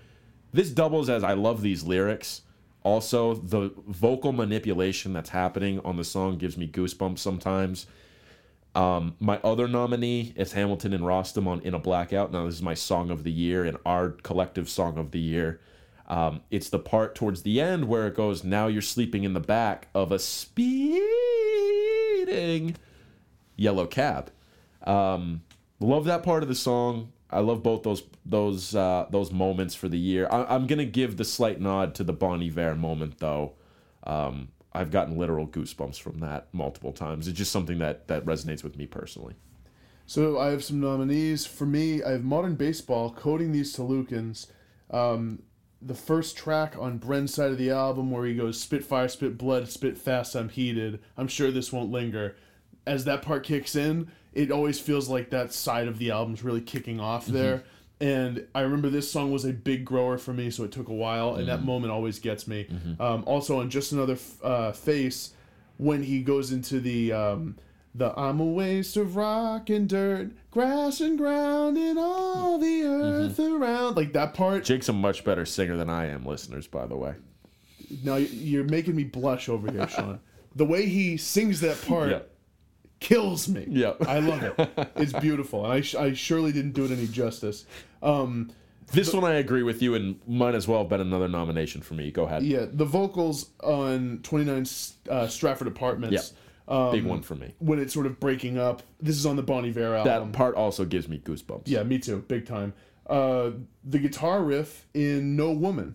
This 0.53 0.69
doubles 0.69 1.09
as 1.09 1.25
I 1.25 1.33
love 1.33 1.63
these 1.63 1.83
lyrics. 1.83 2.43
Also, 2.83 3.37
the 3.37 3.73
vocal 3.89 4.33
manipulation 4.33 5.15
that's 5.15 5.31
happening 5.31 5.81
on 5.81 5.97
the 5.97 6.05
song 6.05 6.37
gives 6.37 6.59
me 6.59 6.69
goosebumps 6.69 7.21
sometimes. 7.21 7.87
Um, 8.77 9.17
my 9.21 9.39
other 9.43 9.67
nominee 9.67 10.35
is 10.37 10.53
Hamilton 10.53 10.93
and 10.93 11.03
Rostam 11.03 11.47
on 11.47 11.61
In 11.63 11.73
a 11.73 11.79
Blackout. 11.79 12.31
Now, 12.31 12.45
this 12.45 12.57
is 12.57 12.63
my 12.63 12.75
song 12.75 13.11
of 13.11 13.25
the 13.25 13.33
year 13.33 13.65
and 13.65 13.79
our 13.87 14.11
collective 14.11 14.69
song 14.69 14.99
of 14.99 15.13
the 15.13 15.19
year. 15.19 15.63
Um, 16.09 16.43
it's 16.51 16.69
the 16.69 16.79
part 16.79 17.15
towards 17.15 17.43
the 17.43 17.59
end 17.59 17.89
where 17.89 18.07
it 18.07 18.15
goes, 18.15 18.45
Now 18.45 18.67
you're 18.67 18.83
sleeping 18.83 19.25
in 19.25 19.33
the 19.33 19.41
back 19.41 19.89
of 19.95 20.13
a 20.13 20.19
speeding 20.19 21.01
yellow 23.57 23.87
cab. 23.87 24.31
Um, 24.83 25.41
love 25.81 26.05
that 26.05 26.23
part 26.23 26.43
of 26.43 26.51
the 26.51 26.55
song. 26.55 27.13
I 27.31 27.41
love 27.41 27.63
both 27.63 27.83
those 27.83 28.03
those 28.27 28.75
uh, 28.75 29.07
those 29.11 29.33
moments 29.33 29.75
for 29.75 29.89
the 29.89 29.99
year. 29.99 30.29
I, 30.31 30.55
I'm 30.55 30.67
gonna 30.67 30.85
give 30.85 31.17
the 31.17 31.25
slight 31.25 31.61
nod 31.61 31.95
to 31.97 32.05
the 32.05 32.13
Bon 32.13 32.43
Iver 32.43 32.77
moment 32.77 33.19
though. 33.19 33.55
Um, 34.05 34.49
I've 34.77 34.91
gotten 34.91 35.17
literal 35.17 35.47
goosebumps 35.47 36.01
from 36.01 36.19
that 36.21 36.49
multiple 36.53 36.93
times. 36.93 37.27
It's 37.27 37.39
just 37.39 37.53
something 37.53 37.79
that 37.79 38.09
that 38.09 38.25
resonates 38.25 38.63
with 38.63 38.77
me 38.77 38.87
personally. 38.87 39.35
So 40.07 40.39
I 40.39 40.51
have 40.51 40.63
some 40.63 40.81
nominees. 40.81 41.47
For 41.47 41.67
me, 41.67 42.03
I 42.03 42.13
have 42.13 42.23
Modern 42.23 42.55
Baseball, 42.55 43.13
Coding 43.13 43.53
These 43.53 43.73
to 43.75 43.83
Lukens. 43.83 44.47
Um, 44.91 45.43
the 45.83 45.95
first 45.95 46.37
track 46.37 46.77
on 46.79 46.99
Bren's 46.99 47.35
side 47.35 47.51
of 47.51 47.59
the 47.59 47.71
album 47.71 48.11
where 48.11 48.25
he 48.25 48.35
goes, 48.35 48.61
Spit 48.61 48.85
fire, 48.85 49.09
spit 49.09 49.37
blood, 49.37 49.69
spit 49.69 49.99
fast, 49.99 50.35
I'm 50.35 50.49
heated. 50.49 51.01
I'm 51.17 51.29
sure 51.29 51.51
this 51.51 51.73
won't 51.73 51.91
linger. 51.91 52.37
As 52.87 53.05
that 53.05 53.23
part 53.23 53.43
kicks 53.43 53.75
in, 53.75 54.11
it 54.33 54.53
always 54.53 54.79
feels 54.79 55.09
like 55.09 55.31
that 55.31 55.53
side 55.53 55.89
of 55.89 55.99
the 55.99 56.11
album's 56.13 56.45
really 56.45 56.61
kicking 56.61 57.01
off 57.01 57.27
there. 57.27 57.65
And 58.01 58.47
I 58.55 58.61
remember 58.61 58.91
this 58.91 59.11
song 59.11 59.31
was 59.33 59.45
a 59.47 59.53
big 59.53 59.85
grower 59.87 60.19
for 60.19 60.35
me, 60.35 60.51
so 60.51 60.65
it 60.65 60.73
took 60.73 60.89
a 60.89 60.93
while, 60.95 61.37
and 61.37 61.49
that 61.49 61.65
moment 61.65 61.93
always 61.93 62.19
gets 62.19 62.47
me. 62.47 62.67
Um, 63.01 63.23
also, 63.27 63.61
on 63.61 63.71
Just 63.71 63.93
Another 63.93 64.15
F- 64.15 64.45
uh, 64.45 64.73
Face, 64.73 65.33
when 65.79 66.03
he 66.03 66.21
goes 66.23 66.53
into 66.53 66.79
the 66.81 67.13
um, 67.13 67.57
the 67.95 68.13
I'm 68.19 68.39
a 68.41 68.45
waste 68.45 68.99
of 68.99 69.17
rock 69.17 69.71
and 69.71 69.89
dirt, 69.89 70.33
grass 70.51 71.01
and 71.01 71.17
ground, 71.17 71.79
and 71.79 71.99
all 71.99 72.59
the 72.59 72.83
earth 72.83 73.41
around. 73.41 73.97
Like 73.97 74.13
that 74.13 74.35
part. 74.35 74.65
Jake's 74.65 74.91
a 74.91 74.93
much 74.93 75.25
better 75.25 75.47
singer 75.47 75.77
than 75.79 75.89
I 75.89 76.07
am, 76.09 76.27
listeners. 76.27 76.67
By 76.67 76.87
the 76.87 76.97
way, 76.97 77.15
Now 78.05 78.17
you're 78.17 78.65
making 78.65 78.95
me 78.95 79.05
blush 79.05 79.49
over 79.49 79.71
here, 79.73 79.89
Sean. 79.89 80.21
The 80.55 80.65
way 80.65 80.87
he 80.87 81.19
sings 81.19 81.61
that 81.61 81.79
part 81.87 82.09
Yeah. 82.11 82.21
Kills 83.01 83.49
me. 83.49 83.67
Yeah. 83.69 83.95
I 84.07 84.21
love 84.21 84.43
it. 84.43 84.89
It's 84.97 85.13
beautiful, 85.13 85.65
and 85.65 85.73
I, 85.73 85.81
sh- 85.83 85.95
I 85.95 86.13
surely 86.15 86.53
didn't 86.53 86.73
do 86.73 86.85
it 86.85 86.91
any 86.91 87.07
justice. 87.07 87.67
Um, 88.03 88.51
this 88.93 89.13
one 89.13 89.25
I 89.25 89.35
agree 89.35 89.63
with 89.63 89.83
you, 89.83 89.95
and 89.95 90.19
might 90.27 90.55
as 90.55 90.67
well 90.67 90.81
have 90.81 90.89
been 90.89 91.01
another 91.01 91.29
nomination 91.29 91.83
for 91.83 91.95
me. 91.95 92.11
Go 92.11 92.25
ahead, 92.25 92.43
yeah, 92.43 92.67
the 92.73 92.85
vocals 92.85 93.51
on 93.63 94.21
29 94.23 94.65
uh, 95.11 95.27
Strafford 95.29 95.67
Apartments. 95.69 96.33
Um, 96.69 96.91
big 96.93 97.05
one 97.05 97.23
for 97.23 97.35
me. 97.35 97.55
When 97.59 97.79
it's 97.79 97.95
sort 97.95 98.07
of 98.07 98.19
breaking 98.19 98.59
up. 98.59 98.83
This 99.01 99.17
is 99.17 99.27
on 99.27 99.37
the 99.37 99.43
Bon 99.43 99.65
Iver 99.65 100.03
That 100.05 100.33
part 100.33 100.57
also 100.57 100.85
gives 100.85 101.09
me 101.09 101.19
goosebumps. 101.19 101.63
Yeah, 101.67 101.83
me 101.85 101.99
too, 101.99 102.25
big 102.27 102.47
time. 102.47 102.73
Uh, 103.07 103.51
the 103.85 103.99
guitar 103.99 104.43
riff 104.43 104.87
in 104.95 105.37
"No 105.37 105.53
Woman" 105.53 105.95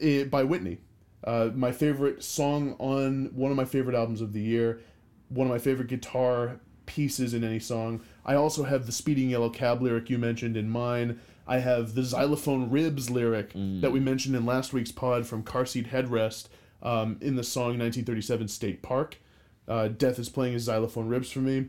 eh, 0.00 0.24
by 0.24 0.44
Whitney, 0.44 0.78
uh, 1.24 1.50
my 1.54 1.72
favorite 1.72 2.22
song 2.22 2.74
on 2.78 3.30
one 3.34 3.50
of 3.50 3.56
my 3.56 3.66
favorite 3.66 3.94
albums 3.96 4.20
of 4.22 4.32
the 4.32 4.40
year, 4.40 4.80
one 5.28 5.46
of 5.46 5.52
my 5.52 5.58
favorite 5.58 5.88
guitar 5.88 6.60
pieces 6.86 7.34
in 7.34 7.44
any 7.44 7.58
song. 7.58 8.00
I 8.24 8.34
also 8.34 8.64
have 8.64 8.86
the 8.86 8.92
"Speeding 8.92 9.30
Yellow 9.30 9.50
Cab" 9.50 9.82
lyric 9.82 10.10
you 10.10 10.18
mentioned 10.18 10.56
in 10.56 10.70
mine. 10.70 11.20
I 11.46 11.58
have 11.58 11.94
the 11.94 12.02
xylophone 12.02 12.70
ribs 12.70 13.08
lyric 13.08 13.52
that 13.54 13.90
we 13.90 14.00
mentioned 14.00 14.36
in 14.36 14.44
last 14.44 14.72
week's 14.74 14.92
pod 14.92 15.26
from 15.26 15.42
Car 15.42 15.64
Seat 15.64 15.90
Headrest 15.90 16.48
um, 16.82 17.16
in 17.22 17.36
the 17.36 17.44
song 17.44 17.78
1937 17.78 18.48
State 18.48 18.82
Park. 18.82 19.18
Uh, 19.66 19.88
Death 19.88 20.18
is 20.18 20.28
playing 20.28 20.52
his 20.54 20.64
xylophone 20.64 21.08
ribs 21.08 21.30
for 21.30 21.40
me, 21.40 21.68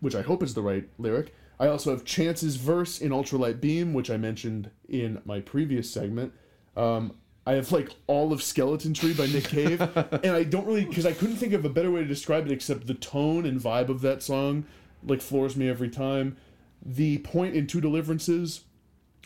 which 0.00 0.14
I 0.16 0.22
hope 0.22 0.42
is 0.42 0.54
the 0.54 0.62
right 0.62 0.88
lyric. 0.98 1.34
I 1.60 1.68
also 1.68 1.90
have 1.90 2.04
Chance's 2.04 2.56
verse 2.56 3.00
in 3.00 3.10
Ultralight 3.10 3.60
Beam, 3.60 3.92
which 3.92 4.10
I 4.10 4.16
mentioned 4.16 4.70
in 4.88 5.20
my 5.24 5.40
previous 5.40 5.90
segment. 5.90 6.32
Um, 6.76 7.14
I 7.50 7.54
have 7.54 7.72
like 7.72 7.90
all 8.06 8.32
of 8.32 8.44
Skeleton 8.44 8.94
Tree 8.94 9.12
by 9.12 9.26
Nick 9.26 9.42
Cave, 9.42 9.80
and 10.22 10.30
I 10.30 10.44
don't 10.44 10.66
really 10.66 10.84
because 10.84 11.04
I 11.04 11.12
couldn't 11.12 11.34
think 11.34 11.52
of 11.52 11.64
a 11.64 11.68
better 11.68 11.90
way 11.90 12.00
to 12.00 12.06
describe 12.06 12.46
it 12.46 12.52
except 12.52 12.86
the 12.86 12.94
tone 12.94 13.44
and 13.44 13.60
vibe 13.60 13.88
of 13.88 14.02
that 14.02 14.22
song, 14.22 14.66
like 15.02 15.20
floors 15.20 15.56
me 15.56 15.68
every 15.68 15.88
time. 15.88 16.36
The 16.80 17.18
point 17.18 17.56
in 17.56 17.66
Two 17.66 17.80
Deliverances, 17.80 18.60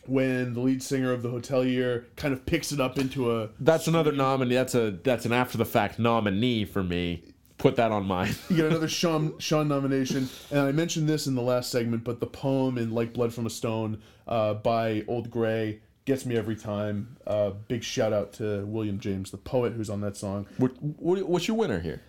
when 0.06 0.54
the 0.54 0.60
lead 0.60 0.82
singer 0.82 1.12
of 1.12 1.22
the 1.22 1.28
Hotelier 1.28 2.06
kind 2.16 2.32
of 2.32 2.46
picks 2.46 2.72
it 2.72 2.80
up 2.80 2.98
into 2.98 3.30
a 3.30 3.50
That's 3.60 3.88
another 3.88 4.10
nominee. 4.10 4.54
That's 4.54 4.74
a 4.74 4.92
that's 4.92 5.26
an 5.26 5.34
after 5.34 5.58
the 5.58 5.66
fact 5.66 5.98
nominee 5.98 6.64
for 6.64 6.82
me. 6.82 7.24
Put 7.58 7.76
that 7.76 7.92
on 7.92 8.06
mine. 8.06 8.34
You 8.48 8.56
get 8.56 8.66
another 8.66 8.88
Sean 9.00 9.38
Sean 9.38 9.68
nomination, 9.68 10.30
and 10.50 10.60
I 10.60 10.72
mentioned 10.72 11.10
this 11.10 11.26
in 11.26 11.34
the 11.34 11.42
last 11.42 11.70
segment, 11.70 12.04
but 12.04 12.20
the 12.20 12.26
poem 12.26 12.78
in 12.78 12.90
"Like 12.90 13.12
Blood 13.12 13.34
from 13.34 13.44
a 13.44 13.50
Stone" 13.50 14.00
uh, 14.26 14.54
by 14.54 15.04
Old 15.08 15.30
Gray 15.30 15.80
gets 16.04 16.26
me 16.26 16.36
every 16.36 16.56
time. 16.56 17.16
Uh, 17.26 17.50
big 17.68 17.82
shout 17.82 18.12
out 18.12 18.32
to 18.34 18.64
William 18.66 18.98
James, 19.00 19.30
the 19.30 19.36
poet 19.38 19.72
who's 19.72 19.90
on 19.90 20.00
that 20.02 20.16
song. 20.16 20.46
what, 20.58 20.72
what, 20.82 21.22
what's 21.28 21.48
your 21.48 21.56
winner 21.56 21.80
here? 21.80 22.02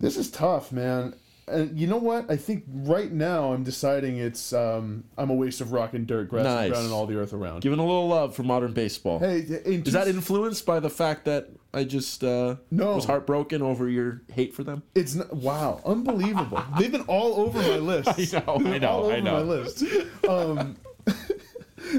This 0.00 0.16
is 0.16 0.30
tough, 0.30 0.70
man. 0.72 1.14
And 1.48 1.78
you 1.78 1.86
know 1.86 1.96
what? 1.96 2.30
I 2.30 2.36
think 2.36 2.64
right 2.68 3.10
now 3.10 3.54
I'm 3.54 3.64
deciding 3.64 4.18
it's 4.18 4.52
um, 4.52 5.04
"I'm 5.16 5.30
a 5.30 5.34
Waste 5.34 5.62
of 5.62 5.72
Rock 5.72 5.94
and 5.94 6.06
Dirt, 6.06 6.28
Grass 6.28 6.44
Nice. 6.44 6.64
and 6.64 6.72
Ground, 6.72 6.84
and 6.84 6.94
All 6.94 7.06
the 7.06 7.16
Earth 7.16 7.32
Around." 7.32 7.62
Giving 7.62 7.78
a 7.78 7.86
little 7.86 8.06
love 8.06 8.36
for 8.36 8.42
modern 8.42 8.74
baseball. 8.74 9.18
Hey, 9.18 9.38
Is 9.38 9.94
that 9.94 10.08
influenced 10.08 10.66
by 10.66 10.78
the 10.78 10.90
fact 10.90 11.24
that 11.24 11.48
I 11.72 11.84
just 11.84 12.22
uh, 12.22 12.56
No. 12.70 12.96
was 12.96 13.06
heartbroken 13.06 13.62
over 13.62 13.88
your 13.88 14.20
hate 14.30 14.54
for 14.54 14.62
them? 14.62 14.82
It's 14.94 15.14
not, 15.14 15.32
wow, 15.34 15.80
unbelievable. 15.86 16.62
They've 16.78 16.92
been 16.92 17.00
all 17.08 17.40
over 17.40 17.58
my 17.62 17.76
list. 17.78 18.34
I 18.34 18.40
know, 18.46 18.60
I 18.66 18.78
know, 18.78 18.88
all 18.90 19.10
I 19.10 19.20
know. 19.20 19.32
my 19.32 19.40
list. 19.40 19.84
Um, 20.28 20.76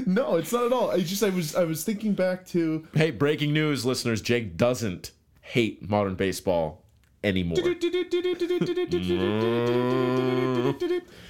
no, 0.06 0.36
it's 0.36 0.52
not 0.52 0.64
at 0.64 0.72
all. 0.72 0.90
I 0.90 1.00
just 1.00 1.22
I 1.22 1.30
was 1.30 1.54
I 1.54 1.64
was 1.64 1.84
thinking 1.84 2.14
back 2.14 2.46
to 2.48 2.86
Hey, 2.94 3.10
breaking 3.10 3.52
news, 3.52 3.84
listeners! 3.84 4.20
Jake 4.20 4.56
doesn't 4.56 5.12
hate 5.40 5.88
modern 5.88 6.14
baseball 6.14 6.84
anymore. 7.22 7.58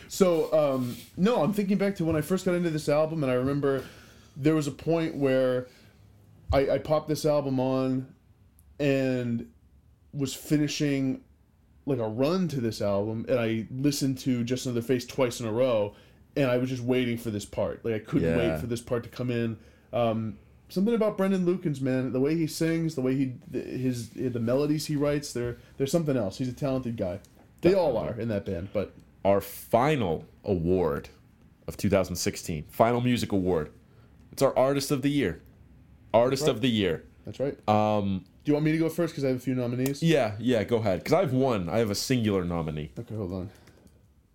So, 0.09 0.53
um, 0.53 0.97
no, 1.17 1.41
I'm 1.41 1.53
thinking 1.53 1.79
back 1.79 1.95
to 1.97 2.05
when 2.05 2.17
I 2.17 2.21
first 2.21 2.45
got 2.45 2.57
into 2.57 2.71
this 2.71 2.89
album, 2.89 3.23
and 3.23 3.31
I 3.31 3.37
remember 3.37 3.85
there 4.37 4.57
was 4.57 4.67
a 4.67 4.73
point 4.73 5.15
where 5.15 5.69
I, 6.53 6.71
I 6.71 6.79
popped 6.79 7.09
this 7.09 7.25
album 7.25 7.61
on 7.61 8.13
and 8.81 9.49
was 10.13 10.35
finishing 10.35 11.21
like 11.87 12.01
a 12.01 12.09
run 12.09 12.49
to 12.49 12.61
this 12.61 12.83
album, 12.83 13.25
and 13.29 13.39
I 13.39 13.69
listened 13.71 14.19
to 14.19 14.43
Just 14.43 14.67
Another 14.67 14.83
Face 14.83 15.07
twice 15.07 15.39
in 15.39 15.47
a 15.47 15.53
row, 15.53 15.95
and 16.37 16.51
I 16.51 16.59
was 16.59 16.69
just 16.71 16.83
waiting 16.83 17.17
for 17.19 17.31
this 17.31 17.45
part. 17.45 17.85
Like 17.85 17.95
I 17.95 17.99
couldn't 17.99 18.29
Yeah. 18.29 18.37
wait 18.53 18.61
for 18.61 18.67
this 18.67 18.81
part 18.81 19.03
to 19.05 19.09
come 19.09 19.31
in. 19.31 19.57
Um, 19.93 20.39
something 20.69 20.95
about 20.95 21.17
Brendan 21.17 21.45
Lukens, 21.45 21.81
man, 21.81 22.13
the 22.13 22.21
way 22.21 22.37
he 22.37 22.47
sings, 22.47 22.95
the 22.95 23.01
way 23.01 23.15
he 23.17 23.33
his 23.53 24.11
the 24.11 24.41
melodies 24.41 24.87
he 24.87 24.97
writes, 24.97 25.33
there 25.33 25.57
there's 25.77 25.91
something 25.93 26.17
else. 26.17 26.39
He's 26.39 26.49
a 26.49 26.53
talented 26.53 26.97
guy. 26.97 27.21
They 27.63 27.75
all 27.75 27.97
are 27.99 28.19
in 28.19 28.29
that 28.29 28.45
band, 28.47 28.69
but 28.73 28.93
Our 29.25 29.41
final 29.43 30.25
award 30.45 31.11
of 31.69 31.77
2016, 31.77 32.65
final 32.71 33.01
music 33.03 33.33
award. 33.33 33.71
It's 34.33 34.41
our 34.43 34.57
artist 34.57 34.91
of 34.91 35.03
the 35.03 35.11
year. 35.11 35.43
Artist 36.15 36.43
right. 36.45 36.51
of 36.51 36.61
the 36.63 36.71
year. 36.71 37.05
that's 37.27 37.39
right. 37.39 37.57
Um, 37.69 38.25
Do 38.45 38.51
you 38.51 38.55
want 38.55 38.65
me 38.65 38.73
to 38.73 38.79
go 38.79 38.89
first 38.89 39.13
because 39.13 39.25
I 39.25 39.29
have 39.29 39.37
a 39.37 39.41
few 39.41 39.55
nominees? 39.55 40.03
yeah, 40.03 40.37
yeah, 40.39 40.65
go 40.65 40.77
ahead. 40.77 41.01
Because 41.01 41.13
I 41.13 41.21
have 41.21 41.33
one. 41.35 41.69
I 41.69 41.79
have 41.79 41.91
a 41.91 41.95
singular 41.95 42.45
nominee. 42.45 42.91
Okay, 42.99 43.15
hold 43.15 43.33
on. 43.33 43.51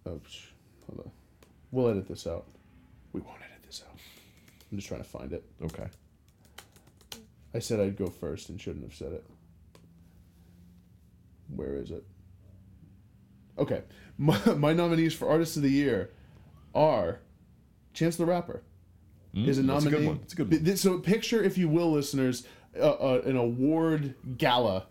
Oops, 0.07 0.47
hold 0.87 0.99
on. 1.05 1.11
We'll 1.71 1.89
edit 1.89 2.07
this 2.07 2.25
out. 2.27 2.45
We 3.13 3.21
won't 3.21 3.37
edit 3.41 3.63
this 3.65 3.83
out. 3.87 3.97
I'm 4.71 4.77
just 4.77 4.87
trying 4.87 5.01
to 5.03 5.07
find 5.09 5.33
it. 5.33 5.43
Okay. 5.63 5.87
I 7.53 7.59
said 7.59 7.79
I'd 7.79 7.97
go 7.97 8.07
first 8.07 8.49
and 8.49 8.59
shouldn't 8.59 8.83
have 8.83 8.93
said 8.93 9.13
it. 9.13 9.25
Where 11.55 11.75
is 11.75 11.91
it? 11.91 12.03
Okay. 13.57 13.83
My, 14.17 14.39
my 14.53 14.71
nominees 14.71 15.13
for 15.13 15.27
Artist 15.29 15.57
of 15.57 15.63
the 15.63 15.69
Year 15.69 16.09
are 16.73 17.19
Chance 17.93 18.15
the 18.15 18.25
Rapper. 18.25 18.63
is 19.33 19.59
a 19.59 19.61
Mm, 19.61 19.67
that's 19.67 19.83
a 19.85 19.89
good 19.89 20.07
one. 20.07 20.19
It's 20.23 20.31
a 20.31 20.35
good 20.37 20.49
one. 20.51 20.63
Th- 20.63 20.77
So 20.77 20.99
picture, 20.99 21.43
if 21.43 21.57
you 21.57 21.67
will, 21.67 21.91
listeners, 21.91 22.47
uh, 22.79 22.91
uh, 22.91 23.21
an 23.25 23.35
award 23.35 24.15
gala, 24.37 24.85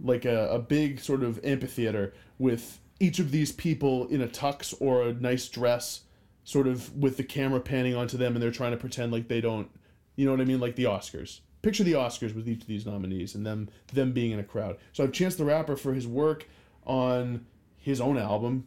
like 0.00 0.24
a, 0.24 0.48
a 0.48 0.58
big 0.58 0.98
sort 1.00 1.22
of 1.22 1.38
amphitheater 1.44 2.14
with 2.38 2.80
each 3.04 3.18
of 3.18 3.30
these 3.30 3.52
people 3.52 4.08
in 4.08 4.20
a 4.22 4.26
tux 4.26 4.74
or 4.80 5.02
a 5.02 5.12
nice 5.12 5.48
dress, 5.48 6.00
sort 6.42 6.66
of 6.66 6.96
with 6.96 7.16
the 7.16 7.24
camera 7.24 7.60
panning 7.60 7.94
onto 7.94 8.16
them, 8.16 8.34
and 8.34 8.42
they're 8.42 8.50
trying 8.50 8.72
to 8.72 8.76
pretend 8.76 9.12
like 9.12 9.28
they 9.28 9.40
don't. 9.40 9.70
You 10.16 10.24
know 10.24 10.32
what 10.32 10.40
I 10.40 10.44
mean? 10.44 10.60
Like 10.60 10.76
the 10.76 10.84
Oscars. 10.84 11.40
Picture 11.62 11.84
the 11.84 11.92
Oscars 11.92 12.34
with 12.34 12.48
each 12.48 12.60
of 12.60 12.66
these 12.66 12.84
nominees 12.84 13.34
and 13.34 13.46
them 13.46 13.68
them 13.92 14.12
being 14.12 14.32
in 14.32 14.38
a 14.38 14.44
crowd. 14.44 14.76
So 14.92 15.04
I've 15.04 15.12
Chance 15.12 15.36
the 15.36 15.44
Rapper 15.44 15.76
for 15.76 15.94
his 15.94 16.06
work 16.06 16.46
on 16.84 17.46
his 17.78 18.00
own 18.00 18.18
album 18.18 18.66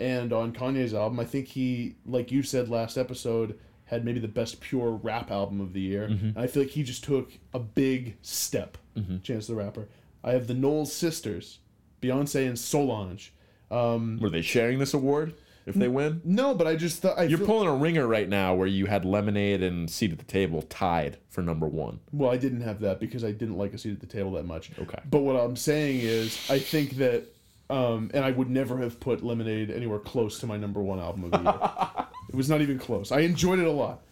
and 0.00 0.32
on 0.32 0.52
Kanye's 0.52 0.94
album. 0.94 1.20
I 1.20 1.24
think 1.24 1.48
he, 1.48 1.96
like 2.04 2.30
you 2.30 2.42
said 2.42 2.68
last 2.68 2.96
episode, 2.98 3.58
had 3.86 4.04
maybe 4.04 4.20
the 4.20 4.28
best 4.28 4.60
pure 4.60 4.90
rap 4.90 5.30
album 5.30 5.60
of 5.60 5.72
the 5.72 5.80
year. 5.80 6.08
Mm-hmm. 6.08 6.26
And 6.28 6.38
I 6.38 6.46
feel 6.46 6.62
like 6.62 6.72
he 6.72 6.82
just 6.82 7.04
took 7.04 7.32
a 7.52 7.58
big 7.58 8.16
step. 8.22 8.76
Mm-hmm. 8.96 9.18
Chance 9.20 9.46
the 9.46 9.54
Rapper. 9.54 9.88
I 10.22 10.32
have 10.32 10.46
the 10.46 10.54
Knowles 10.54 10.92
sisters, 10.92 11.58
Beyonce 12.02 12.46
and 12.46 12.58
Solange. 12.58 13.32
Um, 13.70 14.18
Were 14.20 14.30
they 14.30 14.42
sharing 14.42 14.78
this 14.78 14.94
award 14.94 15.34
if 15.66 15.74
they 15.74 15.88
win? 15.88 16.20
no, 16.24 16.54
but 16.54 16.66
I 16.66 16.76
just 16.76 17.00
thought 17.02 17.18
I 17.18 17.24
You're 17.24 17.38
feel, 17.38 17.46
pulling 17.46 17.68
a 17.68 17.74
ringer 17.74 18.06
right 18.06 18.28
now 18.28 18.54
where 18.54 18.66
you 18.66 18.86
had 18.86 19.04
Lemonade 19.04 19.62
and 19.62 19.90
Seat 19.90 20.12
at 20.12 20.18
the 20.18 20.24
Table 20.24 20.62
tied 20.62 21.18
for 21.30 21.42
number 21.42 21.66
one. 21.66 22.00
Well, 22.12 22.30
I 22.30 22.36
didn't 22.36 22.60
have 22.60 22.80
that 22.80 23.00
because 23.00 23.24
I 23.24 23.32
didn't 23.32 23.56
like 23.56 23.72
a 23.72 23.78
seat 23.78 23.92
at 23.92 24.00
the 24.00 24.06
table 24.06 24.32
that 24.32 24.44
much. 24.46 24.70
Okay. 24.78 24.98
But 25.10 25.20
what 25.20 25.36
I'm 25.36 25.56
saying 25.56 26.00
is, 26.00 26.38
I 26.50 26.58
think 26.58 26.96
that, 26.98 27.24
um, 27.70 28.10
and 28.14 28.24
I 28.24 28.30
would 28.30 28.50
never 28.50 28.78
have 28.78 29.00
put 29.00 29.24
Lemonade 29.24 29.70
anywhere 29.70 29.98
close 29.98 30.38
to 30.40 30.46
my 30.46 30.56
number 30.56 30.82
one 30.82 31.00
album 31.00 31.24
of 31.24 31.30
the 31.32 31.40
year. 31.42 32.06
it 32.28 32.34
was 32.34 32.50
not 32.50 32.60
even 32.60 32.78
close. 32.78 33.10
I 33.10 33.20
enjoyed 33.20 33.58
it 33.58 33.66
a 33.66 33.72
lot. 33.72 34.02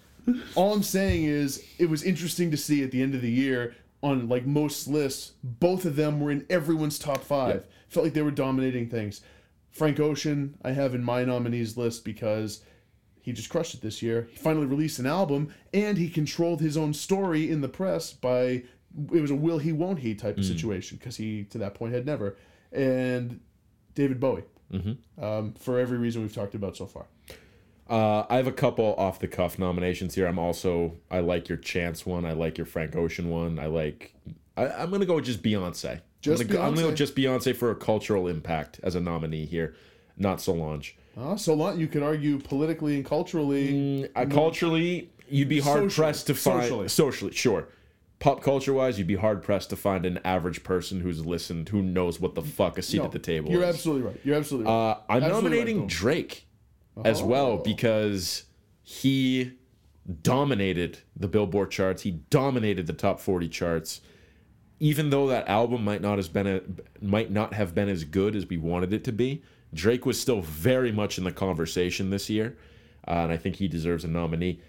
All 0.54 0.72
I'm 0.72 0.82
saying 0.82 1.24
is, 1.24 1.64
it 1.78 1.90
was 1.90 2.02
interesting 2.02 2.50
to 2.52 2.56
see 2.56 2.82
at 2.82 2.90
the 2.92 3.02
end 3.02 3.14
of 3.14 3.20
the 3.22 3.30
year 3.30 3.74
on 4.02 4.28
like 4.28 4.46
most 4.46 4.88
lists, 4.88 5.32
both 5.44 5.84
of 5.84 5.96
them 5.96 6.20
were 6.20 6.30
in 6.30 6.46
everyone's 6.48 6.98
top 6.98 7.22
five. 7.22 7.66
Felt 7.88 8.04
like 8.04 8.14
they 8.14 8.22
were 8.22 8.30
dominating 8.30 8.88
things. 8.88 9.20
Frank 9.72 9.98
Ocean, 9.98 10.56
I 10.62 10.72
have 10.72 10.94
in 10.94 11.02
my 11.02 11.24
nominees 11.24 11.76
list 11.76 12.04
because 12.04 12.62
he 13.22 13.32
just 13.32 13.48
crushed 13.48 13.74
it 13.74 13.80
this 13.80 14.02
year. 14.02 14.28
He 14.30 14.36
finally 14.36 14.66
released 14.66 14.98
an 14.98 15.06
album 15.06 15.52
and 15.72 15.96
he 15.96 16.08
controlled 16.08 16.60
his 16.60 16.76
own 16.76 16.92
story 16.92 17.50
in 17.50 17.60
the 17.62 17.68
press 17.68 18.12
by 18.12 18.64
it 19.12 19.20
was 19.22 19.30
a 19.30 19.34
will 19.34 19.58
he 19.58 19.72
won't 19.72 20.00
he 20.00 20.14
type 20.14 20.36
of 20.36 20.44
situation 20.44 20.98
because 20.98 21.16
he 21.16 21.44
to 21.44 21.58
that 21.58 21.74
point 21.74 21.94
had 21.94 22.04
never. 22.04 22.36
And 22.70 23.40
David 23.94 24.20
Bowie, 24.20 24.44
um, 25.20 25.54
for 25.54 25.78
every 25.78 25.96
reason 25.98 26.20
we've 26.22 26.34
talked 26.34 26.54
about 26.54 26.76
so 26.76 26.86
far. 26.86 27.06
Uh, 27.88 28.24
I 28.28 28.36
have 28.36 28.46
a 28.46 28.52
couple 28.52 28.94
off 28.96 29.18
the 29.18 29.28
cuff 29.28 29.58
nominations 29.58 30.14
here. 30.14 30.26
I'm 30.26 30.38
also 30.38 30.96
I 31.10 31.20
like 31.20 31.48
your 31.48 31.58
Chance 31.58 32.04
one. 32.06 32.24
I 32.24 32.32
like 32.32 32.58
your 32.58 32.66
Frank 32.66 32.94
Ocean 32.96 33.30
one. 33.30 33.58
I 33.58 33.66
like. 33.66 34.14
I, 34.56 34.68
I'm 34.68 34.90
gonna 34.90 35.06
go 35.06 35.16
with 35.16 35.24
just 35.24 35.42
Beyonce. 35.42 36.00
Just 36.22 36.42
I'm 36.42 36.48
gonna, 36.48 36.58
go, 36.58 36.64
I'm 36.66 36.74
gonna 36.74 36.86
go 36.88 36.92
Beyonce? 36.92 36.96
just 36.96 37.14
Beyonce 37.16 37.54
for 37.56 37.70
a 37.70 37.74
cultural 37.74 38.26
impact 38.28 38.80
as 38.82 38.94
a 38.94 39.00
nominee 39.00 39.44
here, 39.44 39.74
not 40.16 40.40
Solange. 40.40 40.96
Uh, 41.18 41.36
Solange 41.36 41.78
you 41.78 41.88
could 41.88 42.02
argue 42.02 42.38
politically 42.38 42.94
and 42.96 43.04
culturally. 43.04 44.08
Uh, 44.16 44.24
culturally, 44.26 45.10
you'd 45.28 45.48
be 45.48 45.60
hard 45.60 45.82
Socially. 45.90 46.04
pressed 46.06 46.26
to 46.28 46.34
find 46.34 46.62
Socially. 46.62 46.88
socially, 46.88 47.32
sure. 47.32 47.68
Pop 48.20 48.40
culture 48.40 48.72
wise, 48.72 48.98
you'd 48.98 49.08
be 49.08 49.16
hard 49.16 49.42
pressed 49.42 49.68
to 49.70 49.76
find 49.76 50.06
an 50.06 50.20
average 50.24 50.62
person 50.62 51.00
who's 51.00 51.26
listened 51.26 51.68
who 51.70 51.82
knows 51.82 52.20
what 52.20 52.36
the 52.36 52.42
fuck 52.42 52.78
a 52.78 52.82
seat 52.82 52.98
No, 52.98 53.04
at 53.06 53.10
the 53.12 53.18
table 53.18 53.50
You're 53.50 53.64
is. 53.64 53.74
absolutely 53.74 54.06
right. 54.08 54.20
You're 54.22 54.36
absolutely 54.36 54.70
right. 54.70 54.90
Uh, 54.92 54.98
I'm 55.08 55.22
Absolutely 55.24 55.42
nominating 55.50 55.80
right. 55.80 55.88
Drake 55.88 56.46
as 57.04 57.20
well 57.20 57.46
Oh. 57.52 57.56
because 57.58 58.44
he 58.84 59.54
dominated 60.22 60.98
the 61.16 61.28
Billboard 61.28 61.70
charts. 61.70 62.02
He 62.02 62.12
dominated 62.30 62.86
the 62.86 62.92
top 62.92 63.20
40 63.20 63.48
charts. 63.48 64.00
Even 64.82 65.10
though 65.10 65.28
that 65.28 65.48
album 65.48 65.84
might 65.84 66.02
not 66.02 66.18
have 66.18 66.32
been 66.32 66.46
a, 66.48 66.60
might 67.00 67.30
not 67.30 67.54
have 67.54 67.72
been 67.72 67.88
as 67.88 68.02
good 68.02 68.34
as 68.34 68.48
we 68.48 68.56
wanted 68.56 68.92
it 68.92 69.04
to 69.04 69.12
be, 69.12 69.40
Drake 69.72 70.04
was 70.04 70.20
still 70.20 70.42
very 70.42 70.90
much 70.90 71.18
in 71.18 71.24
the 71.24 71.30
conversation 71.30 72.10
this 72.10 72.28
year, 72.28 72.56
uh, 73.06 73.12
and 73.22 73.32
I 73.32 73.36
think 73.36 73.56
he 73.56 73.68
deserves 73.68 74.02
a 74.04 74.08
nominee. 74.08 74.60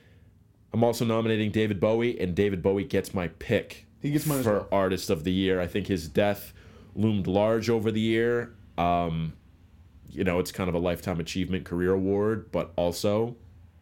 I'm 0.72 0.84
also 0.84 1.03
nominating 1.03 1.49
David 1.49 1.80
Bowie, 1.80 2.20
and 2.20 2.36
David 2.36 2.61
Bowie 2.61 2.84
gets 2.84 3.14
my 3.14 3.28
pick 3.39 3.88
He 4.01 4.11
gets 4.11 4.28
mine 4.28 4.43
for 4.43 4.59
well. 4.59 4.68
artist 4.72 5.09
of 5.09 5.24
the 5.24 5.32
year. 5.32 5.59
I 5.59 5.66
think 5.68 5.88
his 5.88 6.07
death 6.07 6.53
loomed 6.95 7.26
large 7.26 7.70
over 7.70 7.91
the 7.91 7.99
year. 7.99 8.53
Um, 8.78 9.34
you 10.09 10.24
know, 10.24 10.38
it's 10.38 10.51
kind 10.51 10.70
of 10.70 10.76
a 10.76 10.80
lifetime 10.80 11.20
achievement 11.20 11.66
career 11.66 11.91
award, 11.91 12.51
but 12.51 12.72
also 12.76 13.36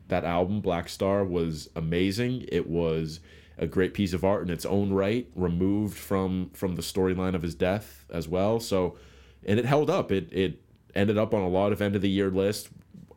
that 0.07 0.23
album 0.23 0.61
Black 0.61 0.87
Star 0.87 1.25
was 1.25 1.69
amazing. 1.75 2.45
It 2.51 2.69
was 2.69 3.19
a 3.61 3.67
great 3.67 3.93
piece 3.93 4.11
of 4.11 4.25
art 4.25 4.41
in 4.41 4.49
its 4.49 4.65
own 4.65 4.91
right, 4.91 5.29
removed 5.35 5.97
from 5.97 6.49
from 6.53 6.75
the 6.75 6.81
storyline 6.81 7.35
of 7.35 7.43
his 7.43 7.55
death 7.55 8.05
as 8.09 8.27
well. 8.27 8.59
So, 8.59 8.97
and 9.45 9.59
it 9.59 9.65
held 9.65 9.89
up. 9.89 10.11
It 10.11 10.33
it 10.33 10.61
ended 10.95 11.17
up 11.17 11.33
on 11.33 11.41
a 11.41 11.47
lot 11.47 11.71
of 11.71 11.81
end 11.81 11.95
of 11.95 12.01
the 12.01 12.09
year 12.09 12.29
lists. 12.29 12.69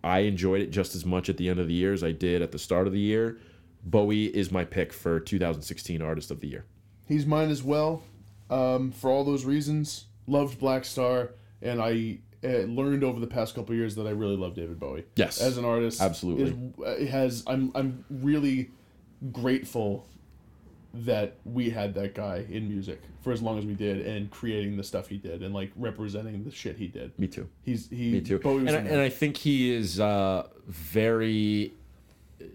I 0.05 0.21
enjoyed 0.21 0.61
it 0.61 0.71
just 0.71 0.95
as 0.95 1.07
much 1.07 1.31
at 1.31 1.39
the 1.39 1.49
end 1.49 1.59
of 1.59 1.67
the 1.67 1.73
year 1.73 1.95
as 1.95 2.05
I 2.05 2.13
did 2.13 2.43
at 2.43 2.53
the 2.53 2.59
start 2.59 2.87
of 2.87 2.93
the 2.93 3.01
year. 3.01 3.39
Bowie 3.83 4.27
is 4.27 4.53
my 4.53 4.65
pick 4.65 4.93
for 4.93 5.19
2016 5.19 6.03
Artist 6.03 6.31
of 6.31 6.41
the 6.41 6.49
Year. 6.49 6.67
He's 7.07 7.27
mine 7.27 7.51
as 7.51 7.63
well. 7.63 8.03
Um, 8.51 8.93
for 8.93 9.11
all 9.11 9.25
those 9.25 9.45
reasons, 9.47 10.05
loved 10.27 10.59
Black 10.59 10.85
Star, 10.85 11.31
and 11.63 11.81
I 11.81 12.19
uh, 12.45 12.65
learned 12.67 13.03
over 13.03 13.19
the 13.19 13.27
past 13.27 13.55
couple 13.55 13.73
of 13.73 13.79
years 13.79 13.95
that 13.95 14.07
I 14.07 14.11
really 14.11 14.37
love 14.37 14.55
David 14.55 14.79
Bowie. 14.79 15.05
Yes. 15.17 15.41
as 15.41 15.57
an 15.57 15.65
artist, 15.65 16.01
Absolutely. 16.03 16.51
is, 16.51 17.09
uh, 17.09 17.11
has 17.11 17.43
I'm 17.47 17.73
I'm 17.75 18.05
really 18.11 18.71
grateful 19.33 20.07
that 20.95 21.37
we 21.45 21.71
had 21.71 21.95
that 21.95 22.15
guy 22.15 22.45
in 22.49 22.69
music 22.69 23.01
for 23.23 23.33
as 23.33 23.43
long 23.43 23.59
as 23.59 23.67
we 23.67 23.75
did, 23.75 24.07
and 24.07 24.31
creating 24.31 24.77
the 24.77 24.85
stuff 24.85 25.09
he 25.09 25.17
did, 25.17 25.43
and 25.43 25.55
like 25.55 25.73
representing 25.77 26.45
the 26.45 26.51
shit 26.51 26.77
he 26.77 26.87
did. 26.87 27.19
Me 27.19 27.27
too. 27.27 27.49
He's 27.63 27.89
he. 27.89 28.13
Me 28.13 28.21
too. 28.21 28.39
Bowie 28.39 28.67
And 28.67 28.71
I, 28.71 28.81
and 28.81 29.01
I 29.01 29.09
think 29.09 29.39
he 29.39 29.73
is 29.73 29.99
uh, 29.99 30.47
very. 30.67 31.75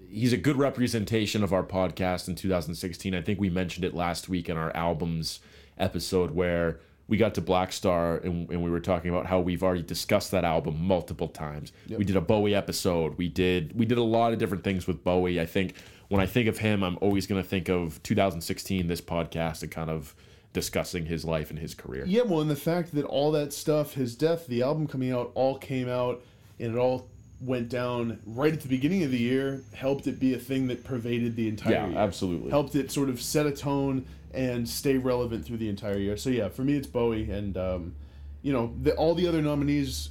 He's 0.09 0.33
a 0.33 0.37
good 0.37 0.57
representation 0.57 1.43
of 1.43 1.53
our 1.53 1.63
podcast 1.63 2.27
in 2.27 2.35
2016. 2.35 3.15
I 3.15 3.21
think 3.21 3.39
we 3.39 3.49
mentioned 3.49 3.85
it 3.85 3.93
last 3.93 4.29
week 4.29 4.49
in 4.49 4.57
our 4.57 4.75
albums 4.75 5.39
episode 5.77 6.31
where 6.31 6.79
we 7.07 7.17
got 7.17 7.33
to 7.35 7.41
Black 7.41 7.73
Star 7.73 8.17
and, 8.17 8.49
and 8.51 8.63
we 8.63 8.69
were 8.69 8.79
talking 8.79 9.09
about 9.09 9.25
how 9.25 9.39
we've 9.39 9.63
already 9.63 9.81
discussed 9.81 10.31
that 10.31 10.43
album 10.43 10.79
multiple 10.79 11.27
times. 11.27 11.71
We 11.89 12.05
did 12.05 12.15
a 12.15 12.21
Bowie 12.21 12.53
episode. 12.53 13.17
We 13.17 13.27
did 13.27 13.77
we 13.77 13.85
did 13.85 13.97
a 13.97 14.03
lot 14.03 14.31
of 14.31 14.39
different 14.39 14.63
things 14.63 14.85
with 14.85 15.03
Bowie. 15.03 15.41
I 15.41 15.45
think 15.45 15.73
when 16.09 16.19
I 16.21 16.25
think 16.25 16.47
of 16.47 16.57
him, 16.59 16.83
I'm 16.83 16.97
always 17.01 17.25
going 17.27 17.41
to 17.41 17.47
think 17.47 17.69
of 17.69 18.01
2016, 18.03 18.87
this 18.87 19.01
podcast, 19.01 19.61
and 19.63 19.71
kind 19.71 19.89
of 19.89 20.13
discussing 20.53 21.05
his 21.05 21.23
life 21.23 21.49
and 21.51 21.59
his 21.59 21.75
career. 21.75 22.03
Yeah, 22.07 22.23
well, 22.23 22.41
and 22.41 22.49
the 22.49 22.55
fact 22.55 22.93
that 22.95 23.05
all 23.05 23.31
that 23.33 23.53
stuff, 23.53 23.93
his 23.93 24.15
death, 24.15 24.47
the 24.47 24.63
album 24.63 24.87
coming 24.87 25.11
out, 25.11 25.31
all 25.35 25.57
came 25.57 25.87
out, 25.87 26.21
and 26.59 26.75
it 26.75 26.77
all 26.77 27.07
went 27.41 27.69
down 27.69 28.19
right 28.25 28.51
at 28.51 28.61
the 28.61 28.67
beginning 28.67 29.03
of 29.03 29.11
the 29.11 29.17
year, 29.19 29.63
helped 29.73 30.07
it 30.07 30.19
be 30.19 30.33
a 30.33 30.37
thing 30.39 30.67
that 30.67 30.83
pervaded 30.83 31.35
the 31.35 31.47
entire 31.47 31.73
Yeah, 31.73 31.87
year. 31.87 31.97
absolutely. 31.97 32.49
Helped 32.49 32.75
it 32.75 32.91
sort 32.91 33.09
of 33.09 33.21
set 33.21 33.45
a 33.45 33.51
tone 33.51 34.05
and 34.33 34.67
stay 34.67 34.97
relevant 34.97 35.45
through 35.45 35.57
the 35.57 35.69
entire 35.69 35.97
year. 35.97 36.17
So 36.17 36.29
yeah, 36.29 36.49
for 36.49 36.63
me, 36.63 36.73
it's 36.75 36.87
Bowie, 36.87 37.29
and 37.31 37.55
um, 37.55 37.95
you 38.41 38.51
know, 38.51 38.73
the, 38.81 38.93
all 38.95 39.15
the 39.15 39.27
other 39.27 39.41
nominees, 39.41 40.09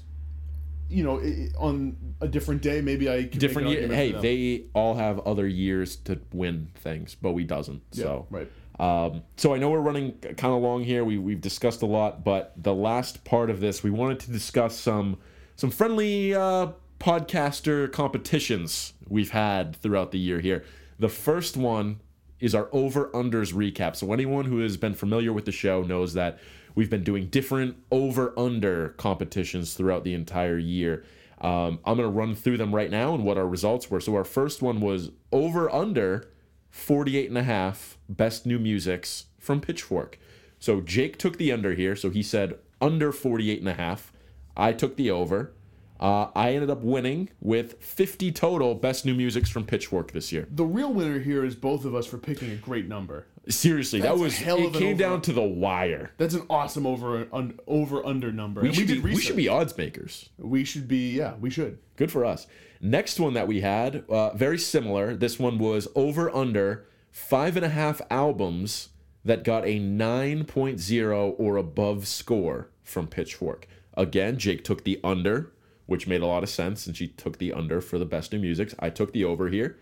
you 0.88 1.04
know, 1.04 1.20
on 1.58 1.96
a 2.20 2.28
different 2.28 2.62
day, 2.62 2.80
maybe 2.80 3.10
I 3.10 3.24
could 3.24 3.38
Different 3.38 3.68
make 3.68 3.78
an 3.78 3.90
year. 3.90 3.96
Hey, 3.96 4.12
they 4.12 4.64
all 4.74 4.94
have 4.94 5.20
other 5.20 5.46
years 5.46 5.96
to 5.96 6.18
win 6.32 6.70
things, 6.76 7.14
Bowie 7.14 7.44
doesn't. 7.44 7.82
Yeah, 7.92 8.04
So 8.04 8.26
right. 8.30 8.50
Um, 8.78 9.22
so 9.36 9.52
I 9.54 9.58
know 9.58 9.70
we're 9.70 9.80
running 9.80 10.12
kind 10.12 10.54
of 10.54 10.62
long 10.62 10.84
here. 10.84 11.04
We 11.04 11.18
we've 11.18 11.40
discussed 11.40 11.82
a 11.82 11.86
lot, 11.86 12.24
but 12.24 12.52
the 12.56 12.74
last 12.74 13.24
part 13.24 13.50
of 13.50 13.60
this, 13.60 13.82
we 13.82 13.90
wanted 13.90 14.20
to 14.20 14.30
discuss 14.30 14.78
some 14.78 15.18
some 15.56 15.70
friendly 15.70 16.34
uh, 16.34 16.68
podcaster 17.00 17.90
competitions 17.90 18.92
we've 19.08 19.30
had 19.30 19.76
throughout 19.76 20.12
the 20.12 20.18
year 20.18 20.40
here. 20.40 20.64
The 20.98 21.08
first 21.08 21.56
one 21.56 22.00
is 22.40 22.54
our 22.54 22.68
over 22.72 23.08
unders 23.10 23.52
recap. 23.52 23.96
So 23.96 24.12
anyone 24.12 24.44
who 24.44 24.60
has 24.60 24.76
been 24.76 24.94
familiar 24.94 25.32
with 25.32 25.44
the 25.44 25.52
show 25.52 25.82
knows 25.82 26.14
that 26.14 26.38
we've 26.78 26.88
been 26.88 27.02
doing 27.02 27.26
different 27.26 27.76
over 27.90 28.32
under 28.38 28.90
competitions 28.90 29.74
throughout 29.74 30.04
the 30.04 30.14
entire 30.14 30.58
year. 30.58 31.04
Um, 31.40 31.80
I'm 31.84 31.96
going 31.96 32.08
to 32.08 32.08
run 32.08 32.36
through 32.36 32.58
them 32.58 32.72
right 32.72 32.88
now 32.88 33.14
and 33.14 33.24
what 33.24 33.36
our 33.36 33.48
results 33.48 33.90
were. 33.90 34.00
So 34.00 34.14
our 34.14 34.22
first 34.22 34.62
one 34.62 34.78
was 34.78 35.10
over 35.32 35.68
under 35.74 36.30
48 36.70 37.30
and 37.30 37.38
a 37.38 37.42
half 37.42 37.98
best 38.08 38.46
new 38.46 38.60
musics 38.60 39.24
from 39.40 39.60
Pitchfork. 39.60 40.20
So 40.60 40.80
Jake 40.80 41.18
took 41.18 41.36
the 41.36 41.50
under 41.50 41.74
here. 41.74 41.96
So 41.96 42.10
he 42.10 42.22
said 42.22 42.60
under 42.80 43.10
48 43.10 43.58
and 43.58 43.68
a 43.68 43.74
half. 43.74 44.12
I 44.56 44.72
took 44.72 44.94
the 44.94 45.10
over. 45.10 45.54
Uh, 45.98 46.28
I 46.36 46.52
ended 46.52 46.70
up 46.70 46.82
winning 46.82 47.30
with 47.40 47.82
50 47.82 48.30
total 48.30 48.76
best 48.76 49.04
new 49.04 49.14
musics 49.14 49.50
from 49.50 49.64
Pitchfork 49.64 50.12
this 50.12 50.30
year. 50.30 50.46
The 50.48 50.64
real 50.64 50.92
winner 50.92 51.18
here 51.18 51.44
is 51.44 51.56
both 51.56 51.84
of 51.84 51.96
us 51.96 52.06
for 52.06 52.18
picking 52.18 52.52
a 52.52 52.56
great 52.56 52.86
number. 52.86 53.26
Seriously, 53.48 54.00
That's 54.00 54.14
that 54.14 54.22
was 54.22 54.36
hell 54.36 54.58
it 54.58 54.74
came 54.74 54.96
down 54.98 55.22
to 55.22 55.32
the 55.32 55.42
wire. 55.42 56.12
That's 56.18 56.34
an 56.34 56.44
awesome 56.50 56.86
over 56.86 57.26
un, 57.32 57.58
over 57.66 58.04
under 58.04 58.30
number. 58.30 58.60
We 58.60 58.74
should, 58.74 58.88
did 58.88 59.02
be, 59.02 59.14
we 59.14 59.20
should 59.20 59.36
be 59.36 59.48
odds 59.48 59.76
makers. 59.76 60.28
We 60.36 60.64
should 60.64 60.86
be. 60.86 61.12
Yeah, 61.16 61.34
we 61.40 61.48
should. 61.48 61.78
Good 61.96 62.12
for 62.12 62.24
us. 62.26 62.46
Next 62.80 63.18
one 63.18 63.32
that 63.34 63.48
we 63.48 63.62
had, 63.62 64.04
uh, 64.08 64.34
very 64.34 64.58
similar. 64.58 65.16
This 65.16 65.38
one 65.38 65.58
was 65.58 65.88
over 65.94 66.34
under 66.34 66.86
five 67.10 67.56
and 67.56 67.64
a 67.64 67.70
half 67.70 68.00
albums 68.10 68.90
that 69.24 69.44
got 69.44 69.64
a 69.64 69.80
9.0 69.80 71.34
or 71.38 71.56
above 71.56 72.06
score 72.06 72.70
from 72.82 73.08
Pitchfork. 73.08 73.66
Again, 73.94 74.38
Jake 74.38 74.62
took 74.62 74.84
the 74.84 75.00
under, 75.02 75.52
which 75.86 76.06
made 76.06 76.22
a 76.22 76.26
lot 76.26 76.42
of 76.42 76.48
sense, 76.48 76.86
and 76.86 76.96
she 76.96 77.08
took 77.08 77.38
the 77.38 77.52
under 77.52 77.80
for 77.80 77.98
the 77.98 78.04
best 78.04 78.32
new 78.32 78.38
music. 78.38 78.72
I 78.78 78.90
took 78.90 79.12
the 79.12 79.24
over 79.24 79.48
here. 79.48 79.78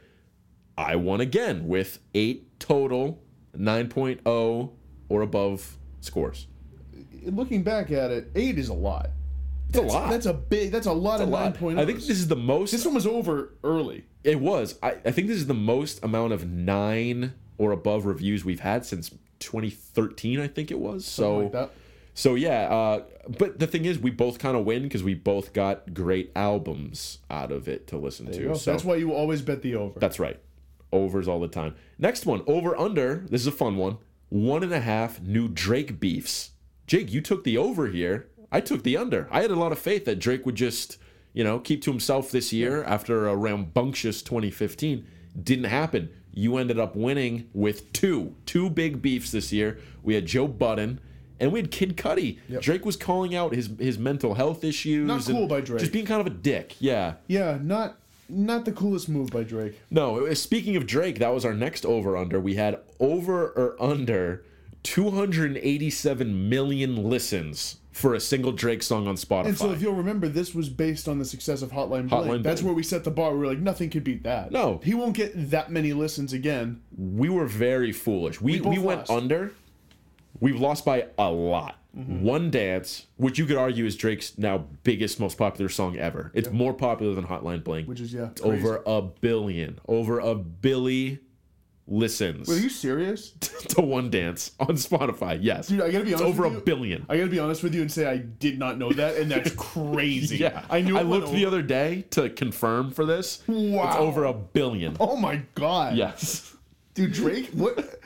I 0.78 0.96
won 0.96 1.20
again 1.20 1.68
with 1.68 1.98
eight 2.14 2.58
total 2.58 3.22
9.0 3.58 4.70
or 5.08 5.22
above 5.22 5.76
scores. 6.00 6.46
Looking 7.24 7.62
back 7.62 7.90
at 7.90 8.10
it, 8.10 8.30
eight 8.34 8.58
is 8.58 8.68
a 8.68 8.74
lot. 8.74 9.10
It's 9.68 9.78
a 9.78 9.82
lot. 9.82 10.10
That's 10.10 10.26
a 10.26 10.34
big. 10.34 10.70
That's 10.70 10.86
a 10.86 10.92
lot 10.92 11.20
of 11.20 11.28
a 11.28 11.30
nine 11.30 11.52
point. 11.52 11.78
I 11.78 11.84
think 11.84 11.98
this 11.98 12.10
is 12.10 12.28
the 12.28 12.36
most. 12.36 12.70
this 12.70 12.84
one 12.84 12.94
was 12.94 13.06
over 13.06 13.52
early. 13.64 14.04
It 14.22 14.40
was. 14.40 14.78
I, 14.82 14.96
I 15.04 15.10
think 15.10 15.26
this 15.28 15.36
is 15.36 15.46
the 15.46 15.54
most 15.54 16.02
amount 16.04 16.32
of 16.32 16.48
nine 16.48 17.34
or 17.58 17.72
above 17.72 18.06
reviews 18.06 18.44
we've 18.44 18.60
had 18.60 18.86
since 18.86 19.10
2013. 19.40 20.40
I 20.40 20.46
think 20.46 20.70
it 20.70 20.78
was. 20.78 21.04
So, 21.04 21.38
like 21.52 21.70
so 22.14 22.34
yeah. 22.34 22.68
Uh, 22.68 23.02
but 23.38 23.58
the 23.58 23.66
thing 23.66 23.84
is, 23.84 23.98
we 23.98 24.10
both 24.10 24.38
kind 24.38 24.56
of 24.56 24.64
win 24.64 24.84
because 24.84 25.02
we 25.02 25.14
both 25.14 25.52
got 25.52 25.92
great 25.92 26.30
albums 26.36 27.18
out 27.30 27.50
of 27.50 27.68
it 27.68 27.88
to 27.88 27.98
listen 27.98 28.30
to. 28.32 28.42
go. 28.44 28.54
So 28.54 28.70
That's 28.70 28.84
why 28.84 28.96
you 28.96 29.12
always 29.12 29.42
bet 29.42 29.62
the 29.62 29.74
over. 29.74 29.98
that's 29.98 30.18
right. 30.20 30.38
Overs 30.96 31.28
all 31.28 31.40
the 31.40 31.48
time. 31.48 31.74
Next 31.98 32.26
one, 32.26 32.42
over 32.46 32.76
under. 32.78 33.26
This 33.30 33.42
is 33.42 33.46
a 33.46 33.52
fun 33.52 33.76
one. 33.76 33.98
One 34.28 34.62
and 34.62 34.72
a 34.72 34.80
half 34.80 35.20
new 35.20 35.48
Drake 35.48 36.00
beefs. 36.00 36.50
Jake, 36.86 37.12
you 37.12 37.20
took 37.20 37.44
the 37.44 37.58
over 37.58 37.88
here. 37.88 38.28
I 38.50 38.60
took 38.60 38.82
the 38.82 38.96
under. 38.96 39.28
I 39.30 39.42
had 39.42 39.50
a 39.50 39.56
lot 39.56 39.72
of 39.72 39.78
faith 39.78 40.04
that 40.04 40.18
Drake 40.18 40.46
would 40.46 40.54
just, 40.54 40.98
you 41.32 41.44
know, 41.44 41.58
keep 41.58 41.82
to 41.82 41.90
himself 41.90 42.30
this 42.30 42.52
year 42.52 42.82
after 42.84 43.26
a 43.28 43.36
rambunctious 43.36 44.22
2015. 44.22 45.06
Didn't 45.42 45.64
happen. 45.64 46.10
You 46.32 46.56
ended 46.56 46.78
up 46.78 46.94
winning 46.96 47.48
with 47.52 47.92
two, 47.92 48.34
two 48.46 48.70
big 48.70 49.02
beefs 49.02 49.30
this 49.30 49.52
year. 49.52 49.78
We 50.02 50.14
had 50.14 50.26
Joe 50.26 50.46
Budden 50.46 51.00
and 51.40 51.52
we 51.52 51.60
had 51.60 51.70
Kid 51.70 51.96
Cudi. 51.96 52.38
Yep. 52.48 52.62
Drake 52.62 52.84
was 52.84 52.96
calling 52.96 53.34
out 53.34 53.54
his 53.54 53.70
his 53.78 53.98
mental 53.98 54.34
health 54.34 54.64
issues. 54.64 55.06
Not 55.06 55.24
cool 55.24 55.46
by 55.46 55.60
Drake. 55.60 55.80
Just 55.80 55.92
being 55.92 56.06
kind 56.06 56.20
of 56.20 56.26
a 56.26 56.30
dick. 56.30 56.76
Yeah. 56.78 57.14
yeah, 57.26 57.58
not 57.60 57.98
not 58.28 58.64
the 58.64 58.72
coolest 58.72 59.08
move 59.08 59.30
by 59.30 59.42
Drake. 59.42 59.80
No, 59.90 60.26
uh, 60.26 60.34
speaking 60.34 60.76
of 60.76 60.86
Drake, 60.86 61.18
that 61.18 61.32
was 61.32 61.44
our 61.44 61.54
next 61.54 61.84
over 61.86 62.16
under. 62.16 62.40
We 62.40 62.54
had 62.54 62.80
over 63.00 63.48
or 63.48 63.76
under 63.80 64.44
287 64.82 66.48
million 66.48 67.08
listens 67.08 67.76
for 67.96 68.14
a 68.14 68.20
single 68.20 68.52
Drake 68.52 68.82
song 68.82 69.08
on 69.08 69.16
Spotify. 69.16 69.46
And 69.46 69.58
so, 69.58 69.70
if 69.72 69.80
you'll 69.80 69.94
remember, 69.94 70.28
this 70.28 70.54
was 70.54 70.68
based 70.68 71.08
on 71.08 71.18
the 71.18 71.24
success 71.24 71.62
of 71.62 71.70
Hotline 71.70 72.08
Bling. 72.08 72.24
Hotline 72.24 72.42
That's 72.42 72.62
where 72.62 72.74
we 72.74 72.82
set 72.82 73.04
the 73.04 73.10
bar. 73.10 73.32
We 73.32 73.38
were 73.38 73.46
like, 73.46 73.58
nothing 73.58 73.88
could 73.90 74.04
beat 74.04 74.22
that. 74.24 74.52
No. 74.52 74.80
he 74.84 74.92
won't 74.92 75.16
get 75.16 75.50
that 75.50 75.70
many 75.70 75.92
listens 75.92 76.32
again. 76.32 76.82
we 76.96 77.28
were 77.28 77.46
very 77.46 77.92
foolish. 77.92 78.40
We 78.40 78.60
We 78.60 78.78
we, 78.78 78.78
went 78.78 79.08
under. 79.08 79.52
We've 80.40 80.60
lost 80.60 80.84
by 80.84 81.06
a 81.18 81.30
lot. 81.30 81.78
Mm-hmm. 81.96 82.22
One 82.22 82.50
Dance, 82.50 83.06
which 83.16 83.38
you 83.38 83.46
could 83.46 83.56
argue 83.56 83.86
is 83.86 83.96
Drake's 83.96 84.36
now 84.36 84.66
biggest, 84.82 85.18
most 85.18 85.38
popular 85.38 85.68
song 85.70 85.96
ever. 85.96 86.30
It's 86.34 86.50
more 86.50 86.74
popular 86.74 87.14
than 87.14 87.26
Hotline 87.26 87.64
Bling. 87.64 87.86
Which 87.86 88.00
is 88.00 88.12
yeah, 88.12 88.28
It's 88.32 88.42
over 88.42 88.82
a 88.84 89.00
billion, 89.00 89.78
over 89.88 90.18
a 90.18 90.34
billy 90.34 91.20
listens 91.88 92.48
Wait, 92.48 92.58
are 92.58 92.60
you 92.62 92.68
serious, 92.68 93.30
to 93.68 93.80
One 93.80 94.10
Dance 94.10 94.50
on 94.58 94.70
Spotify. 94.74 95.38
Yes, 95.40 95.68
dude? 95.68 95.80
I 95.80 95.90
gotta 95.90 96.04
be 96.04 96.12
it's 96.12 96.20
honest. 96.20 96.34
over 96.34 96.44
a 96.44 96.48
with 96.48 96.58
you. 96.58 96.64
billion. 96.64 97.06
I 97.08 97.16
gotta 97.16 97.30
be 97.30 97.38
honest 97.38 97.62
with 97.62 97.74
you 97.74 97.80
and 97.80 97.90
say 97.90 98.06
I 98.06 98.16
did 98.18 98.58
not 98.58 98.76
know 98.76 98.90
that, 98.92 99.16
and 99.16 99.30
that's 99.30 99.50
crazy. 99.56 100.36
Yeah, 100.38 100.64
I 100.68 100.80
knew. 100.80 100.98
I 100.98 101.02
looked 101.02 101.32
the 101.32 101.46
other 101.46 101.62
day 101.62 102.04
to 102.10 102.28
confirm 102.28 102.90
for 102.90 103.06
this. 103.06 103.42
It's 103.46 103.74
Wow. 103.74 103.98
over 104.00 104.24
a 104.24 104.32
billion. 104.34 104.96
Oh 105.00 105.16
my 105.16 105.42
god. 105.54 105.96
Yes. 105.96 106.54
dude, 106.94 107.12
Drake. 107.12 107.50
What? 107.52 108.00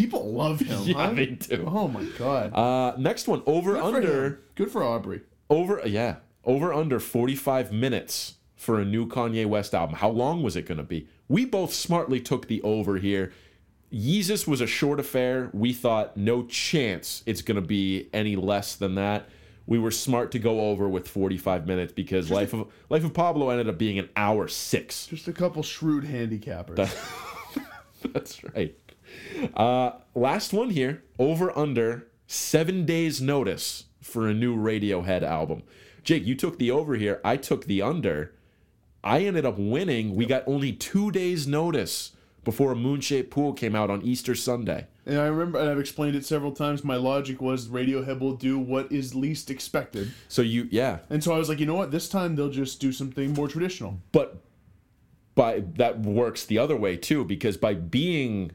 People 0.00 0.32
love 0.32 0.60
him. 0.70 0.82
Yeah, 0.84 0.94
huh? 0.94 1.12
they 1.12 1.26
do. 1.26 1.64
Oh 1.66 1.88
my 1.88 2.04
god. 2.18 2.54
Uh, 2.54 2.96
next 2.96 3.28
one, 3.28 3.42
over 3.46 3.74
Good 3.74 3.82
under, 3.82 4.24
him. 4.26 4.38
Good 4.54 4.70
for 4.70 4.82
Aubrey. 4.82 5.20
over 5.50 5.82
yeah, 5.86 6.16
over 6.44 6.72
under 6.72 6.98
forty 6.98 7.36
five 7.36 7.70
minutes 7.70 8.34
for 8.56 8.80
a 8.80 8.84
new 8.84 9.06
Kanye 9.06 9.44
West 9.46 9.74
album. 9.74 9.96
How 9.96 10.08
long 10.10 10.42
was 10.42 10.56
it 10.56 10.62
going 10.66 10.78
to 10.78 10.84
be? 10.84 11.06
We 11.28 11.44
both 11.44 11.72
smartly 11.74 12.20
took 12.20 12.46
the 12.48 12.62
over 12.62 12.96
here. 12.96 13.32
Yeezus 13.92 14.46
was 14.46 14.60
a 14.60 14.66
short 14.66 15.00
affair. 15.00 15.50
We 15.52 15.72
thought 15.72 16.16
no 16.16 16.44
chance 16.44 17.22
it's 17.26 17.42
going 17.42 17.56
to 17.60 17.66
be 17.66 18.08
any 18.12 18.36
less 18.36 18.76
than 18.76 18.94
that. 18.94 19.28
We 19.66 19.78
were 19.78 19.90
smart 19.90 20.32
to 20.32 20.38
go 20.38 20.60
over 20.70 20.88
with 20.88 21.08
45 21.08 21.66
minutes 21.66 21.92
because 21.92 22.30
Life 22.30 22.52
of 22.54 22.68
Life 22.88 23.04
of 23.04 23.12
Pablo 23.14 23.50
ended 23.50 23.68
up 23.68 23.78
being 23.78 23.98
an 23.98 24.08
hour 24.16 24.48
6. 24.48 25.06
Just 25.06 25.28
a 25.28 25.32
couple 25.32 25.62
shrewd 25.62 26.04
handicappers. 26.04 26.76
That's 28.12 28.42
right. 28.44 28.74
Uh, 29.54 29.92
last 30.14 30.52
one 30.52 30.70
here. 30.70 31.02
Over 31.18 31.56
under 31.56 32.08
seven 32.26 32.84
days 32.84 33.20
notice 33.20 33.84
for 34.00 34.28
a 34.28 34.34
new 34.34 34.56
Radiohead 34.56 35.22
album. 35.22 35.62
Jake, 36.02 36.26
you 36.26 36.34
took 36.34 36.58
the 36.58 36.70
over 36.70 36.94
here. 36.94 37.20
I 37.24 37.36
took 37.36 37.66
the 37.66 37.82
under. 37.82 38.34
I 39.02 39.20
ended 39.20 39.44
up 39.44 39.58
winning. 39.58 40.14
We 40.14 40.26
got 40.26 40.44
only 40.46 40.72
two 40.72 41.10
days 41.10 41.46
notice 41.46 42.12
before 42.44 42.72
a 42.72 42.76
moon-shaped 42.76 43.30
pool 43.30 43.52
came 43.52 43.74
out 43.74 43.90
on 43.90 44.02
Easter 44.02 44.34
Sunday. 44.34 44.86
And 45.04 45.18
I 45.18 45.26
remember, 45.26 45.58
and 45.58 45.68
I've 45.68 45.78
explained 45.78 46.16
it 46.16 46.24
several 46.24 46.52
times. 46.52 46.84
My 46.84 46.96
logic 46.96 47.40
was 47.40 47.68
Radiohead 47.68 48.18
will 48.18 48.34
do 48.36 48.58
what 48.58 48.90
is 48.90 49.14
least 49.14 49.50
expected, 49.50 50.12
So 50.28 50.40
you, 50.42 50.68
yeah, 50.70 51.00
and 51.10 51.22
so 51.22 51.34
I 51.34 51.38
was 51.38 51.48
like, 51.48 51.58
you 51.58 51.66
know 51.66 51.74
what? 51.74 51.90
This 51.90 52.08
time 52.08 52.36
they'll 52.36 52.48
just 52.50 52.80
do 52.80 52.92
something 52.92 53.32
more 53.34 53.48
traditional. 53.48 54.00
but 54.12 54.42
by 55.34 55.62
that 55.76 56.00
works 56.00 56.44
the 56.44 56.58
other 56.58 56.76
way 56.76 56.96
too 56.96 57.24
because 57.24 57.56
by 57.56 57.72
being 57.72 58.50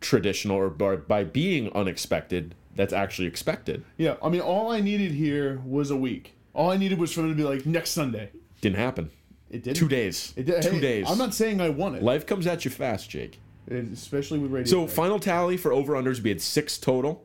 traditional 0.00 0.56
or 0.56 0.68
by, 0.70 0.96
by 0.96 1.24
being 1.24 1.72
unexpected, 1.74 2.54
that's 2.74 2.92
actually 2.92 3.26
expected. 3.26 3.84
Yeah, 3.96 4.14
I 4.22 4.28
mean, 4.28 4.40
all 4.40 4.70
I 4.70 4.80
needed 4.80 5.12
here 5.12 5.60
was 5.64 5.90
a 5.90 5.96
week. 5.96 6.34
All 6.54 6.70
I 6.70 6.76
needed 6.76 6.98
was 6.98 7.12
for 7.12 7.22
them 7.22 7.30
to 7.30 7.36
be 7.36 7.44
like 7.44 7.66
next 7.66 7.90
Sunday. 7.90 8.30
Didn't 8.60 8.76
happen. 8.78 9.10
It 9.50 9.62
did. 9.62 9.76
Two 9.76 9.88
days. 9.88 10.32
It 10.36 10.44
did. 10.46 10.62
Two 10.62 10.72
Hey, 10.72 10.80
days. 10.80 11.06
I'm 11.08 11.18
not 11.18 11.32
saying 11.34 11.60
I 11.60 11.70
won 11.70 11.94
it, 11.94 12.02
Life 12.02 12.26
comes 12.26 12.46
at 12.46 12.64
you 12.64 12.70
fast, 12.70 13.08
Jake. 13.10 13.40
especially 13.70 14.38
with 14.38 14.50
Radiohead. 14.52 14.68
So 14.68 14.86
final 14.86 15.18
tally 15.18 15.56
for 15.56 15.72
over 15.72 15.94
unders, 15.94 16.20
we 16.22 16.30
had 16.30 16.40
six 16.40 16.78
total. 16.78 17.24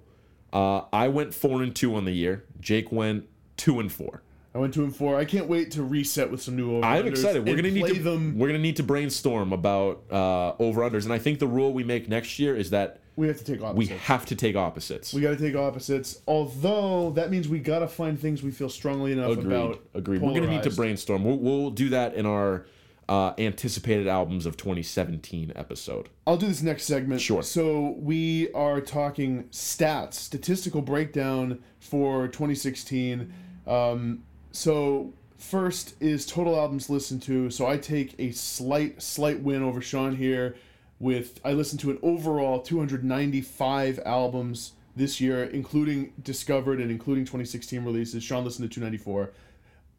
Uh, 0.52 0.84
I 0.94 1.08
went 1.08 1.34
four 1.34 1.62
and 1.64 1.76
two 1.76 1.95
on 1.95 2.06
the 2.06 2.12
year. 2.12 2.45
Jake 2.60 2.91
went 2.91 3.26
two 3.58 3.80
and 3.80 3.91
four. 3.91 4.22
I 4.56 4.60
went 4.60 4.74
two 4.74 4.84
and 4.84 4.96
four. 4.96 5.18
I 5.18 5.26
can't 5.26 5.48
wait 5.48 5.72
to 5.72 5.84
reset 5.84 6.30
with 6.30 6.42
some 6.42 6.56
new 6.56 6.76
over. 6.76 6.86
I'm 6.86 7.08
excited. 7.08 7.46
We're 7.46 7.56
gonna 7.56 7.72
need 7.72 7.88
to 7.88 8.00
them. 8.00 8.38
we're 8.38 8.48
gonna 8.48 8.60
need 8.60 8.76
to 8.76 8.84
brainstorm 8.84 9.52
about 9.52 10.04
uh, 10.12 10.54
over 10.60 10.82
unders, 10.82 11.06
and 11.06 11.14
I 11.14 11.18
think 11.18 11.40
the 11.40 11.48
rule 11.48 11.74
we 11.74 11.84
make 11.84 12.08
next 12.08 12.38
year 12.38 12.56
is 12.56 12.70
that 12.70 13.00
We 13.16 13.28
have 13.28 13.38
to 13.40 13.44
take 13.44 13.62
opposites. 13.64 13.78
we 13.78 13.98
have 13.98 14.26
to 14.28 14.36
take 14.36 14.56
opposites. 14.56 15.14
We 15.14 15.22
got 15.22 15.32
to 15.32 15.38
take 15.38 15.56
opposites. 15.56 16.22
Although 16.28 17.12
that 17.12 17.32
means 17.32 17.48
we 17.48 17.60
got 17.60 17.80
to 17.80 17.88
find 17.88 18.20
things 18.20 18.44
we 18.44 18.52
feel 18.52 18.70
strongly 18.70 19.12
enough 19.12 19.32
Agreed. 19.32 19.46
about. 19.48 19.84
Agreed. 19.96 20.22
We're 20.22 20.34
gonna 20.34 20.48
need 20.48 20.64
to 20.64 20.72
brainstorm. 20.72 21.24
We'll, 21.24 21.38
we'll 21.38 21.72
do 21.72 21.90
that 21.90 22.14
in 22.14 22.28
our 22.28 22.68
uh, 23.10 23.34
anticipated 23.38 24.08
albums 24.08 24.46
of 24.46 24.56
2017 24.56 25.52
episode. 25.56 26.10
I'll 26.28 26.38
do 26.38 26.48
this 26.48 26.62
next 26.62 26.84
segment. 26.84 27.22
Sure. 27.22 27.44
So 27.44 27.96
we 27.98 28.52
are 28.54 28.82
talking 28.82 29.46
stats, 29.46 30.14
statistical 30.14 30.82
breakdown 30.82 31.64
for 31.80 32.28
2016. 32.28 33.34
Um, 33.66 34.24
so 34.54 35.12
first 35.38 35.96
is 36.00 36.26
total 36.26 36.56
albums 36.58 36.90
listened 36.90 37.22
to. 37.24 37.50
So 37.50 37.68
I 37.68 37.78
take 37.78 38.16
a 38.18 38.32
slight, 38.32 39.02
slight 39.02 39.42
win 39.42 39.62
over 39.62 39.82
Sean 39.82 40.16
here. 40.16 40.56
With 41.00 41.42
I 41.44 41.52
listened 41.52 41.82
to 41.82 41.92
an 41.92 42.00
overall 42.02 42.62
295 42.62 44.00
albums 44.06 44.72
this 44.96 45.20
year, 45.20 45.44
including 45.44 46.14
discovered 46.22 46.80
and 46.80 46.90
including 46.90 47.26
2016 47.26 47.84
releases. 47.84 48.24
Sean 48.24 48.46
listened 48.46 48.70
to 48.70 48.74
294. 48.74 49.32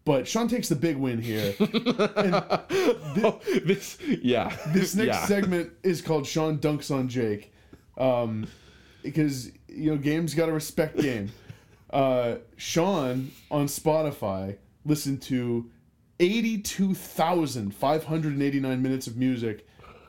But 0.06 0.28
Sean 0.28 0.48
takes 0.48 0.68
the 0.68 0.76
big 0.76 0.96
win 0.96 1.20
here. 1.20 1.54
Oh, 3.16 3.40
this, 3.64 3.96
yeah. 4.00 4.54
This 4.68 4.94
next 4.94 5.06
yeah. 5.06 5.26
segment 5.26 5.70
is 5.82 6.02
called 6.02 6.26
Sean 6.26 6.58
Dunks 6.58 6.90
on 6.90 7.08
Jake. 7.08 7.54
Um, 7.96 8.48
because, 9.02 9.52
you 9.68 9.92
know, 9.92 9.96
game's 9.96 10.34
got 10.34 10.46
to 10.46 10.52
respect 10.52 10.98
game. 10.98 11.30
Uh, 11.94 12.36
Sean 12.56 13.30
on 13.52 13.66
Spotify 13.66 14.56
listened 14.84 15.22
to 15.22 15.70
82,589 16.18 18.82
minutes 18.82 19.06
of 19.06 19.16
music 19.16 19.68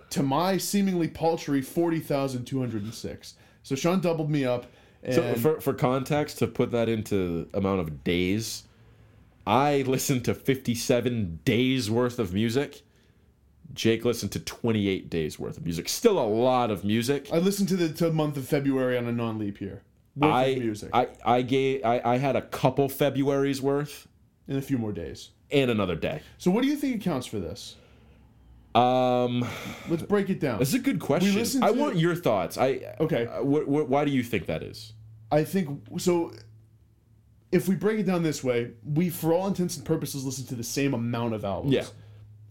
to 0.09 0.23
my 0.23 0.57
seemingly 0.57 1.07
paltry 1.07 1.61
40,206. 1.61 3.35
So 3.61 3.75
Sean 3.75 4.01
doubled 4.01 4.31
me 4.31 4.45
up. 4.45 4.65
And 5.03 5.13
So 5.13 5.35
for, 5.35 5.61
for 5.61 5.75
context, 5.75 6.39
to 6.39 6.47
put 6.47 6.71
that 6.71 6.89
into 6.89 7.47
amount 7.53 7.81
of 7.81 8.03
days, 8.03 8.63
I 9.45 9.83
listened 9.85 10.25
to 10.25 10.33
57 10.33 11.41
days 11.45 11.91
worth 11.91 12.17
of 12.17 12.33
music. 12.33 12.81
Jake 13.73 14.05
listened 14.05 14.31
to 14.31 14.39
28 14.39 15.09
days 15.09 15.37
worth 15.37 15.57
of 15.57 15.65
music. 15.65 15.89
Still 15.89 16.17
a 16.17 16.25
lot 16.25 16.71
of 16.71 16.83
music. 16.83 17.29
I 17.31 17.37
listened 17.37 17.69
to 17.69 17.75
the, 17.75 17.89
to 17.89 18.05
the 18.05 18.13
month 18.13 18.37
of 18.37 18.47
February 18.47 18.97
on 18.97 19.05
a 19.05 19.11
non 19.11 19.37
leap 19.37 19.61
year. 19.61 19.83
I, 20.21 20.55
music. 20.55 20.89
I 20.93 21.07
I 21.25 21.41
gave 21.41 21.83
I, 21.85 22.01
I 22.03 22.17
had 22.17 22.35
a 22.35 22.41
couple 22.41 22.87
February's 22.89 23.61
worth 23.61 24.07
in 24.47 24.55
a 24.57 24.61
few 24.61 24.77
more 24.77 24.91
days. 24.93 25.31
and 25.51 25.69
another 25.71 25.95
day. 25.95 26.21
So 26.37 26.51
what 26.51 26.61
do 26.63 26.67
you 26.69 26.75
think 26.75 26.95
accounts 27.01 27.25
for 27.27 27.39
this? 27.39 27.75
Um, 28.73 29.47
Let's 29.89 30.03
break 30.03 30.29
it 30.29 30.39
down. 30.41 30.59
this 30.59 30.69
is 30.69 30.75
a 30.75 30.79
good 30.79 30.99
question. 30.99 31.63
I 31.63 31.71
want 31.71 31.95
your 31.95 32.13
thoughts. 32.15 32.57
I 32.57 32.93
Okay. 32.99 33.25
Uh, 33.27 33.41
wh- 33.41 33.63
wh- 33.65 33.89
why 33.89 34.03
do 34.05 34.11
you 34.11 34.21
think 34.23 34.47
that 34.47 34.63
is? 34.63 34.93
I 35.31 35.43
think 35.45 35.81
so. 35.97 36.33
If 37.51 37.69
we 37.69 37.75
break 37.75 37.99
it 37.99 38.05
down 38.05 38.21
this 38.23 38.43
way, 38.43 38.71
we, 38.83 39.09
for 39.09 39.31
all 39.33 39.47
intents 39.47 39.77
and 39.77 39.85
purposes, 39.85 40.25
listen 40.25 40.45
to 40.47 40.55
the 40.55 40.63
same 40.63 40.93
amount 40.93 41.33
of 41.33 41.45
albums. 41.45 41.73
Yeah. 41.73 41.85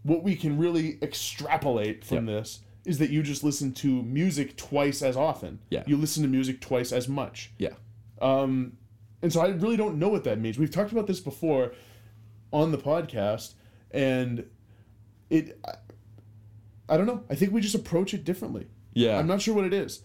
What 0.03 0.23
we 0.23 0.35
can 0.35 0.57
really 0.57 0.99
extrapolate 1.03 2.05
from 2.05 2.24
this 2.27 2.61
is 2.85 2.98
that 2.98 3.11
you 3.11 3.23
just 3.23 3.43
listen 3.43 3.73
to 3.73 4.02
music 4.02 4.56
twice 4.56 5.01
as 5.02 5.16
often. 5.16 5.59
Yeah. 5.70 5.85
You 5.86 5.97
listen 5.97 6.23
to 6.23 6.28
music 6.28 6.61
twice 6.61 6.93
as 6.93 7.09
much. 7.09 7.51
Yeah. 7.59 7.74
Um, 8.20 8.77
And 9.23 9.32
so 9.32 9.40
I 9.40 9.48
really 9.48 9.77
don't 9.77 9.98
know 9.98 10.09
what 10.09 10.24
that 10.24 10.39
means. 10.39 10.59
We've 10.59 10.70
talked 10.70 10.93
about 10.93 11.06
this 11.06 11.20
before 11.20 11.73
on 12.52 12.73
the 12.73 12.78
podcast, 12.78 13.55
and 13.90 14.44
it. 15.31 15.59
I, 15.65 15.73
I 16.86 16.97
don't 16.98 17.06
know. 17.06 17.24
I 17.31 17.35
think 17.35 17.52
we 17.52 17.62
just 17.62 17.74
approach 17.74 18.12
it 18.12 18.24
differently. 18.24 18.66
Yeah. 18.93 19.19
I'm 19.19 19.27
not 19.27 19.40
sure 19.40 19.55
what 19.55 19.65
it 19.65 19.73
is. 19.73 20.02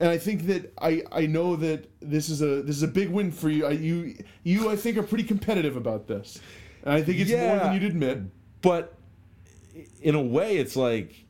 And 0.00 0.10
I 0.10 0.18
think 0.18 0.46
that 0.46 0.72
I, 0.82 1.04
I 1.12 1.26
know 1.26 1.54
that 1.56 1.88
this 2.00 2.28
is 2.28 2.42
a 2.42 2.60
this 2.62 2.76
is 2.76 2.82
a 2.82 2.88
big 2.88 3.08
win 3.10 3.30
for 3.30 3.48
you. 3.48 3.64
I, 3.64 3.70
you 3.70 4.16
you 4.42 4.68
I 4.68 4.74
think 4.76 4.98
are 4.98 5.02
pretty 5.04 5.24
competitive 5.24 5.76
about 5.76 6.06
this, 6.08 6.40
and 6.82 6.92
I 6.92 7.02
think 7.02 7.20
it's 7.20 7.30
more 7.30 7.56
than 7.58 7.74
you'd 7.74 7.84
admit. 7.84 8.18
but 8.62 8.94
in 10.02 10.14
a 10.14 10.20
way 10.20 10.56
it's 10.56 10.74
like 10.76 11.25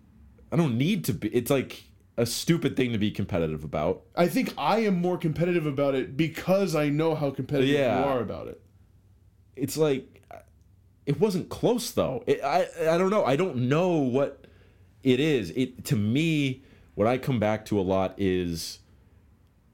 i 0.57 0.59
don't 0.62 0.78
need 0.78 1.05
to 1.05 1.12
be 1.12 1.28
it's 1.28 1.51
like 1.51 1.85
a 2.16 2.24
stupid 2.24 2.77
thing 2.77 2.93
to 2.93 2.99
be 2.99 3.11
competitive 3.11 3.62
about 3.62 4.01
I 4.16 4.27
think 4.27 4.55
I 4.57 4.78
am 4.78 5.03
more 5.03 5.19
competitive 5.19 5.66
about 5.66 5.95
it 5.95 6.16
because 6.16 6.74
I 6.74 6.89
know 6.89 7.15
how 7.15 7.28
competitive 7.31 7.69
Yeah. 7.74 7.99
you 8.01 8.07
are 8.07 8.20
about 8.20 8.49
it. 8.49 8.59
it's 9.55 9.77
like 9.77 10.23
it 11.05 11.20
wasn't 11.20 11.51
close 11.51 11.91
though 11.91 12.24
it, 12.27 12.43
i 12.43 12.66
i 12.89 12.97
don't 12.97 13.11
know 13.11 13.23
i 13.24 13.37
don't 13.37 13.57
know 13.69 13.91
what 13.99 14.47
it 15.03 15.20
is 15.20 15.51
it 15.51 15.85
to 15.85 15.97
me 15.97 16.62
what 16.95 17.07
i 17.07 17.19
come 17.19 17.39
back 17.39 17.66
to 17.66 17.78
a 17.78 17.83
lot 17.83 18.15
is 18.16 18.78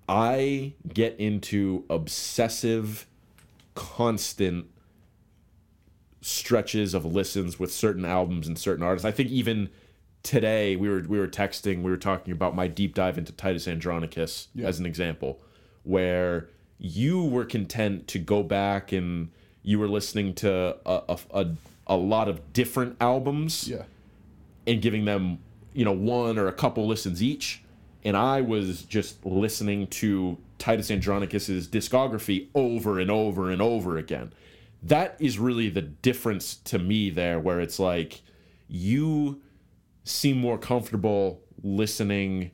i 0.09 0.73
get 0.93 1.15
into 1.21 1.85
obsessive 1.89 3.07
constant 3.77 4.67
stretches 6.21 6.93
of 6.93 7.05
listens 7.05 7.59
with 7.59 7.73
certain 7.73 8.05
albums 8.05 8.47
and 8.47 8.59
certain 8.59 8.85
artists. 8.85 9.05
I 9.05 9.11
think 9.11 9.31
even 9.31 9.71
today 10.23 10.77
we 10.77 10.89
were 10.89 11.05
we 11.09 11.19
were 11.19 11.29
texting, 11.29 11.83
we 11.83 11.91
were 11.91 11.97
talking 11.97 12.33
about 12.33 12.55
my 12.55 12.69
deep 12.69 12.95
dive 12.95 13.19
into 13.19 13.33
Titus 13.33 13.67
Andronicus 13.69 14.49
Yeah. 14.55 14.67
as 14.67 14.79
an 14.79 14.87
example, 14.87 15.41
where 15.85 16.49
you 16.79 17.25
were 17.25 17.45
content 17.45 18.09
to 18.09 18.19
go 18.19 18.43
back 18.43 18.93
and 18.93 19.31
you 19.63 19.79
were 19.79 19.89
listening 19.89 20.35
to 20.35 20.77
a 20.87 21.03
a, 21.09 21.19
a, 21.33 21.47
a 21.87 21.97
lot 21.97 22.29
of 22.29 22.53
different 22.53 22.97
albums 23.01 23.69
Yeah. 23.69 23.85
and 24.67 24.81
giving 24.81 25.05
them, 25.05 25.39
you 25.73 25.85
know, 25.85 25.93
one 25.93 26.39
or 26.39 26.47
a 26.49 26.53
couple 26.53 26.87
listens 26.87 27.23
each. 27.23 27.63
And 28.05 28.17
I 28.17 28.41
was 28.41 28.83
just 28.83 29.25
listening 29.25 29.87
to 29.89 30.37
Titus 30.59 30.91
Andronicus's 30.91 31.69
discography 31.69 32.49
over 32.55 32.99
and 32.99 33.11
over 33.11 33.51
and 33.51 33.63
over 33.63 33.97
again. 33.97 34.33
That 34.83 35.17
is 35.21 35.39
really 35.39 35.69
the 35.69 35.83
difference 35.83 36.57
to 36.65 36.81
me 36.81 37.11
there, 37.11 37.39
where 37.39 37.61
it's 37.61 37.79
like 37.79 38.23
you 38.69 39.41
seem 40.05 40.37
more 40.39 40.59
comfortable 40.59 41.43
listening 41.63 42.51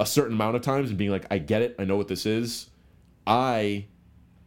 a 0.00 0.06
certain 0.06 0.34
amount 0.34 0.56
of 0.56 0.62
times 0.62 0.90
and 0.90 0.98
being 0.98 1.10
like, 1.10 1.26
I 1.30 1.38
get 1.38 1.62
it, 1.62 1.76
I 1.78 1.84
know 1.84 1.96
what 1.96 2.08
this 2.08 2.26
is. 2.26 2.70
I 3.26 3.86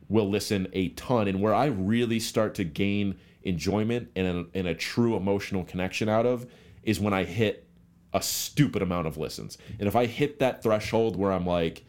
will 0.10 0.30
listen 0.30 0.68
a 0.74 0.90
ton. 0.90 1.28
And 1.28 1.42
where 1.42 1.54
I 1.54 1.66
really 1.66 2.20
start 2.20 2.56
to 2.56 2.64
gain 2.64 3.18
enjoyment 3.44 4.10
and 4.16 4.28
a, 4.28 4.58
and 4.58 4.68
a 4.68 4.76
true 4.76 5.16
emotional 5.16 5.64
connection 5.64 6.10
out 6.10 6.26
of 6.26 6.46
is 6.84 7.00
when 7.00 7.14
I 7.14 7.24
hit 7.24 7.68
a 8.14 8.22
stupid 8.22 8.82
amount 8.82 9.08
of 9.08 9.18
listens. 9.18 9.58
And 9.80 9.88
if 9.88 9.96
I 9.96 10.06
hit 10.06 10.40
that 10.40 10.64
threshold 10.64 11.16
where 11.16 11.32
I'm 11.32 11.46
like, 11.46 11.86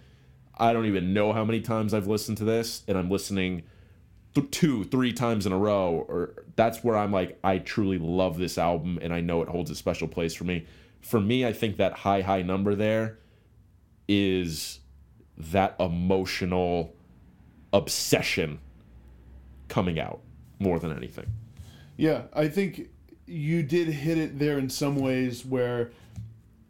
I 0.57 0.73
don't 0.73 0.87
even 0.87 1.13
know 1.13 1.33
how 1.33 1.45
many 1.45 1.61
times 1.61 1.95
I've 1.95 2.09
listened 2.09 2.39
to 2.39 2.45
this, 2.45 2.83
and 2.89 2.99
I'm 2.99 3.09
listening 3.09 3.63
th- 4.35 4.51
two, 4.51 4.85
three 4.85 5.13
times 5.13 5.47
in 5.47 5.53
a 5.53 5.59
row, 5.59 6.05
or 6.09 6.45
that's 6.57 6.83
where 6.83 6.97
I'm 6.97 7.13
like, 7.13 7.39
I 7.43 7.59
truly 7.59 7.99
love 7.99 8.39
this 8.39 8.59
album 8.59 8.99
and 9.01 9.13
I 9.13 9.21
know 9.21 9.43
it 9.43 9.49
holds 9.49 9.71
a 9.71 9.75
special 9.75 10.09
place 10.09 10.35
for 10.35 10.45
me. 10.45 10.67
For 11.01 11.21
me, 11.21 11.47
I 11.47 11.53
think 11.53 11.77
that 11.77 11.93
high, 11.93 12.23
high 12.23 12.43
number 12.43 12.75
there 12.75 13.19
is 14.09 14.81
that 15.37 15.77
emotional 15.79 16.95
obsession 17.73 18.59
coming 19.69 20.01
out 20.01 20.21
more 20.59 20.79
than 20.79 20.97
anything. 20.97 21.27
Yeah, 21.97 22.23
I 22.33 22.49
think 22.49 22.89
you 23.27 23.63
did 23.63 23.89
hit 23.89 24.19
it 24.19 24.39
there 24.39 24.59
in 24.59 24.71
some 24.71 24.97
ways 24.97 25.45
where 25.45 25.91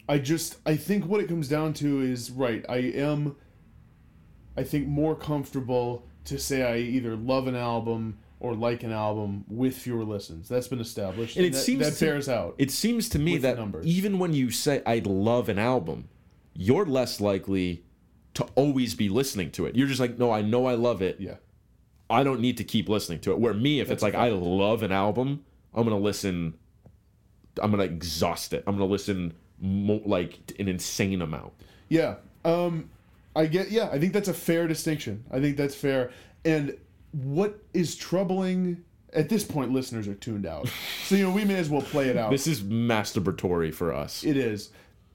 I 0.08 0.18
just 0.18 0.56
I 0.66 0.76
think 0.76 1.06
what 1.06 1.20
it 1.20 1.28
comes 1.28 1.48
down 1.48 1.74
to 1.74 2.00
is 2.00 2.30
right. 2.30 2.64
I 2.68 2.78
am 2.78 3.36
I 4.56 4.64
think 4.64 4.88
more 4.88 5.14
comfortable 5.14 6.07
to 6.28 6.38
say 6.38 6.62
I 6.62 6.76
either 6.78 7.16
love 7.16 7.46
an 7.46 7.54
album 7.56 8.18
or 8.40 8.54
like 8.54 8.82
an 8.84 8.92
album 8.92 9.44
with 9.48 9.76
fewer 9.76 10.04
listens. 10.04 10.48
That's 10.48 10.68
been 10.68 10.80
established. 10.80 11.36
And 11.36 11.46
it 11.46 11.52
that, 11.52 11.58
seems 11.58 11.80
that 11.80 11.94
to- 11.98 12.04
bears 12.04 12.28
out. 12.28 12.54
It 12.58 12.70
seems 12.70 13.08
to 13.10 13.18
me 13.18 13.36
that 13.38 13.58
even 13.82 14.18
when 14.18 14.32
you 14.32 14.50
say 14.50 14.82
I 14.86 15.02
love 15.04 15.48
an 15.48 15.58
album, 15.58 16.08
you're 16.54 16.86
less 16.86 17.20
likely 17.20 17.82
to 18.34 18.44
always 18.54 18.94
be 18.94 19.08
listening 19.08 19.50
to 19.52 19.66
it. 19.66 19.74
You're 19.74 19.88
just 19.88 20.00
like, 20.00 20.18
no, 20.18 20.30
I 20.30 20.42
know 20.42 20.66
I 20.66 20.74
love 20.74 21.02
it. 21.02 21.16
yeah. 21.20 21.36
I 22.10 22.22
don't 22.24 22.40
need 22.40 22.56
to 22.56 22.64
keep 22.64 22.88
listening 22.88 23.20
to 23.20 23.32
it. 23.32 23.38
Where 23.38 23.52
me, 23.52 23.80
if 23.80 23.90
it's 23.90 24.02
like 24.02 24.14
I 24.14 24.30
love 24.30 24.82
an 24.82 24.92
album, 24.92 25.44
I'm 25.74 25.84
gonna 25.84 25.98
listen. 25.98 26.54
I'm 27.60 27.70
gonna 27.70 27.82
exhaust 27.82 28.52
it. 28.54 28.64
I'm 28.66 28.76
gonna 28.76 28.86
listen 28.90 29.34
mo- 29.60 30.00
like 30.06 30.38
an 30.58 30.68
insane 30.68 31.20
amount. 31.20 31.52
Yeah. 31.90 32.14
Um 32.46 32.88
I 33.38 33.46
get 33.46 33.70
yeah, 33.70 33.88
I 33.92 34.00
think 34.00 34.12
that's 34.12 34.28
a 34.28 34.34
fair 34.34 34.66
distinction. 34.66 35.24
I 35.30 35.40
think 35.40 35.56
that's 35.56 35.76
fair. 35.76 36.10
And 36.44 36.76
what 37.12 37.62
is 37.72 37.94
troubling 37.94 38.84
at 39.12 39.28
this 39.28 39.44
point 39.44 39.72
listeners 39.72 40.08
are 40.08 40.14
tuned 40.14 40.44
out. 40.44 40.68
So 41.04 41.14
you 41.14 41.22
know, 41.24 41.30
we 41.30 41.44
may 41.44 41.54
as 41.54 41.70
well 41.70 41.82
play 41.82 42.08
it 42.08 42.16
out. 42.16 42.30
This 42.32 42.48
is 42.48 42.62
masturbatory 42.62 43.72
for 43.72 43.94
us. 43.94 44.24
It 44.24 44.36
is. 44.36 44.70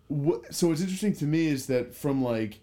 What, 0.07 0.53
so 0.53 0.69
what's 0.69 0.81
interesting 0.81 1.13
to 1.15 1.25
me 1.25 1.47
is 1.47 1.67
that 1.67 1.93
from 1.93 2.23
like 2.23 2.61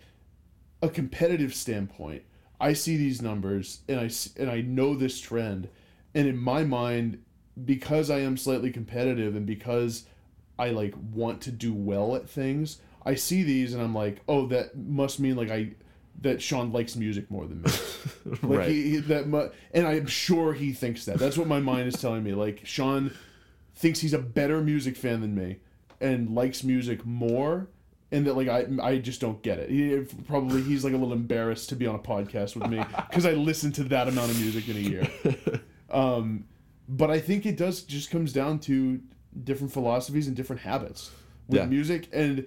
a 0.82 0.89
competitive 0.89 1.55
standpoint, 1.55 2.23
I 2.59 2.73
see 2.73 2.97
these 2.97 3.20
numbers 3.20 3.81
and 3.87 4.01
I 4.01 4.11
and 4.39 4.51
I 4.51 4.62
know 4.62 4.95
this 4.95 5.20
trend, 5.20 5.69
and 6.15 6.27
in 6.27 6.39
my 6.39 6.65
mind, 6.65 7.23
because 7.62 8.09
I 8.09 8.20
am 8.20 8.39
slightly 8.39 8.70
competitive 8.70 9.37
and 9.37 9.45
because 9.45 10.07
I 10.59 10.70
like 10.70 10.95
want 11.12 11.43
to 11.43 11.53
do 11.53 11.74
well 11.74 12.16
at 12.16 12.28
things, 12.28 12.78
I 13.05 13.15
see 13.15 13.43
these 13.43 13.73
and 13.75 13.83
I'm 13.83 13.95
like, 13.95 14.21
oh, 14.29 14.47
that 14.49 14.77
must 14.77 15.21
mean 15.21 15.37
like 15.37 15.51
I 15.51 15.73
that 16.23 16.43
Sean 16.43 16.71
likes 16.73 16.97
music 16.97 17.31
more 17.31 17.47
than 17.47 17.63
me. 17.63 17.71
Like 18.43 18.59
Right. 18.59 18.69
he, 18.69 18.91
he 18.91 18.97
that 18.99 19.27
mu- 19.27 19.49
and 19.73 19.87
I'm 19.87 20.07
sure 20.07 20.53
he 20.53 20.73
thinks 20.73 21.05
that. 21.07 21.19
That's 21.19 21.39
what 21.39 21.47
my 21.47 21.61
mind 21.61 21.89
is 21.89 22.01
telling 22.01 22.23
me. 22.23 22.33
Like 22.35 22.61
Sean 22.65 23.13
thinks 23.75 24.01
he's 24.01 24.13
a 24.13 24.19
better 24.19 24.61
music 24.61 24.97
fan 24.97 25.21
than 25.23 25.35
me 25.35 25.57
and 26.01 26.35
likes 26.35 26.63
music 26.63 27.07
more 27.07 27.69
and 28.13 28.27
that 28.27 28.35
like 28.37 28.49
I 28.49 28.67
I 28.83 28.99
just 28.99 29.21
don't 29.21 29.41
get 29.43 29.59
it. 29.59 29.71
He, 29.71 30.05
probably 30.27 30.63
he's 30.63 30.85
like 30.85 30.93
a 30.93 30.97
little 30.97 31.13
embarrassed 31.15 31.69
to 31.71 31.77
be 31.77 31.87
on 31.87 31.95
a 31.95 31.99
podcast 31.99 32.55
with 32.57 32.69
me 32.69 32.79
because 33.09 33.25
I 33.25 33.33
listen 33.33 33.73
to 33.73 33.85
that 33.85 34.09
amount 34.09 34.31
of 34.31 34.41
music 34.41 34.69
in 34.69 34.77
a 34.77 34.81
year. 34.81 35.09
Um, 35.91 36.45
but 36.89 37.11
I 37.11 37.19
think 37.19 37.47
it 37.47 37.57
does 37.57 37.83
just 37.83 38.11
comes 38.13 38.33
down 38.33 38.61
to 38.61 39.01
different 39.45 39.73
philosophies 39.73 40.29
and 40.29 40.37
different 40.37 40.63
habits 40.63 41.11
with 41.49 41.59
Yeah. 41.59 41.67
music, 41.67 42.09
and 42.13 42.47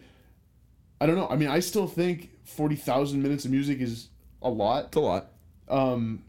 I 1.03 1.05
don't 1.05 1.15
know. 1.15 1.27
I 1.27 1.35
mean, 1.35 1.49
I 1.49 1.59
still 1.59 1.87
think 1.87 2.29
forty 2.45 2.75
thousand 2.75 3.21
minutes 3.21 3.43
of 3.45 3.51
music 3.51 3.79
is 3.81 4.07
a 4.41 4.49
lot, 4.49 4.85
It's 4.85 4.95
a 4.97 4.99
lot. 4.99 5.31
um, 5.69 6.23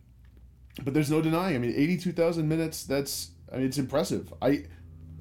but 0.83 0.93
there's 0.95 1.11
no 1.11 1.21
denying. 1.23 1.55
I 1.55 1.59
mean, 1.59 1.75
eighty-two 1.77 2.13
thousand 2.13 2.49
minutes. 2.49 2.85
That's 2.85 3.31
I 3.53 3.57
mean, 3.59 3.67
it's 3.67 3.79
impressive. 3.79 4.33
I 4.43 4.65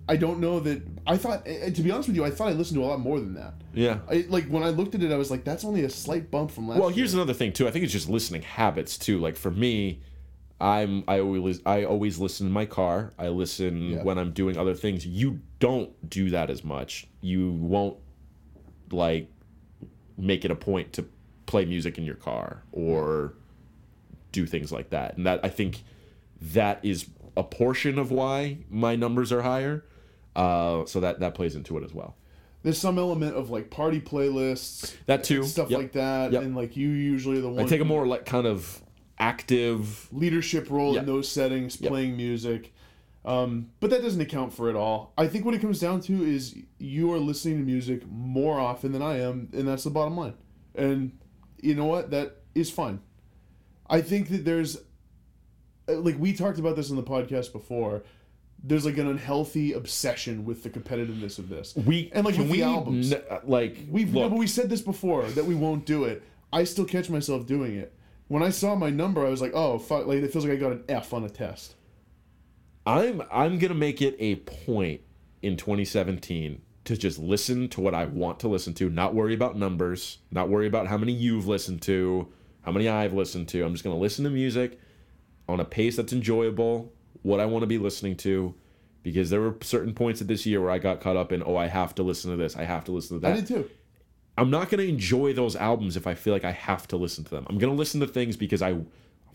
I 0.10 0.18
don't 0.18 0.40
know 0.40 0.60
that 0.62 0.82
I 1.06 1.18
thought. 1.18 1.46
To 1.46 1.82
be 1.82 1.92
honest 1.92 2.10
with 2.10 2.16
you, 2.16 2.26
I 2.26 2.32
thought 2.32 2.50
I 2.50 2.54
listened 2.54 2.78
to 2.80 2.84
a 2.84 2.88
lot 2.88 3.00
more 3.00 3.20
than 3.20 3.36
that. 3.36 3.54
Yeah. 3.74 4.00
I, 4.10 4.26
like 4.28 4.48
when 4.48 4.64
I 4.64 4.70
looked 4.70 4.96
at 4.96 5.04
it, 5.04 5.12
I 5.12 5.18
was 5.18 5.30
like, 5.32 5.44
"That's 5.44 5.64
only 5.64 5.84
a 5.84 5.90
slight 5.90 6.32
bump 6.32 6.50
from 6.52 6.68
last." 6.68 6.80
Well, 6.80 6.90
year. 6.90 6.98
here's 6.98 7.14
another 7.14 7.34
thing 7.34 7.54
too. 7.54 7.68
I 7.68 7.72
think 7.72 7.84
it's 7.84 7.94
just 7.94 8.10
listening 8.10 8.42
habits 8.42 8.98
too. 8.98 9.20
Like 9.20 9.36
for 9.36 9.52
me, 9.52 10.02
I'm 10.60 11.04
I 11.08 11.20
always 11.20 11.62
I 11.66 11.84
always 11.86 12.18
listen 12.20 12.48
in 12.48 12.54
my 12.54 12.66
car. 12.66 13.14
I 13.20 13.28
listen 13.28 13.92
Yeah. 13.92 14.04
when 14.04 14.18
I'm 14.18 14.32
doing 14.34 14.58
other 14.58 14.74
things. 14.74 15.06
You 15.06 15.40
don't 15.60 15.92
do 16.10 16.32
that 16.32 16.50
as 16.50 16.64
much. 16.64 17.08
You 17.22 17.52
won't 17.52 17.98
like 18.92 19.30
make 20.18 20.46
it 20.46 20.52
a 20.52 20.56
point 20.56 20.94
to 20.94 21.06
play 21.46 21.66
music 21.66 21.98
in 21.98 22.04
your 22.04 22.16
car 22.16 22.64
or 22.72 23.34
do 24.32 24.46
things 24.46 24.72
like 24.72 24.90
that. 24.92 25.18
And 25.18 25.26
that 25.26 25.40
I 25.44 25.50
think 25.50 25.84
that 26.42 26.80
is 26.84 27.08
a 27.38 27.44
portion 27.44 27.98
of 28.00 28.12
why 28.12 28.58
my 28.70 28.96
numbers 28.96 29.32
are 29.32 29.42
higher. 29.42 29.84
Uh, 30.36 30.86
so 30.86 31.00
that 31.00 31.20
that 31.20 31.36
plays 31.36 31.56
into 31.56 31.78
it 31.78 31.84
as 31.84 31.94
well. 31.94 32.16
there's 32.64 32.78
some 32.78 32.98
element 32.98 33.36
of 33.36 33.50
like 33.50 33.70
party 33.70 34.00
playlists, 34.00 34.96
That 35.06 35.24
too. 35.26 35.44
stuff 35.44 35.70
Yep. 35.70 35.78
like 35.80 35.92
that, 35.92 36.32
Yep. 36.32 36.42
and 36.44 36.56
like 36.56 36.78
you 36.78 36.88
usually 36.90 37.38
are 37.38 37.42
the 37.42 37.50
one 37.50 37.60
I 37.66 37.68
take 37.68 37.82
a 37.82 37.86
more 37.86 38.08
like 38.08 38.26
kind 38.26 38.48
of 38.48 38.82
active 39.20 40.08
leadership 40.12 40.70
role 40.70 40.94
Yeah. 40.94 41.02
in 41.02 41.06
those 41.06 41.28
settings, 41.30 41.80
Yep. 41.82 41.90
playing 41.92 42.18
music. 42.18 42.74
Um, 43.26 43.70
but 43.80 43.90
that 43.92 44.02
doesn't 44.02 44.20
account 44.20 44.54
for 44.54 44.70
it 44.70 44.76
all. 44.76 45.14
I 45.18 45.28
think 45.28 45.46
what 45.46 45.54
it 45.54 45.62
comes 45.62 45.80
down 45.80 46.02
to 46.02 46.24
is 46.24 46.58
you 46.78 47.12
are 47.14 47.20
listening 47.20 47.60
to 47.60 47.64
music 47.64 48.06
more 48.10 48.60
often 48.60 48.92
than 48.92 49.02
I 49.02 49.20
am, 49.22 49.50
and 49.54 49.68
that's 49.68 49.86
the 49.86 49.90
bottom 49.92 50.18
line. 50.18 50.34
And 50.76 51.18
you 51.62 51.74
know 51.76 51.86
what? 51.86 52.12
That 52.12 52.42
is 52.54 52.70
fine. 52.70 53.00
I 53.90 54.02
think 54.02 54.30
that 54.30 54.44
there's, 54.44 54.78
uh, 55.88 55.94
like 55.96 56.18
we 56.20 56.34
talked 56.34 56.60
about 56.60 56.76
this 56.76 56.90
on 56.90 56.98
the 56.98 57.04
podcast 57.04 57.54
before. 57.54 58.04
There's 58.66 58.86
like 58.86 58.98
an 58.98 59.08
unhealthy 59.08 59.74
obsession 59.74 60.46
with 60.46 60.64
the 60.64 60.70
competitiveness 60.70 61.38
of 61.38 61.50
this. 61.50 61.76
We 61.76 62.10
And, 62.14 62.26
like, 62.26 62.36
can 62.36 62.44
with 62.44 62.52
the 62.54 62.58
we 62.60 62.64
albums. 62.64 63.12
n- 63.14 63.22
like 63.46 63.78
We've 63.90 64.14
no, 64.14 64.30
but 64.30 64.38
we 64.38 64.48
said 64.48 64.70
this 64.70 64.82
before 64.82 65.24
that 65.24 65.46
we 65.46 65.54
won't 65.56 65.86
do 65.86 66.06
it. 66.06 66.24
I 66.52 66.64
still 66.66 66.86
catch 66.86 67.10
myself 67.10 67.46
doing 67.46 67.76
it. 67.76 67.94
When 68.30 68.42
I 68.44 68.50
saw 68.52 68.76
my 68.76 68.90
number, 68.90 69.26
I 69.26 69.30
was 69.30 69.42
like, 69.42 69.52
"Oh 69.54 69.80
fuck!" 69.80 70.08
Like 70.08 70.20
it 70.20 70.32
feels 70.32 70.46
like 70.46 70.54
I 70.54 70.58
got 70.58 70.72
an 70.72 70.84
F 70.88 71.14
on 71.14 71.24
a 71.26 71.30
test. 71.30 71.76
I'm 72.86 73.22
I'm 73.32 73.60
gonna 73.60 73.74
make 73.74 74.02
it 74.02 74.16
a 74.20 74.36
point 74.36 75.02
in 75.42 75.58
2017 75.58 76.62
to 76.86 76.98
just 76.98 77.18
listen 77.18 77.70
to 77.70 77.82
what 77.82 77.94
I 77.94 78.06
want 78.06 78.40
to 78.42 78.48
listen 78.48 78.74
to, 78.76 78.90
not 78.90 79.16
worry 79.16 79.34
about 79.34 79.58
numbers, 79.58 80.20
not 80.32 80.50
worry 80.50 80.68
about 80.68 80.88
how 80.88 80.98
many 80.98 81.14
you've 81.14 81.48
listened 81.48 81.82
to, 81.84 82.28
how 82.62 82.72
many 82.72 82.90
I've 82.90 83.14
listened 83.14 83.48
to. 83.50 83.64
I'm 83.64 83.74
just 83.74 83.84
gonna 83.84 83.98
listen 83.98 84.24
to 84.26 84.30
music 84.30 84.80
on 85.48 85.60
a 85.60 85.66
pace 85.66 85.96
that's 85.98 86.14
enjoyable, 86.14 86.92
what 87.22 87.40
I 87.40 87.46
want 87.46 87.64
to 87.64 87.68
be 87.68 87.78
listening 87.78 88.16
to, 88.18 88.56
because 89.02 89.30
there 89.30 89.42
were 89.42 89.56
certain 89.62 89.94
points 89.94 90.22
of 90.22 90.28
this 90.28 90.46
year 90.46 90.62
where 90.62 90.72
I 90.72 90.80
got 90.80 91.02
caught 91.02 91.18
up 91.18 91.32
in, 91.32 91.44
oh, 91.46 91.58
I 91.58 91.68
have 91.68 91.94
to 91.96 92.04
listen 92.04 92.32
to 92.32 92.38
this, 92.38 92.56
I 92.56 92.64
have 92.64 92.86
to 92.86 92.92
listen 92.92 93.18
to 93.18 93.22
that. 93.22 93.34
I 93.34 93.36
did 93.36 93.48
too. 93.48 93.70
I'm 94.38 94.50
not 94.50 94.70
going 94.70 94.80
to 94.80 94.90
enjoy 94.90 95.34
those 95.34 95.56
albums 95.56 95.96
if 95.96 96.08
I 96.08 96.16
feel 96.16 96.34
like 96.34 96.46
I 96.46 96.52
have 96.52 96.88
to 96.88 96.98
listen 96.98 97.24
to 97.26 97.30
them. 97.30 97.46
I'm 97.50 97.60
going 97.60 97.72
to 97.72 97.78
listen 97.78 98.00
to 98.00 98.08
things 98.08 98.36
because 98.36 98.64
I 98.64 98.78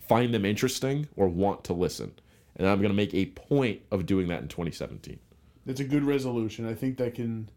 find 0.01 0.33
them 0.33 0.43
interesting 0.43 1.07
or 1.15 1.29
want 1.29 1.63
to 1.65 1.73
listen. 1.73 2.11
And 2.59 2.67
I'm 2.67 2.77
going 2.79 2.89
to 2.91 2.95
make 2.95 3.13
a 3.15 3.25
point 3.27 3.81
of 3.89 4.05
doing 4.05 4.27
that 4.27 4.41
in 4.43 4.47
2017. 4.49 5.17
It's 5.65 5.79
a 5.79 5.83
good 5.85 6.03
resolution. 6.03 6.67
I 6.67 6.73
think 6.75 6.97
that 6.97 7.15
can 7.15 7.49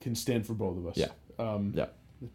can 0.00 0.14
stand 0.14 0.46
for 0.46 0.54
both 0.54 0.76
of 0.76 0.86
us. 0.86 0.96
Yeah. 0.96 1.08
Um, 1.38 1.72
Yeah. 1.74 1.86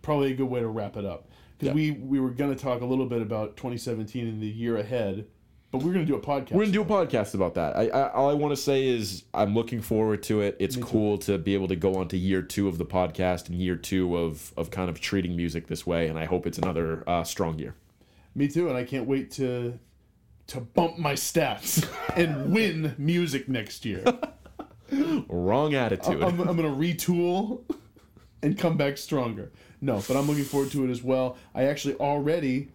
Probably 0.02 0.32
a 0.32 0.36
good 0.36 0.50
way 0.50 0.60
to 0.60 0.68
wrap 0.68 0.96
it 0.98 1.06
up 1.06 1.28
because 1.58 1.70
Yeah. 1.70 1.74
we 1.74 1.92
we 1.92 2.20
were 2.20 2.30
gonna 2.30 2.56
talk 2.56 2.82
a 2.82 2.86
little 2.86 3.06
bit 3.08 3.22
about 3.22 3.58
2017 3.58 4.28
and 4.28 4.42
the 4.42 4.48
year 4.48 4.78
ahead, 4.78 5.26
but 5.72 5.82
we're 5.84 5.94
gonna 5.94 6.06
do 6.06 6.16
a 6.16 6.20
podcast. 6.20 6.52
We're 6.52 6.66
going 6.66 6.74
to 6.74 6.74
do 6.74 6.82
a 6.82 6.86
podcast 6.86 7.34
about 7.34 7.56
that. 7.56 7.76
I, 7.78 7.88
I 7.88 8.12
all 8.12 8.30
I 8.30 8.34
want 8.34 8.52
to 8.52 8.62
say 8.62 8.88
is 8.88 9.24
I'm 9.34 9.56
looking 9.56 9.82
forward 9.82 10.22
to 10.24 10.42
it. 10.42 10.58
It's 10.60 10.76
cool 10.76 11.18
to 11.20 11.38
be 11.40 11.54
able 11.56 11.68
to 11.70 11.76
go 11.76 11.96
on 11.96 12.08
to 12.10 12.18
year 12.18 12.42
2 12.44 12.68
of 12.68 12.78
the 12.78 12.86
podcast 12.86 13.48
and 13.50 13.58
year 13.58 13.76
2 13.76 14.16
of 14.18 14.54
of 14.58 14.70
kind 14.70 14.90
of 14.90 15.00
treating 15.00 15.36
music 15.36 15.68
this 15.68 15.88
way 15.88 16.08
and 16.08 16.20
I 16.20 16.26
hope 16.26 16.46
it's 16.46 16.58
another 16.60 17.04
uh, 17.08 17.24
strong 17.24 17.58
year. 17.58 17.74
Me 18.36 18.48
too, 18.48 18.68
and 18.70 18.78
I 18.78 18.84
can't 18.84 19.08
wait 19.08 19.32
to 19.32 19.80
to 20.48 20.60
bump 20.62 20.98
my 20.98 21.14
stats 21.14 21.88
and 22.16 22.52
win 22.54 22.96
music 22.98 23.48
next 23.48 23.86
year. 23.86 24.04
Wrong 25.30 25.74
attitude. 25.74 26.22
I'm, 26.22 26.40
I'm 26.42 26.56
gonna 26.58 26.70
retool 26.76 27.62
and 28.44 28.58
come 28.58 28.76
back 28.78 28.98
stronger. 28.98 29.52
No, 29.80 30.04
but 30.08 30.18
I'm 30.18 30.28
looking 30.28 30.44
forward 30.44 30.72
to 30.72 30.84
it 30.86 30.90
as 30.90 31.02
well. 31.02 31.38
I 31.56 31.64
actually 31.64 31.96
already 31.96 32.68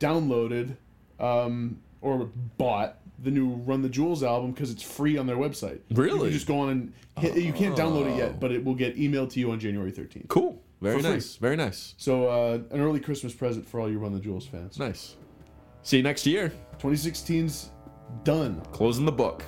downloaded 0.00 0.76
um, 1.20 1.78
or 2.00 2.30
bought 2.58 2.98
the 3.22 3.30
new 3.30 3.48
Run 3.48 3.82
the 3.82 3.88
Jewels 3.88 4.22
album 4.22 4.52
because 4.52 4.70
it's 4.70 4.82
free 4.82 5.16
on 5.18 5.26
their 5.26 5.36
website. 5.36 5.80
You 5.88 5.96
Really? 5.96 6.20
can 6.20 6.30
just 6.30 6.46
go 6.46 6.60
on 6.60 6.68
and 6.70 6.92
hit, 7.18 7.36
you 7.36 7.52
can't 7.52 7.76
download 7.76 8.12
it 8.12 8.16
yet, 8.18 8.40
but 8.40 8.52
it 8.52 8.64
will 8.64 8.74
get 8.74 8.96
emailed 8.96 9.30
to 9.32 9.40
you 9.40 9.50
on 9.52 9.60
January 9.60 9.92
13th. 9.92 10.28
cool. 10.28 10.62
Very 10.82 11.00
nice. 11.00 11.36
Very 11.36 11.56
nice. 11.56 11.94
So 11.96 12.28
uh, 12.28 12.58
an 12.70 12.80
early 12.82 13.00
Christmas 13.00 13.32
present 13.32 13.66
for 13.66 13.80
all 13.80 13.90
you 13.90 13.98
Run 13.98 14.12
the 14.12 14.20
Jewels 14.20 14.46
fans. 14.46 14.78
Nice. 14.78 15.16
See 15.86 15.98
you 15.98 16.02
next 16.02 16.26
year. 16.26 16.52
2016's 16.80 17.70
done. 18.24 18.60
Closing 18.72 19.04
the 19.04 19.12
book. 19.12 19.44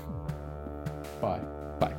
Bye. 1.20 1.40
Bye. 1.80 1.96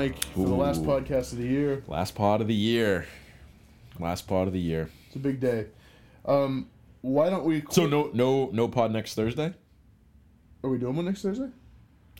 We're 0.00 0.06
on 0.06 0.10
a 0.10 0.14
hot 0.14 0.16
mic 0.16 0.24
for 0.24 0.48
the 0.48 0.54
last 0.54 0.82
podcast 0.82 1.32
of 1.32 1.38
the 1.38 1.46
year. 1.46 1.82
Last 1.86 2.14
pod 2.14 2.40
of 2.40 2.48
the 2.48 2.54
year. 2.54 3.06
Last 3.98 4.26
part 4.26 4.46
of 4.46 4.54
the 4.54 4.60
year. 4.60 4.88
It's 5.06 5.16
a 5.16 5.18
big 5.18 5.40
day. 5.40 5.66
Um, 6.24 6.68
why 7.02 7.28
don't 7.28 7.44
we? 7.44 7.64
So 7.70 7.86
no 7.86 8.10
no 8.14 8.48
no 8.52 8.68
pod 8.68 8.92
next 8.92 9.14
Thursday. 9.14 9.52
Are 10.62 10.70
we 10.70 10.78
doing 10.78 10.96
one 10.96 11.04
next 11.04 11.22
Thursday? 11.22 11.50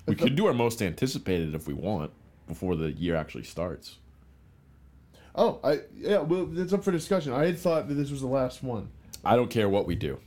We 0.07 0.15
could 0.15 0.35
do 0.35 0.47
our 0.47 0.55
most 0.55 0.83
anticipated 0.83 1.55
if 1.55 1.67
we 1.67 1.75
want 1.75 2.11
before 2.49 2.75
the 2.75 2.91
year 2.93 3.17
actually 3.17 3.45
starts. 3.45 3.97
Oh, 5.35 5.61
I 5.63 5.81
yeah. 5.97 6.19
Well, 6.19 6.49
it's 6.59 6.73
up 6.73 6.85
for 6.85 6.91
discussion. 6.91 7.33
I 7.33 7.47
had 7.47 7.59
thought 7.59 7.89
that 7.89 7.95
this 7.95 8.11
was 8.11 8.21
the 8.21 8.27
last 8.27 8.63
one. 8.63 8.91
I 9.25 9.37
don't 9.37 9.51
care 9.51 9.69
what 9.69 9.87
we 9.87 9.95
do. 9.95 10.19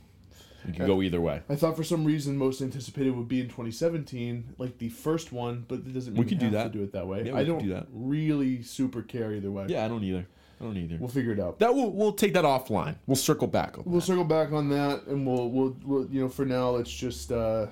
We 0.66 0.72
can 0.72 0.86
go 0.86 1.02
either 1.02 1.20
way. 1.20 1.42
I 1.48 1.56
thought 1.56 1.76
for 1.76 1.84
some 1.84 2.04
reason 2.04 2.36
most 2.36 2.60
anticipated 2.62 3.14
would 3.16 3.28
be 3.28 3.40
in 3.40 3.46
2017, 3.48 4.54
like 4.58 4.78
the 4.78 4.88
first 4.88 5.32
one, 5.32 5.64
but 5.68 5.76
it 5.80 5.92
doesn't. 5.92 6.14
Mean 6.14 6.22
We 6.22 6.28
could 6.28 6.38
do 6.38 6.46
have 6.46 6.52
that. 6.54 6.72
To 6.72 6.78
do 6.78 6.84
it 6.84 6.92
that 6.92 7.06
way. 7.06 7.24
Yeah, 7.26 7.36
I 7.36 7.44
don't 7.44 7.58
do 7.62 7.70
that. 7.70 7.86
really 7.92 8.62
super 8.62 9.02
care 9.02 9.32
either 9.32 9.50
way. 9.50 9.66
Yeah, 9.68 9.84
I 9.84 9.88
don't 9.88 10.02
either. 10.04 10.26
I 10.60 10.64
don't 10.64 10.76
either. 10.76 10.96
We'll 10.98 11.08
figure 11.08 11.32
it 11.32 11.40
out. 11.40 11.58
That 11.58 11.74
will 11.74 11.90
we'll 11.90 12.12
take 12.12 12.32
that 12.34 12.44
offline. 12.44 12.96
We'll 13.06 13.16
circle 13.16 13.46
back. 13.48 13.76
On 13.76 13.84
We'll 13.84 14.00
that. 14.00 14.06
circle 14.06 14.24
back 14.24 14.52
on 14.52 14.68
that, 14.70 15.04
and 15.06 15.26
we'll 15.26 15.50
we'll, 15.50 15.76
we'll 15.84 16.06
you 16.06 16.20
know 16.22 16.28
for 16.28 16.44
now 16.44 16.70
let's 16.70 16.90
just 16.92 17.30
uh, 17.32 17.66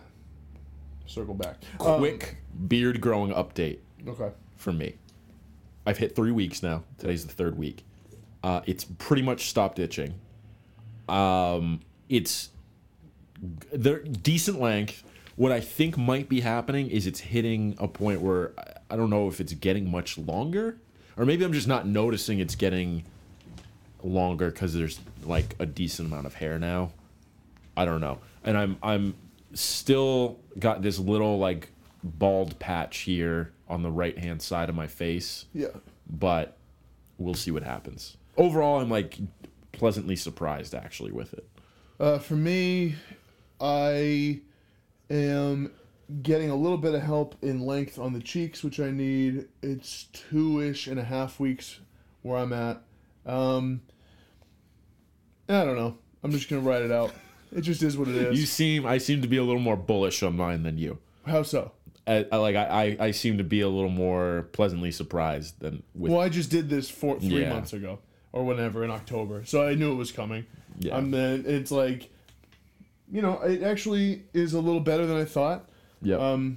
circle 1.06 1.34
back. 1.34 1.56
Um, 1.80 1.98
Quick 1.98 2.36
beard 2.68 3.00
growing 3.00 3.32
update 3.32 3.78
okay. 4.06 4.30
for 4.56 4.72
me. 4.72 4.96
I've 5.86 5.98
hit 5.98 6.14
three 6.14 6.30
weeks 6.32 6.62
now. 6.62 6.84
Today's 6.98 7.24
the 7.26 7.32
third 7.32 7.56
week. 7.56 7.84
Uh, 8.42 8.60
it's 8.66 8.84
pretty 8.84 9.22
much 9.22 9.48
stopped 9.48 9.78
itching. 9.78 10.14
Um, 11.08 11.80
it's 12.08 12.50
they're 13.72 14.00
decent 14.02 14.60
length. 14.60 15.02
What 15.36 15.50
I 15.52 15.60
think 15.60 15.96
might 15.96 16.28
be 16.28 16.40
happening 16.40 16.88
is 16.90 17.06
it's 17.06 17.20
hitting 17.20 17.74
a 17.78 17.88
point 17.88 18.20
where 18.20 18.52
I- 18.90 18.96
don't 18.96 19.08
know 19.10 19.26
if 19.28 19.40
it's 19.40 19.54
getting 19.54 19.90
much 19.90 20.18
longer, 20.18 20.76
or 21.16 21.24
maybe 21.24 21.44
I'm 21.44 21.52
just 21.54 21.66
not 21.68 21.86
noticing 21.86 22.38
it's 22.40 22.54
getting 22.54 23.04
longer 24.02 24.50
because 24.50 24.74
there's 24.74 25.00
like 25.24 25.56
a 25.58 25.64
decent 25.66 26.08
amount 26.08 26.26
of 26.26 26.34
hair 26.34 26.58
now. 26.58 26.92
I 27.76 27.86
don't 27.86 28.00
know, 28.02 28.18
and 28.44 28.56
I'm 28.58 28.76
I'm 28.82 29.14
still 29.54 30.38
got 30.58 30.82
this 30.82 30.98
little 30.98 31.38
like 31.38 31.70
bald 32.04 32.58
patch 32.58 32.98
here 32.98 33.52
on 33.68 33.82
the 33.82 33.90
right 33.90 34.18
hand 34.18 34.42
side 34.42 34.68
of 34.68 34.74
my 34.74 34.86
face, 34.86 35.46
Yeah. 35.54 35.68
but 36.10 36.56
we'll 37.16 37.32
see 37.34 37.50
what 37.50 37.62
happens. 37.62 38.16
Overall, 38.36 38.80
I'm 38.80 38.90
like 38.90 39.16
pleasantly 39.72 40.16
surprised 40.16 40.74
actually 40.74 41.12
with 41.12 41.32
it? 41.32 41.48
Uh, 41.98 42.18
for 42.18 42.34
me, 42.34 42.96
I 43.62 44.40
am 45.08 45.70
getting 46.22 46.50
a 46.50 46.56
little 46.56 46.76
bit 46.78 46.94
of 46.94 47.02
help 47.02 47.36
in 47.42 47.60
length 47.60 47.98
on 47.98 48.12
the 48.12 48.20
cheeks, 48.20 48.64
which 48.64 48.80
I 48.80 48.90
need. 48.90 49.46
It's 49.62 50.04
two 50.12 50.60
ish 50.60 50.88
and 50.88 50.98
a 50.98 51.04
half 51.04 51.38
weeks 51.38 51.78
where 52.22 52.38
I'm 52.38 52.52
at. 52.52 52.82
Um, 53.24 53.82
I 55.48 55.64
don't 55.64 55.76
know. 55.76 55.96
I'm 56.24 56.32
just 56.32 56.48
gonna 56.50 56.62
write 56.62 56.82
it 56.82 56.90
out. 56.90 57.12
It 57.54 57.60
just 57.60 57.82
is 57.82 57.96
what 57.96 58.08
it 58.08 58.16
is. 58.16 58.40
You 58.40 58.46
seem 58.46 58.84
I 58.84 58.98
seem 58.98 59.22
to 59.22 59.28
be 59.28 59.36
a 59.36 59.44
little 59.44 59.60
more 59.60 59.76
bullish 59.76 60.22
on 60.22 60.36
mine 60.36 60.64
than 60.64 60.76
you. 60.78 60.98
How 61.24 61.42
so? 61.44 61.72
I, 62.06 62.26
I 62.32 62.36
like 62.38 62.56
I, 62.56 62.96
I 63.00 63.06
I 63.06 63.10
seem 63.12 63.38
to 63.38 63.44
be 63.44 63.60
a 63.60 63.68
little 63.68 63.90
more 63.90 64.48
pleasantly 64.52 64.90
surprised 64.90 65.60
than 65.60 65.84
with 65.94 66.10
Well, 66.10 66.20
I 66.20 66.28
just 66.28 66.50
did 66.50 66.68
this 66.68 66.90
four, 66.90 67.20
three 67.20 67.42
Yeah. 67.42 67.50
months 67.52 67.72
ago 67.72 68.00
or 68.32 68.44
whenever 68.44 68.82
in 68.82 68.90
October, 68.90 69.44
so 69.44 69.66
I 69.68 69.74
knew 69.74 69.92
it 69.92 69.96
was 69.96 70.10
coming. 70.10 70.46
Yeah. 70.80 70.96
Um, 70.96 71.10
then 71.10 71.44
it's 71.46 71.70
like, 71.70 72.08
you 73.12 73.22
know, 73.22 73.40
it 73.42 73.62
actually 73.62 74.24
is 74.34 74.54
a 74.54 74.60
little 74.60 74.80
better 74.80 75.06
than 75.06 75.16
I 75.16 75.24
thought. 75.26 75.68
yeah. 76.00 76.16
Um, 76.16 76.56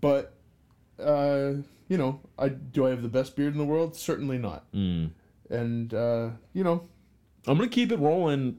but, 0.00 0.34
uh, 0.98 1.52
you 1.88 1.96
know, 1.98 2.20
I 2.38 2.48
do 2.48 2.86
I 2.86 2.90
have 2.90 3.02
the 3.02 3.08
best 3.08 3.36
beard 3.36 3.52
in 3.52 3.58
the 3.58 3.64
world? 3.64 3.94
Certainly 3.96 4.38
not. 4.38 4.70
Mm. 4.72 5.10
And 5.50 5.92
uh, 5.94 6.30
you 6.54 6.64
know, 6.64 6.88
I'm 7.46 7.56
gonna 7.58 7.68
keep 7.68 7.92
it 7.92 7.98
rolling 7.98 8.58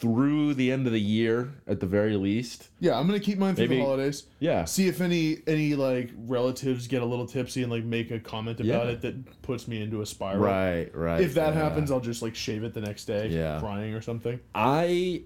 through 0.00 0.54
the 0.54 0.72
end 0.72 0.86
of 0.86 0.92
the 0.92 1.00
year 1.00 1.52
at 1.66 1.80
the 1.80 1.86
very 1.86 2.16
least. 2.16 2.68
yeah, 2.80 2.98
I'm 2.98 3.06
gonna 3.06 3.20
keep 3.20 3.36
mine 3.36 3.54
through 3.54 3.66
Maybe- 3.68 3.80
the 3.80 3.84
holidays. 3.84 4.24
Yeah. 4.40 4.64
See 4.64 4.88
if 4.88 5.00
any 5.02 5.38
any 5.46 5.74
like 5.74 6.10
relatives 6.16 6.86
get 6.86 7.02
a 7.02 7.04
little 7.04 7.26
tipsy 7.26 7.62
and 7.62 7.70
like 7.70 7.84
make 7.84 8.10
a 8.10 8.18
comment 8.18 8.60
about 8.60 8.86
Yeah. 8.86 8.92
it 8.92 9.00
that 9.02 9.42
puts 9.42 9.68
me 9.68 9.82
into 9.82 10.00
a 10.00 10.06
spiral. 10.06 10.38
Right, 10.42 10.94
right. 10.96 11.20
If 11.20 11.34
that 11.34 11.52
yeah. 11.54 11.60
happens, 11.60 11.90
I'll 11.90 12.00
just 12.00 12.22
like 12.22 12.34
shave 12.34 12.64
it 12.64 12.72
the 12.72 12.80
next 12.80 13.04
day, 13.04 13.28
Yeah. 13.28 13.58
crying 13.58 13.92
or 13.92 14.00
something. 14.00 14.40
I 14.54 15.22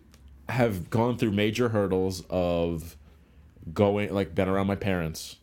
have 0.52 0.90
gone 0.90 1.16
through 1.16 1.32
major 1.32 1.70
hurdles 1.70 2.24
of 2.28 2.96
going 3.72 4.12
like 4.12 4.34
been 4.34 4.48
around 4.48 4.66
my 4.66 4.76
parents, 4.76 5.36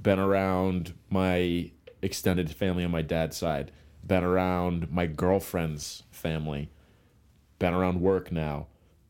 been 0.00 0.18
around 0.18 0.94
my 1.10 1.70
extended 2.02 2.50
family 2.50 2.84
on 2.84 2.90
my 2.90 3.02
dad's 3.02 3.36
side, 3.36 3.70
been 4.04 4.24
around 4.24 4.90
my 4.90 5.06
girlfriend's 5.06 6.02
family, 6.10 6.70
been 7.58 7.72
around 7.72 8.00
work 8.00 8.32
now. 8.32 8.66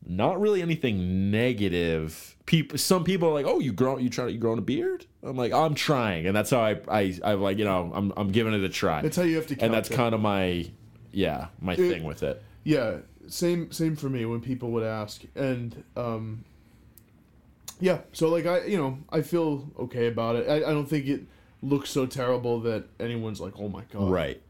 Not 0.07 0.41
really 0.41 0.62
anything 0.62 1.31
negative. 1.31 2.37
People, 2.47 2.79
some 2.79 3.05
people 3.05 3.29
are 3.29 3.35
like, 3.35 3.47
"Oh, 3.47 3.59
you 3.59 3.73
grow, 3.73 3.99
you 3.99 4.09
try, 4.09 4.29
you 4.29 4.39
growing 4.39 4.59
a 4.59 4.62
beard?" 4.62 5.07
I'm 5.23 5.37
like, 5.37 5.53
"I'm 5.53 5.75
trying," 5.75 6.27
and 6.27 6.37
that's 6.37 6.51
how 6.51 6.61
I, 6.61 6.81
I, 6.89 7.19
I 7.25 7.35
like, 7.35 7.59
you 7.59 7.65
know, 7.65 7.91
I'm, 7.95 8.12
I'm 8.16 8.33
giving 8.33 8.55
it 8.55 8.62
a 8.62 8.69
try. 8.69 9.03
That's 9.03 9.16
how 9.16 9.25
you 9.25 9.37
have 9.37 9.47
to. 9.49 9.59
And 9.61 9.73
that's 9.73 9.91
it. 9.91 9.95
kind 9.95 10.15
of 10.15 10.20
my, 10.20 10.70
yeah, 11.11 11.49
my 11.61 11.75
thing 11.75 12.05
with 12.05 12.23
it. 12.23 12.43
Yeah, 12.65 12.99
same 13.29 13.71
same 13.73 13.97
for 13.97 14.09
me 14.09 14.25
when 14.25 14.41
people 14.41 14.71
would 14.73 14.85
ask, 14.85 15.23
and 15.35 15.85
um, 15.97 16.45
yeah, 17.81 18.01
so 18.13 18.29
like 18.29 18.47
I, 18.47 18.65
you 18.65 18.77
know, 18.77 18.99
I 19.11 19.23
feel 19.23 19.71
okay 19.79 20.07
about 20.09 20.37
it. 20.37 20.49
I, 20.49 20.57
I 20.57 20.73
don't 20.73 20.89
think 20.89 21.07
it 21.07 21.23
looks 21.63 21.91
so 21.91 22.07
terrible 22.07 22.61
that 22.61 22.85
anyone's 23.01 23.41
like, 23.41 23.55
oh 23.59 23.69
my 23.69 23.83
god, 23.93 24.11
Right. 24.11 24.41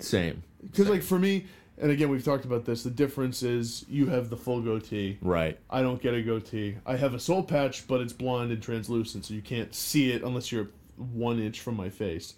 Same. 0.00 0.42
Because 0.62 0.88
like 0.88 1.02
for 1.02 1.18
me, 1.18 1.46
and 1.76 1.90
again 1.90 2.08
we've 2.08 2.24
talked 2.24 2.44
about 2.44 2.64
this. 2.64 2.82
The 2.84 2.90
difference 2.90 3.42
is 3.42 3.84
you 3.88 4.06
have 4.06 4.30
the 4.30 4.36
full 4.36 4.60
goatee. 4.60 5.18
Right. 5.20 5.58
I 5.70 5.82
don't 5.82 6.00
get 6.00 6.14
a 6.14 6.22
goatee. 6.22 6.76
I 6.86 6.96
have 6.96 7.14
a 7.14 7.20
soul 7.20 7.42
patch, 7.42 7.86
but 7.88 8.00
it's 8.00 8.12
blonde 8.12 8.52
and 8.52 8.62
translucent, 8.62 9.24
so 9.24 9.34
you 9.34 9.42
can't 9.42 9.74
see 9.74 10.12
it 10.12 10.22
unless 10.22 10.50
you're 10.52 10.68
one 10.96 11.38
inch 11.40 11.60
from 11.60 11.76
my 11.76 11.90
face. 11.90 12.34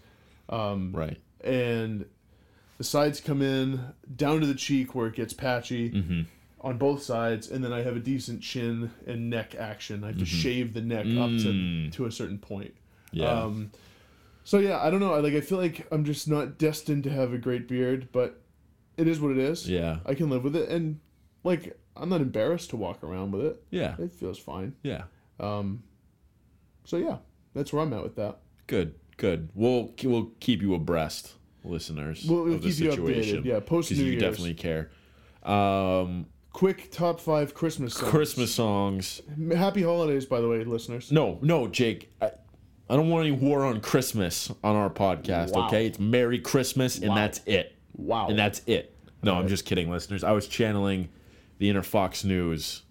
Um, 0.48 0.92
Right. 0.92 1.18
and 1.42 2.04
the 2.80 2.84
sides 2.84 3.20
come 3.20 3.42
in 3.42 3.92
down 4.16 4.40
to 4.40 4.46
the 4.46 4.54
cheek 4.54 4.94
where 4.94 5.06
it 5.06 5.14
gets 5.14 5.34
patchy 5.34 5.90
Mm-hmm. 5.90 6.22
on 6.62 6.78
both 6.78 7.02
sides, 7.02 7.50
and 7.50 7.62
then 7.62 7.74
I 7.74 7.82
have 7.82 7.94
a 7.94 8.00
decent 8.00 8.40
chin 8.40 8.90
and 9.06 9.28
neck 9.28 9.54
action. 9.54 10.02
I 10.02 10.06
have 10.08 10.18
to 10.18 10.24
shave 10.24 10.72
the 10.72 10.80
neck 10.80 11.04
up 11.04 11.28
to 11.44 11.50
Mm. 11.52 11.92
to 11.92 12.06
a 12.06 12.10
certain 12.10 12.38
point. 12.38 12.72
Yeah. 13.12 13.30
Um, 13.42 13.70
so 14.44 14.58
yeah, 14.60 14.78
I 14.80 14.88
don't 14.88 15.00
know. 15.00 15.12
I 15.12 15.18
like. 15.20 15.34
I 15.34 15.42
feel 15.42 15.58
like 15.58 15.86
I'm 15.92 16.04
just 16.06 16.26
not 16.26 16.56
destined 16.56 17.04
to 17.04 17.10
have 17.10 17.34
a 17.34 17.38
great 17.38 17.68
beard, 17.68 18.08
but 18.12 18.40
it 18.96 19.06
is 19.06 19.20
what 19.20 19.30
it 19.32 19.38
is. 19.38 19.68
yeah. 19.68 19.98
I 20.06 20.14
can 20.14 20.30
live 20.30 20.42
with 20.42 20.56
it, 20.56 20.70
and 20.70 21.00
like 21.44 21.76
I'm 21.96 22.08
not 22.08 22.22
embarrassed 22.22 22.70
to 22.70 22.76
walk 22.76 23.04
around 23.04 23.32
with 23.32 23.42
it. 23.44 23.62
Yeah. 23.70 23.94
It 23.98 24.10
feels 24.12 24.38
fine. 24.38 24.74
Yeah. 24.82 25.02
Um, 25.38 25.82
so 26.86 26.96
yeah, 26.96 27.18
that's 27.54 27.74
where 27.74 27.82
I'm 27.82 27.92
at 27.92 28.02
with 28.02 28.16
that. 28.16 28.38
Good. 28.66 28.94
Good. 29.18 29.50
We'll 29.54 29.92
we'll 30.02 30.30
keep 30.40 30.62
you 30.62 30.74
abreast, 30.74 31.34
listeners, 31.64 32.24
We'll, 32.28 32.44
we'll 32.44 32.54
of 32.54 32.62
the 32.62 32.68
you 32.68 32.72
situation. 32.74 33.42
updated. 33.42 33.44
Yeah, 33.44 33.60
post 33.60 33.90
New 33.90 33.98
you 33.98 34.04
Year's. 34.12 34.22
definitely 34.22 34.54
care. 34.54 34.90
Um, 35.42 36.26
Quick 36.52 36.90
top 36.90 37.20
five 37.20 37.54
Christmas 37.54 37.94
songs. 37.94 38.10
Christmas 38.10 38.52
songs. 38.54 39.22
Happy 39.54 39.82
holidays, 39.82 40.26
by 40.26 40.40
the 40.40 40.48
way, 40.48 40.64
listeners. 40.64 41.12
No, 41.12 41.38
no, 41.42 41.68
Jake. 41.68 42.10
I, 42.20 42.32
I 42.88 42.96
don't 42.96 43.08
want 43.08 43.26
any 43.26 43.36
war 43.36 43.64
on 43.64 43.80
Christmas 43.80 44.50
on 44.64 44.74
our 44.74 44.90
podcast. 44.90 45.52
Wow. 45.52 45.68
Okay, 45.68 45.86
it's 45.86 46.00
Merry 46.00 46.40
Christmas, 46.40 46.98
and 46.98 47.10
Wow. 47.10 47.14
that's 47.14 47.40
it. 47.46 47.76
Wow. 47.96 48.28
And 48.28 48.38
that's 48.38 48.62
it. 48.66 48.96
No, 49.22 49.34
I'm 49.36 49.46
just 49.48 49.64
kidding, 49.64 49.90
listeners. 49.90 50.24
I 50.24 50.32
was 50.32 50.48
channeling 50.48 51.08
the 51.58 51.68
inner 51.70 51.82
Fox 51.84 52.24
News 52.24 52.82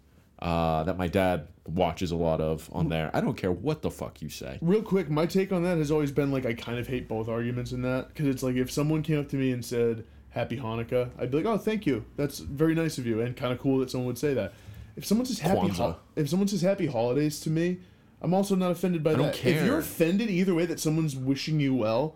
uh, 0.41 0.83
that 0.83 0.97
my 0.97 1.07
dad 1.07 1.47
watches 1.67 2.11
a 2.11 2.15
lot 2.15 2.41
of 2.41 2.69
on 2.73 2.89
there. 2.89 3.11
I 3.13 3.21
don't 3.21 3.35
care 3.35 3.51
what 3.51 3.81
the 3.81 3.91
fuck 3.91 4.21
you 4.21 4.29
say. 4.29 4.57
Real 4.61 4.81
quick, 4.81 5.09
my 5.09 5.25
take 5.25 5.51
on 5.51 5.63
that 5.63 5.77
has 5.77 5.91
always 5.91 6.11
been 6.11 6.31
like 6.31 6.45
I 6.45 6.53
kind 6.53 6.79
of 6.79 6.87
hate 6.87 7.07
both 7.07 7.27
arguments 7.27 7.71
in 7.71 7.81
that 7.83 8.07
because 8.09 8.27
it's 8.27 8.43
like 8.43 8.55
if 8.55 8.71
someone 8.71 9.03
came 9.03 9.19
up 9.19 9.29
to 9.29 9.35
me 9.35 9.51
and 9.51 9.63
said 9.63 10.05
Happy 10.29 10.57
Hanukkah, 10.57 11.09
I'd 11.17 11.31
be 11.31 11.37
like, 11.37 11.45
oh, 11.45 11.57
thank 11.57 11.85
you, 11.85 12.05
that's 12.15 12.39
very 12.39 12.75
nice 12.75 12.97
of 12.97 13.05
you, 13.05 13.21
and 13.21 13.35
kind 13.35 13.51
of 13.51 13.59
cool 13.59 13.79
that 13.79 13.89
someone 13.91 14.07
would 14.07 14.17
say 14.17 14.33
that. 14.33 14.53
If 14.95 15.05
someone 15.05 15.25
says 15.25 15.39
Happy, 15.39 15.69
ho- 15.69 15.97
if 16.15 16.29
someone 16.29 16.47
says 16.47 16.61
Happy 16.61 16.87
Holidays 16.87 17.39
to 17.41 17.49
me, 17.49 17.79
I'm 18.21 18.33
also 18.33 18.55
not 18.55 18.71
offended 18.71 19.03
by 19.03 19.13
don't 19.13 19.33
that. 19.33 19.45
If 19.45 19.65
you're 19.65 19.79
offended 19.79 20.29
either 20.29 20.53
way 20.53 20.65
that 20.65 20.79
someone's 20.79 21.15
wishing 21.15 21.59
you 21.59 21.73
well, 21.73 22.15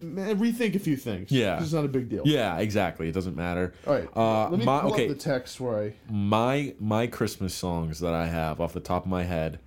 rethink 0.00 0.74
a 0.74 0.78
few 0.78 0.96
things. 0.96 1.30
Yeah. 1.30 1.60
it's 1.60 1.72
not 1.72 1.84
a 1.84 1.88
big 1.88 2.08
deal. 2.08 2.22
Yeah, 2.24 2.58
exactly. 2.58 3.08
It 3.08 3.12
doesn't 3.12 3.36
matter. 3.36 3.74
All 3.86 3.94
right. 3.94 4.08
Uh, 4.16 4.48
let 4.50 4.58
me 4.58 4.64
my- 4.64 4.80
pull 4.80 4.92
okay. 4.92 5.04
up 5.04 5.08
the 5.08 5.14
text 5.22 5.60
where 5.60 5.82
I. 5.82 5.94
my 6.10 6.74
my 6.78 7.06
Christmas 7.06 7.54
songs 7.54 8.00
that 8.00 8.14
I 8.14 8.26
have 8.26 8.60
off 8.60 8.72
the 8.72 8.80
top 8.80 9.04
of 9.04 9.10
my 9.10 9.24
head, 9.24 9.58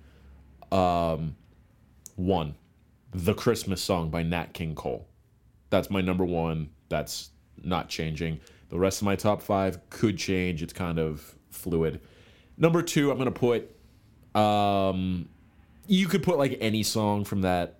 um, 0.70 1.36
one, 2.16 2.54
the 3.12 3.34
Christmas 3.34 3.82
song 3.82 4.10
by 4.10 4.22
Nat 4.22 4.54
King 4.54 4.74
Cole. 4.74 5.06
That's 5.70 5.90
my 5.90 6.00
number 6.00 6.24
one. 6.24 6.70
That's 6.88 7.30
not 7.62 7.88
changing. 7.88 8.40
The 8.68 8.78
rest 8.78 9.02
of 9.02 9.04
my 9.04 9.16
top 9.16 9.42
five 9.42 9.78
could 9.90 10.16
change. 10.16 10.62
It's 10.62 10.72
kind 10.72 10.98
of 10.98 11.34
fluid. 11.50 12.00
Number 12.56 12.82
two, 12.82 13.10
I'm 13.10 13.18
gonna 13.18 13.30
put. 13.30 13.70
Um, 14.34 15.28
you 15.86 16.06
could 16.08 16.22
put 16.22 16.38
like 16.38 16.56
any 16.60 16.82
song 16.82 17.24
from 17.24 17.42
that 17.42 17.78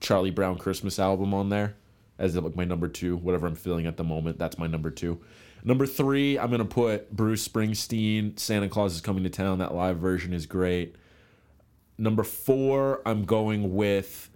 Charlie 0.00 0.30
Brown 0.30 0.58
Christmas 0.58 0.98
album 0.98 1.32
on 1.32 1.48
there 1.48 1.76
as 2.18 2.36
like 2.36 2.56
my 2.56 2.64
number 2.64 2.88
two, 2.88 3.16
whatever 3.16 3.46
I'm 3.46 3.54
feeling 3.54 3.86
at 3.86 3.96
the 3.96 4.04
moment. 4.04 4.38
That's 4.38 4.58
my 4.58 4.66
number 4.66 4.90
two. 4.90 5.20
Number 5.64 5.86
three, 5.86 6.38
I'm 6.38 6.50
gonna 6.50 6.64
put 6.64 7.14
Bruce 7.14 7.46
Springsteen. 7.46 8.38
Santa 8.38 8.68
Claus 8.68 8.94
is 8.94 9.00
coming 9.00 9.24
to 9.24 9.30
town. 9.30 9.58
That 9.58 9.74
live 9.74 9.98
version 9.98 10.32
is 10.32 10.46
great. 10.46 10.96
Number 11.98 12.22
four, 12.22 13.02
I'm 13.06 13.24
going 13.24 13.74
with 13.74 14.30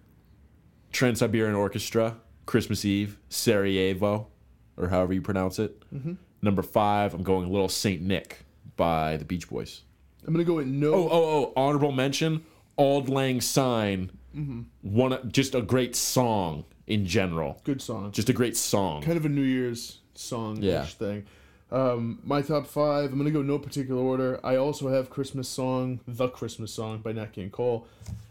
Trans 0.93 1.21
Siberian 1.21 1.55
Orchestra, 1.55 2.17
Christmas 2.47 2.85
Eve, 2.85 3.19
Sarajevo, 3.29 4.29
or 4.77 4.89
however 4.89 5.13
you 5.13 5.23
pronounce 5.23 5.59
it. 5.59 5.83
Mm-hmm. 5.95 6.15
Number 6.43 6.63
five, 6.63 7.15
I'm 7.15 7.23
going 7.23 7.51
Little 7.51 7.69
Saint 7.69 8.03
Nick 8.03 8.45
by 8.77 9.17
the 9.17 9.25
Beach 9.25 9.49
Boys. 9.49 9.83
I'm 10.27 10.33
gonna 10.33 10.45
go 10.45 10.55
with 10.55 10.67
no. 10.67 10.95
Oh, 10.95 11.09
oh, 11.11 11.13
oh! 11.13 11.53
Honorable 11.57 11.93
mention: 11.93 12.45
Auld 12.77 13.09
Lang 13.09 13.41
Syne. 13.41 14.11
Mm-hmm. 14.37 14.63
One, 14.83 15.31
just 15.31 15.55
a 15.55 15.63
great 15.63 15.97
song 15.97 16.65
in 16.91 17.07
general. 17.07 17.61
Good 17.65 17.81
song. 17.81 18.13
Just 18.13 18.29
a 18.29 18.33
great 18.33 18.57
song. 18.57 19.03
kind 19.03 19.17
of 19.17 19.25
a 19.25 19.29
New 19.29 19.43
Year's 19.43 19.99
song 20.15 20.59
Yeah. 20.61 20.85
thing. 20.85 21.25
Um, 21.73 22.19
my 22.25 22.43
top 22.43 22.67
five, 22.67 23.13
I'm 23.13 23.19
gonna 23.19 23.31
go 23.31 23.43
no 23.43 23.57
particular 23.59 24.03
order. 24.03 24.41
I 24.43 24.57
also 24.57 24.89
have 24.89 25.09
Christmas 25.09 25.49
song, 25.49 26.01
The 26.09 26.29
Christmas 26.29 26.73
Song 26.73 26.99
by 26.99 27.13
Nat 27.13 27.33
King 27.33 27.51
Cole. 27.51 27.87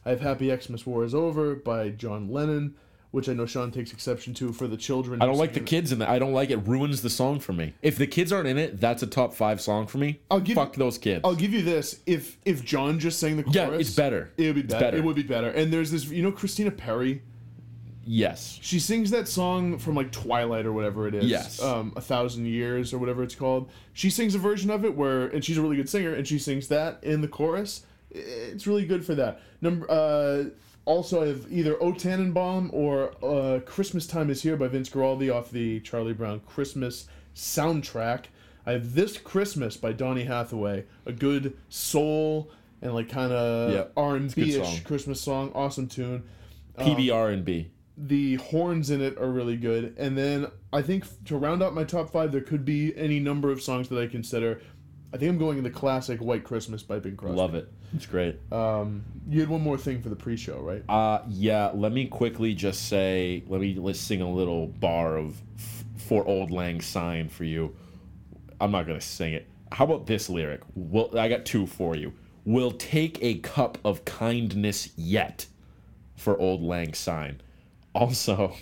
I 0.05 0.09
have 0.09 0.19
Happy 0.19 0.53
Xmas 0.55 0.85
War 0.85 1.05
is 1.05 1.15
Over 1.15 1.55
by 1.55 1.87
John 1.89 2.29
Lennon, 2.29 2.75
which 3.11 3.29
I 3.29 3.33
know 3.33 3.45
Sean 3.45 3.71
takes 3.71 3.93
exception 3.93 4.33
to 4.35 4.51
for 4.51 4.67
the 4.67 4.75
children. 4.75 5.21
I 5.21 5.25
don't 5.25 5.37
like 5.37 5.53
the 5.53 5.61
kids 5.61 5.93
in 5.93 5.99
that. 5.99 6.09
I 6.09 6.19
don't 6.19 6.33
like 6.33 6.49
it. 6.49 6.57
Ruins 6.57 7.01
the 7.01 7.09
song 7.09 7.39
for 7.39 7.53
me. 7.53 7.73
If 7.81 7.95
the 7.97 8.07
kids 8.07 8.33
aren't 8.33 8.47
in 8.49 8.57
it, 8.57 8.81
that's 8.81 9.03
a 9.03 9.07
top 9.07 9.33
five 9.33 9.61
song 9.61 9.87
for 9.87 9.99
me. 9.99 10.19
I'll 10.29 10.41
give- 10.41 10.55
Fuck 10.55 10.75
those 10.75 10.97
kids. 10.97 11.21
I'll 11.23 11.33
give 11.33 11.53
you 11.53 11.61
this: 11.61 12.01
if 12.05 12.37
if 12.43 12.65
John 12.65 12.99
just 12.99 13.19
sang 13.19 13.37
the 13.37 13.43
chorus, 13.43 13.55
yeah, 13.55 13.69
it's 13.71 13.95
better. 13.95 14.31
It 14.37 14.47
would 14.47 14.55
be 14.55 14.61
better. 14.63 14.79
better. 14.85 14.97
It 14.97 15.03
would 15.05 15.15
be 15.15 15.23
better. 15.23 15.49
And 15.49 15.71
there's 15.71 15.91
this, 15.91 16.09
you 16.09 16.21
know, 16.23 16.31
Christina 16.33 16.71
Perri. 16.71 17.21
Yes. 18.05 18.57
She 18.61 18.79
sings 18.79 19.11
that 19.11 19.27
song 19.27 19.77
from 19.77 19.95
like 19.95 20.11
Twilight 20.11 20.65
or 20.65 20.73
whatever 20.73 21.07
it 21.07 21.13
is. 21.15 21.25
Yes. 21.25 21.61
Um, 21.61 21.93
a 21.95 22.01
thousand 22.01 22.45
years 22.47 22.93
or 22.93 22.97
whatever 22.97 23.23
it's 23.23 23.35
called. 23.35 23.69
She 23.93 24.09
sings 24.09 24.33
a 24.35 24.39
version 24.39 24.69
of 24.71 24.83
it 24.85 24.95
where, 24.95 25.27
and 25.27 25.43
she's 25.45 25.57
a 25.57 25.61
really 25.61 25.75
good 25.75 25.89
singer, 25.89 26.13
and 26.13 26.27
she 26.27 26.39
sings 26.39 26.67
that 26.69 27.03
in 27.03 27.21
the 27.21 27.27
chorus. 27.27 27.85
It's 28.11 28.65
really 28.65 28.85
good 28.85 29.05
for 29.05 29.15
that. 29.15 29.41
Number. 29.61 29.89
Uh, 29.89 30.45
also, 30.85 31.21
I 31.23 31.27
have 31.27 31.45
either 31.51 31.75
O 31.83 31.91
Tannenbaum 31.93 32.71
or 32.73 33.13
uh, 33.23 33.59
"Christmas 33.59 34.07
Time 34.07 34.31
Is 34.31 34.41
Here" 34.41 34.57
by 34.57 34.67
Vince 34.69 34.89
Guaraldi 34.89 35.31
off 35.31 35.51
the 35.51 35.79
Charlie 35.81 36.13
Brown 36.13 36.39
Christmas 36.47 37.07
soundtrack. 37.35 38.25
I 38.65 38.71
have 38.73 38.95
This 38.95 39.17
Christmas 39.17 39.77
by 39.77 39.93
Donny 39.93 40.23
Hathaway, 40.23 40.85
a 41.05 41.11
good 41.11 41.55
soul 41.69 42.49
and 42.81 42.93
like 42.93 43.09
kind 43.09 43.31
of 43.31 43.73
Yeah, 43.73 43.83
R 43.95 44.15
and 44.15 44.33
B 44.33 44.55
ish. 44.55 44.83
Christmas 44.83 45.21
song. 45.21 45.51
Awesome 45.53 45.87
tune. 45.87 46.23
PBR 46.77 47.33
and 47.33 47.43
B. 47.45 47.69
The 48.01 48.35
horns 48.35 48.91
in 48.91 49.01
it 49.01 49.17
are 49.17 49.29
really 49.29 49.57
good, 49.57 49.93
and 49.97 50.17
then 50.17 50.47
I 50.71 50.81
think 50.81 51.03
to 51.25 51.37
round 51.37 51.61
out 51.61 51.73
my 51.73 51.83
top 51.83 52.09
five, 52.09 52.31
there 52.31 52.39
could 52.41 52.63
be 52.63 52.95
any 52.95 53.19
number 53.19 53.51
of 53.51 53.61
songs 53.61 53.89
that 53.89 54.01
I 54.01 54.07
consider. 54.07 54.61
I 55.13 55.17
think 55.17 55.31
I'm 55.31 55.37
going 55.37 55.57
in 55.57 55.65
the 55.65 55.69
classic 55.69 56.21
White 56.21 56.45
Christmas 56.45 56.81
by 56.81 56.99
Bing 56.99 57.17
Crosby. 57.17 57.35
Love 57.37 57.55
it. 57.55 57.69
It's 57.93 58.05
great. 58.05 58.39
Um, 58.53 59.03
you 59.27 59.41
had 59.41 59.49
one 59.49 59.61
more 59.61 59.77
thing 59.77 60.01
for 60.01 60.09
the 60.09 60.15
pre-show, 60.15 60.59
right? 60.59 60.83
Uh, 60.87 61.23
yeah, 61.27 61.71
let 61.73 61.91
me 61.91 62.05
quickly 62.05 62.53
just 62.53 62.87
say, 62.87 63.43
let 63.47 63.59
me 63.59 63.75
let's 63.75 63.99
sing 63.99 64.21
a 64.21 64.29
little 64.29 64.67
bar 64.67 65.17
of 65.17 65.41
f- 65.57 65.83
for 65.97 66.23
Auld 66.25 66.51
Lang 66.51 66.79
Syne 66.79 67.27
for 67.27 67.43
you. 67.43 67.75
I'm 68.61 68.71
not 68.71 68.87
gonna 68.87 69.01
sing 69.01 69.33
it. 69.33 69.47
How 69.71 69.83
about 69.85 70.05
this 70.05 70.29
lyric? 70.29 70.61
Well, 70.75 71.17
I 71.17 71.27
got 71.27 71.43
two 71.45 71.65
for 71.65 71.95
you. 71.95 72.13
We'll 72.45 72.71
take 72.71 73.21
a 73.21 73.39
cup 73.39 73.77
of 73.83 74.05
kindness 74.05 74.89
yet 74.95 75.47
for 76.15 76.39
Auld 76.39 76.61
Lang 76.61 76.93
Syne. 76.93 77.41
Also, 77.99 78.55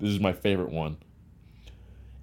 this 0.00 0.10
is 0.10 0.18
my 0.18 0.32
favorite 0.32 0.70
one. 0.70 0.96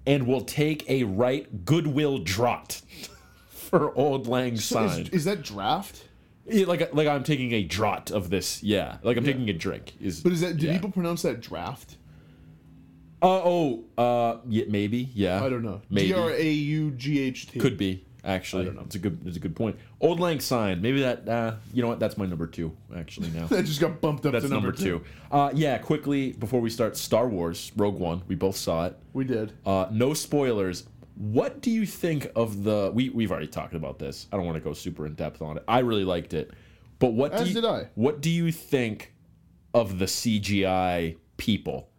And 0.06 0.26
we'll 0.26 0.42
take 0.42 0.88
a 0.90 1.04
right 1.04 1.64
goodwill 1.64 2.18
draught 2.18 2.82
for 3.48 3.90
Auld 3.96 4.26
Lang 4.26 4.56
So 4.58 4.86
Syne. 4.86 5.02
is, 5.02 5.08
is 5.10 5.24
that 5.24 5.42
draft? 5.42 6.04
Yeah, 6.44 6.66
like 6.66 6.92
like 6.92 7.06
I'm 7.06 7.22
taking 7.22 7.52
a 7.52 7.64
draught 7.66 8.10
of 8.10 8.28
this. 8.28 8.62
Yeah, 8.62 8.98
like 9.02 9.16
I'm 9.16 9.24
taking 9.24 9.48
a 9.48 9.52
drink. 9.52 9.94
Is 10.00 10.20
But 10.20 10.32
is 10.32 10.40
that? 10.40 10.56
Do 10.58 10.66
yeah. 10.66 10.72
people 10.74 10.90
pronounce 10.90 11.22
that 11.22 11.40
draft? 11.40 11.96
Uh 13.22 13.40
oh. 13.44 13.84
Uh, 13.96 14.38
yeah, 14.48 14.64
maybe. 14.68 15.08
Yeah. 15.14 15.42
I 15.42 15.48
don't 15.48 15.62
know. 15.62 15.80
Maybe. 15.88 16.08
D 16.08 16.14
R 16.14 16.30
A 16.32 16.50
U 16.50 16.90
G 16.90 17.20
H 17.20 17.46
T. 17.46 17.60
Could 17.60 17.78
be 17.78 18.04
actually. 18.24 18.62
I 18.62 18.66
don't 18.66 18.76
know. 18.76 18.82
It's 18.82 18.94
a 18.94 18.98
good. 18.98 19.20
It's 19.26 19.36
a 19.36 19.40
good 19.40 19.56
point. 19.56 19.76
Auld 20.00 20.20
Lang 20.20 20.40
Syne. 20.40 20.80
Maybe 20.80 21.00
that. 21.02 21.28
Uh, 21.28 21.54
you 21.72 21.82
know 21.82 21.88
what? 21.88 22.00
That's 22.00 22.16
my 22.16 22.26
number 22.26 22.46
two. 22.46 22.76
Actually, 22.96 23.30
now. 23.30 23.46
that 23.48 23.64
just 23.64 23.80
got 23.80 24.00
bumped 24.00 24.26
up 24.26 24.32
That's 24.32 24.44
to 24.44 24.50
number, 24.50 24.68
number, 24.68 24.82
two. 24.82 25.02
Uh, 25.30 25.50
yeah. 25.54 25.78
Quickly 25.78 26.32
before 26.32 26.60
we 26.60 26.70
start, 26.70 26.96
Star 26.96 27.28
Wars 27.28 27.72
Rogue 27.76 27.98
One. 27.98 28.22
We 28.28 28.34
both 28.34 28.56
saw 28.56 28.86
it. 28.86 28.98
We 29.12 29.24
did. 29.24 29.52
Uh, 29.64 29.86
no 29.90 30.14
spoilers. 30.14 30.84
What 31.16 31.60
do 31.60 31.70
you 31.70 31.84
think 31.86 32.30
of 32.34 32.64
the? 32.64 32.90
We 32.94 33.10
we've 33.10 33.30
already 33.30 33.46
talked 33.48 33.74
about 33.74 33.98
this. 33.98 34.26
I 34.32 34.36
don't 34.36 34.46
want 34.46 34.56
to 34.56 34.62
go 34.64 34.72
super 34.72 35.06
in 35.06 35.14
depth 35.14 35.42
on 35.42 35.58
it. 35.58 35.64
I 35.68 35.80
really 35.80 36.04
liked 36.04 36.32
it, 36.34 36.52
but 36.98 37.12
what 37.12 37.32
do 37.32 37.38
As 37.38 37.48
you, 37.48 37.54
did 37.54 37.64
I. 37.64 37.88
What 37.94 38.20
do 38.20 38.30
you 38.30 38.50
think 38.50 39.12
of 39.74 39.98
the 39.98 40.06
CGI 40.06 41.16
people 41.36 41.90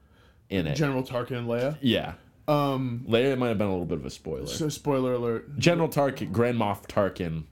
in 0.50 0.66
it? 0.68 0.76
General 0.76 1.04
Tarkin 1.04 1.38
and 1.38 1.48
Leia. 1.48 1.78
yeah, 1.80 2.14
Um. 2.48 3.06
Leia 3.08 3.38
might 3.38 3.50
have 3.50 3.58
been 3.58 3.68
a 3.68 3.72
little 3.72 3.86
bit 3.86 3.98
of 4.00 4.06
a 4.06 4.10
spoiler. 4.10 4.48
So 4.48 4.70
spoiler 4.70 5.14
alert. 5.14 5.58
General 5.58 5.88
Tarkin, 5.90 6.32
Grand 6.32 6.58
Moff 6.60 6.86
Tarkin, 6.88 7.44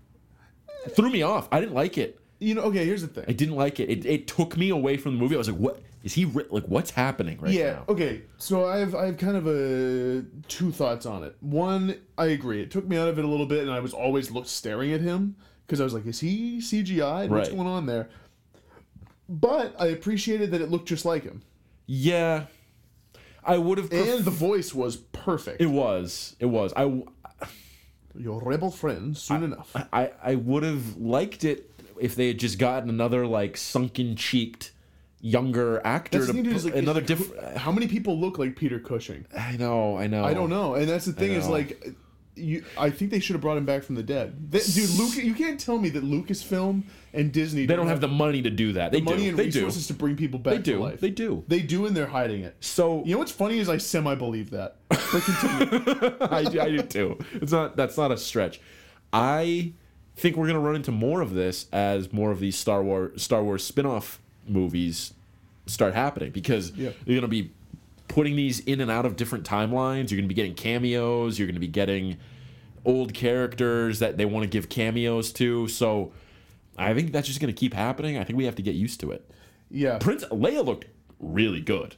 threw 0.90 1.10
me 1.10 1.22
off. 1.22 1.48
I 1.52 1.60
didn't 1.60 1.76
like 1.76 1.98
it. 1.98 2.20
You 2.40 2.56
know. 2.56 2.62
Okay. 2.64 2.86
Here's 2.86 3.02
the 3.02 3.08
thing. 3.08 3.26
I 3.28 3.32
didn't 3.34 3.56
like 3.56 3.80
it. 3.80 3.90
It, 3.90 4.06
it 4.06 4.28
took 4.28 4.58
me 4.58 4.70
away 4.70 4.98
from 4.98 5.14
the 5.16 5.20
movie. 5.22 5.36
I 5.36 5.38
was 5.38 5.50
like, 5.50 5.60
what 5.60 5.82
is 6.04 6.14
he 6.14 6.26
ri- 6.26 6.48
like? 6.50 6.66
What's 6.66 6.92
happening 6.92 7.38
right 7.40 7.54
now? 7.54 7.58
Yeah. 7.60 7.72
now? 7.74 7.84
Okay. 7.90 8.24
So 8.38 8.66
I 8.66 8.78
have 8.80 8.94
I 8.96 9.06
have 9.06 9.18
kind 9.18 9.38
of 9.38 9.48
a 9.48 10.26
two 10.48 10.72
thoughts 10.72 11.06
on 11.06 11.24
it. 11.24 11.36
One, 11.40 11.98
I 12.18 12.26
agree. 12.28 12.62
It 12.62 12.72
took 12.72 12.86
me 12.88 12.98
out 12.98 13.08
of 13.08 13.18
it 13.20 13.24
a 13.26 13.28
little 13.28 13.46
bit, 13.46 13.60
and 13.62 13.72
I 13.72 13.80
was 13.80 13.94
always 13.94 14.30
look 14.32 14.48
staring 14.48 14.92
at 14.92 15.02
him 15.02 15.36
because 15.68 15.80
I 15.80 15.84
was 15.86 15.94
like, 15.94 16.06
is 16.06 16.20
he 16.20 16.58
CGI? 16.60 17.30
What's 17.30 17.48
Right. 17.50 17.56
going 17.58 17.68
on 17.70 17.86
there? 17.86 18.10
But 19.30 19.74
I 19.80 19.88
appreciated 19.88 20.52
that 20.52 20.60
it 20.62 20.70
looked 20.70 20.90
just 20.90 21.06
like 21.06 21.24
him, 21.24 21.42
Yeah, 21.86 22.48
I 23.44 23.58
would 23.58 23.78
have. 23.78 23.90
Pref- 23.90 24.08
and 24.08 24.26
the 24.26 24.32
voice 24.32 24.74
was 24.74 24.98
perfect. 24.98 25.62
it 25.62 25.68
was. 25.68 26.36
It 26.40 26.46
was. 26.48 26.74
I. 26.76 27.04
Your 28.14 28.42
rebel 28.42 28.72
friend, 28.72 29.18
soon 29.18 29.44
enough. 29.44 29.74
I, 29.94 30.12
I 30.22 30.36
would 30.36 30.64
have 30.64 30.98
liked 30.98 31.46
it 31.46 31.72
if 32.00 32.16
they 32.16 32.28
had 32.28 32.40
just 32.40 32.60
gotten 32.60 32.90
another 32.90 33.26
like 33.26 33.56
sunken 33.56 34.18
cheeked 34.18 34.74
younger 35.22 35.80
actor 35.86 36.20
to 36.20 36.26
the 36.26 36.34
thing, 36.34 36.44
dude, 36.44 36.52
put 36.54 36.58
is, 36.58 36.66
like, 36.66 36.76
another 36.76 37.02
different. 37.02 37.58
How 37.58 37.72
many 37.72 37.88
people 37.88 38.20
look 38.20 38.38
like 38.38 38.56
Peter 38.56 38.80
Cushing? 38.80 39.26
I 39.38 39.56
know, 39.56 39.98
I 39.98 40.08
know. 40.08 40.26
I 40.26 40.34
don't 40.34 40.50
know, 40.50 40.76
and 40.76 40.90
that's 40.90 41.06
the 41.06 41.14
thing 41.14 41.32
is 41.32 41.48
like, 41.48 41.96
you. 42.36 42.64
I 42.78 42.90
think 42.90 43.12
they 43.12 43.20
should 43.20 43.34
have 43.34 43.42
brought 43.42 43.58
him 43.58 43.66
back 43.66 43.84
from 43.84 43.96
the 43.96 44.04
dead. 44.04 44.52
Th- 44.52 44.66
dude, 44.74 44.90
Luke, 44.92 45.16
you 45.16 45.34
can't 45.34 45.60
tell 45.60 45.78
me 45.78 45.90
that 45.90 46.04
Lucasfilm 46.04 46.84
and 47.14 47.32
Disney 47.32 47.66
They 47.66 47.76
don't 47.76 47.88
have 47.88 48.02
the 48.02 48.08
money 48.08 48.42
to 48.42 48.50
do 48.50 48.74
that. 48.74 48.92
They 48.92 49.02
money 49.02 49.24
do. 49.24 49.30
and 49.30 49.38
They 49.38 49.50
do. 49.50 49.60
resources 49.60 49.88
to 49.88 49.94
bring 49.94 50.16
people 50.16 50.40
back 50.40 50.54
They 50.56 50.62
do. 50.62 50.74
to 50.76 50.80
life. 50.80 51.00
They 51.02 51.10
do. 51.10 51.44
They 51.48 51.60
do, 51.60 51.86
and 51.86 51.96
they're 51.96 52.08
hiding 52.08 52.44
it. 52.44 52.56
So 52.62 53.04
You 53.06 53.14
know 53.14 53.20
what's 53.20 53.32
funny 53.32 53.60
is 53.60 53.68
I 53.70 53.78
semi 53.78 54.16
believe 54.16 54.52
that. 54.52 54.78
But 54.90 55.00
continue. 55.24 56.16
I, 56.22 56.44
do- 56.44 56.62
I 56.62 56.70
do 56.70 56.82
too. 56.84 57.20
It's 57.34 57.52
not. 57.52 57.76
That's 57.76 57.98
not 57.98 58.12
a 58.12 58.18
stretch. 58.18 58.62
I 59.14 59.74
think 60.16 60.36
we're 60.38 60.48
gonna 60.48 60.60
run 60.60 60.76
into 60.76 60.92
more 60.92 61.22
of 61.22 61.34
this 61.34 61.66
as 61.72 62.14
more 62.14 62.32
of 62.32 62.40
these 62.40 62.56
Star 62.58 62.82
Wars 62.84 63.22
Star 63.22 63.44
Wars 63.44 63.64
spin-off 63.64 64.22
movies 64.48 65.14
start 65.66 65.94
happening 65.94 66.32
because 66.32 66.72
Yeah. 66.72 66.92
you're 67.06 67.18
gonna 67.18 67.28
be 67.28 67.52
putting 68.12 68.36
these 68.36 68.60
in 68.60 68.82
and 68.82 68.92
out 68.92 69.06
of 69.06 69.16
different 69.16 69.46
timelines. 69.46 70.12
You're 70.12 70.18
gonna 70.20 70.28
be 70.28 70.34
getting 70.36 70.54
cameos. 70.54 71.40
You're 71.40 71.48
gonna 71.48 71.62
be 71.62 71.68
getting 71.68 72.18
old 72.86 73.14
characters 73.14 74.00
that 74.00 74.18
they 74.18 74.26
want 74.26 74.44
to 74.44 74.50
give 74.50 74.68
cameos 74.68 75.32
to. 75.34 75.68
So 75.70 76.12
I 76.78 76.94
think 76.94 77.14
that's 77.14 77.28
just 77.28 77.40
gonna 77.40 77.54
keep 77.54 77.74
happening. 77.74 78.18
I 78.18 78.24
think 78.26 78.38
we 78.38 78.46
have 78.46 78.56
to 78.56 78.62
get 78.62 78.76
used 78.76 79.00
to 79.02 79.12
it. 79.12 79.30
yeah. 79.70 79.98
Prince 80.00 80.26
Leia 80.26 80.66
looked 80.66 80.86
really 81.20 81.62
good. 81.62 81.96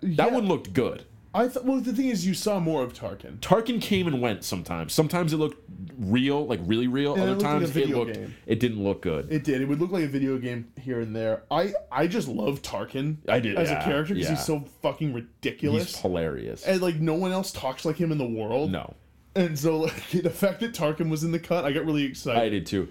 That 0.00 0.28
Yeah. 0.28 0.34
one 0.34 0.46
looked 0.46 0.72
good. 0.72 1.04
I 1.36 1.48
thought. 1.48 1.64
Well, 1.64 1.80
the 1.80 1.92
thing 1.92 2.08
is, 2.08 2.26
you 2.26 2.32
saw 2.34 2.58
more 2.58 2.82
of 2.82 2.94
Tarkin. 2.94 3.38
Tarkin 3.40 3.80
came 3.80 4.06
and 4.06 4.22
went 4.22 4.42
sometimes. 4.42 4.92
Sometimes 4.94 5.32
it 5.32 5.36
looked 5.36 5.62
real, 5.98 6.46
like 6.46 6.60
really 6.64 6.86
real. 6.88 7.12
And 7.14 7.22
it 7.22 7.24
Other 7.24 7.32
like 7.34 7.40
a 7.40 7.44
times 7.44 7.76
it 7.76 7.88
looked 7.90 8.14
game. 8.14 8.34
it 8.46 8.58
didn't 8.58 8.82
look 8.82 9.02
good. 9.02 9.30
It 9.30 9.44
did. 9.44 9.60
It 9.60 9.66
would 9.68 9.78
look 9.80 9.92
like 9.92 10.04
a 10.04 10.08
video 10.08 10.38
game 10.38 10.72
here 10.80 11.00
and 11.00 11.14
there. 11.14 11.42
I 11.50 11.74
I 11.92 12.06
just 12.06 12.26
love 12.26 12.62
Tarkin. 12.62 13.18
I 13.28 13.40
did, 13.40 13.56
as 13.56 13.68
yeah, 13.70 13.80
a 13.80 13.84
character 13.84 14.14
because 14.14 14.30
yeah. 14.30 14.36
he's 14.36 14.44
so 14.46 14.64
fucking 14.80 15.12
ridiculous. 15.12 15.84
He's 15.84 16.00
hilarious. 16.00 16.64
and 16.64 16.80
like 16.80 16.96
no 16.96 17.14
one 17.14 17.32
else 17.32 17.52
talks 17.52 17.84
like 17.84 17.96
him 17.96 18.10
in 18.12 18.18
the 18.18 18.26
world. 18.26 18.72
no, 18.72 18.94
And 19.34 19.58
so 19.58 19.80
like 19.80 20.10
the 20.22 20.30
fact 20.30 20.60
that 20.60 20.72
Tarkin 20.72 21.10
was 21.10 21.22
in 21.22 21.32
the 21.32 21.38
cut, 21.38 21.64
I 21.66 21.72
got 21.72 21.84
really 21.84 22.04
excited. 22.04 22.40
I 22.42 22.48
did 22.48 22.64
too. 22.66 22.88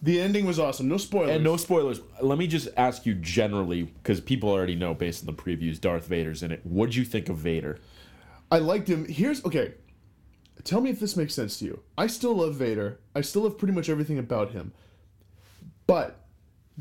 The 0.00 0.20
ending 0.20 0.46
was 0.46 0.58
awesome. 0.58 0.88
No 0.88 0.96
spoilers. 0.96 1.30
And 1.30 1.44
no 1.44 1.56
spoilers. 1.56 2.00
Let 2.22 2.38
me 2.38 2.46
just 2.46 2.68
ask 2.76 3.04
you 3.04 3.14
generally, 3.14 3.82
because 3.82 4.20
people 4.20 4.48
already 4.48 4.76
know 4.76 4.94
based 4.94 5.22
on 5.22 5.34
the 5.34 5.42
previews, 5.42 5.80
Darth 5.80 6.06
Vader's 6.06 6.42
in 6.42 6.52
it. 6.52 6.60
What'd 6.64 6.94
you 6.94 7.04
think 7.04 7.28
of 7.28 7.36
Vader? 7.36 7.78
I 8.50 8.58
liked 8.58 8.88
him. 8.88 9.06
Here's 9.06 9.44
okay. 9.44 9.74
Tell 10.64 10.80
me 10.80 10.90
if 10.90 11.00
this 11.00 11.16
makes 11.16 11.34
sense 11.34 11.58
to 11.58 11.64
you. 11.64 11.82
I 11.96 12.06
still 12.06 12.34
love 12.34 12.54
Vader. 12.54 13.00
I 13.14 13.20
still 13.22 13.42
love 13.42 13.58
pretty 13.58 13.74
much 13.74 13.88
everything 13.88 14.18
about 14.18 14.52
him. 14.52 14.72
But 15.86 16.24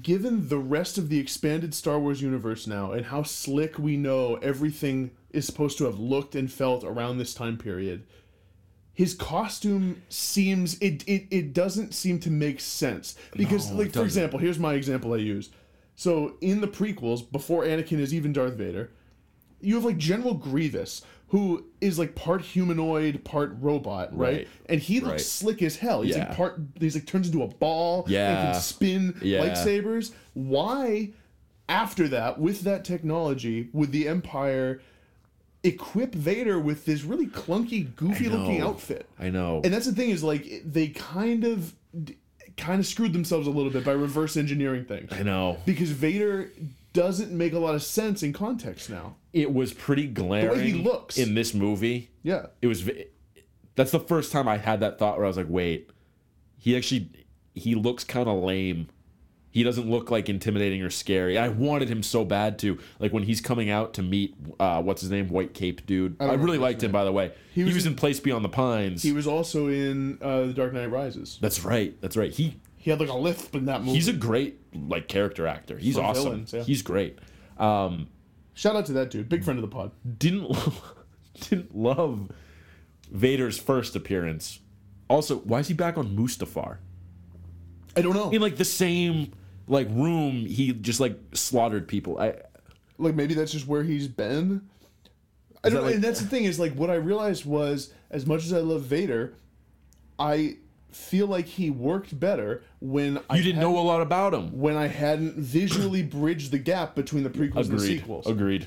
given 0.01 0.49
the 0.49 0.57
rest 0.57 0.97
of 0.97 1.09
the 1.09 1.19
expanded 1.19 1.73
Star 1.73 1.99
Wars 1.99 2.21
universe 2.21 2.67
now 2.67 2.91
and 2.91 3.07
how 3.07 3.23
slick 3.23 3.79
we 3.79 3.97
know 3.97 4.35
everything 4.35 5.11
is 5.31 5.45
supposed 5.45 5.77
to 5.79 5.85
have 5.85 5.99
looked 5.99 6.35
and 6.35 6.51
felt 6.51 6.83
around 6.83 7.17
this 7.17 7.33
time 7.33 7.57
period, 7.57 8.05
his 8.97 9.13
costume 9.13 10.01
seems 10.09 10.75
it 10.79 11.03
it, 11.07 11.27
it 11.29 11.53
doesn't 11.53 11.93
seem 11.93 12.19
to 12.19 12.31
make 12.31 12.59
sense 12.59 13.15
because 13.35 13.69
No, 13.71 13.77
like 13.77 13.93
for 13.93 14.01
example 14.03 14.39
here's 14.39 14.57
my 14.59 14.73
example 14.73 15.13
i 15.13 15.17
use 15.17 15.49
so 15.95 16.33
in 16.41 16.61
the 16.61 16.67
prequels 16.67 17.21
before 17.31 17.63
anakin 17.63 17.99
is 17.99 18.11
even 18.13 18.33
darth 18.33 18.55
vader 18.55 18.89
you 19.61 19.75
have 19.75 19.85
like 19.85 19.97
general 19.97 20.33
grievous 20.33 21.03
who 21.27 21.65
is 21.81 21.99
like 21.99 22.15
part 22.15 22.41
humanoid 22.41 23.23
part 23.23 23.55
robot 23.59 24.17
right, 24.17 24.37
Right. 24.37 24.47
and 24.67 24.81
he 24.81 24.99
looks 24.99 25.11
Right. 25.11 25.21
slick 25.21 25.61
as 25.61 25.75
hell 25.77 26.01
he's 26.01 26.17
like 26.17 26.35
part 26.35 26.59
he's 26.79 26.95
like 26.95 27.05
turns 27.05 27.27
into 27.27 27.43
a 27.43 27.47
ball 27.47 28.03
and 28.05 28.11
Yeah. 28.13 28.51
can 28.53 28.61
spin 28.61 29.15
Yeah. 29.21 29.41
lightsabers 29.45 30.11
why 30.33 31.11
after 31.69 32.07
that 32.07 32.39
with 32.39 32.61
that 32.61 32.83
technology 32.85 33.69
would 33.73 33.91
the 33.91 34.07
empire 34.07 34.81
equip 35.63 36.13
vader 36.13 36.59
with 36.59 36.85
this 36.85 37.03
really 37.03 37.27
clunky 37.27 37.93
goofy 37.95 38.29
looking 38.29 38.61
outfit 38.61 39.07
I 39.19 39.29
know. 39.29 39.61
and 39.63 39.73
that's 39.73 39.85
the 39.85 39.91
thing 39.91 40.11
is 40.11 40.23
like 40.23 40.45
they 40.63 40.89
kind 40.89 41.43
of 41.43 41.73
kind 42.57 42.79
of 42.79 42.85
screwed 42.85 43.13
themselves 43.13 43.47
a 43.47 43.51
little 43.51 43.71
bit 43.71 43.83
by 43.83 43.91
reverse 43.91 44.37
engineering 44.37 44.85
things 44.85 45.11
I 45.11 45.23
know. 45.23 45.57
because 45.65 45.91
Vader 45.91 46.51
doesn't 46.93 47.31
make 47.31 47.53
a 47.53 47.59
lot 47.59 47.75
of 47.75 47.83
sense 47.83 48.23
in 48.23 48.33
context 48.33 48.89
now. 48.89 49.15
It 49.33 49.53
was 49.53 49.71
pretty 49.73 50.07
glaring. 50.07 50.47
The 50.47 50.53
way 50.55 50.71
he 50.71 50.73
looks. 50.73 51.17
in 51.17 51.35
this 51.35 51.53
movie. 51.53 52.09
Yeah. 52.23 52.47
it 52.61 52.67
was 52.67 52.89
that's 53.75 53.91
the 53.91 53.99
first 53.99 54.31
time 54.31 54.47
I 54.47 54.57
had 54.57 54.79
that 54.79 54.97
thought 54.97 55.17
where 55.17 55.25
I 55.25 55.27
was 55.27 55.37
like, 55.37 55.45
wait, 55.49 55.91
he 56.57 56.75
actually 56.75 57.09
he 57.53 57.75
looks 57.75 58.03
kind 58.03 58.27
of 58.27 58.41
lame. 58.43 58.87
He 59.57 59.63
doesn't 59.63 59.89
look 59.89 60.11
like 60.11 60.29
intimidating 60.29 60.83
or 60.83 60.91
scary. 60.91 61.35
I 61.35 61.47
wanted 61.47 61.89
him 61.89 62.03
so 62.03 62.23
bad 62.23 62.59
to 62.59 62.77
like 62.99 63.11
when 63.11 63.23
he's 63.23 63.41
coming 63.41 63.71
out 63.71 63.95
to 63.95 64.03
meet 64.03 64.35
uh, 64.59 64.83
what's 64.83 65.01
his 65.01 65.09
name, 65.09 65.29
White 65.29 65.55
Cape 65.55 65.83
dude. 65.87 66.15
I, 66.19 66.27
don't 66.27 66.41
really 66.41 66.59
liked 66.59 66.83
him 66.83 66.91
by 66.91 67.03
the 67.03 67.11
way. 67.11 67.31
He, 67.55 67.63
was 67.63 67.73
was, 67.73 67.87
in- 67.87 67.93
in 67.93 67.97
Place 67.97 68.19
Beyond 68.19 68.45
the 68.45 68.49
Pines. 68.49 69.01
He 69.01 69.11
was 69.11 69.25
also 69.25 69.67
in 69.67 70.19
uh, 70.21 70.41
The 70.41 70.53
Dark 70.53 70.73
Knight 70.73 70.91
Rises. 70.91 71.39
that's 71.41 71.65
right. 71.65 71.99
That's 72.01 72.15
right. 72.15 72.31
He 72.31 72.59
He 72.75 72.91
had 72.91 72.99
like 72.99 73.09
a 73.09 73.17
lisp 73.17 73.55
in 73.55 73.65
that 73.65 73.81
movie. 73.81 73.95
he's 73.95 74.07
a 74.07 74.13
great 74.13 74.59
like 74.75 75.07
character 75.07 75.47
actor. 75.47 75.79
He's 75.79 75.97
awesome. 75.97 76.23
villains, 76.23 76.53
yeah. 76.53 76.61
He's 76.61 76.83
great. 76.83 77.17
Um, 77.57 78.09
Shout 78.53 78.75
out 78.75 78.85
to 78.85 78.93
that 78.93 79.09
dude, 79.09 79.27
big 79.27 79.43
friend 79.43 79.57
of 79.57 79.67
the 79.67 79.75
pod. 79.75 79.89
didn't 80.19 80.55
didn't 81.49 81.75
love 81.75 82.29
Vader's 83.11 83.57
first 83.57 83.95
appearance. 83.95 84.59
Also, 85.09 85.37
why 85.39 85.61
is 85.61 85.67
he 85.67 85.73
back 85.73 85.97
on 85.97 86.15
Mustafar? 86.15 86.77
I 87.95 88.01
don't 88.01 88.13
know. 88.13 88.29
In 88.29 88.39
like 88.39 88.57
the 88.57 88.65
same 88.65 89.33
like 89.67 89.87
room, 89.89 90.45
he 90.45 90.73
just 90.73 90.99
like 90.99 91.17
slaughtered 91.33 91.87
people. 91.87 92.19
I 92.19 92.35
like 92.97 93.15
maybe 93.15 93.33
that's 93.33 93.51
just 93.51 93.67
where 93.67 93.83
he's 93.83 94.07
been. 94.07 94.67
I 95.63 95.69
don't 95.69 95.75
that 95.75 95.79
know. 95.81 95.81
like- 95.87 95.95
and 95.95 96.03
that's 96.03 96.19
the 96.21 96.27
thing 96.27 96.45
is 96.45 96.59
like 96.59 96.73
what 96.73 96.89
I 96.89 96.95
realized 96.95 97.45
was 97.45 97.93
as 98.09 98.25
much 98.25 98.45
as 98.45 98.53
I 98.53 98.59
love 98.59 98.81
Vader, 98.83 99.33
I 100.19 100.57
feel 100.91 101.27
like 101.27 101.45
he 101.45 101.69
worked 101.69 102.17
better 102.19 102.63
when 102.79 103.19
I 103.29 103.37
didn't 103.41 103.59
know 103.59 103.77
a 103.77 103.81
lot 103.81 104.01
about 104.01 104.33
him. 104.33 104.57
when 104.57 104.75
I 104.77 104.87
hadn't 104.87 105.35
visually 105.35 106.01
bridged 106.01 106.51
the 106.51 106.57
gap 106.57 106.95
between 106.95 107.23
the 107.23 107.29
prequels 107.29 107.65
and 107.69 107.71
the 107.71 107.83
Agreed. 107.83 107.99
sequels. 107.99 108.27
Agreed. 108.27 108.65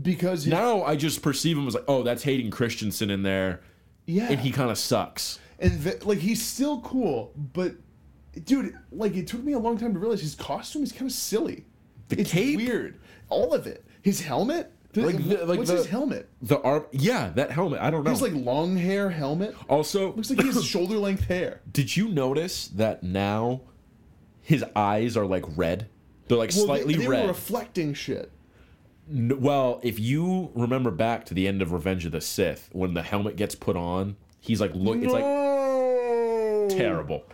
Because 0.00 0.46
Now 0.46 0.82
I 0.84 0.96
just 0.96 1.22
perceive 1.22 1.56
him 1.58 1.66
as 1.66 1.74
like, 1.74 1.84
oh, 1.88 2.02
that's 2.02 2.22
Hayden 2.22 2.50
Christensen 2.50 3.10
in 3.10 3.22
there, 3.24 3.60
yeah, 4.06 4.28
and 4.30 4.40
he 4.40 4.50
kind 4.50 4.70
of 4.70 4.78
sucks. 4.78 5.38
and 5.58 6.04
like 6.04 6.18
he's 6.18 6.42
still 6.42 6.80
cool, 6.80 7.32
but 7.36 7.72
dude, 8.44 8.74
like 8.90 9.16
it 9.16 9.26
took 9.26 9.42
me 9.42 9.52
a 9.52 9.58
long 9.58 9.78
time 9.78 9.92
to 9.94 9.98
realize 9.98 10.20
his 10.20 10.34
costume 10.34 10.82
is 10.82 10.92
kind 10.92 11.10
of 11.10 11.12
silly. 11.12 11.64
The 12.08 12.20
it's 12.20 12.30
cape? 12.30 12.56
weird. 12.56 12.98
All 13.28 13.52
of 13.54 13.66
it. 13.66 13.84
His 14.02 14.20
helmet. 14.20 14.72
Like 14.94 15.16
the- 15.26 15.46
like 15.46 15.56
What's 15.58 15.70
the- 15.70 15.76
his 15.78 15.86
helmet? 15.86 16.28
The 16.42 16.60
arm, 16.60 16.84
yeah, 16.92 17.30
that 17.36 17.50
helmet. 17.50 17.80
I 17.80 17.90
don't 17.90 18.04
know. 18.04 18.10
He's 18.10 18.20
like 18.20 18.34
long 18.34 18.76
hair 18.76 19.08
helmet. 19.08 19.54
also, 19.68 20.12
Looks 20.12 20.28
like 20.28 20.40
he 20.42 20.48
has 20.48 20.62
shoulder 20.66 20.98
length 20.98 21.24
hair. 21.28 21.62
did 21.72 21.96
you 21.96 22.08
notice 22.08 22.68
that 22.68 23.02
now 23.02 23.62
his 24.42 24.62
eyes 24.76 25.16
are 25.16 25.24
like 25.24 25.44
red? 25.56 25.88
They're 26.28 26.36
like 26.36 26.50
Well, 26.54 26.66
slightly 26.66 26.94
they, 26.94 27.02
they 27.04 27.08
red. 27.08 27.22
were 27.22 27.28
reflecting 27.28 27.94
shit. 27.94 28.30
N- 29.10 29.40
well, 29.40 29.80
if 29.82 29.98
you 29.98 30.50
remember 30.54 30.90
back 30.90 31.24
to 31.26 31.34
the 31.34 31.48
end 31.48 31.62
of 31.62 31.72
Revenge 31.72 32.04
of 32.04 32.12
the 32.12 32.20
Sith, 32.20 32.68
when 32.72 32.92
the 32.94 33.02
helmet 33.02 33.36
gets 33.36 33.54
put 33.54 33.76
on, 33.76 34.16
he's 34.40 34.60
like 34.60 34.72
look. 34.74 34.98
It's 34.98 35.12
like 35.12 35.22
terrible. 36.78 37.24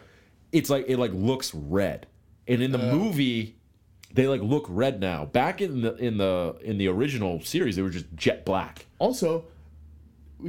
It's 0.52 0.70
like 0.70 0.86
it 0.88 0.98
like 0.98 1.12
looks 1.12 1.54
red, 1.54 2.06
and 2.46 2.62
in 2.62 2.72
the 2.72 2.78
Uh. 2.90 2.94
movie, 2.94 3.56
they 4.14 4.26
like 4.26 4.40
look 4.42 4.66
red 4.68 5.00
now. 5.00 5.26
Back 5.26 5.60
in 5.60 5.82
the 5.82 5.94
in 5.96 6.16
the 6.18 6.56
in 6.62 6.78
the 6.78 6.88
original 6.88 7.40
series, 7.42 7.76
they 7.76 7.82
were 7.82 7.90
just 7.90 8.06
jet 8.14 8.44
black. 8.44 8.86
Also, 8.98 9.44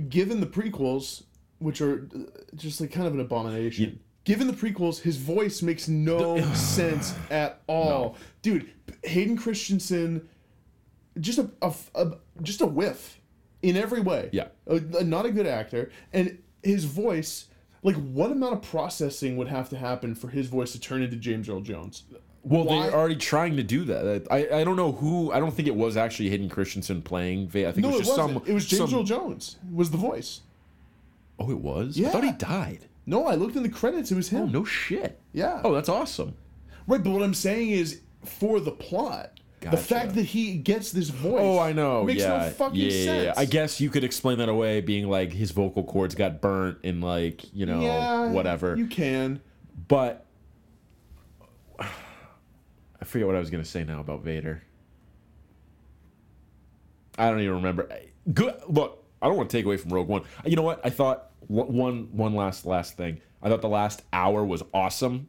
given 0.10 0.40
the 0.40 0.46
prequels, 0.48 1.24
which 1.60 1.82
are 1.82 2.08
uh, 2.16 2.20
just 2.56 2.80
like 2.80 2.92
kind 2.92 3.08
of 3.08 3.14
an 3.14 3.20
abomination. 3.20 4.00
Given 4.26 4.48
the 4.48 4.54
prequels, 4.54 5.00
his 5.02 5.18
voice 5.18 5.62
makes 5.62 5.88
no 5.88 6.40
sense 6.54 7.14
at 7.32 7.62
all, 7.68 8.16
dude. 8.42 8.70
Hayden 9.04 9.36
Christensen, 9.38 10.28
just 11.20 11.40
a, 11.40 11.50
a, 11.62 11.74
a- 11.96 12.18
just 12.42 12.62
a 12.62 12.66
whiff 12.66 13.20
in 13.62 13.76
every 13.76 14.02
way. 14.02 14.30
Yeah. 14.32 14.48
A- 14.68 14.76
a- 14.76 15.04
not 15.04 15.26
a 15.26 15.32
good 15.32 15.48
actor, 15.48 15.92
and 16.14 16.38
his 16.64 16.86
voice. 16.86 17.46
Like, 17.82 17.96
what 17.96 18.32
amount 18.32 18.54
of 18.54 18.62
processing 18.62 19.38
would 19.38 19.48
have 19.48 19.70
to 19.70 19.78
happen 19.78 20.14
for 20.16 20.28
his 20.28 20.48
voice 20.48 20.72
to 20.74 20.80
turn 20.80 21.02
into 21.02 21.16
James 21.16 21.48
Earl 21.48 21.62
Jones? 21.62 22.04
Well, 22.44 22.66
Why- 22.66 22.84
they're 22.88 22.96
already 22.96 23.16
trying 23.16 23.56
to 23.58 23.64
do 23.64 23.84
that. 23.86 24.28
I, 24.32 24.60
I 24.60 24.64
don't 24.64 24.76
know 24.76 24.92
who. 24.94 25.32
I 25.32 25.40
don't 25.40 25.54
think 25.54 25.68
it 25.68 25.76
was 25.76 25.98
actually 25.98 26.30
Hayden 26.30 26.50
Christensen 26.50 27.02
playing. 27.02 27.48
I 27.48 27.72
think 27.72 27.78
No, 27.78 27.90
it 27.90 27.92
was 27.92 27.96
it 27.96 28.04
just 28.06 28.18
wasn't. 28.18 28.40
some. 28.40 28.50
it 28.50 28.54
was 28.54 28.66
James 28.66 28.90
some- 28.90 29.00
Earl 29.00 29.04
Jones. 29.06 29.58
Was 29.72 29.92
the 29.92 29.98
voice? 29.98 30.42
Oh, 31.38 31.50
it 31.52 31.60
was. 31.60 32.00
I 32.04 32.10
thought 32.10 32.24
he 32.24 32.32
died. 32.34 32.86
No, 33.06 33.26
I 33.26 33.36
looked 33.36 33.56
in 33.56 33.64
the 33.64 33.70
credits. 33.70 34.12
It 34.12 34.16
was 34.16 34.32
oh, 34.34 34.38
him. 34.38 34.44
Oh 34.44 34.48
no 34.48 34.66
shit. 34.66 35.20
Yeah. 35.34 35.62
Oh, 35.64 35.74
that's 35.74 35.90
awesome. 35.90 36.36
Right, 36.88 37.04
but 37.04 37.12
what 37.12 37.24
I'm 37.24 37.34
saying 37.34 37.70
is 37.72 38.02
for 38.26 38.60
the 38.60 38.72
plot, 38.72 39.39
the 39.62 39.78
fact 39.78 40.16
that 40.16 40.24
he 40.26 40.56
gets 40.58 40.92
this 40.92 41.10
voice. 41.10 41.42
Oh, 41.42 41.60
I 41.60 41.74
know. 41.74 42.04
Makes 42.04 42.22
yeah. 42.22 42.38
no 42.46 42.50
fucking 42.52 42.80
yeah, 42.80 42.88
yeah, 42.88 43.06
sense. 43.06 43.24
yeah. 43.26 43.34
I 43.36 43.46
guess 43.46 43.82
you 43.82 43.90
could 43.90 44.04
explain 44.04 44.38
that 44.40 44.50
away, 44.50 44.82
being 44.82 45.10
like 45.10 45.34
his 45.34 45.52
vocal 45.52 45.84
cords 45.84 46.16
got 46.16 46.42
burnt 46.42 46.78
and 46.84 47.02
like 47.04 47.54
you 47.54 47.66
know 47.66 47.82
Yeah, 47.82 48.32
whatever. 48.32 48.76
You 48.76 48.88
can. 48.88 49.42
But 49.88 50.26
I 51.80 51.86
forget 53.06 53.28
what 53.28 53.36
I 53.36 53.40
was 53.40 53.50
gonna 53.50 53.66
say 53.66 53.84
now 53.84 54.00
about 54.00 54.24
Vader. 54.24 54.64
I 57.18 57.30
don't 57.30 57.42
even 57.42 57.56
remember. 57.56 57.90
Good. 58.34 58.56
Look, 58.68 59.04
I 59.22 59.28
don't 59.28 59.36
want 59.36 59.50
to 59.50 59.58
take 59.58 59.66
away 59.66 59.78
from 59.78 59.92
Rogue 59.92 60.08
One. 60.08 60.24
You 60.46 60.56
know 60.56 60.62
what? 60.64 60.80
I 60.86 60.90
thought 60.90 61.32
one- 61.48 61.74
one 61.74 62.08
one 62.14 62.34
last 62.36 62.66
last 62.66 62.96
thing. 62.96 63.20
I 63.42 63.50
thought 63.50 63.62
the 63.62 63.70
last 63.70 64.04
hour 64.14 64.44
was 64.46 64.64
awesome. 64.74 65.28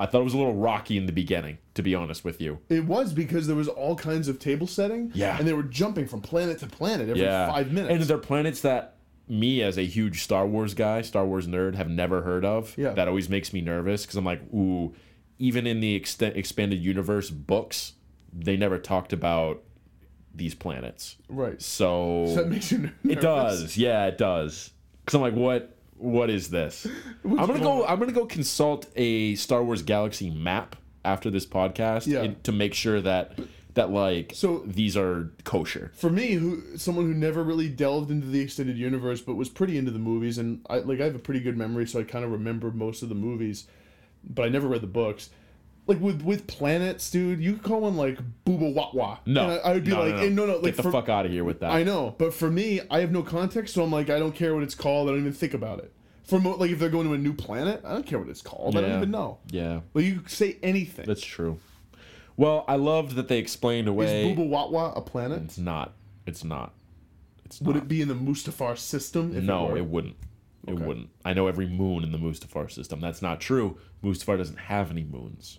I 0.00 0.06
thought 0.06 0.22
it 0.22 0.24
was 0.24 0.34
a 0.34 0.38
little 0.38 0.54
rocky 0.54 0.96
in 0.96 1.06
the 1.06 1.12
beginning, 1.12 1.58
to 1.74 1.82
be 1.82 1.94
honest 1.94 2.24
with 2.24 2.40
you. 2.40 2.58
It 2.68 2.84
was 2.86 3.12
because 3.12 3.46
there 3.46 3.54
was 3.56 3.68
all 3.68 3.94
kinds 3.94 4.28
of 4.28 4.38
table 4.38 4.66
setting. 4.66 5.12
Yeah. 5.14 5.36
And 5.38 5.46
they 5.46 5.52
were 5.52 5.62
jumping 5.62 6.06
from 6.08 6.20
planet 6.22 6.58
to 6.60 6.66
planet 6.66 7.08
every 7.08 7.22
Yeah, 7.22 7.48
five 7.50 7.70
minutes. 7.70 7.92
And 7.94 8.02
they're 8.04 8.18
planets 8.18 8.62
that 8.62 8.96
me, 9.28 9.62
as 9.62 9.78
a 9.78 9.82
huge 9.84 10.22
Star 10.22 10.46
Wars 10.46 10.74
guy, 10.74 11.02
Star 11.02 11.24
Wars 11.24 11.46
nerd, 11.46 11.74
have 11.76 11.88
never 11.88 12.22
heard 12.22 12.44
of. 12.44 12.76
Yeah. 12.76 12.90
That 12.94 13.06
always 13.08 13.28
makes 13.28 13.52
me 13.52 13.60
nervous 13.60 14.02
because 14.04 14.16
I'm 14.16 14.24
like, 14.24 14.40
ooh, 14.52 14.94
even 15.38 15.66
in 15.66 15.80
the 15.80 15.94
extent 15.94 16.36
expanded 16.36 16.80
universe 16.82 17.30
books, 17.30 17.92
they 18.32 18.56
never 18.56 18.78
talked 18.78 19.12
about 19.12 19.62
these 20.34 20.54
planets. 20.54 21.16
right. 21.28 21.60
So, 21.60 22.24
So 22.28 22.34
that 22.36 22.48
makes 22.48 22.72
you 22.72 22.78
nervous. 22.78 22.94
it 23.04 23.20
does, 23.20 23.76
yeah, 23.76 24.06
it 24.06 24.16
does. 24.18 24.70
Because 25.04 25.14
I'm 25.16 25.20
like, 25.22 25.34
what? 25.34 25.76
What 26.00 26.30
is 26.30 26.48
this? 26.48 26.86
I'm 27.24 27.36
gonna 27.36 27.60
go. 27.60 27.84
I'm 27.86 27.98
gonna 27.98 28.12
go 28.12 28.24
consult 28.24 28.86
a 28.96 29.34
Star 29.34 29.62
Wars 29.62 29.82
Galaxy 29.82 30.30
map 30.30 30.76
after 31.04 31.30
this 31.30 31.44
podcast 31.46 32.06
Yeah. 32.06 32.22
and- 32.22 32.42
to 32.44 32.52
make 32.52 32.72
sure 32.74 33.00
that 33.02 33.38
that 33.74 33.90
like 33.92 34.32
So- 34.34 34.64
these 34.66 34.96
are 34.96 35.30
kosher. 35.44 35.92
For 35.94 36.10
me, 36.10 36.32
who 36.32 36.62
someone 36.76 37.04
who 37.06 37.14
never 37.14 37.44
really 37.44 37.68
delved 37.68 38.10
into 38.10 38.26
the 38.26 38.40
extended 38.40 38.76
universe, 38.78 39.20
but 39.20 39.34
was 39.36 39.48
pretty 39.48 39.76
into 39.78 39.90
the 39.90 39.98
movies, 39.98 40.38
and 40.38 40.60
I 40.70 40.78
like 40.78 41.00
I 41.00 41.04
have 41.04 41.14
a 41.14 41.18
pretty 41.20 41.40
good 41.40 41.56
memory, 41.56 41.86
so 41.86 42.00
I 42.00 42.04
kind 42.04 42.24
of 42.24 42.32
remember 42.32 42.70
most 42.70 43.02
of 43.02 43.08
the 43.10 43.14
movies, 43.14 43.66
but 44.24 44.44
I 44.44 44.48
never 44.48 44.68
read 44.68 44.80
the 44.80 44.86
books. 44.86 45.28
Like 45.90 46.00
with 46.00 46.22
with 46.22 46.46
planets, 46.46 47.10
dude, 47.10 47.42
you 47.42 47.54
could 47.54 47.64
call 47.64 47.80
one 47.80 47.96
like 47.96 48.16
Booba 48.46 48.72
Wat 48.72 48.94
Wa. 48.94 49.18
No, 49.26 49.42
And 49.42 49.52
I, 49.52 49.56
I 49.56 49.72
would 49.74 49.84
be 49.84 49.90
no, 49.90 50.00
like, 50.04 50.14
no, 50.14 50.22
and 50.22 50.36
no, 50.36 50.46
no, 50.46 50.60
Get 50.60 50.76
the 50.76 50.84
for, 50.84 50.92
fuck 50.92 51.08
out 51.08 51.26
of 51.26 51.32
here 51.32 51.42
with 51.42 51.58
that. 51.60 51.72
I 51.72 51.82
know, 51.82 52.14
but 52.16 52.32
for 52.32 52.48
me, 52.48 52.80
I 52.90 53.00
have 53.00 53.10
no 53.10 53.22
context, 53.24 53.74
so 53.74 53.82
I'm 53.82 53.90
like, 53.90 54.08
I 54.08 54.18
don't 54.20 54.34
care 54.34 54.54
what 54.54 54.62
it's 54.62 54.76
called. 54.76 55.08
I 55.08 55.12
don't 55.12 55.20
even 55.20 55.32
think 55.32 55.52
about 55.52 55.80
it. 55.80 55.92
For 56.22 56.38
mo- 56.38 56.54
like, 56.54 56.70
if 56.70 56.78
they're 56.78 56.90
going 56.90 57.08
to 57.08 57.14
a 57.14 57.18
new 57.18 57.32
planet, 57.34 57.80
I 57.84 57.92
don't 57.92 58.06
care 58.06 58.20
what 58.20 58.28
it's 58.28 58.40
called. 58.40 58.76
I 58.76 58.82
don't 58.82 58.96
even 58.98 59.10
know. 59.10 59.38
Yeah, 59.50 59.80
Like, 59.94 60.04
you 60.04 60.20
could 60.20 60.30
say 60.30 60.58
anything. 60.62 61.06
that's 61.06 61.24
true. 61.24 61.58
Well, 62.36 62.64
I 62.68 62.76
loved 62.76 63.16
that 63.16 63.26
they 63.28 63.38
explained 63.38 63.88
away. 63.88 64.30
Is. 64.30 64.38
Booba 64.38 64.48
Wat 64.48 64.70
Wa 64.72 64.92
a 64.92 65.00
planet? 65.00 65.42
It's 65.42 65.58
not. 65.58 65.92
It's 66.26 66.44
not. 66.44 66.72
It's 67.44 67.60
Would 67.60 67.74
it 67.76 67.88
be 67.88 68.00
in 68.00 68.08
the 68.08 68.14
Mustafar 68.14 68.78
system? 68.78 69.36
If 69.36 69.42
no, 69.44 69.74
it, 69.74 69.78
it 69.78 69.86
wouldn't. 69.86 70.16
It 70.68 70.72
Okay. 70.74 70.84
wouldn't. 70.84 71.08
I 71.24 71.32
know 71.32 71.46
every 71.48 71.66
moon 71.66 72.04
in 72.04 72.12
the 72.12 72.18
Mustafar 72.18 72.70
system. 72.70 73.00
That's 73.00 73.22
not 73.22 73.40
true. 73.40 73.78
Mustafar 74.04 74.36
doesn't 74.38 74.58
have 74.58 74.90
any 74.90 75.04
moons. 75.04 75.58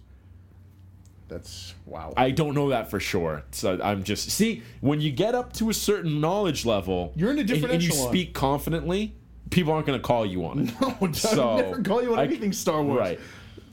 That's 1.32 1.74
wow. 1.86 2.14
I 2.18 2.30
don't 2.32 2.54
know 2.54 2.70
that 2.70 2.90
for 2.92 3.00
sure. 3.00 3.44
So 3.52 3.80
I'm 3.82 4.04
just 4.04 4.30
see 4.32 4.64
when 4.82 5.00
you 5.00 5.12
get 5.12 5.34
up 5.34 5.54
to 5.54 5.70
a 5.70 5.74
certain 5.74 6.20
knowledge 6.20 6.66
level, 6.66 7.14
You're 7.16 7.32
in 7.32 7.38
a 7.38 7.40
and- 7.40 7.48
different 7.48 7.74
and, 7.76 7.84
you 7.84 7.92
speak 7.92 8.34
confidently. 8.34 9.16
People 9.50 9.74
aren't 9.74 9.86
going 9.86 10.00
to 10.00 10.06
call 10.06 10.26
you 10.26 10.46
on 10.46 10.60
it. 10.68 10.74
No, 11.02 11.12
So, 11.14 11.58
never 11.58 11.82
call 11.82 12.02
you 12.04 12.14
on 12.14 12.20
I- 12.20 12.24
anything 12.26 12.52
Star 12.54 12.84
Wars. 12.84 13.00
right. 13.00 13.20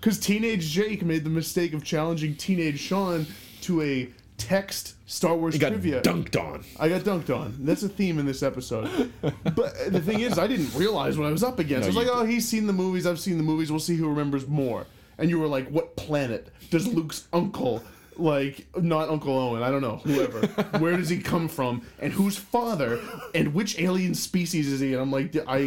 Because 0.01 0.19
Teenage 0.21 0.67
Jake 0.71 1.05
made 1.05 1.25
the 1.25 1.31
mistake 1.31 1.73
of 1.73 1.83
challenging 1.85 2.37
Teenage 2.37 2.79
Sean 2.79 3.27
to 3.63 3.83
a 3.83 4.09
text 4.37 4.95
Star 5.07 5.35
Wars 5.37 5.55
You 5.55 5.61
got 5.61 5.71
trivia. 5.71 6.01
dunked 6.03 6.37
on. 6.41 6.65
I 6.79 6.89
got 6.89 7.01
dunked 7.03 7.37
on. 7.37 7.57
That's 7.61 7.83
a 7.83 7.89
theme 7.89 8.21
in 8.21 8.27
this 8.27 8.43
episode. 8.45 9.13
But 9.23 9.75
the 9.93 10.01
thing 10.01 10.21
is, 10.21 10.39
I 10.39 10.47
didn't 10.47 10.73
realize 10.77 11.19
what 11.19 11.27
I 11.27 11.33
was 11.33 11.43
up 11.43 11.59
against. 11.59 11.85
I 11.85 11.89
was 11.89 11.97
No, 11.97 12.03
like, 12.03 12.11
you 12.13 12.15
oh, 12.15 12.25
he's 12.25 12.47
seen 12.49 12.69
the 12.69 12.73
movies. 12.73 13.05
I've 13.07 13.19
seen 13.19 13.37
the 13.37 13.43
movies. 13.43 13.71
We'll 13.73 13.81
see 13.81 13.97
who 13.97 14.09
remembers 14.09 14.47
more. 14.47 14.87
And 15.19 15.29
you 15.29 15.39
were 15.41 15.49
like, 15.49 15.69
what 15.69 15.97
planet 15.97 16.49
does 16.71 16.87
Luke's 16.87 17.27
uncle, 17.33 17.83
like, 18.17 18.67
not 18.81 19.09
Uncle 19.09 19.37
Owen, 19.37 19.63
I 19.63 19.71
don't 19.71 19.83
know, 19.83 19.97
whoever, 19.97 20.47
where 20.79 20.97
does 20.97 21.09
he 21.09 21.19
come 21.19 21.49
from? 21.49 21.83
And 21.99 22.13
whose 22.13 22.37
father? 22.37 23.01
And 23.35 23.53
which 23.53 23.79
alien 23.81 24.15
species 24.15 24.71
is 24.73 24.81
he? 24.81 24.93
And 24.93 25.03
I'm 25.03 25.11
like, 25.11 25.37
I, 25.47 25.59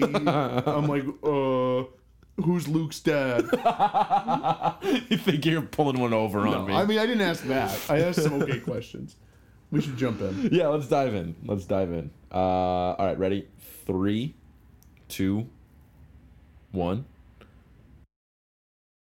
I'm 0.65 0.87
like, 0.87 1.03
uh, 1.23 1.83
who's 2.41 2.67
Luke's 2.67 2.99
dad? 2.99 3.43
you 5.09 5.17
think 5.17 5.45
you're 5.45 5.61
pulling 5.61 5.99
one 5.99 6.13
over 6.13 6.47
on 6.47 6.67
me? 6.67 6.73
I 6.73 6.85
mean, 6.85 6.99
I 6.99 7.05
didn't 7.05 7.21
ask 7.21 7.43
that. 7.45 7.77
I 7.89 7.99
asked 7.99 8.23
some 8.23 8.41
okay 8.41 8.59
questions. 8.61 9.15
We 9.69 9.81
should 9.81 9.97
jump 9.97 10.19
in. 10.21 10.49
yeah, 10.51 10.67
let's 10.67 10.87
dive 10.87 11.13
in. 11.13 11.35
Let's 11.45 11.65
dive 11.65 11.91
in. 11.91 12.11
Uh, 12.31 12.35
all 12.35 13.05
right, 13.05 13.17
ready? 13.17 13.47
Three, 13.85 14.35
two, 15.07 15.47
one. 16.71 17.05